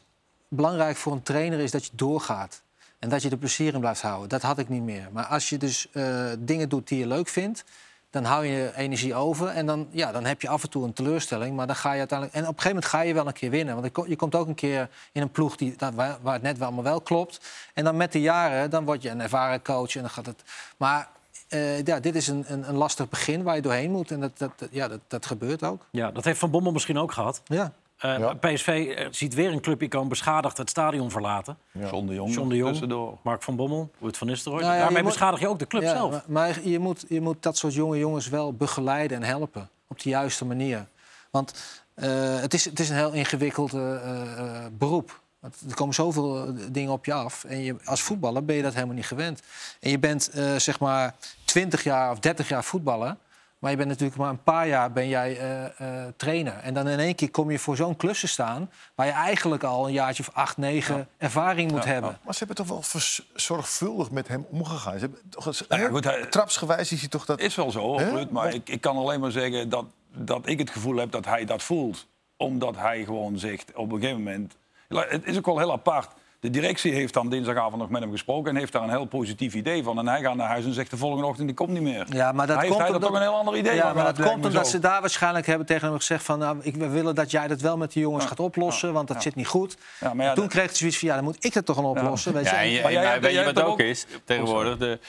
belangrijk 0.55 0.95
voor 0.95 1.11
een 1.11 1.23
trainer 1.23 1.59
is 1.59 1.71
dat 1.71 1.85
je 1.85 1.91
doorgaat. 1.95 2.61
En 2.99 3.09
dat 3.09 3.21
je 3.21 3.29
er 3.29 3.37
plezier 3.37 3.73
in 3.73 3.79
blijft 3.79 4.01
houden. 4.01 4.29
Dat 4.29 4.41
had 4.41 4.57
ik 4.57 4.69
niet 4.69 4.81
meer. 4.83 5.07
Maar 5.11 5.25
als 5.25 5.49
je 5.49 5.57
dus 5.57 5.87
eh, 5.91 6.25
dingen 6.39 6.69
doet 6.69 6.87
die 6.87 6.99
je 6.99 7.07
leuk 7.07 7.27
vindt... 7.27 7.63
dan 8.09 8.23
hou 8.23 8.45
je 8.45 8.71
energie 8.75 9.15
over. 9.15 9.47
En 9.47 9.65
dan, 9.65 9.87
ja, 9.91 10.11
dan 10.11 10.25
heb 10.25 10.41
je 10.41 10.47
af 10.47 10.63
en 10.63 10.69
toe 10.69 10.83
een 10.83 10.93
teleurstelling. 10.93 11.55
Maar 11.55 11.67
dan 11.67 11.75
ga 11.75 11.91
je 11.91 11.99
uiteindelijk... 11.99 12.37
En 12.37 12.47
op 12.47 12.55
een 12.55 12.61
gegeven 12.61 12.75
moment 12.75 12.91
ga 12.93 13.01
je 13.01 13.13
wel 13.13 13.27
een 13.27 13.33
keer 13.33 13.49
winnen. 13.49 13.73
Want 13.73 13.85
je 13.85 13.91
ko- 13.91 14.05
je 14.07 14.15
komt 14.15 14.35
ook 14.35 14.47
een 14.47 14.55
keer 14.55 14.89
in 15.11 15.21
een 15.21 15.31
ploeg 15.31 15.55
die, 15.55 15.75
waar 15.95 16.19
het 16.23 16.41
net 16.41 16.57
wel 16.57 16.67
allemaal 16.67 16.83
wel 16.83 17.01
klopt. 17.01 17.39
En 17.73 17.83
dan 17.83 17.97
met 17.97 18.11
de 18.11 18.21
jaren, 18.21 18.69
dan 18.69 18.85
word 18.85 19.01
je 19.01 19.09
een 19.09 19.21
ervaren 19.21 19.61
coach. 19.61 19.95
En 19.95 20.01
dan 20.01 20.09
gaat 20.09 20.25
het... 20.25 20.43
Maar 20.77 21.09
eh, 21.47 21.83
ja, 21.83 21.99
dit 21.99 22.15
is 22.15 22.27
een, 22.27 22.45
een, 22.47 22.69
een 22.69 22.75
lastig 22.75 23.09
begin 23.09 23.43
waar 23.43 23.55
je 23.55 23.61
doorheen 23.61 23.91
moet. 23.91 24.11
En 24.11 24.19
dat, 24.19 24.37
dat, 24.37 24.51
ja, 24.71 24.87
dat, 24.87 24.99
dat 25.07 25.25
gebeurt 25.25 25.63
ook. 25.63 25.85
Ja, 25.91 26.11
dat 26.11 26.23
heeft 26.23 26.39
Van 26.39 26.51
Bommel 26.51 26.71
misschien 26.71 26.97
ook 26.97 27.11
gehad. 27.11 27.41
Ja. 27.45 27.71
Eh, 28.03 28.17
Ja. 28.19 28.33
PSV 28.33 28.67
eh, 28.97 29.07
ziet 29.11 29.33
weer 29.33 29.51
een 29.51 29.61
clubicoon 29.61 30.07
beschadigd 30.07 30.57
het 30.57 30.69
stadion 30.69 31.11
verlaten. 31.11 31.57
John 31.71 32.05
de 32.07 32.13
Jong, 32.13 32.33
John 32.33 32.49
de 32.49 32.55
Jong, 32.55 32.69
tussendoor. 32.71 33.17
Mark 33.21 33.41
van 33.43 33.55
Bommel, 33.55 33.91
Ruud 34.01 34.15
van 34.15 34.27
Nistelrooy. 34.27 34.61
Nou 34.61 34.73
ja, 34.73 34.79
Daarmee 34.79 34.97
je 34.97 35.03
moet- 35.03 35.11
beschadig 35.11 35.39
je 35.39 35.47
ook 35.47 35.59
de 35.59 35.67
club 35.67 35.81
Ja, 35.81 35.89
zelf. 35.89 36.11
Maar, 36.11 36.23
maar 36.27 36.67
je, 36.67 36.79
moet, 36.79 37.05
je 37.09 37.21
moet 37.21 37.43
dat 37.43 37.57
soort 37.57 37.73
jonge 37.73 37.97
jongens 37.97 38.27
wel 38.29 38.53
begeleiden 38.53 39.17
en 39.17 39.23
helpen. 39.23 39.69
Op 39.87 39.99
de 40.01 40.09
juiste 40.09 40.45
manier. 40.45 40.85
Want 41.31 41.53
eh, 41.93 42.39
het, 42.39 42.53
is, 42.53 42.65
het 42.65 42.79
is 42.79 42.89
een 42.89 42.95
heel 42.95 43.11
ingewikkeld 43.11 43.73
eh, 43.73 43.95
eh, 44.39 44.65
beroep. 44.71 45.21
Want 45.39 45.55
Er 45.69 45.75
komen 45.75 45.93
zoveel 45.95 46.53
dingen 46.71 46.91
op 46.91 47.05
je 47.05 47.13
af. 47.13 47.43
En 47.43 47.61
je, 47.63 47.75
als 47.85 48.01
voetballer 48.01 48.45
ben 48.45 48.55
je 48.55 48.61
dat 48.61 48.73
helemaal 48.73 48.95
niet 48.95 49.05
gewend. 49.05 49.41
En 49.79 49.89
je 49.89 49.99
bent 49.99 50.29
eh, 50.29 50.55
zeg 50.55 50.79
maar 50.79 51.15
20 51.45 51.83
jaar 51.83 52.11
of 52.11 52.19
30 52.19 52.47
jaar 52.49 52.63
voetballer. 52.63 53.15
Maar 53.63 53.71
je 53.71 53.77
bent 53.77 53.89
natuurlijk 53.89 54.19
maar 54.19 54.29
een 54.29 54.43
paar 54.43 54.67
jaar 54.67 54.91
ben 54.91 55.07
jij 55.07 55.37
eh, 55.39 55.65
eh, 55.65 56.13
trainer. 56.17 56.53
En 56.53 56.73
dan 56.73 56.87
in 56.87 56.99
één 56.99 57.15
keer 57.15 57.31
kom 57.31 57.51
je 57.51 57.59
voor 57.59 57.75
zo'n 57.75 57.95
klus 57.95 58.19
te 58.19 58.27
staan... 58.27 58.71
waar 58.95 59.05
je 59.05 59.11
eigenlijk 59.11 59.63
al 59.63 59.87
een 59.87 59.93
jaartje 59.93 60.23
of 60.27 60.35
acht, 60.35 60.57
negen 60.57 61.07
ervaring 61.17 61.71
moet 61.71 61.85
hebben. 61.85 62.17
Maar 62.23 62.33
ze 62.33 62.43
hebben 62.45 62.55
toch 62.65 62.67
wel 62.67 63.01
zorgvuldig 63.35 64.11
met 64.11 64.27
hem 64.27 64.45
omgegaan. 64.49 64.93
Ze 64.93 64.99
hebben 64.99 65.19
toch 65.29 65.45
eens, 65.45 65.67
Nou 65.67 65.81
ja, 65.81 65.87
hè? 65.87 65.93
goed, 65.93 66.03
hij- 66.03 66.25
Trapsgewijs 66.25 66.91
is 66.91 66.99
hij 66.99 67.09
toch 67.09 67.25
dat... 67.25 67.39
Is 67.39 67.55
wel 67.55 67.71
zo? 67.71 67.95
Ruud, 67.95 68.29
maar 68.29 68.53
ik, 68.53 68.69
ik 68.69 68.81
kan 68.81 68.97
alleen 68.97 69.19
maar 69.19 69.31
zeggen 69.31 69.69
dat, 69.69 69.85
dat 70.15 70.47
ik 70.47 70.59
het 70.59 70.69
gevoel 70.69 70.95
heb 70.95 71.11
dat 71.11 71.25
hij 71.25 71.45
dat 71.45 71.63
voelt. 71.63 72.07
Omdat 72.37 72.75
hij 72.77 73.03
gewoon 73.03 73.39
zegt 73.39 73.73
op 73.73 73.91
een 73.91 73.99
gegeven 73.99 74.23
moment... 74.23 74.55
Ja, 74.89 75.05
Het 75.07 75.25
is 75.25 75.37
ook 75.37 75.45
wel 75.45 75.57
heel 75.57 75.71
apart. 75.71 76.11
De 76.43 76.49
directie 76.49 76.93
heeft 76.93 77.13
dan 77.13 77.29
dinsdagavond 77.29 77.75
nog 77.81 77.89
met 77.89 78.01
hem 78.01 78.11
gesproken... 78.11 78.49
en 78.51 78.55
heeft 78.57 78.71
daar 78.71 78.83
een 78.83 78.89
heel 78.89 79.05
positief 79.05 79.53
idee 79.53 79.83
van. 79.83 79.99
En 79.99 80.07
hij 80.07 80.21
gaat 80.21 80.35
naar 80.35 80.47
huis 80.47 80.65
en 80.65 80.73
zegt 80.73 80.89
de 80.89 80.97
volgende 80.97 81.25
ochtend, 81.25 81.47
die 81.47 81.55
komt 81.55 81.69
niet 81.69 81.81
meer. 81.81 82.05
Ja, 82.09 82.31
maar 82.31 82.47
dat 82.47 82.55
Hij 82.55 82.65
heeft 82.65 82.77
komt 82.77 82.77
hij 82.77 82.87
er 82.87 82.95
omdat- 82.95 83.01
toch 83.09 83.19
een 83.19 83.25
heel 83.27 83.35
ander 83.37 83.57
idee 83.57 83.75
Ja, 83.75 83.93
maar 83.93 84.13
dat 84.15 84.25
komt 84.27 84.45
omdat 84.45 84.67
ze 84.67 84.79
daar 84.79 85.01
waarschijnlijk 85.01 85.45
hebben 85.45 85.65
tegen 85.67 85.87
hem 85.87 85.97
gezegd 85.97 86.23
van... 86.23 86.39
Nou, 86.39 86.57
ik, 86.61 86.75
we 86.75 86.87
willen 86.87 87.15
dat 87.15 87.31
jij 87.31 87.47
dat 87.47 87.61
wel 87.61 87.77
met 87.77 87.93
de 87.93 87.99
jongens 87.99 88.25
gaat 88.25 88.39
oplossen, 88.39 88.93
want 88.93 89.07
dat 89.07 89.21
zit 89.21 89.35
niet 89.35 89.47
goed. 89.47 89.77
Ja, 89.99 90.13
maar 90.13 90.25
ja, 90.25 90.33
Toen 90.33 90.43
dat- 90.43 90.53
kreeg 90.53 90.65
hij 90.67 90.75
zoiets 90.75 90.97
van, 90.99 91.07
ja, 91.07 91.15
dan 91.15 91.23
moet 91.23 91.45
ik 91.45 91.53
dat 91.53 91.65
toch 91.65 91.75
gaan 91.75 91.85
oplossen. 91.85 92.33
Weet 92.33 92.43
je? 92.49 92.55
En 92.55 92.69
je, 92.69 92.81
Maar 92.81 92.91
jij 92.91 93.21
weet 93.21 93.33
je 93.33 93.43
wat 93.53 93.61
ook- 93.61 93.79
is 93.79 94.05
tegenwoordig? 94.25 94.77
De, 94.77 94.99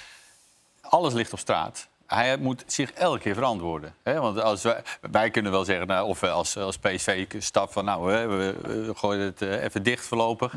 alles 0.80 1.14
ligt 1.14 1.32
op 1.32 1.38
straat. 1.38 1.88
Hij 2.06 2.36
moet 2.36 2.64
zich 2.66 2.92
elke 2.92 3.18
keer 3.18 3.34
verantwoorden. 3.34 3.94
Hè? 4.02 4.20
Want 4.20 4.40
als 4.40 4.62
wij, 4.62 4.82
wij 5.10 5.30
kunnen 5.30 5.52
wel 5.52 5.64
zeggen, 5.64 5.86
nou, 5.86 6.06
of 6.08 6.20
we 6.20 6.30
als, 6.30 6.56
als 6.56 6.78
PSV 6.78 7.26
stap 7.38 7.72
van... 7.72 7.84
nou, 7.84 8.12
hè, 8.12 8.26
we, 8.26 8.54
we 8.62 8.92
gooien 8.96 9.24
het 9.24 9.42
eh, 9.42 9.62
even 9.62 9.82
dicht 9.82 10.06
voorlopig. 10.06 10.54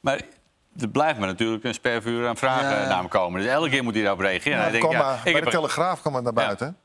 Maar 0.00 0.20
er 0.80 0.88
blijft 0.88 1.18
maar 1.18 1.28
natuurlijk 1.28 1.64
een 1.64 1.74
spervuur 1.74 2.28
aan 2.28 2.36
vragen 2.36 2.70
Ja, 2.70 2.80
ja. 2.82 2.88
naar 2.88 2.98
hem 2.98 3.08
komen. 3.08 3.40
Dus 3.40 3.50
elke 3.50 3.68
keer 3.68 3.82
moet 3.84 3.94
hij 3.94 4.02
daarop 4.02 4.20
reageren. 4.20 4.72
Denkt, 4.72 4.90
ja, 4.92 4.98
maar, 5.02 5.16
ik 5.16 5.22
bij 5.22 5.32
heb 5.32 5.44
de 5.44 5.50
Telegraaf 5.50 6.00
kwam 6.00 6.12
hij 6.12 6.22
naar 6.22 6.32
buiten. 6.32 6.76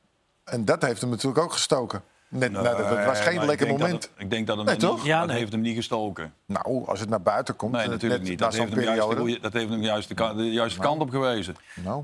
En 0.43 0.65
dat 0.65 0.81
heeft 0.81 1.01
hem 1.01 1.09
natuurlijk 1.09 1.43
ook 1.43 1.51
gestoken. 1.53 2.01
Net, 2.27 2.51
Nee, 2.51 2.61
nou, 2.61 2.77
dat, 2.77 3.05
was 3.05 3.19
geen 3.19 3.33
maar 3.33 3.43
ik 3.43 3.49
lekker 3.49 3.65
denk 3.67 3.79
moment. 3.79 4.03
het- 4.03 4.11
ik 4.17 4.29
denk 4.29 4.47
dat, 4.47 4.57
hem 4.57 4.65
Nee, 4.65 4.75
toch? 4.75 4.95
niet- 4.97 5.05
Ja, 5.05 5.19
dat 5.19 5.27
nee. 5.27 5.37
heeft 5.37 5.51
hem 5.51 5.61
niet 5.61 5.75
gestoken. 5.75 6.33
Nou, 6.45 6.87
als 6.87 6.99
het 6.99 7.09
naar 7.09 7.21
buiten 7.21 7.55
komt, 7.55 7.71
Nee, 7.71 7.81
net 7.81 7.91
natuurlijk 7.91 8.23
niet. 8.23 8.39
Dat 8.39 8.53
heeft, 8.55 8.69
hem 8.73 8.79
juist 8.81 8.95
de, 8.95 9.01
periode. 9.05 9.19
goeie- 9.21 9.39
dat 9.39 9.53
heeft 9.53 9.69
hem 9.69 9.81
juist 9.81 10.07
de, 10.07 10.13
ka- 10.13 10.33
de 10.33 10.51
juiste 10.51 10.79
kant 10.79 11.01
op 11.01 11.09
gewezen. 11.09 11.55
Nou, 11.75 12.03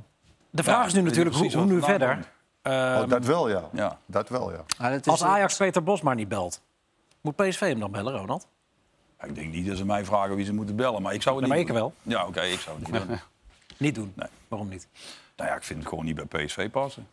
De 0.52 0.64
vraag 0.64 0.80
Ja, 0.82 0.86
is 0.86 0.94
nu 0.94 1.02
natuurlijk, 1.02 1.36
hoe, 1.36 1.44
precies 1.44 1.60
hoe 1.64 1.72
nu 1.72 1.82
verder? 1.82 2.14
komt. 2.14 2.28
Ehm, 2.62 3.02
oh, 3.04 3.10
dat 3.10 3.26
wel, 3.26 3.50
ja. 3.50 3.70
Ja. 3.74 3.98
Dat 4.06 4.30
wel, 4.30 4.52
ja. 4.52 4.64
Ja, 4.80 4.90
dat 4.90 5.00
is- 5.00 5.08
als 5.12 5.24
Ajax 5.24 5.58
Peter 5.58 5.84
Bos 5.84 6.02
maar 6.02 6.16
niet 6.16 6.28
belt. 6.28 6.62
Moet 7.22 7.36
PSV 7.36 7.60
hem 7.60 7.80
dan 7.80 7.92
bellen, 7.92 8.18
Ronald? 8.18 8.48
Ja, 9.20 9.26
Ik 9.28 9.36
denk 9.36 9.54
niet 9.54 9.68
dat 9.68 9.78
ze 9.78 9.86
mij 9.86 10.06
vragen 10.06 10.36
wie 10.36 10.46
ze 10.46 10.54
moeten 10.54 10.76
bellen, 10.76 11.02
maar 11.02 11.14
ik 11.14 11.22
zou 11.22 11.40
het 11.40 11.48
Nee, 11.50 11.58
niet 11.58 11.68
maar 11.68 11.78
ik 11.78 11.84
doen. 11.84 11.94
Ja, 12.14 12.26
oké, 12.28 12.42
ik 12.42 12.60
zou 12.60 12.80
het 12.80 12.92
niet 12.92 13.08
doen. 13.08 13.20
Niet 13.78 13.96
doen. 13.96 14.14
Nee. 14.16 14.28
Waarom 14.48 14.70
niet? 14.70 14.88
Nou 15.36 15.50
ja, 15.50 15.56
ik 15.56 15.64
vind 15.64 15.80
het 15.80 15.88
gewoon 15.90 16.06
niet 16.06 16.16
bij 16.28 16.46
PSV 16.46 16.70
passen. 16.70 17.08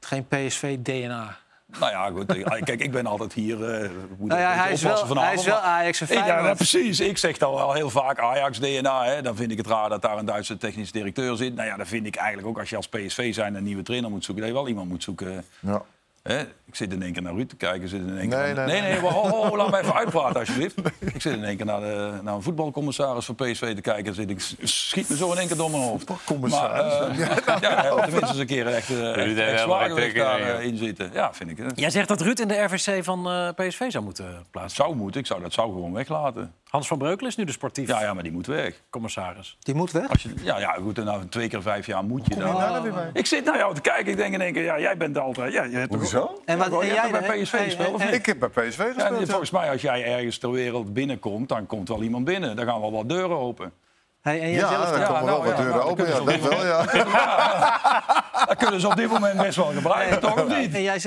Geen 0.00 0.26
PSV-DNA. 0.28 1.36
Nou 1.80 1.90
ja, 1.92 2.10
goed. 2.10 2.36
eh, 2.36 2.62
Kijk, 2.62 2.80
ik 2.80 2.90
ben 2.90 3.06
altijd 3.06 3.32
hier. 3.32 3.64
eh 3.74 3.90
moet 4.18 4.28
Nou 4.28 4.40
ja, 4.40 4.52
hij 4.52 4.72
is 4.72 4.82
wel- 4.82 4.96
vanavond, 4.96 5.20
hij 5.20 5.34
is 5.34 5.44
wel 5.44 5.56
Ajax 5.58 6.00
en 6.00 6.06
Feyenoord. 6.06 6.44
ja, 6.44 6.54
precies. 6.54 7.00
Ik 7.00 7.18
zeg 7.18 7.38
dan 7.38 7.54
wel 7.54 7.72
heel 7.72 7.90
vaak 7.90 8.18
Ajax-DNA. 8.18 9.04
hè. 9.04 9.22
Dan 9.22 9.36
vind 9.36 9.50
ik 9.50 9.56
het 9.56 9.66
raar 9.66 9.88
dat 9.88 10.02
daar 10.02 10.18
een 10.18 10.24
Duitse 10.24 10.56
technisch 10.56 10.92
directeur 10.92 11.36
zit. 11.36 11.54
Nou 11.54 11.68
ja, 11.68 11.76
dan 11.76 11.86
vind 11.86 12.06
ik 12.06 12.16
eigenlijk 12.16 12.48
ook 12.48 12.58
als 12.58 12.70
je 12.70 12.76
als 12.76 12.88
PSV 12.88 13.34
zijn 13.34 13.54
een 13.54 13.62
nieuwe 13.64 13.82
trainer 13.82 14.10
moet 14.10 14.24
zoeken... 14.24 14.44
dat 14.44 14.52
je 14.54 14.58
wel 14.60 14.68
iemand 14.68 14.88
moet 14.88 15.02
zoeken. 15.02 15.44
Ja. 15.60 15.82
Hè? 16.22 16.40
Ik 16.40 16.74
zit 16.74 16.92
in 16.92 17.02
één 17.02 17.12
keer 17.12 17.22
naar 17.22 17.34
Ruud 17.34 17.48
te 17.48 17.56
kijken. 17.56 17.82
ik 17.82 17.88
Zit 17.88 18.00
in 18.00 18.18
één 18.18 18.28
keer 18.28 18.38
Nee, 18.38 18.54
naar... 18.54 18.66
nee, 18.66 18.80
nee, 18.80 18.92
nee, 18.92 19.00
maar 19.00 19.12
ho, 19.12 19.28
ho, 19.28 19.56
laat 19.56 19.70
me 19.70 19.78
even 19.78 19.94
uitpraten 20.02 20.40
alsjeblieft. 20.40 20.74
Ik 20.98 21.22
zit 21.22 21.32
in 21.32 21.44
één 21.44 21.56
keer 21.56 21.66
naar, 21.66 21.80
de, 21.80 22.18
naar 22.22 22.34
een 22.34 22.42
voetbalcommissaris 22.42 23.24
van 23.24 23.34
PSV 23.34 23.74
te 23.74 23.80
kijken. 23.80 24.14
Zit 24.14 24.30
ik, 24.30 24.40
schiet 24.62 25.08
me 25.08 25.16
zo 25.16 25.32
in 25.32 25.38
één 25.38 25.46
keer 25.46 25.56
door 25.56 25.70
mijn 25.70 25.82
hoofd. 25.82 26.10
Commissaris. 26.24 26.98
Maar, 26.98 27.10
eh, 27.10 27.60
ja, 27.60 27.82
ja, 27.84 27.94
tenminste 27.94 28.28
eens 28.28 28.38
een 28.38 28.46
keer 28.46 28.66
een 28.66 28.72
echte, 28.72 28.94
heeft 28.94 29.38
echt, 29.38 29.48
echt 29.48 29.60
zwaargewicht 29.60 30.16
daarin 30.16 30.72
ja. 30.72 30.78
zitten. 30.78 31.10
Ja, 31.12 31.34
vind 31.34 31.50
ik. 31.50 31.58
hè. 31.58 31.64
Jij 31.74 31.90
zegt 31.90 32.08
dat 32.08 32.20
Ruud 32.20 32.38
in 32.40 32.48
de 32.48 32.62
RVC 32.62 33.04
van 33.04 33.30
eh, 33.30 33.48
PSV 33.54 33.90
zou 33.90 34.04
moeten 34.04 34.46
plaatsen. 34.50 34.84
zou 34.84 34.94
moeten. 34.96 35.20
Ik 35.20 35.26
zou 35.26 35.42
dat 35.42 35.52
zou 35.52 35.72
gewoon 35.72 35.92
weglaten. 35.92 36.54
Hans 36.68 36.86
van 36.86 36.98
Breukelen 36.98 37.30
is 37.30 37.36
nu 37.36 37.44
de 37.44 37.52
sportief 37.52 37.88
Ja, 37.88 38.00
ja, 38.00 38.14
maar 38.14 38.22
die 38.22 38.32
moet 38.32 38.46
weg. 38.46 38.74
commissaris. 38.90 39.56
Die 39.60 39.74
moet 39.74 39.90
weg. 39.92 40.08
Als 40.08 40.22
je, 40.22 40.34
ja, 40.42 40.58
ja, 40.58 40.72
goed. 40.72 40.98
En 40.98 41.04
nou, 41.04 41.28
twee 41.28 41.48
keer 41.48 41.62
vijf 41.62 41.86
jaar 41.86 42.04
moet 42.04 42.26
je 42.26 42.34
dan. 42.36 42.56
daar 42.56 42.72
dan 42.72 42.82
weer 42.82 42.92
bij? 42.92 43.10
Ik 43.12 43.26
zit 43.26 43.44
naar 43.44 43.56
jou 43.58 43.74
te 43.74 43.80
kijken. 43.80 44.10
Ik 44.10 44.16
denk 44.16 44.34
in 44.34 44.40
één 44.40 44.52
keer, 44.52 44.62
ja, 44.62 44.78
jij 44.80 44.96
bent 44.96 45.18
altijd. 45.18 45.52
Ja, 45.52 45.62
je 45.62 45.76
hebt 45.76 45.90
toch- 45.90 46.00
Hoezo? 46.00 46.40
En 46.44 46.58
wat- 46.58 46.70
Ja, 46.70 46.84
jij 46.86 46.96
hebt 46.96 47.12
toch 47.14 47.26
bij? 47.26 47.42
PSV 47.42 47.52
Hey, 47.52 47.64
gespeeld, 47.64 47.94
of 47.94 48.00
hey, 48.00 48.10
niet? 48.10 48.18
Ik 48.18 48.26
heb 48.26 48.38
bij 48.38 48.48
PSV 48.48 48.64
gespeeld. 48.86 48.96
en 49.12 49.18
ja. 49.20 49.26
volgens 49.26 49.50
mij, 49.50 49.70
als 49.70 49.82
jij 49.82 50.04
ergens 50.04 50.38
ter 50.38 50.50
wereld 50.50 50.92
binnenkomt, 50.92 51.48
dan 51.48 51.66
komt 51.66 51.88
wel 51.88 52.02
iemand 52.02 52.24
binnen. 52.24 52.56
Dan 52.56 52.66
gaan 52.66 52.80
wel 52.80 52.92
wat 52.92 53.08
deuren 53.08 53.36
open. 53.38 53.72
Hey, 54.20 54.40
en 54.40 54.50
jij 54.50 54.58
Ja, 54.60 54.68
zelf 54.68 54.84
daar 54.90 54.98
dan? 54.98 55.06
komen 55.06 55.24
nou, 55.24 55.42
wel 55.42 55.44
wat 55.44 55.56
ja, 55.56 55.62
deuren 55.62 55.76
nou, 55.78 55.90
open. 55.90 56.06
Ja, 56.06 56.12
dat 56.12 56.24
kunnen 56.24 56.48
wel, 56.48 56.66
ja. 56.66 56.84
Dat 58.48 58.56
kunnen 58.56 58.80
ze 58.80 58.86
op 58.86 58.96
dit 58.96 59.10
moment 59.10 59.36
best 59.40 59.56
wel 59.56 59.66
gebruiken, 59.72 60.20
toch 60.20 60.42
of 60.44 60.48
niet? 60.58 60.74
En 60.74 60.82
jij 60.82 60.98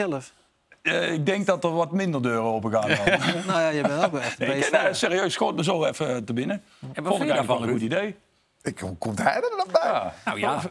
Eh, 0.81 1.13
ik 1.13 1.25
denk 1.25 1.45
dat 1.45 1.63
er 1.63 1.73
wat 1.73 1.91
minder 1.91 2.21
deuren 2.21 2.43
open 2.43 2.71
gaan. 2.71 2.89
dan. 2.89 2.97
Nou 3.47 3.59
ja, 3.61 3.69
je 3.69 3.81
bent 3.81 4.05
ook 4.05 4.11
wel 4.11 4.21
echt 4.21 4.37
Nee, 4.37 4.57
ik- 4.57 4.71
nee, 4.71 4.93
serieus, 4.93 5.33
schoot 5.33 5.55
me 5.55 5.63
zo 5.63 5.85
even 5.85 6.25
te 6.25 6.33
binnen. 6.33 6.63
wat 6.79 6.89
Vond 6.93 7.07
vind 7.07 7.07
ik 7.07 7.09
eigenlijk 7.29 7.47
wel 7.47 7.57
daarvan, 7.57 7.67
een 7.67 7.73
goed 7.73 7.81
idee. 7.81 8.15
Ik, 8.61 8.79
hoe 8.79 8.95
komt 8.97 9.21
hij 9.23 9.35
er 9.35 9.41
dan 9.41 9.67
bij? 9.71 9.81
Ja. 9.83 10.13
Nou 10.25 10.39
ja, 10.39 10.61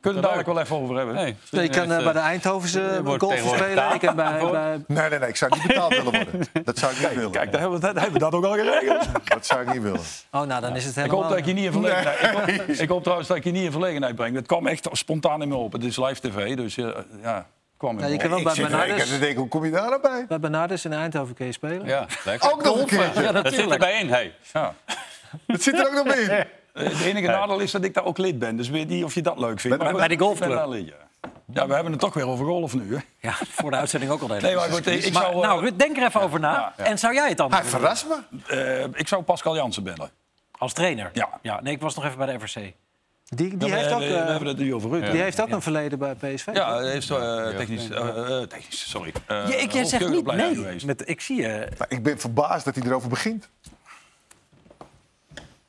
Kunnen 0.00 0.22
we 0.22 0.28
het 0.28 0.36
dadelijk 0.36 0.46
wel 0.46 0.60
even 0.60 0.76
over 0.84 0.96
hebben. 0.96 1.14
Nee, 1.14 1.36
Je 1.62 1.68
kan 1.68 1.92
eh, 1.92 2.02
bij 2.04 2.12
de 2.12 2.18
Eindhovense 2.18 3.00
wordt 3.04 3.22
golf 3.22 3.38
spelen. 3.38 3.94
Ik 3.94 4.00
bij, 4.00 4.14
bij, 4.14 4.80
Nee, 4.86 5.08
nee, 5.10 5.18
nee. 5.18 5.28
Ik 5.28 5.36
zou 5.36 5.54
niet 5.54 5.66
betaald 5.66 5.90
willen 5.96 6.12
worden. 6.12 6.40
Dat 6.64 6.78
zou 6.78 6.92
ik 6.92 6.98
niet 7.00 7.14
willen. 7.14 7.30
Kijk, 7.30 7.52
daar 7.52 7.60
hebben, 7.60 7.80
we, 7.80 7.86
dat, 7.86 7.94
hebben 7.94 8.12
we 8.12 8.18
dat 8.18 8.32
ook 8.32 8.44
al 8.44 8.52
geregeld. 8.52 9.06
Dat 9.34 9.46
zou 9.46 9.60
ik 9.62 9.72
niet 9.72 9.82
willen. 9.82 10.00
oh, 10.30 10.42
nou, 10.42 10.60
dan 10.60 10.76
is 10.76 10.84
het 10.84 10.96
Ik 10.96 11.02
helemaal... 11.02 11.20
hoop 11.20 11.28
dat 11.30 11.38
ik 11.38 11.44
je 11.46 11.52
niet 11.52 11.64
in 11.64 11.72
verlegenheid... 11.72 12.20
Ik, 12.22 12.58
hoop, 12.58 12.66
ik 12.76 12.88
hoop 12.88 13.02
trouwens 13.02 13.28
dat 13.28 13.36
ik 13.36 13.44
je 13.44 13.50
niet 13.50 13.64
in 13.64 13.72
verlegenheid 13.72 14.14
breng. 14.14 14.34
Dat 14.34 14.46
kwam 14.46 14.66
echt 14.66 14.88
spontaan 14.92 15.42
in 15.42 15.48
me 15.48 15.54
op. 15.54 15.72
Het 15.72 15.84
is 15.84 15.96
live 15.96 16.20
tv, 16.28 16.56
dus 16.56 16.76
eh, 16.76 16.88
ja, 17.22 17.46
kwam 17.84 17.98
in 17.98 18.04
Ja, 18.04 18.10
je 18.12 18.18
kan 18.18 18.30
wel 18.30 18.42
bij 18.42 18.54
zit 18.54 18.72
er 18.72 19.14
ik 19.14 19.20
denken, 19.20 19.36
hoe 19.36 19.48
kom 19.48 19.64
je 19.64 19.70
daar 19.70 19.88
nou 19.88 20.00
bij? 20.00 20.24
bij 20.28 20.40
Bernardus 20.40 20.84
in 20.84 20.92
Eindhoven 20.92 21.34
kun 21.34 21.46
je 21.46 21.52
spelen. 21.52 21.86
Ja. 21.86 22.06
Ook 22.40 22.62
nog 22.62 22.78
een 22.80 22.86
keertje. 22.86 23.22
ja, 23.22 23.32
Dat 23.32 23.42
zit 23.44 23.50
natuurlijk. 23.52 23.72
erbij 23.82 24.00
in. 24.00 24.08
Hey. 24.08 24.34
Ja. 24.52 24.74
Dat 25.46 25.62
zit 25.62 25.78
er 25.78 25.86
ook 25.86 25.92
nog 25.94 26.04
bij 26.04 26.20
in. 26.22 26.46
Het 26.82 27.00
enige 27.00 27.26
nadeel 27.26 27.58
is 27.58 27.70
dat 27.70 27.84
ik 27.84 27.94
daar 27.94 28.04
ook 28.04 28.18
lid 28.18 28.38
ben. 28.38 28.56
Dus 28.56 28.68
weet 28.68 28.88
niet 28.88 29.04
of 29.04 29.14
je 29.14 29.22
dat 29.22 29.38
leuk 29.38 29.60
vindt. 29.60 29.76
Bij- 29.78 29.86
Maar 29.86 29.96
bij 29.98 30.08
de 30.16 30.18
golfclub. 30.24 30.50
ja. 30.50 30.94
ja, 31.52 31.66
we 31.66 31.74
hebben 31.74 31.92
het 31.92 32.00
toch 32.00 32.14
weer 32.14 32.28
over 32.28 32.46
golf 32.46 32.74
nu. 32.74 32.94
Hè? 32.94 33.00
ja, 33.28 33.32
voor 33.50 33.70
de 33.70 33.76
uitzending 33.76 34.12
ook 34.12 34.20
al 34.20 34.26
de 34.26 34.34
hele 34.34 34.46
Nee, 34.46 34.56
maar 34.56 34.68
goed, 34.70 34.86
ik 34.86 35.12
Maar, 35.12 35.22
zou, 35.22 35.34
eh, 35.34 35.40
nou, 35.40 35.60
Ruud, 35.60 35.78
denk 35.78 35.96
er 35.96 36.04
even 36.06 36.20
over 36.20 36.40
na. 36.40 36.52
Ja, 36.52 36.72
ja. 36.76 36.84
En 36.84 36.98
zou 36.98 37.14
jij 37.14 37.28
het 37.28 37.36
dan 37.36 37.50
Hij 37.52 37.60
doen? 37.60 37.70
verrast 37.70 38.06
me. 38.08 38.16
eh, 38.46 38.84
ik 38.94 39.08
zou 39.08 39.22
Pascal 39.22 39.56
Jansen 39.56 39.82
bellen. 39.82 40.10
Als 40.58 40.72
trainer? 40.72 41.10
Ja. 41.12 41.28
ja. 41.42 41.60
Nee, 41.60 41.74
ik 41.74 41.80
was 41.80 41.94
nog 41.94 42.04
even 42.04 42.18
bij 42.18 42.26
de 42.26 42.32
RVC. 42.44 42.72
Die, 43.28 43.56
die, 43.56 43.68
Ja, 43.68 43.74
we, 43.74 43.80
heeft, 43.80 43.92
ook, 43.92 43.98
we, 43.98 44.06
we 44.06 44.14
eh, 44.14 44.28
hebben 44.28 44.48
het 44.48 44.58
nu 44.58 44.74
over 44.74 44.90
Ruud. 44.90 45.10
die 45.10 45.20
heeft 45.22 45.40
ook 45.40 45.50
een 45.50 45.62
verleden 45.62 45.98
bij 45.98 46.14
PSV. 46.14 46.48
Ja, 46.52 46.76
hij 46.78 46.90
heeft 46.90 47.10
eh, 47.10 47.46
technisch, 47.48 47.90
eh, 47.90 48.40
eh, 48.40 48.48
technisch, 48.48 48.90
sorry. 48.90 49.12
Uh, 49.30 49.48
Ja, 49.48 49.56
ik, 49.56 49.72
jij 49.72 49.84
zegt 49.84 50.08
niet 50.08 50.26
nee. 50.26 50.84
Met, 50.86 51.08
ik 51.08 51.20
zie 51.20 51.36
je. 51.40 51.48
Nou, 51.48 51.84
ik 51.88 52.02
ben 52.02 52.18
verbaasd 52.18 52.64
dat 52.64 52.74
hij 52.74 52.84
erover 52.84 53.08
begint. 53.08 53.48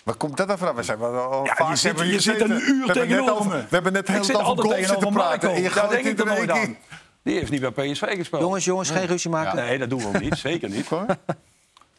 Waar 0.03 0.16
komt 0.16 0.38
dat 0.38 0.47
dan 0.47 0.58
vanaf? 0.58 0.76
We 0.76 0.84
zijn 0.84 0.99
wel 0.99 1.14
al 1.14 1.45
Ja, 1.45 1.56
vaak 1.56 1.70
je 1.70 1.76
zit- 1.76 1.84
hebben 1.84 2.03
we 2.06 2.12
je 2.12 2.20
zit 2.20 2.41
een 2.41 2.51
uur 2.51 2.88
we 2.88 2.93
tegenover 2.93 3.34
over, 3.34 3.51
me. 3.51 3.58
We 3.58 3.68
hebben 3.70 3.93
net 3.93 4.08
heel 4.08 4.24
zit 4.24 4.36
over 4.36 4.64
golf 4.64 4.86
zitten 4.86 5.14
praten. 5.14 5.53
En 5.53 5.62
je 5.62 5.88
denk 5.89 6.06
ik 6.06 6.20
er 6.20 6.26
nooit 6.26 6.49
aan. 6.49 6.78
Die 7.24 7.38
heeft 7.38 7.51
niet 7.51 7.62
bij 7.62 7.72
PSV 7.91 8.16
gespeeld. 8.16 8.41
Jongens, 8.41 8.66
jongens, 8.66 8.89
geen 8.89 9.06
ruzie 9.06 9.30
maken. 9.30 9.56
Nee, 9.56 9.78
dat 9.78 9.89
doen 9.89 9.99
we 9.99 10.08
ook 10.08 10.20
niet. 10.20 10.38
Zeker 10.38 10.70
niet. 10.70 10.88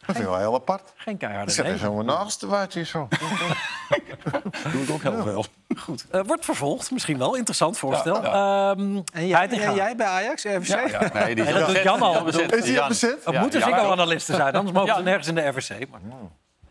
Dat 0.07 0.17
vind 0.17 0.19
ik 0.19 0.25
wel 0.33 0.39
heel 0.39 0.55
apart. 0.55 0.93
Geen 0.97 1.17
keiharde 1.17 1.51
Zet 1.53 1.65
er 1.65 1.71
nee. 1.71 1.81
zo'n 1.81 2.05
naast 2.05 2.43
waar 2.43 2.67
je 2.71 2.85
zo. 2.85 3.09
doe 4.73 4.83
ik 4.83 4.91
ook 4.91 5.03
heel 5.03 5.23
veel. 5.23 5.45
Goed. 5.77 6.07
Eh, 6.11 6.21
wordt 6.27 6.45
vervolgd, 6.45 6.91
misschien 6.91 7.19
wel. 7.19 7.35
Interessant 7.35 7.79
voorstel. 7.79 8.23
Ja, 8.23 8.71
Ehm, 8.71 8.81
En 9.13 9.27
jij, 9.27 9.37
Heitinga. 9.39 9.65
en 9.65 9.75
jij 9.75 9.97
bij 9.97 10.07
Ajax, 10.07 10.45
RVC? 10.45 10.67
Ja, 10.67 10.81
ja. 11.01 11.11
Nee, 11.13 11.35
die 11.35 11.45
Nee, 11.45 11.53
dat 11.53 11.67
doet 11.67 11.83
Jan 11.83 12.03
al. 12.03 12.23
bezet. 12.25 12.53
Is 12.55 12.65
hij 12.65 12.73
Jan. 12.73 12.83
al 12.83 12.89
bezet? 12.89 13.25
Dat 13.25 13.35
Ja, 13.35 13.41
moeten 13.41 13.61
ja. 13.61 13.67
Zingo-analisten 13.67 14.35
zijn, 14.35 14.55
anders 14.55 14.75
mogen 14.77 14.95
ze 14.95 15.03
nergens 15.03 15.29
in 15.29 15.35
de 15.35 15.47
RVC. 15.47 15.89
Maar, 15.91 16.01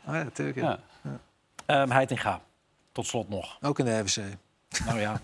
Oh, 0.07 0.13
ja, 0.15 0.23
natuurlijk. 0.23 0.57
ja. 0.57 0.79
Ja. 1.01 1.09
Ehm 1.65 1.89
Heitinga, 1.91 2.39
tot 2.91 3.07
slot 3.07 3.29
nog. 3.29 3.57
Ook 3.61 3.79
in 3.79 3.85
de 3.85 3.99
RVC. 3.99 4.21
Nou 4.85 4.99
ja. 4.99 5.19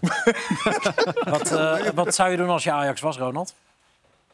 wat, 1.34 1.52
eh, 1.52 1.76
wat 1.94 2.16
zou 2.16 2.30
je 2.32 2.38
doen 2.38 2.50
als 2.50 2.64
je 2.64 2.72
Ajax 2.72 3.02
was, 3.02 3.18
Ronald? 3.18 3.54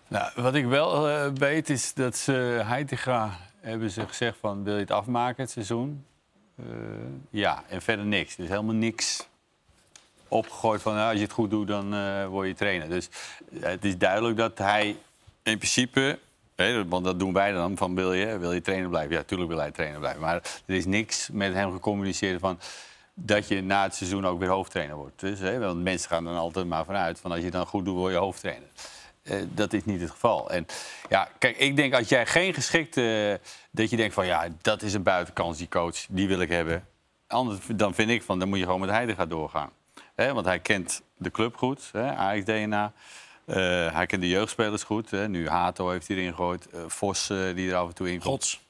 Nou, 0.08 0.32
wat 0.36 0.56
ik 0.56 0.66
wel 0.66 1.10
eh, 1.10 1.26
weet 1.34 1.70
is 1.70 1.94
dat 1.94 2.16
ze 2.18 2.62
Heitinga 2.66 3.30
hebben 3.68 3.92
ze 3.92 4.08
gezegd 4.08 4.38
van 4.40 4.64
wil 4.64 4.74
je 4.74 4.80
het 4.80 4.92
afmaken 4.92 5.44
het 5.44 5.52
seizoen? 5.52 6.06
Eh, 6.56 6.66
ja, 7.30 7.64
en 7.70 7.82
verder 7.82 8.06
niks. 8.06 8.36
Dus 8.36 8.48
helemaal 8.48 8.76
niks 8.76 9.28
opgegooid 10.28 10.82
van 10.82 10.94
nou, 10.94 11.08
als 11.10 11.18
je 11.18 11.24
het 11.24 11.32
goed 11.32 11.50
doet 11.50 11.68
dan 11.68 11.94
eh, 11.94 12.28
word 12.28 12.48
je 12.48 12.54
trainer. 12.54 12.90
Dus 12.90 13.10
eh, 13.62 13.70
het 13.70 13.86
is 13.86 13.98
duidelijk 13.98 14.38
dat 14.38 14.58
hij 14.58 14.88
in 15.44 15.58
principe, 15.58 16.20
hè, 16.56 16.88
want 16.88 17.06
dat 17.06 17.20
doen 17.20 17.34
wij 17.34 17.52
dan, 17.52 17.78
van 17.78 17.96
wil 17.96 18.14
je, 18.14 18.38
wil 18.38 18.52
je 18.52 18.62
trainer 18.62 18.90
blijven? 18.90 19.12
Ja, 19.12 19.18
natuurlijk 19.18 19.50
wil 19.50 19.60
hij 19.60 19.72
trainer 19.72 20.00
blijven. 20.00 20.22
Maar 20.22 20.36
er 20.66 20.76
is 20.76 20.86
niks 20.86 21.30
met 21.32 21.54
hem 21.54 21.72
gecommuniceerd 21.72 22.40
van 22.40 22.60
dat 23.14 23.48
je 23.48 23.62
na 23.62 23.84
het 23.84 23.96
seizoen 23.96 24.26
ook 24.26 24.40
weer 24.40 24.50
hoofdtrainer 24.50 24.96
wordt. 24.96 25.20
Dus, 25.20 25.40
hè, 25.40 25.60
want 25.60 25.84
mensen 25.84 26.10
gaan 26.10 26.24
dan 26.24 26.36
altijd 26.36 26.68
maar 26.68 26.86
vanuit 26.86 27.20
van 27.20 27.32
als 27.32 27.42
je 27.42 27.52
dan 27.52 27.66
goed 27.66 27.86
doet, 27.86 27.96
word 27.96 28.14
je 28.14 28.20
hoofdtrainer. 28.20 28.70
Eh, 29.28 29.38
dat 29.54 29.74
is 29.74 29.86
niet 29.86 30.02
het 30.02 30.12
geval. 30.12 30.50
En 30.50 30.66
ja, 31.10 31.30
kijk, 31.38 31.58
ik 31.58 31.76
denk 31.76 31.94
als 31.94 32.10
jij 32.10 32.26
geen 32.26 32.54
geschikte... 32.54 33.40
dat 33.72 33.90
je 33.90 33.96
denkt 33.96 34.14
van 34.14 34.26
ja, 34.26 34.48
dat 34.62 34.82
is 34.82 34.94
een 34.94 35.04
buitenkans, 35.04 35.58
die 35.58 35.68
coach, 35.70 36.06
die 36.10 36.28
wil 36.28 36.40
ik 36.40 36.50
hebben. 36.50 36.88
Anders 37.28 37.60
dan 37.76 37.94
vind 37.94 38.10
ik 38.10 38.24
van, 38.24 38.40
dan 38.40 38.48
moet 38.50 38.58
je 38.58 38.64
gewoon 38.64 38.80
met 38.80 38.90
Heidegger 38.90 39.28
doorgaan. 39.28 39.70
Want 40.16 40.46
hij 40.46 40.60
kent 40.60 41.02
de 41.18 41.32
club 41.32 41.56
goed, 41.58 41.90
hè, 41.92 42.16
Ajax-DNA. 42.16 42.94
Eh, 43.46 43.56
hij 43.94 44.06
kent 44.06 44.22
de 44.22 44.30
jeugdspelers 44.30 44.84
goed. 44.84 45.12
Hè. 45.12 45.30
Nu 45.30 45.48
Hato 45.48 45.90
heeft 45.90 46.08
hij 46.08 46.18
erin 46.18 46.30
gegooid. 46.30 46.70
eh, 46.70 46.80
Vos 46.88 47.28
die 47.28 47.70
er 47.70 47.76
af 47.76 47.88
en 47.88 47.94
toe 47.94 48.08
in 48.08 48.14
komt. 48.14 48.24
Gods. 48.24 48.66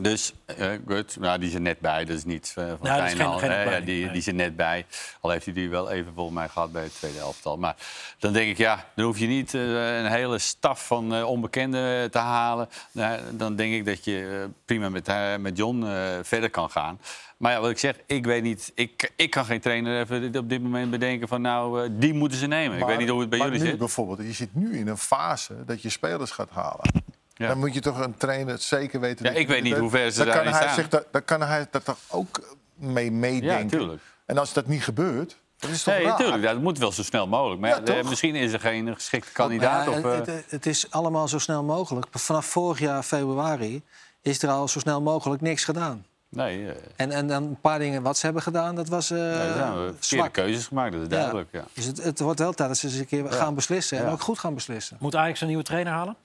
Dus, 0.00 0.32
eh 0.46 0.66
goed, 0.86 1.16
nou, 1.20 1.38
die 1.38 1.54
er 1.54 1.60
net 1.60 1.78
bij. 1.80 2.04
Dat 2.04 2.16
is 2.16 2.24
niet 2.24 2.54
eh, 2.56 2.64
van 2.68 2.76
Nou, 2.82 3.00
dat 3.00 3.06
is 3.10 3.12
Feyenoord, 3.14 3.40
geen- 3.40 3.40
geen 3.40 3.50
hè. 3.50 3.56
Ja, 3.56 3.62
opleiding, 3.62 4.02
die, 4.02 4.10
die 4.20 4.26
er 4.26 4.34
net 4.34 4.56
bij. 4.56 4.86
Al 5.20 5.30
heeft 5.30 5.44
hij 5.44 5.54
die 5.54 5.68
wel 5.70 5.90
even 5.90 6.12
volgens 6.14 6.36
mij 6.36 6.48
gehad 6.48 6.72
bij 6.72 6.82
het 6.82 6.94
tweede 6.94 7.18
elftal. 7.18 7.56
Maar 7.56 7.76
dan 8.18 8.32
denk 8.32 8.50
ik, 8.50 8.56
ja, 8.56 8.84
dan 8.94 9.04
hoef 9.04 9.18
je 9.18 9.26
niet 9.26 9.54
eh, 9.54 9.96
een 9.98 10.10
hele 10.10 10.38
staf 10.38 10.86
van 10.86 11.14
eh, 11.14 11.28
onbekenden 11.28 12.10
te 12.10 12.18
halen. 12.18 12.68
Nou, 12.92 13.20
dan 13.32 13.56
denk 13.56 13.74
ik 13.74 13.84
dat 13.84 14.04
je 14.04 14.38
eh, 14.42 14.48
prima 14.64 14.88
met, 14.88 15.08
eh, 15.08 15.36
met 15.36 15.56
John 15.56 15.82
eh, 15.84 16.18
verder 16.22 16.50
kan 16.50 16.70
gaan. 16.70 17.00
Maar 17.36 17.52
ja, 17.52 17.60
wat 17.60 17.70
ik 17.70 17.78
zeg, 17.78 17.96
ik 18.06 18.24
weet 18.24 18.42
niet. 18.42 18.72
Ik, 18.74 19.12
ik 19.16 19.30
kan 19.30 19.44
geen 19.44 19.60
trainer 19.60 20.00
even 20.00 20.36
op 20.36 20.48
dit 20.48 20.62
moment 20.62 20.90
bedenken 20.90 21.28
van 21.28 21.40
nou, 21.40 21.84
eh, 21.84 21.90
die 21.92 22.14
moeten 22.14 22.38
ze 22.38 22.46
nemen. 22.46 22.78
ik 22.78 22.84
weet 22.84 22.98
niet 22.98 23.08
hoe 23.08 23.20
het 23.20 23.28
bij 23.30 23.38
maar 23.38 23.48
jullie 23.48 23.62
nu 23.62 23.68
zit. 23.70 23.78
bijvoorbeeld, 23.78 24.18
je 24.18 24.32
zit 24.32 24.54
nu 24.54 24.78
in 24.78 24.88
een 24.88 24.98
fase 24.98 25.64
dat 25.64 25.82
je 25.82 25.88
spelers 25.88 26.30
gaat 26.30 26.50
halen. 26.50 26.90
Ja. 27.42 27.48
Dan 27.48 27.58
moet 27.58 27.74
je 27.74 27.80
toch 27.80 27.98
een 27.98 28.16
trainer 28.16 28.58
zeker 28.58 29.00
weten. 29.00 29.24
Ja, 29.26 29.32
ik 29.32 29.48
weet 29.48 29.62
niet 29.62 29.72
dat- 29.72 29.80
hoe 29.80 29.90
ver 29.90 30.10
ze 30.10 30.24
dan 30.24 30.34
kan 30.34 30.46
hij 30.46 30.62
staan. 30.62 30.74
zich 30.74 30.88
dat, 30.88 31.06
Dan 31.10 31.24
kan 31.24 31.42
hij 31.42 31.66
dat 31.70 31.84
toch 31.84 31.98
ook 32.08 32.56
mee 32.74 33.10
meedenken. 33.12 33.62
Ja, 33.62 33.68
tuurlijk. 33.68 34.02
En 34.26 34.38
als 34.38 34.52
dat 34.52 34.66
niet 34.66 34.84
gebeurt, 34.84 35.36
dat 35.58 35.70
is 35.70 35.82
toch 35.82 35.94
Nee, 35.94 36.02
raar? 36.02 36.12
natuurlijk. 36.12 36.42
Dat 36.42 36.60
moet 36.60 36.78
wel 36.78 36.92
zo 36.92 37.02
snel 37.02 37.26
mogelijk. 37.26 37.60
Maar 37.60 37.94
Ja, 37.94 38.02
misschien 38.08 38.34
is 38.34 38.52
er 38.52 38.60
geen 38.60 38.94
geschikte 38.94 39.32
kandidaat. 39.32 39.88
Of, 39.88 40.04
eh, 40.04 40.14
het, 40.14 40.26
het- 40.26 40.44
het 40.48 40.66
is 40.66 40.90
allemaal 40.90 41.28
zo 41.28 41.38
snel 41.38 41.62
mogelijk. 41.64 42.06
Vanaf 42.10 42.46
vorig 42.46 42.78
jaar 42.78 43.02
februari 43.02 43.82
is 44.22 44.42
er 44.42 44.48
al 44.48 44.68
zo 44.68 44.78
snel 44.78 45.02
mogelijk 45.02 45.40
niks 45.42 45.64
gedaan. 45.64 46.04
nee, 46.28 46.66
eh, 46.68 46.74
En, 46.96 47.10
en 47.10 47.26
dan 47.26 47.42
een 47.42 47.60
paar 47.60 47.78
dingen 47.78 48.02
wat 48.02 48.16
ze 48.18 48.24
hebben 48.24 48.42
gedaan, 48.42 48.74
dat 48.74 48.88
was 48.88 49.10
eh 49.10 49.18
nee, 49.18 49.28
daar 49.32 49.54
zijn 49.56 49.74
we 49.86 49.94
zwak. 50.00 50.32
keuzes 50.32 50.66
gemaakt, 50.66 50.92
dat 50.92 51.00
is 51.00 51.06
Ja. 51.08 51.14
duidelijk. 51.16 51.48
Ja. 51.52 51.64
Dus 51.72 51.84
het, 51.84 52.02
het 52.02 52.20
wordt 52.20 52.38
wel 52.38 52.52
tijd 52.52 52.68
dat 52.68 52.78
ze 52.78 52.86
eens 52.86 52.96
een 52.96 53.06
keer 53.06 53.32
gaan 53.32 53.54
beslissen. 53.54 53.98
En 53.98 54.04
Ja. 54.04 54.10
ook 54.10 54.20
goed 54.22 54.38
gaan 54.38 54.54
beslissen. 54.54 54.96
Moet 55.00 55.16
Ajax 55.16 55.40
een 55.40 55.46
nieuwe 55.46 55.62
trainer 55.62 55.92
halen? 55.92 56.16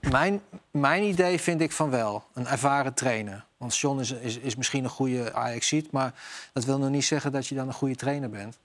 Mijn, 0.00 0.42
mijn 0.70 1.02
idee 1.02 1.40
vind 1.40 1.60
ik 1.60 1.72
van 1.72 1.90
wel. 1.90 2.24
Een 2.32 2.46
ervaren 2.46 2.94
trainer. 2.94 3.44
Want 3.56 3.76
John 3.76 4.00
is, 4.00 4.10
is, 4.10 4.38
is 4.38 4.56
misschien 4.56 4.84
een 4.84 4.90
goede 4.90 5.32
Ajaxiet... 5.34 5.90
maar 5.90 6.14
dat 6.52 6.64
wil 6.64 6.78
nog 6.78 6.90
niet 6.90 7.04
zeggen 7.04 7.32
dat 7.32 7.46
je 7.46 7.54
dan 7.54 7.66
een 7.68 7.74
goede 7.74 7.94
trainer 7.96 8.30
bent. 8.30 8.58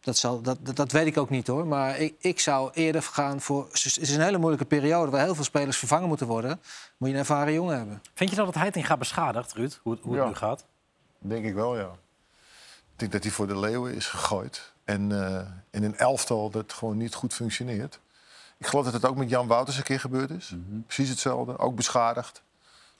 Dat, 0.00 0.16
zal, 0.16 0.40
dat, 0.40 0.58
dat, 0.60 0.76
dat 0.76 0.92
weet 0.92 1.06
ik 1.06 1.18
ook 1.18 1.30
niet 1.30 1.46
hoor. 1.46 1.66
Maar 1.66 1.98
ik, 1.98 2.14
ik 2.18 2.40
zou 2.40 2.70
eerder 2.74 3.02
gaan 3.02 3.40
voor... 3.40 3.68
Het 3.72 3.98
is 4.00 4.14
een 4.14 4.20
hele 4.22 4.38
moeilijke 4.38 4.64
periode 4.66 5.10
waar 5.10 5.24
heel 5.24 5.34
veel 5.34 5.44
spelers 5.44 5.76
vervangen 5.76 6.08
moeten 6.08 6.26
worden. 6.26 6.60
Moet 6.96 7.08
je 7.08 7.14
een 7.14 7.20
ervaren 7.20 7.52
jongen 7.52 7.76
hebben. 7.76 8.02
Vind 8.14 8.30
je 8.30 8.36
dat 8.36 8.46
het 8.46 8.54
Heitinga 8.54 8.96
beschadigt, 8.96 9.52
Ruud? 9.52 9.78
Hoe, 9.82 9.98
hoe 10.02 10.12
het 10.12 10.22
Ja. 10.22 10.28
nu 10.28 10.34
gaat? 10.34 10.64
Denk 11.18 11.44
ik 11.44 11.54
wel, 11.54 11.78
ja. 11.78 11.90
Ik 12.92 12.96
denk 12.96 13.12
dat 13.12 13.22
hij 13.22 13.32
voor 13.32 13.46
de 13.46 13.58
leeuwen 13.58 13.94
is 13.94 14.06
gegooid. 14.06 14.72
En 14.84 15.26
eh, 15.26 15.46
in 15.70 15.82
een 15.84 15.96
elftal 15.96 16.50
dat 16.50 16.72
gewoon 16.72 16.96
niet 16.96 17.14
goed 17.14 17.34
functioneert. 17.34 18.00
Ik 18.60 18.66
geloof 18.66 18.84
dat 18.84 18.92
het 18.94 19.06
ook 19.06 19.16
met 19.16 19.30
Jan 19.30 19.46
Wouters 19.46 19.76
een 19.76 19.82
keer 19.82 20.00
gebeurd 20.00 20.30
is. 20.30 20.50
Mhm. 20.50 20.80
Precies 20.86 21.08
hetzelfde, 21.08 21.58
ook 21.58 21.74
beschadigd. 21.76 22.42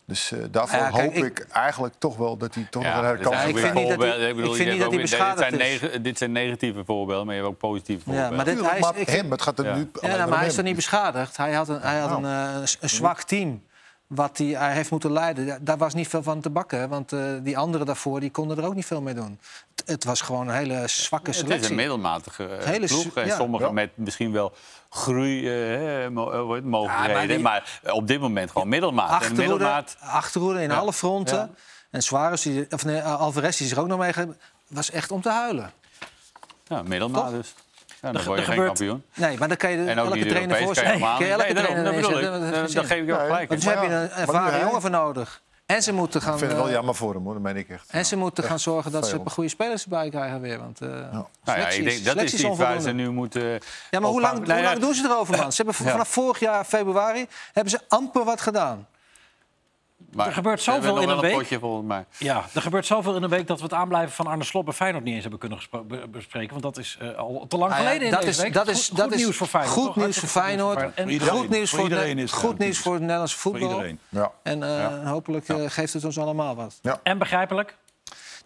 Dus 0.05 0.33
eh, 0.33 0.39
daarvoor 0.51 0.79
Ja, 0.79 0.91
kijk, 0.91 1.03
hoop 1.03 1.25
ik- 1.25 1.39
ik, 1.39 1.47
eigenlijk 1.53 1.95
toch 1.99 2.17
wel 2.17 2.37
dat 2.37 2.55
hij 2.55 2.67
toch 2.71 2.83
nog 2.83 2.93
een 2.95 2.99
dit 3.01 3.09
herkans 3.11 3.37
zijn 3.37 3.49
ik 3.49 3.57
vind 3.59 3.75
niet 3.75 3.89
dat 3.89 3.99
hij- 3.99 4.29
ik 4.29 4.37
bedoel, 4.37 4.53
vind 4.55 4.69
niet 4.71 4.79
dat 4.79 4.89
hij 4.89 4.99
weer- 4.99 4.99
dit 4.99 5.09
zijn, 5.09 5.33
beschadigd 5.57 5.83
is. 5.95 6.03
dit 6.03 6.19
zijn 6.19 6.33
negatieve 6.33 6.85
voorbeelden, 6.85 7.27
maar 7.27 7.35
je 7.35 7.41
hebt 7.41 7.53
ook 7.53 7.59
positieve 7.61 8.01
Ja, 8.01 8.05
voorbeelden. 8.07 8.37
maar 8.37 8.45
dit, 8.45 8.55
Tuurlijk, 8.55 8.73
hij 8.75 8.81
is, 8.81 8.91
maar 8.91 9.01
ik 9.01 9.09
hem, 9.09 9.31
het 9.31 9.43
gaat 9.43 9.59
er 9.59 9.65
Ja. 9.65 9.75
nu 9.75 9.91
Ja, 10.01 10.09
nou, 10.17 10.29
maar 10.31 10.39
hij 10.39 10.47
is 10.49 10.57
er 10.57 10.63
niet 10.63 10.77
beschadigd. 10.77 11.37
Hij 11.37 11.53
had 11.53 11.69
een, 11.69 11.81
hij 11.81 11.99
had 11.99 12.11
een, 12.11 12.21
Nou. 12.21 12.49
eh, 12.49 12.55
een, 12.61 12.67
een 12.81 12.89
zwak 12.89 13.23
team. 13.23 13.63
Wat 14.11 14.39
hij, 14.39 14.47
hij 14.47 14.73
heeft 14.73 14.91
moeten 14.91 15.13
leiden. 15.13 15.65
Daar 15.65 15.77
was 15.79 15.95
niet 15.95 16.09
veel 16.09 16.23
van 16.23 16.41
te 16.41 16.51
bakken. 16.51 16.89
Want 16.89 17.13
eh, 17.13 17.21
die 17.43 17.59
anderen 17.59 17.87
daarvoor 17.87 18.21
die 18.21 18.31
konden 18.31 18.59
er 18.59 18.65
ook 18.65 18.75
niet 18.75 18.87
veel 18.87 19.01
mee 19.03 19.15
doen. 19.15 19.41
Het, 19.77 19.89
het 19.89 20.05
was 20.05 20.21
gewoon 20.21 20.49
een 20.49 20.55
hele 20.55 20.89
zwakke 20.89 21.27
Het 21.27 21.35
is 21.35 21.41
selectie. 21.41 21.71
een 21.71 21.77
middelmatige 21.77 22.45
eh, 22.47 22.67
Hele 22.67 22.87
ploeg. 22.87 23.17
En 23.17 23.27
ja. 23.27 23.37
sommigen 23.37 23.67
Ja. 23.67 23.73
met 23.73 23.91
misschien 23.97 24.33
wel 24.33 24.53
groeimogelijkheden. 24.91 27.29
die- 27.29 27.39
maar, 27.39 27.81
op 27.91 28.07
dit 28.07 28.21
moment 28.21 28.51
gewoon 28.51 28.69
middelmaat. 28.69 29.09
En 29.09 29.15
Achterhoede, 29.15 29.49
middelmaat 29.49 29.97
achterhoede 30.01 30.63
in 30.63 30.71
Ja. 30.71 30.77
alle 30.77 30.93
fronten. 30.93 31.37
Ja. 31.37 31.51
En 31.91 32.03
Suarez, 32.03 32.43
die, 32.43 32.67
of 32.71 32.85
nee, 32.85 33.03
Alvarez 33.03 33.57
die 33.57 33.67
is 33.67 33.73
er 33.73 33.81
ook 33.81 33.87
nog 33.87 33.99
mee. 33.99 34.13
was 34.69 34.91
echt 34.91 35.11
om 35.11 35.21
te 35.21 35.31
huilen. 35.31 35.73
ja, 36.67 36.83
middelmaat 36.83 37.25
Toch? 37.25 37.33
dus. 37.41 37.55
Ja, 38.01 38.13
dan 38.13 38.25
word 38.25 38.39
je 38.39 38.45
geen 38.45 38.55
gebeurt- 38.55 38.67
kampioen. 38.79 39.03
Nee, 39.15 39.39
maar 39.39 39.49
dan 39.49 39.57
kan 39.57 39.71
je 39.71 39.77
En 39.77 39.99
ook 39.99 40.05
elke 40.07 40.19
niet 40.19 40.29
trainer 40.29 40.57
Europees 40.57 40.65
voor 40.65 40.75
kan 40.75 40.85
je 40.85 40.91
helemaal 40.91 41.17
Kun 41.17 41.27
je 41.27 41.33
elke 41.33 41.45
niet. 41.47 41.55
Nee, 41.55 41.63
daarom, 41.65 41.83
trainer 41.85 42.03
dat 42.03 42.03
bedoel 42.03 42.19
ik. 42.19 42.31
neerzetten, 42.31 42.51
dat 42.51 42.61
heeft 42.61 42.75
Dan 42.75 42.85
geef 42.85 43.01
ik 43.01 43.07
jou 43.07 43.19
Nee, 43.19 43.29
gelijk. 43.29 43.51
Dus 43.51 43.65
heb 43.65 43.83
je 43.83 43.89
een 43.89 44.11
ervaren 44.11 44.61
jongen 44.61 44.81
voor 44.81 44.91
nodig. 44.91 45.43
En 45.67 45.83
ze 45.83 45.93
moeten 45.93 46.23
gaan, 46.23 46.33
Ik 46.33 46.39
vind 46.39 46.51
het 46.51 46.61
wel 46.61 46.69
eh, 46.69 46.75
jammer 46.75 46.95
voor 46.95 47.15
hem, 47.15 47.25
hoor. 47.25 47.33
Dat 47.33 47.43
meen 47.43 47.57
ik 47.57 47.69
echt. 47.69 47.91
en 47.91 48.07
ze 48.07 48.17
moeten 48.17 48.45
gaan 48.45 48.59
zorgen 48.59 48.93
dat 48.93 49.07
ze 49.09 49.21
goede 49.25 49.49
spelers 49.51 49.83
erbij 49.83 50.11
krijgen 50.11 50.41
weer. 50.41 50.59
Want, 50.59 50.81
eh 50.81 50.89
Nou 50.89 51.27
ja, 51.45 51.69
ik 51.69 51.85
denk, 51.85 52.05
dat 52.05 52.17
is 52.23 52.35
iets 52.35 52.57
waar 52.57 52.81
ze 52.81 52.93
nu 52.93 53.11
moeten... 53.11 53.59
Ja, 53.91 54.01
maar 54.01 54.11
hoe 54.11 54.21
lang, 54.21 54.79
doen 54.79 54.95
ze 54.95 55.05
erover, 55.05 55.37
man? 55.37 55.53
Ze 55.53 55.63
hebben 55.63 55.75
vanaf 55.93 56.09
vorig 56.09 56.39
jaar, 56.41 56.65
februari, 56.65 57.27
hebben 57.53 57.71
ze 57.73 57.81
amper 57.89 58.25
wat 58.25 58.41
gedaan. 58.41 58.87
Maar 60.13 60.27
Er 60.27 60.33
gebeurt 60.33 60.61
zoveel 60.61 61.01
in 61.01 61.09
een 61.09 61.21
week. 61.21 61.33
potje 61.35 61.59
volgens 61.59 61.87
mij. 61.87 62.05
Ja, 62.19 62.45
er 62.55 62.63
gebeurt 62.63 62.87
zoveel 62.87 63.17
in 63.17 63.23
een 63.23 63.29
week 63.31 63.47
dat 63.47 63.57
we 63.59 63.65
het 63.65 63.73
aanblijven 63.73 64.13
van 64.13 64.27
Arne 64.27 64.45
Slot 64.45 64.65
bij 64.65 64.75
Feyenoord 64.75 65.05
niet 65.05 65.15
eens 65.15 65.23
hebben 65.23 65.41
kunnen 65.41 65.59
bespreken. 66.11 66.51
Want 66.51 66.63
dat 66.63 66.79
is 66.79 66.97
eh, 67.01 67.17
al 67.17 67.45
te 67.49 67.57
lang 67.57 67.73
ja, 67.73 67.77
geleden 67.79 68.03
in 68.03 68.11
dat 68.11 68.21
deze 68.21 68.33
is, 68.33 68.43
week. 68.43 68.53
dat 68.53 68.69
is, 68.69 68.89
goed, 68.89 68.97
dat 68.97 69.07
goed 69.07 69.15
is 69.15 69.21
nieuws 69.23 69.37
voor 69.37 69.47
Feyenoord. 69.47 69.75
Goed 69.75 69.87
toch? 69.87 69.97
nieuws 69.97 70.19
voor 70.19 70.29
Feyenoord. 70.29 70.79
En 70.81 70.93
Voor 70.95 71.11
iedereen. 71.11 71.35
Goed 71.35 71.49
nieuws 71.49 71.71
Voor 71.71 71.83
iedereen 71.83 72.19
is 72.19 72.33
goed 72.33 72.59
nieuws 72.59 72.79
voor 72.79 72.93
het 72.93 73.01
Nederlandse 73.03 73.39
Voor 73.39 73.51
voetbal. 73.53 73.71
iedereen. 73.71 73.99
Ja. 74.09 74.33
En 74.43 74.63
eh, 74.63 75.11
hopelijk 75.11 75.49
eh, 75.49 75.57
geeft 75.67 75.93
het 75.93 76.05
ons 76.05 76.19
allemaal 76.19 76.55
wat. 76.55 76.81
En 77.03 77.19
begrijpelijk. 77.19 77.77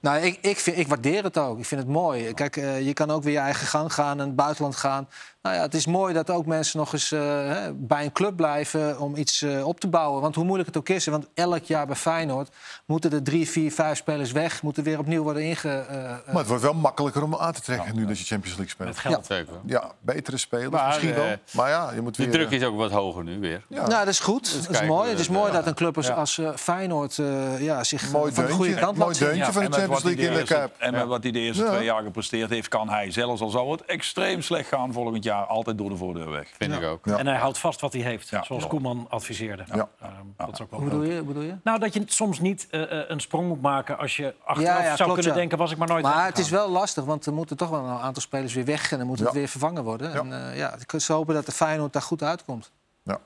Nou, 0.00 0.18
ik, 0.18 0.38
ik, 0.40 0.58
vind, 0.58 0.78
ik 0.78 0.88
waardeer 0.88 1.22
het 1.22 1.38
ook. 1.38 1.58
Ik 1.58 1.64
vind 1.64 1.80
het 1.80 1.90
mooi. 1.90 2.34
Kijk, 2.34 2.56
eh, 2.56 2.86
je 2.86 2.92
kan 2.92 3.10
ook 3.10 3.22
weer 3.22 3.32
je 3.32 3.38
eigen 3.38 3.66
gang 3.66 3.92
gaan 3.92 4.20
en 4.20 4.26
het 4.26 4.36
buitenland 4.36 4.76
gaan. 4.76 5.08
Nou 5.44 5.56
ja, 5.56 5.62
het 5.62 5.74
is 5.74 5.86
mooi 5.86 6.14
dat 6.14 6.30
ook 6.30 6.46
mensen 6.46 6.78
nog 6.78 6.92
eens 6.92 7.12
eh, 7.12 7.20
hè, 7.20 7.72
bij 7.74 8.04
een 8.04 8.12
club 8.12 8.36
blijven 8.36 8.98
om 9.00 9.16
iets 9.16 9.42
eh, 9.42 9.66
op 9.66 9.80
te 9.80 9.88
bouwen. 9.88 10.20
Want 10.22 10.34
hoe 10.34 10.44
moeilijk 10.44 10.68
het 10.68 10.76
ook 10.78 10.88
is, 10.88 11.06
want 11.06 11.26
elk 11.34 11.64
jaar 11.64 11.86
bij 11.86 11.96
Feyenoord 11.96 12.48
moeten 12.86 13.12
er 13.12 13.22
drie, 13.22 13.48
vier, 13.48 13.72
vijf 13.72 13.96
spelers 13.96 14.32
weg, 14.32 14.62
moeten 14.62 14.82
weer 14.84 14.98
opnieuw 14.98 15.22
worden 15.22 15.42
inge. 15.42 15.70
eh, 15.88 15.96
Maar 16.26 16.36
het 16.36 16.46
wordt 16.46 16.62
wel 16.62 16.74
makkelijker 16.74 17.22
om 17.22 17.34
aan 17.36 17.52
te 17.52 17.60
trekken 17.60 17.94
nu 17.96 18.06
dat 18.06 18.18
je 18.18 18.24
Champions 18.24 18.56
League 18.56 18.74
speelt. 18.74 18.88
Met 18.88 18.98
geld. 18.98 19.26
Zeker. 19.26 19.52
Ja, 19.66 19.90
betere 20.00 20.36
spelers 20.36 20.70
Maar, 20.70 20.86
misschien 20.86 21.14
wel. 21.14 21.34
Maar 21.50 21.68
ja, 21.70 21.90
je 21.94 22.00
moet 22.00 22.16
De 22.16 22.22
weer... 22.22 22.32
druk 22.32 22.46
eh, 22.50 22.52
is 22.58 22.64
ook 22.64 22.76
wat 22.76 22.90
hoger 22.90 23.24
nu 23.24 23.40
weer. 23.40 23.62
ja. 23.68 23.76
Nou, 23.86 23.88
dat 24.04 24.08
is 24.08 24.20
goed. 24.20 24.66
dat 24.66 24.80
is 24.82 24.86
mooi. 24.86 25.10
Het 25.10 25.18
is 25.18 25.28
mooi 25.28 25.46
ja. 25.46 25.52
dat 25.56 25.66
een 25.66 25.74
club 25.74 25.96
als, 25.96 26.06
Ja. 26.06 26.12
als 26.14 26.38
eh, 26.38 26.48
Feyenoord 26.56 27.18
eh, 27.18 27.60
ja, 27.60 27.84
zich 27.84 28.10
Mooi 28.12 28.32
van 28.32 28.44
de 28.44 28.50
goede 28.50 28.64
deuntje. 28.68 28.84
kant 28.84 28.96
Mooi 28.98 29.08
laat 29.08 29.16
zien. 29.18 29.26
deuntje 29.28 29.52
van 29.52 29.64
de 29.64 29.68
Champions 29.70 29.92
wat 29.94 30.02
hij 30.02 30.10
League 30.14 30.26
in 30.28 30.32
de 30.32 30.38
eerste- 30.40 30.54
Kuip. 30.54 30.74
En 30.78 30.92
met 30.92 31.06
wat 31.06 31.22
hij 31.22 31.32
de 31.32 31.38
eerste 31.38 31.62
Ja. 31.64 31.70
twee 31.70 31.84
jaar 31.84 32.02
gepresteerd 32.02 32.50
heeft, 32.50 32.68
kan 32.68 32.88
hij 32.88 33.10
zelfs 33.10 33.40
al 33.40 33.48
zou 33.48 33.70
het 33.70 33.84
extreem 33.84 34.42
slecht 34.42 34.68
gaan 34.68 34.92
volgend 34.92 35.24
jaar 35.24 35.32
altijd 35.42 35.78
door 35.78 35.88
de 35.88 35.96
voordeur 35.96 36.30
weg. 36.30 36.48
Vind 36.56 36.74
ik 36.74 36.82
ook. 36.82 37.06
Ja. 37.06 37.18
En 37.18 37.26
hij 37.26 37.36
houdt 37.36 37.58
vast 37.58 37.80
wat 37.80 37.92
hij 37.92 38.02
heeft, 38.02 38.28
Ja. 38.28 38.42
zoals 38.42 38.66
Koeman 38.66 39.06
adviseerde. 39.08 39.64
Ja. 39.74 39.88
Ehm, 40.00 40.10
dat 40.36 40.52
is 40.52 40.60
ook 40.60 40.70
wel 40.70 40.80
Hoe 40.80 40.88
bedoel 40.88 41.04
je? 41.04 41.16
Hoe 41.16 41.26
bedoel 41.26 41.42
je? 41.42 41.56
Nou, 41.64 41.78
dat 41.78 41.94
je 41.94 42.02
soms 42.06 42.40
niet 42.40 42.66
eh, 42.70 42.82
eh, 42.82 43.04
een 43.08 43.20
sprong 43.20 43.48
moet 43.48 43.62
maken 43.62 43.98
als 43.98 44.16
je 44.16 44.34
achteraf 44.44 44.78
Ja, 44.78 44.82
ja, 44.82 44.84
zou 44.84 44.96
klopt, 44.96 45.12
kunnen 45.12 45.32
ja. 45.32 45.38
denken... 45.38 45.58
was 45.58 45.70
ik 45.70 45.78
maar 45.78 45.88
nooit 45.88 46.02
Maar 46.02 46.26
het 46.26 46.38
is 46.38 46.50
wel 46.50 46.70
lastig, 46.70 47.04
want 47.04 47.26
er 47.26 47.32
moeten 47.32 47.56
toch 47.56 47.70
wel 47.70 47.84
een 47.84 47.98
aantal 47.98 48.22
spelers 48.22 48.54
weer 48.54 48.64
weg 48.64 48.92
en 48.92 48.98
dan 48.98 49.06
moet 49.06 49.18
het 49.18 49.32
weer 49.32 49.48
vervangen 49.48 49.84
worden. 49.84 50.12
Ja. 50.12 50.18
En, 50.18 50.50
eh, 50.50 50.56
ja, 50.56 50.74
ik 50.74 50.86
kan 50.86 51.00
zo 51.00 51.14
hopen 51.14 51.34
dat 51.34 51.46
de 51.46 51.52
Feyenoord 51.52 51.92
daar 51.92 52.02
goed 52.02 52.22
uitkomt. 52.22 52.70
Ja. 53.02 53.18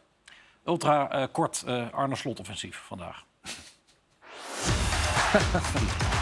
Ultra 0.64 1.28
kort 1.32 1.62
eh, 1.66 1.84
Arne 1.92 2.16
Slot 2.16 2.40
offensief 2.40 2.82
vandaag. 2.86 3.24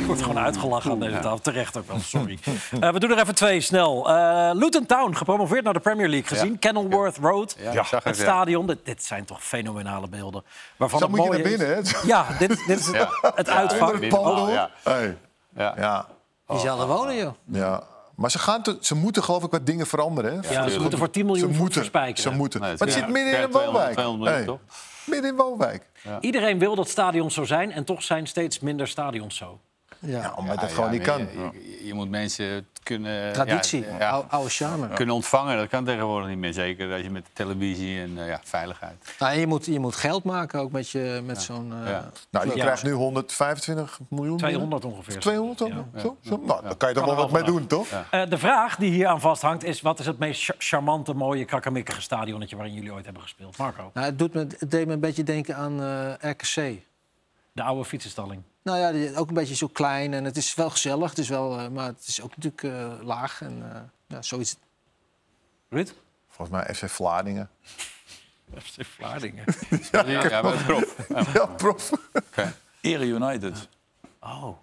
Ik 0.00 0.06
word 0.06 0.22
gewoon 0.22 0.38
uitgelachen 0.38 0.90
aan 0.90 0.98
deze 1.00 1.14
tafel. 1.18 1.40
Terecht 1.40 1.76
ook 1.76 1.86
wel, 1.88 1.98
sorry. 2.00 2.38
Eh, 2.80 2.90
we 2.92 2.98
doen 3.00 3.10
er 3.10 3.18
even 3.18 3.34
twee 3.34 3.60
snel. 3.60 4.08
Eh 4.10 4.50
Luton 4.52 4.86
Town, 4.86 5.14
gepromoveerd 5.14 5.64
naar 5.64 5.72
de 5.72 5.80
Premier 5.80 6.08
League 6.08 6.28
gezien. 6.28 6.58
Kenilworth 6.58 7.16
Road, 7.16 7.56
Ja, 7.72 7.84
het 8.02 8.16
stadion. 8.16 8.66
Dit, 8.66 8.78
dit 8.84 9.04
zijn 9.04 9.24
toch 9.24 9.44
fenomenale 9.44 10.08
beelden. 10.08 10.44
Waarvan 10.76 10.98
Zo 10.98 11.06
het 11.06 11.14
moet 11.16 11.24
je 11.24 11.30
naar 11.30 11.40
is- 11.40 11.56
binnen, 11.56 11.68
hè? 11.76 11.80
Ja, 12.06 12.26
dit, 12.38 12.48
dit 12.66 12.78
is 12.78 12.86
het, 12.86 12.96
Ja. 12.96 13.08
het 13.34 13.46
Ja, 13.46 13.52
uitvak. 13.54 14.02
Ja. 14.02 14.70
Hey. 14.82 15.16
Ja. 15.56 15.74
Ja. 15.76 16.06
Die 16.46 16.58
zouden 16.58 16.86
wonen, 16.86 17.16
joh. 17.16 17.32
ja. 17.44 17.82
Maar 18.14 18.30
ze, 18.30 18.38
gaan 18.38 18.62
te- 18.62 18.78
ze 18.80 18.94
moeten 18.94 19.22
geloof 19.22 19.42
ik 19.44 19.50
wat 19.50 19.66
dingen 19.66 19.86
veranderen. 19.86 20.40
Hè? 20.42 20.52
Ja, 20.52 20.68
ze 20.68 20.80
moeten 20.80 20.98
voor 20.98 21.10
10 21.10 21.26
miljoen 21.26 21.52
Ze 21.52 21.58
moeten. 21.58 21.84
Ze 22.14 22.30
moeten. 22.30 22.60
Nee, 22.60 22.70
maar 22.70 22.78
het 22.78 22.88
ja. 22.88 23.00
zit 23.00 23.08
midden 23.08 23.32
in 23.36 23.42
een 23.42 23.50
200 23.50 23.64
woonwijk. 23.64 23.92
200 23.92 24.30
miljoen, 24.30 24.34
Hey. 24.34 24.44
toch? 24.44 24.76
Midden 25.06 25.30
in 25.30 25.36
woonwijk. 25.36 25.90
Iedereen 26.20 26.58
wil 26.58 26.74
dat 26.74 26.88
stadions 26.88 27.34
zo 27.34 27.44
zijn 27.44 27.72
en 27.72 27.84
toch 27.84 28.02
zijn 28.02 28.26
steeds 28.26 28.60
minder 28.60 28.88
stadions 28.88 29.36
zo. 29.36 29.60
Ja. 30.04 30.18
Ja, 30.20 30.32
omdat 30.36 30.54
Ja, 30.54 30.60
dat 30.60 30.70
gewoon 30.72 30.86
ja, 30.92 30.96
niet 30.96 31.02
kan. 31.02 31.18
Je, 31.18 31.26
je- 31.52 31.86
je 31.86 31.94
moet 31.94 32.10
mensen 32.10 32.66
kunnen... 32.82 33.32
Traditie, 33.32 33.80
ja, 33.86 33.98
ja, 33.98 34.10
Ou- 34.10 34.24
oude 34.28 34.50
charme. 34.50 34.88
kunnen 34.88 35.14
ontvangen. 35.14 35.56
Dat 35.56 35.68
kan 35.68 35.84
tegenwoordig 35.84 36.28
niet 36.28 36.38
meer. 36.38 36.52
Zeker 36.52 36.92
als 36.92 37.02
je 37.02 37.10
met 37.10 37.24
televisie 37.32 38.00
en 38.00 38.18
eh, 38.18 38.28
ja, 38.28 38.40
veiligheid. 38.44 39.14
Nou, 39.18 39.32
en 39.32 39.40
je, 39.40 39.46
moet, 39.46 39.66
je 39.66 39.78
moet 39.80 39.96
geld 39.96 40.24
maken 40.24 40.60
ook 40.60 40.72
met, 40.72 40.90
je, 40.90 41.20
met 41.24 41.42
zo'n... 41.42 41.72
eh, 41.84 41.90
Ja. 41.90 42.10
Nou, 42.30 42.48
je 42.50 42.56
Ja. 42.56 42.62
krijgt 42.62 42.82
nu 42.82 42.92
125 42.92 43.98
miljoen. 44.08 44.36
200 44.36 44.84
ongeveer. 44.84 45.18
200 45.20 45.58
dan? 45.58 45.68
Ja. 45.94 46.00
Zo, 46.00 46.16
zo. 46.20 46.40
Nou, 46.46 46.62
daar 46.62 46.76
kan 46.76 46.88
je 46.88 46.94
toch 46.94 47.04
wel 47.04 47.16
wat 47.16 47.30
mee 47.30 47.42
doen, 47.42 47.66
toch? 47.66 47.88
Ja. 47.90 48.04
Eh, 48.10 48.30
de 48.30 48.38
vraag 48.38 48.76
die 48.76 48.90
hier 48.90 49.06
aan 49.06 49.20
vasthangt 49.20 49.64
is... 49.64 49.80
wat 49.80 49.98
is 49.98 50.06
het 50.06 50.18
meest 50.18 50.42
cha- 50.44 50.54
charmante, 50.58 51.14
mooie, 51.14 51.44
krakkemikkige 51.44 52.00
stadionnetje... 52.00 52.56
waarin 52.56 52.74
jullie 52.74 52.92
ooit 52.92 53.04
hebben 53.04 53.22
gespeeld? 53.22 53.56
Marco, 53.58 53.90
Nou, 53.94 54.06
het, 54.06 54.18
doet 54.18 54.34
me, 54.34 54.46
het 54.58 54.70
deed 54.70 54.86
me 54.86 54.92
een 54.92 55.00
beetje 55.00 55.22
denken 55.24 55.56
aan 55.56 55.82
eh, 55.82 56.30
RKC. 56.30 56.82
de 57.52 57.62
oude 57.62 57.84
fietsenstalling. 57.84 58.42
Nou 58.64 58.78
ja, 58.78 58.92
die- 58.92 59.16
ook 59.16 59.28
een 59.28 59.34
beetje 59.34 59.54
zo 59.54 59.66
klein 59.68 60.14
en 60.14 60.24
het 60.24 60.36
is 60.36 60.54
wel 60.54 60.70
gezellig. 60.70 61.08
Het 61.10 61.18
is 61.18 61.28
wel, 61.28 61.58
eh, 61.58 61.68
maar 61.68 61.86
het 61.86 62.04
is 62.06 62.20
ook 62.22 62.36
natuurlijk 62.36 62.62
eh, 62.62 63.06
laag 63.06 63.40
en 63.42 63.70
eh, 63.72 63.80
ja, 64.06 64.22
zoiets. 64.22 64.56
Ruud? 65.68 65.88
Volgens 66.28 66.56
mij 66.58 66.74
FC 66.74 66.88
Vlaardingen. 66.90 67.50
FC 68.64 68.84
Vlaardingen. 68.84 69.44
Ja, 70.06 70.42
maar 70.42 70.56
prof. 70.64 70.96
Ja. 71.08 71.24
Ja, 71.34 71.46
prof. 71.46 71.90
Ere 72.80 73.04
United 73.04 73.68
Oh. 74.20 74.56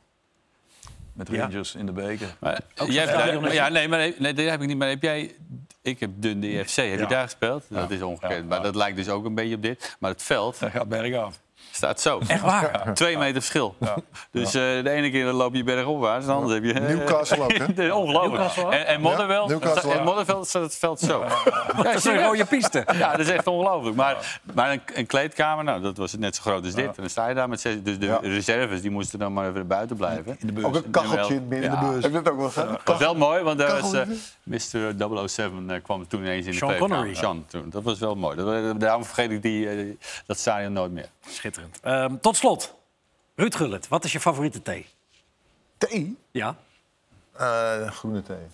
met 1.13 1.27
Ja. 1.29 1.41
Rangers 1.41 1.75
in 1.75 1.85
de 1.85 1.91
beker. 1.91 2.35
Maar, 2.39 2.61
jij, 2.87 3.07
stadionnetje? 3.07 3.57
ja, 3.57 3.67
nee, 3.69 3.87
maar 3.87 4.13
nee, 4.17 4.33
dat 4.33 4.45
heb 4.45 4.61
ik 4.61 4.67
niet. 4.67 4.77
Maar 4.77 4.87
heb 4.89 5.01
jij... 5.01 5.35
Ik 5.81 5.99
heb 5.99 6.11
Dundee 6.15 6.65
FC. 6.65 6.75
Heb 6.75 6.85
Ja. 6.85 6.91
je 7.01 7.05
daar 7.07 7.23
gespeeld? 7.23 7.63
Dat 7.69 7.89
Ja. 7.89 7.95
is 7.95 8.01
ongekend. 8.01 8.33
Ja, 8.41 8.43
Maar 8.43 8.57
ja. 8.57 8.63
dat 8.63 8.75
lijkt 8.75 8.95
dus 8.97 9.09
ook 9.09 9.25
een 9.25 9.35
beetje 9.35 9.55
op 9.55 9.61
dit. 9.61 9.95
Maar 9.99 10.11
het 10.11 10.23
veld 10.23 10.59
Dat 10.59 10.71
gaat 10.71 10.87
bergaf. 10.89 11.39
Staat 11.71 12.01
zo. 12.01 12.19
Echt 12.27 12.41
waar? 12.41 12.93
Twee 12.93 13.17
meter 13.17 13.33
verschil. 13.41 13.75
Dus 14.31 14.47
eh, 14.47 14.61
de 14.61 14.89
ene 14.89 15.11
keer 15.11 15.25
loop 15.25 15.53
je 15.55 15.63
bergopwaarts, 15.63 16.25
de 16.25 16.31
andere 16.31 16.53
heb 16.53 16.63
je... 16.63 16.73
Newcastle 16.73 17.39
ook, 17.43 17.51
hè? 17.53 17.65
Het 17.71 17.79
is 17.79 17.91
Ongelooflijk. 17.91 18.73
En, 18.73 18.87
en 18.87 19.01
Modderveld, 19.01 19.49
Ja, 19.49 19.55
ook. 19.97 20.03
Modderveld 20.03 20.47
staat 20.47 20.61
het 20.63 20.75
veld 20.75 20.99
zo. 20.99 21.25
Ja, 21.25 21.83
Dat 21.83 21.93
is 21.95 22.03
een 22.05 22.23
rode 22.23 22.45
piste. 22.45 22.85
Ja, 22.93 23.11
dat 23.11 23.19
is 23.19 23.29
echt 23.29 23.47
ongelooflijk. 23.47 23.95
Maar, 23.95 24.39
maar 24.53 24.71
een, 24.71 24.81
een 24.93 25.05
kleedkamer, 25.05 25.63
nou, 25.63 25.81
dat 25.81 25.97
was 25.97 26.15
net 26.17 26.35
zo 26.35 26.41
groot 26.41 26.65
als 26.65 26.73
dit. 26.73 26.85
En 26.85 26.93
dan 26.95 27.09
sta 27.09 27.27
je 27.27 27.35
daar 27.35 27.49
met 27.49 27.61
zes... 27.61 27.75
Dus 27.83 27.99
de 27.99 28.05
Ja. 28.05 28.19
reserves 28.21 28.81
die 28.81 28.91
moesten 28.91 29.19
dan 29.19 29.33
maar 29.33 29.49
even 29.49 29.67
buiten 29.67 29.95
blijven. 29.95 30.35
In 30.39 30.47
de 30.47 30.53
bus. 30.53 30.63
Ook 30.63 30.75
een 30.75 30.89
kacheltje 30.91 31.33
in 31.35 31.49
de 31.49 31.55
Ja. 31.55 31.79
bus. 31.91 32.03
Heb 32.03 32.11
je 32.13 32.21
dat 32.21 32.33
ook 32.33 32.39
wel 32.39 32.49
gedaan? 32.49 32.67
Dat 32.71 32.81
was 32.85 32.97
wel 32.97 33.15
mooi, 33.15 33.43
want 33.43 33.59
daar 33.59 33.81
was, 33.81 33.93
eh, 33.93 34.01
Mr. 34.43 35.27
007 35.27 35.69
eh, 35.69 35.81
kwam 35.83 36.07
toen 36.07 36.19
ineens 36.21 36.45
in 36.45 36.51
de 36.51 36.57
Sean. 36.57 36.77
Connery. 36.77 37.13
Sean 37.15 37.45
toen. 37.47 37.69
Dat 37.69 37.83
was 37.83 37.99
wel 37.99 38.15
mooi. 38.15 38.35
Dat, 38.35 38.79
daarom 38.79 39.05
vergeet 39.05 39.31
ik 39.31 39.41
die, 39.41 39.69
eh, 39.69 39.85
dat 40.25 40.37
stadion 40.39 40.73
nooit 40.73 40.91
meer. 40.91 41.09
Schitterend. 41.27 41.60
Ehm, 41.81 42.17
tot 42.17 42.35
slot. 42.35 42.75
Ruud 43.35 43.55
Gullit, 43.55 43.87
wat 43.87 44.03
is 44.03 44.11
je 44.11 44.19
favoriete 44.19 44.61
thee? 44.61 44.87
Thee? 45.77 46.17
Ja? 46.31 46.55
Eh, 47.33 47.91
groene 47.91 48.23
thee. 48.23 48.47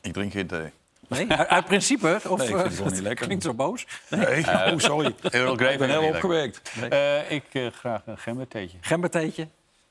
Ik 0.00 0.12
drink 0.12 0.32
geen 0.32 0.46
thee. 0.46 0.72
Nee? 1.08 1.32
Uit, 1.32 1.64
principe? 1.64 2.20
Of, 2.28 2.38
Nee, 2.38 2.48
ik 2.48 2.54
vind 2.54 2.62
het 2.62 2.70
eh, 2.70 2.76
gewoon 2.76 2.92
niet 2.92 3.02
lekker. 3.08 3.26
Klinkt 3.26 3.44
zo 3.44 3.54
boos. 3.54 3.86
Nee, 4.08 4.46
oh, 4.46 4.72
sorry. 4.76 5.14
Earl 5.22 5.54
Grey 5.56 5.72
Ik 5.72 5.78
ben 5.78 5.88
heel 5.90 6.10
lekker. 6.12 6.60
Eh, 6.90 7.30
ik 7.30 7.72
graag 7.74 8.02
een 8.06 8.18
gembertheetje. 8.18 8.78
Gembertheetje? 8.80 9.48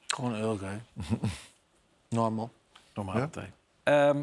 Gewoon 0.08 0.36
Earl 0.36 0.58
Grey. 0.58 0.82
Normal. 2.10 2.52
Normale 2.94 3.30
thee. 3.30 3.52
Ehm, 3.84 4.18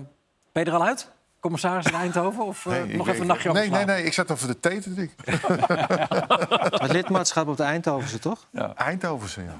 ben 0.53 0.65
je 0.65 0.71
er 0.71 0.77
al 0.77 0.85
uit? 0.85 1.11
Commissaris 1.47 1.87
in 1.87 1.95
Eindhoven? 1.95 2.45
Of 2.45 2.67
eh, 2.67 2.73
Nee, 2.73 2.89
ik- 2.89 2.97
nog 2.97 3.09
even 3.09 3.21
een 3.21 3.27
nachtje 3.27 3.53
Nee, 3.53 3.57
nee, 3.63 3.71
overslaan? 3.71 3.97
nee. 3.97 4.05
Ik 4.07 4.13
zat 4.13 4.31
over 4.31 4.47
de 4.47 4.61
thee 4.61 4.81
te 4.81 4.95
drinken. 4.95 5.17
Het 6.83 6.93
lidmaatschap 6.93 7.49
op 7.49 7.57
de 7.57 7.63
Eindhovense, 7.63 8.19
toch? 8.19 8.47
Eindhovense, 8.75 9.43
ja. 9.43 9.57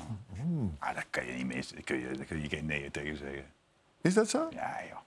Ah, 0.79 0.95
daar 0.95 1.07
kan 1.11 1.27
je 1.27 1.33
niet 1.33 1.47
mis. 1.47 1.69
Daar 1.69 1.83
kun 1.83 1.97
je, 2.01 2.11
daar 2.17 2.27
kun 2.27 2.43
je 2.43 2.49
geen 2.49 2.67
nee 2.67 2.91
tegen 2.91 3.17
zeggen. 3.17 3.45
Is 4.03 4.15
dat 4.15 4.29
zo? 4.31 4.49
Ja, 4.51 4.77
joh. 4.91 4.99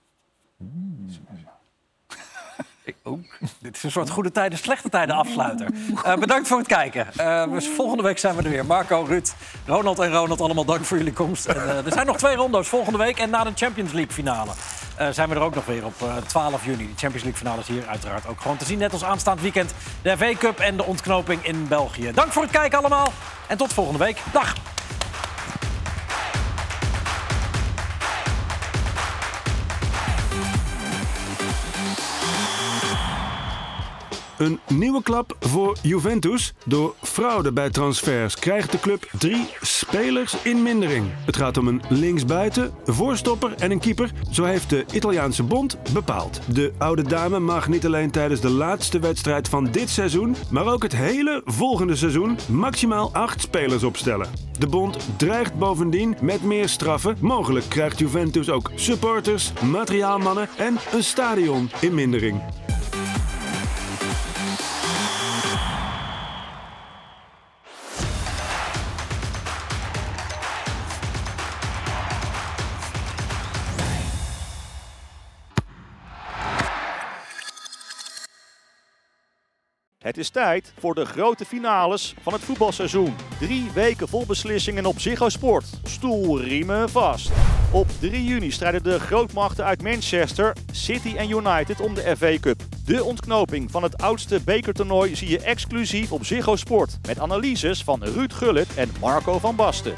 Oh, 3.02 3.24
dit 3.60 3.76
is 3.76 3.82
een 3.82 3.90
soort 3.90 4.10
goede 4.10 4.30
tijden, 4.30 4.58
slechte 4.58 4.88
tijden 4.88 5.14
afsluiter. 5.14 5.68
Uh, 6.06 6.14
bedankt 6.14 6.48
voor 6.48 6.58
het 6.58 6.66
kijken. 6.66 7.06
Uh, 7.20 7.60
volgende 7.76 8.02
week 8.02 8.18
zijn 8.18 8.36
we 8.36 8.42
er 8.42 8.50
weer. 8.50 8.66
Marco, 8.66 9.04
Ruud, 9.08 9.34
Ronald 9.66 9.98
en 9.98 10.12
Ronald, 10.12 10.40
allemaal 10.40 10.64
dank 10.64 10.84
voor 10.84 10.96
jullie 10.96 11.12
komst. 11.12 11.46
En, 11.46 11.56
uh, 11.56 11.86
er 11.86 11.92
zijn 11.92 12.06
nog 12.06 12.16
twee 12.16 12.36
rondo's 12.36 12.68
volgende 12.68 12.98
week. 12.98 13.18
En 13.18 13.30
na 13.30 13.44
de 13.44 13.52
Champions 13.54 13.92
League 13.92 14.12
finale 14.12 14.50
zijn 15.10 15.28
we 15.28 15.34
er 15.34 15.40
ook 15.40 15.54
nog 15.54 15.66
weer 15.66 15.84
op 15.84 15.94
12 16.26 16.64
juni. 16.64 16.76
De 16.76 16.84
Champions 16.84 17.22
League 17.22 17.34
finale 17.34 17.60
is 17.60 17.68
hier 17.68 17.86
uiteraard 17.86 18.26
ook 18.26 18.40
gewoon 18.40 18.56
te 18.56 18.64
zien. 18.64 18.78
Net 18.78 18.92
als 18.92 19.04
aanstaand 19.04 19.40
weekend 19.40 19.74
de 20.02 20.16
FA 20.16 20.34
Cup 20.34 20.58
en 20.58 20.76
de 20.76 20.84
ontknoping 20.84 21.46
in 21.46 21.68
België. 21.68 22.12
Dank 22.12 22.32
voor 22.32 22.42
het 22.42 22.50
kijken 22.50 22.78
allemaal. 22.78 23.12
En 23.48 23.56
tot 23.56 23.72
volgende 23.72 24.04
week. 24.04 24.22
Dag! 24.32 24.54
Een 34.40 34.60
nieuwe 34.68 35.02
klap 35.02 35.36
voor 35.40 35.76
Juventus. 35.82 36.54
Door 36.64 36.94
fraude 37.02 37.52
bij 37.52 37.70
transfers 37.70 38.34
krijgt 38.34 38.72
de 38.72 38.78
club 38.78 39.08
drie 39.18 39.46
spelers 39.60 40.36
in 40.42 40.62
mindering. 40.62 41.06
Het 41.26 41.36
gaat 41.36 41.56
om 41.56 41.68
een 41.68 41.82
linksbuiten, 41.88 42.70
voorstopper 42.84 43.54
en 43.58 43.70
een 43.70 43.78
keeper. 43.78 44.10
Zo 44.30 44.44
heeft 44.44 44.70
de 44.70 44.84
Italiaanse 44.92 45.42
bond 45.42 45.78
bepaald. 45.92 46.40
De 46.54 46.72
oude 46.78 47.02
dame 47.02 47.38
mag 47.38 47.68
niet 47.68 47.86
alleen 47.86 48.10
tijdens 48.10 48.40
de 48.40 48.50
laatste 48.50 48.98
wedstrijd 48.98 49.48
van 49.48 49.64
dit 49.70 49.90
seizoen, 49.90 50.36
maar 50.50 50.66
ook 50.66 50.82
het 50.82 50.96
hele 50.96 51.42
volgende 51.44 51.96
seizoen 51.96 52.38
maximaal 52.48 53.10
acht 53.12 53.40
spelers 53.40 53.82
opstellen. 53.82 54.28
De 54.58 54.66
bond 54.66 54.98
dreigt 55.16 55.54
bovendien 55.54 56.16
met 56.20 56.42
meer 56.42 56.68
straffen. 56.68 57.16
Mogelijk 57.20 57.66
krijgt 57.68 57.98
Juventus 57.98 58.50
ook 58.50 58.70
supporters, 58.74 59.52
materiaalmannen 59.62 60.48
en 60.56 60.76
een 60.92 61.04
stadion 61.04 61.70
in 61.80 61.94
mindering. 61.94 62.40
Het 80.10 80.18
is 80.18 80.30
tijd 80.30 80.72
voor 80.78 80.94
de 80.94 81.04
grote 81.04 81.44
finales 81.44 82.14
van 82.22 82.32
het 82.32 82.42
voetbalseizoen. 82.42 83.14
Drie 83.38 83.70
weken 83.74 84.08
vol 84.08 84.26
beslissingen 84.26 84.86
op 84.86 85.00
Ziggo 85.00 85.28
Sport. 85.28 85.64
Stoelriemen 85.84 86.90
vast. 86.90 87.30
Op 87.72 87.88
3 88.00 88.24
juni 88.24 88.50
strijden 88.50 88.82
de 88.82 89.00
grootmachten 89.00 89.64
uit 89.64 89.82
Manchester, 89.82 90.56
City 90.72 91.16
en 91.16 91.30
United 91.30 91.80
om 91.80 91.94
de 91.94 92.16
FA 92.16 92.38
Cup. 92.40 92.62
De 92.84 93.04
ontknoping 93.04 93.70
van 93.70 93.82
het 93.82 94.02
oudste 94.02 94.40
bekertoernooi 94.44 95.16
zie 95.16 95.28
je 95.28 95.40
exclusief 95.40 96.12
op 96.12 96.24
Ziggo 96.24 96.56
Sport. 96.56 96.98
Met 97.06 97.18
analyses 97.18 97.84
van 97.84 98.04
Ruud 98.04 98.32
Gullit 98.32 98.74
en 98.74 98.90
Marco 99.00 99.38
van 99.38 99.56
Basten. 99.56 99.94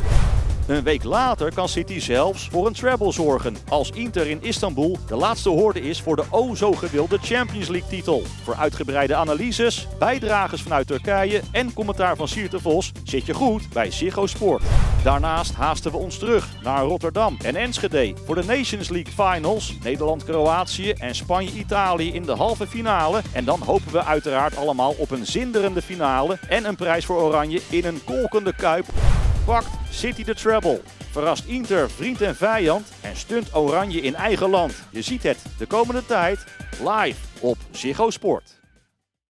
Een 0.66 0.82
week 0.82 1.04
later 1.04 1.54
kan 1.54 1.68
City 1.68 2.00
zelfs 2.00 2.48
voor 2.48 2.66
een 2.66 2.72
treble 2.72 3.12
zorgen. 3.12 3.56
Als 3.68 3.90
Inter 3.90 4.26
in 4.26 4.42
Istanbul 4.42 4.98
de 5.06 5.16
laatste 5.16 5.48
hoorde 5.48 5.80
is 5.80 6.00
voor 6.00 6.16
de 6.16 6.24
o 6.30 6.54
zo 6.54 6.72
gewilde 6.72 7.18
Champions 7.18 7.68
League 7.68 7.88
titel. 7.88 8.22
Voor 8.42 8.54
uitgebreide 8.54 9.14
analyses, 9.14 9.88
bijdragers 9.98 10.62
vanuit 10.62 10.86
Turkije 10.86 11.40
en 11.52 11.72
commentaar 11.72 12.16
van 12.16 12.28
Sierte 12.28 12.60
Vos 12.60 12.92
zit 13.04 13.26
je 13.26 13.34
goed 13.34 13.68
bij 13.72 13.90
Ziggo 13.90 14.26
Sport. 14.26 14.62
Daarnaast 15.04 15.54
haasten 15.54 15.90
we 15.90 15.96
ons 15.96 16.18
terug 16.18 16.48
naar 16.62 16.84
Rotterdam 16.84 17.36
en 17.44 17.56
Enschede 17.56 18.14
voor 18.24 18.34
de 18.34 18.44
Nations 18.44 18.88
League 18.88 19.12
Finals. 19.12 19.76
Nederland-Kroatië 19.82 20.90
en 20.90 21.14
Spanje-Italië 21.14 22.12
in 22.12 22.22
de 22.22 22.36
halve 22.36 22.66
finale. 22.66 23.22
En 23.32 23.44
dan 23.44 23.60
hopen 23.62 23.92
we 23.92 24.04
uiteraard 24.04 24.56
allemaal 24.56 24.94
op 24.98 25.10
een 25.10 25.26
zinderende 25.26 25.82
finale 25.82 26.38
en 26.48 26.64
een 26.64 26.76
prijs 26.76 27.04
voor 27.04 27.20
Oranje 27.20 27.60
in 27.70 27.84
een 27.84 28.04
kolkende 28.04 28.54
kuip. 28.54 28.86
Pakt 29.44 29.81
City 29.92 30.24
de 30.24 30.34
treble. 30.34 30.80
Verrast 31.10 31.44
Inter 31.44 31.90
vriend 31.90 32.20
en 32.20 32.36
vijand 32.36 32.88
en 33.00 33.16
stunt 33.16 33.54
Oranje 33.54 34.00
in 34.00 34.14
eigen 34.14 34.50
land. 34.50 34.74
Je 34.90 35.02
ziet 35.02 35.22
het 35.22 35.38
de 35.58 35.66
komende 35.66 36.06
tijd 36.06 36.44
live 36.78 37.18
op 37.40 37.56
Ziggo 37.70 38.10
Sport. 38.10 38.61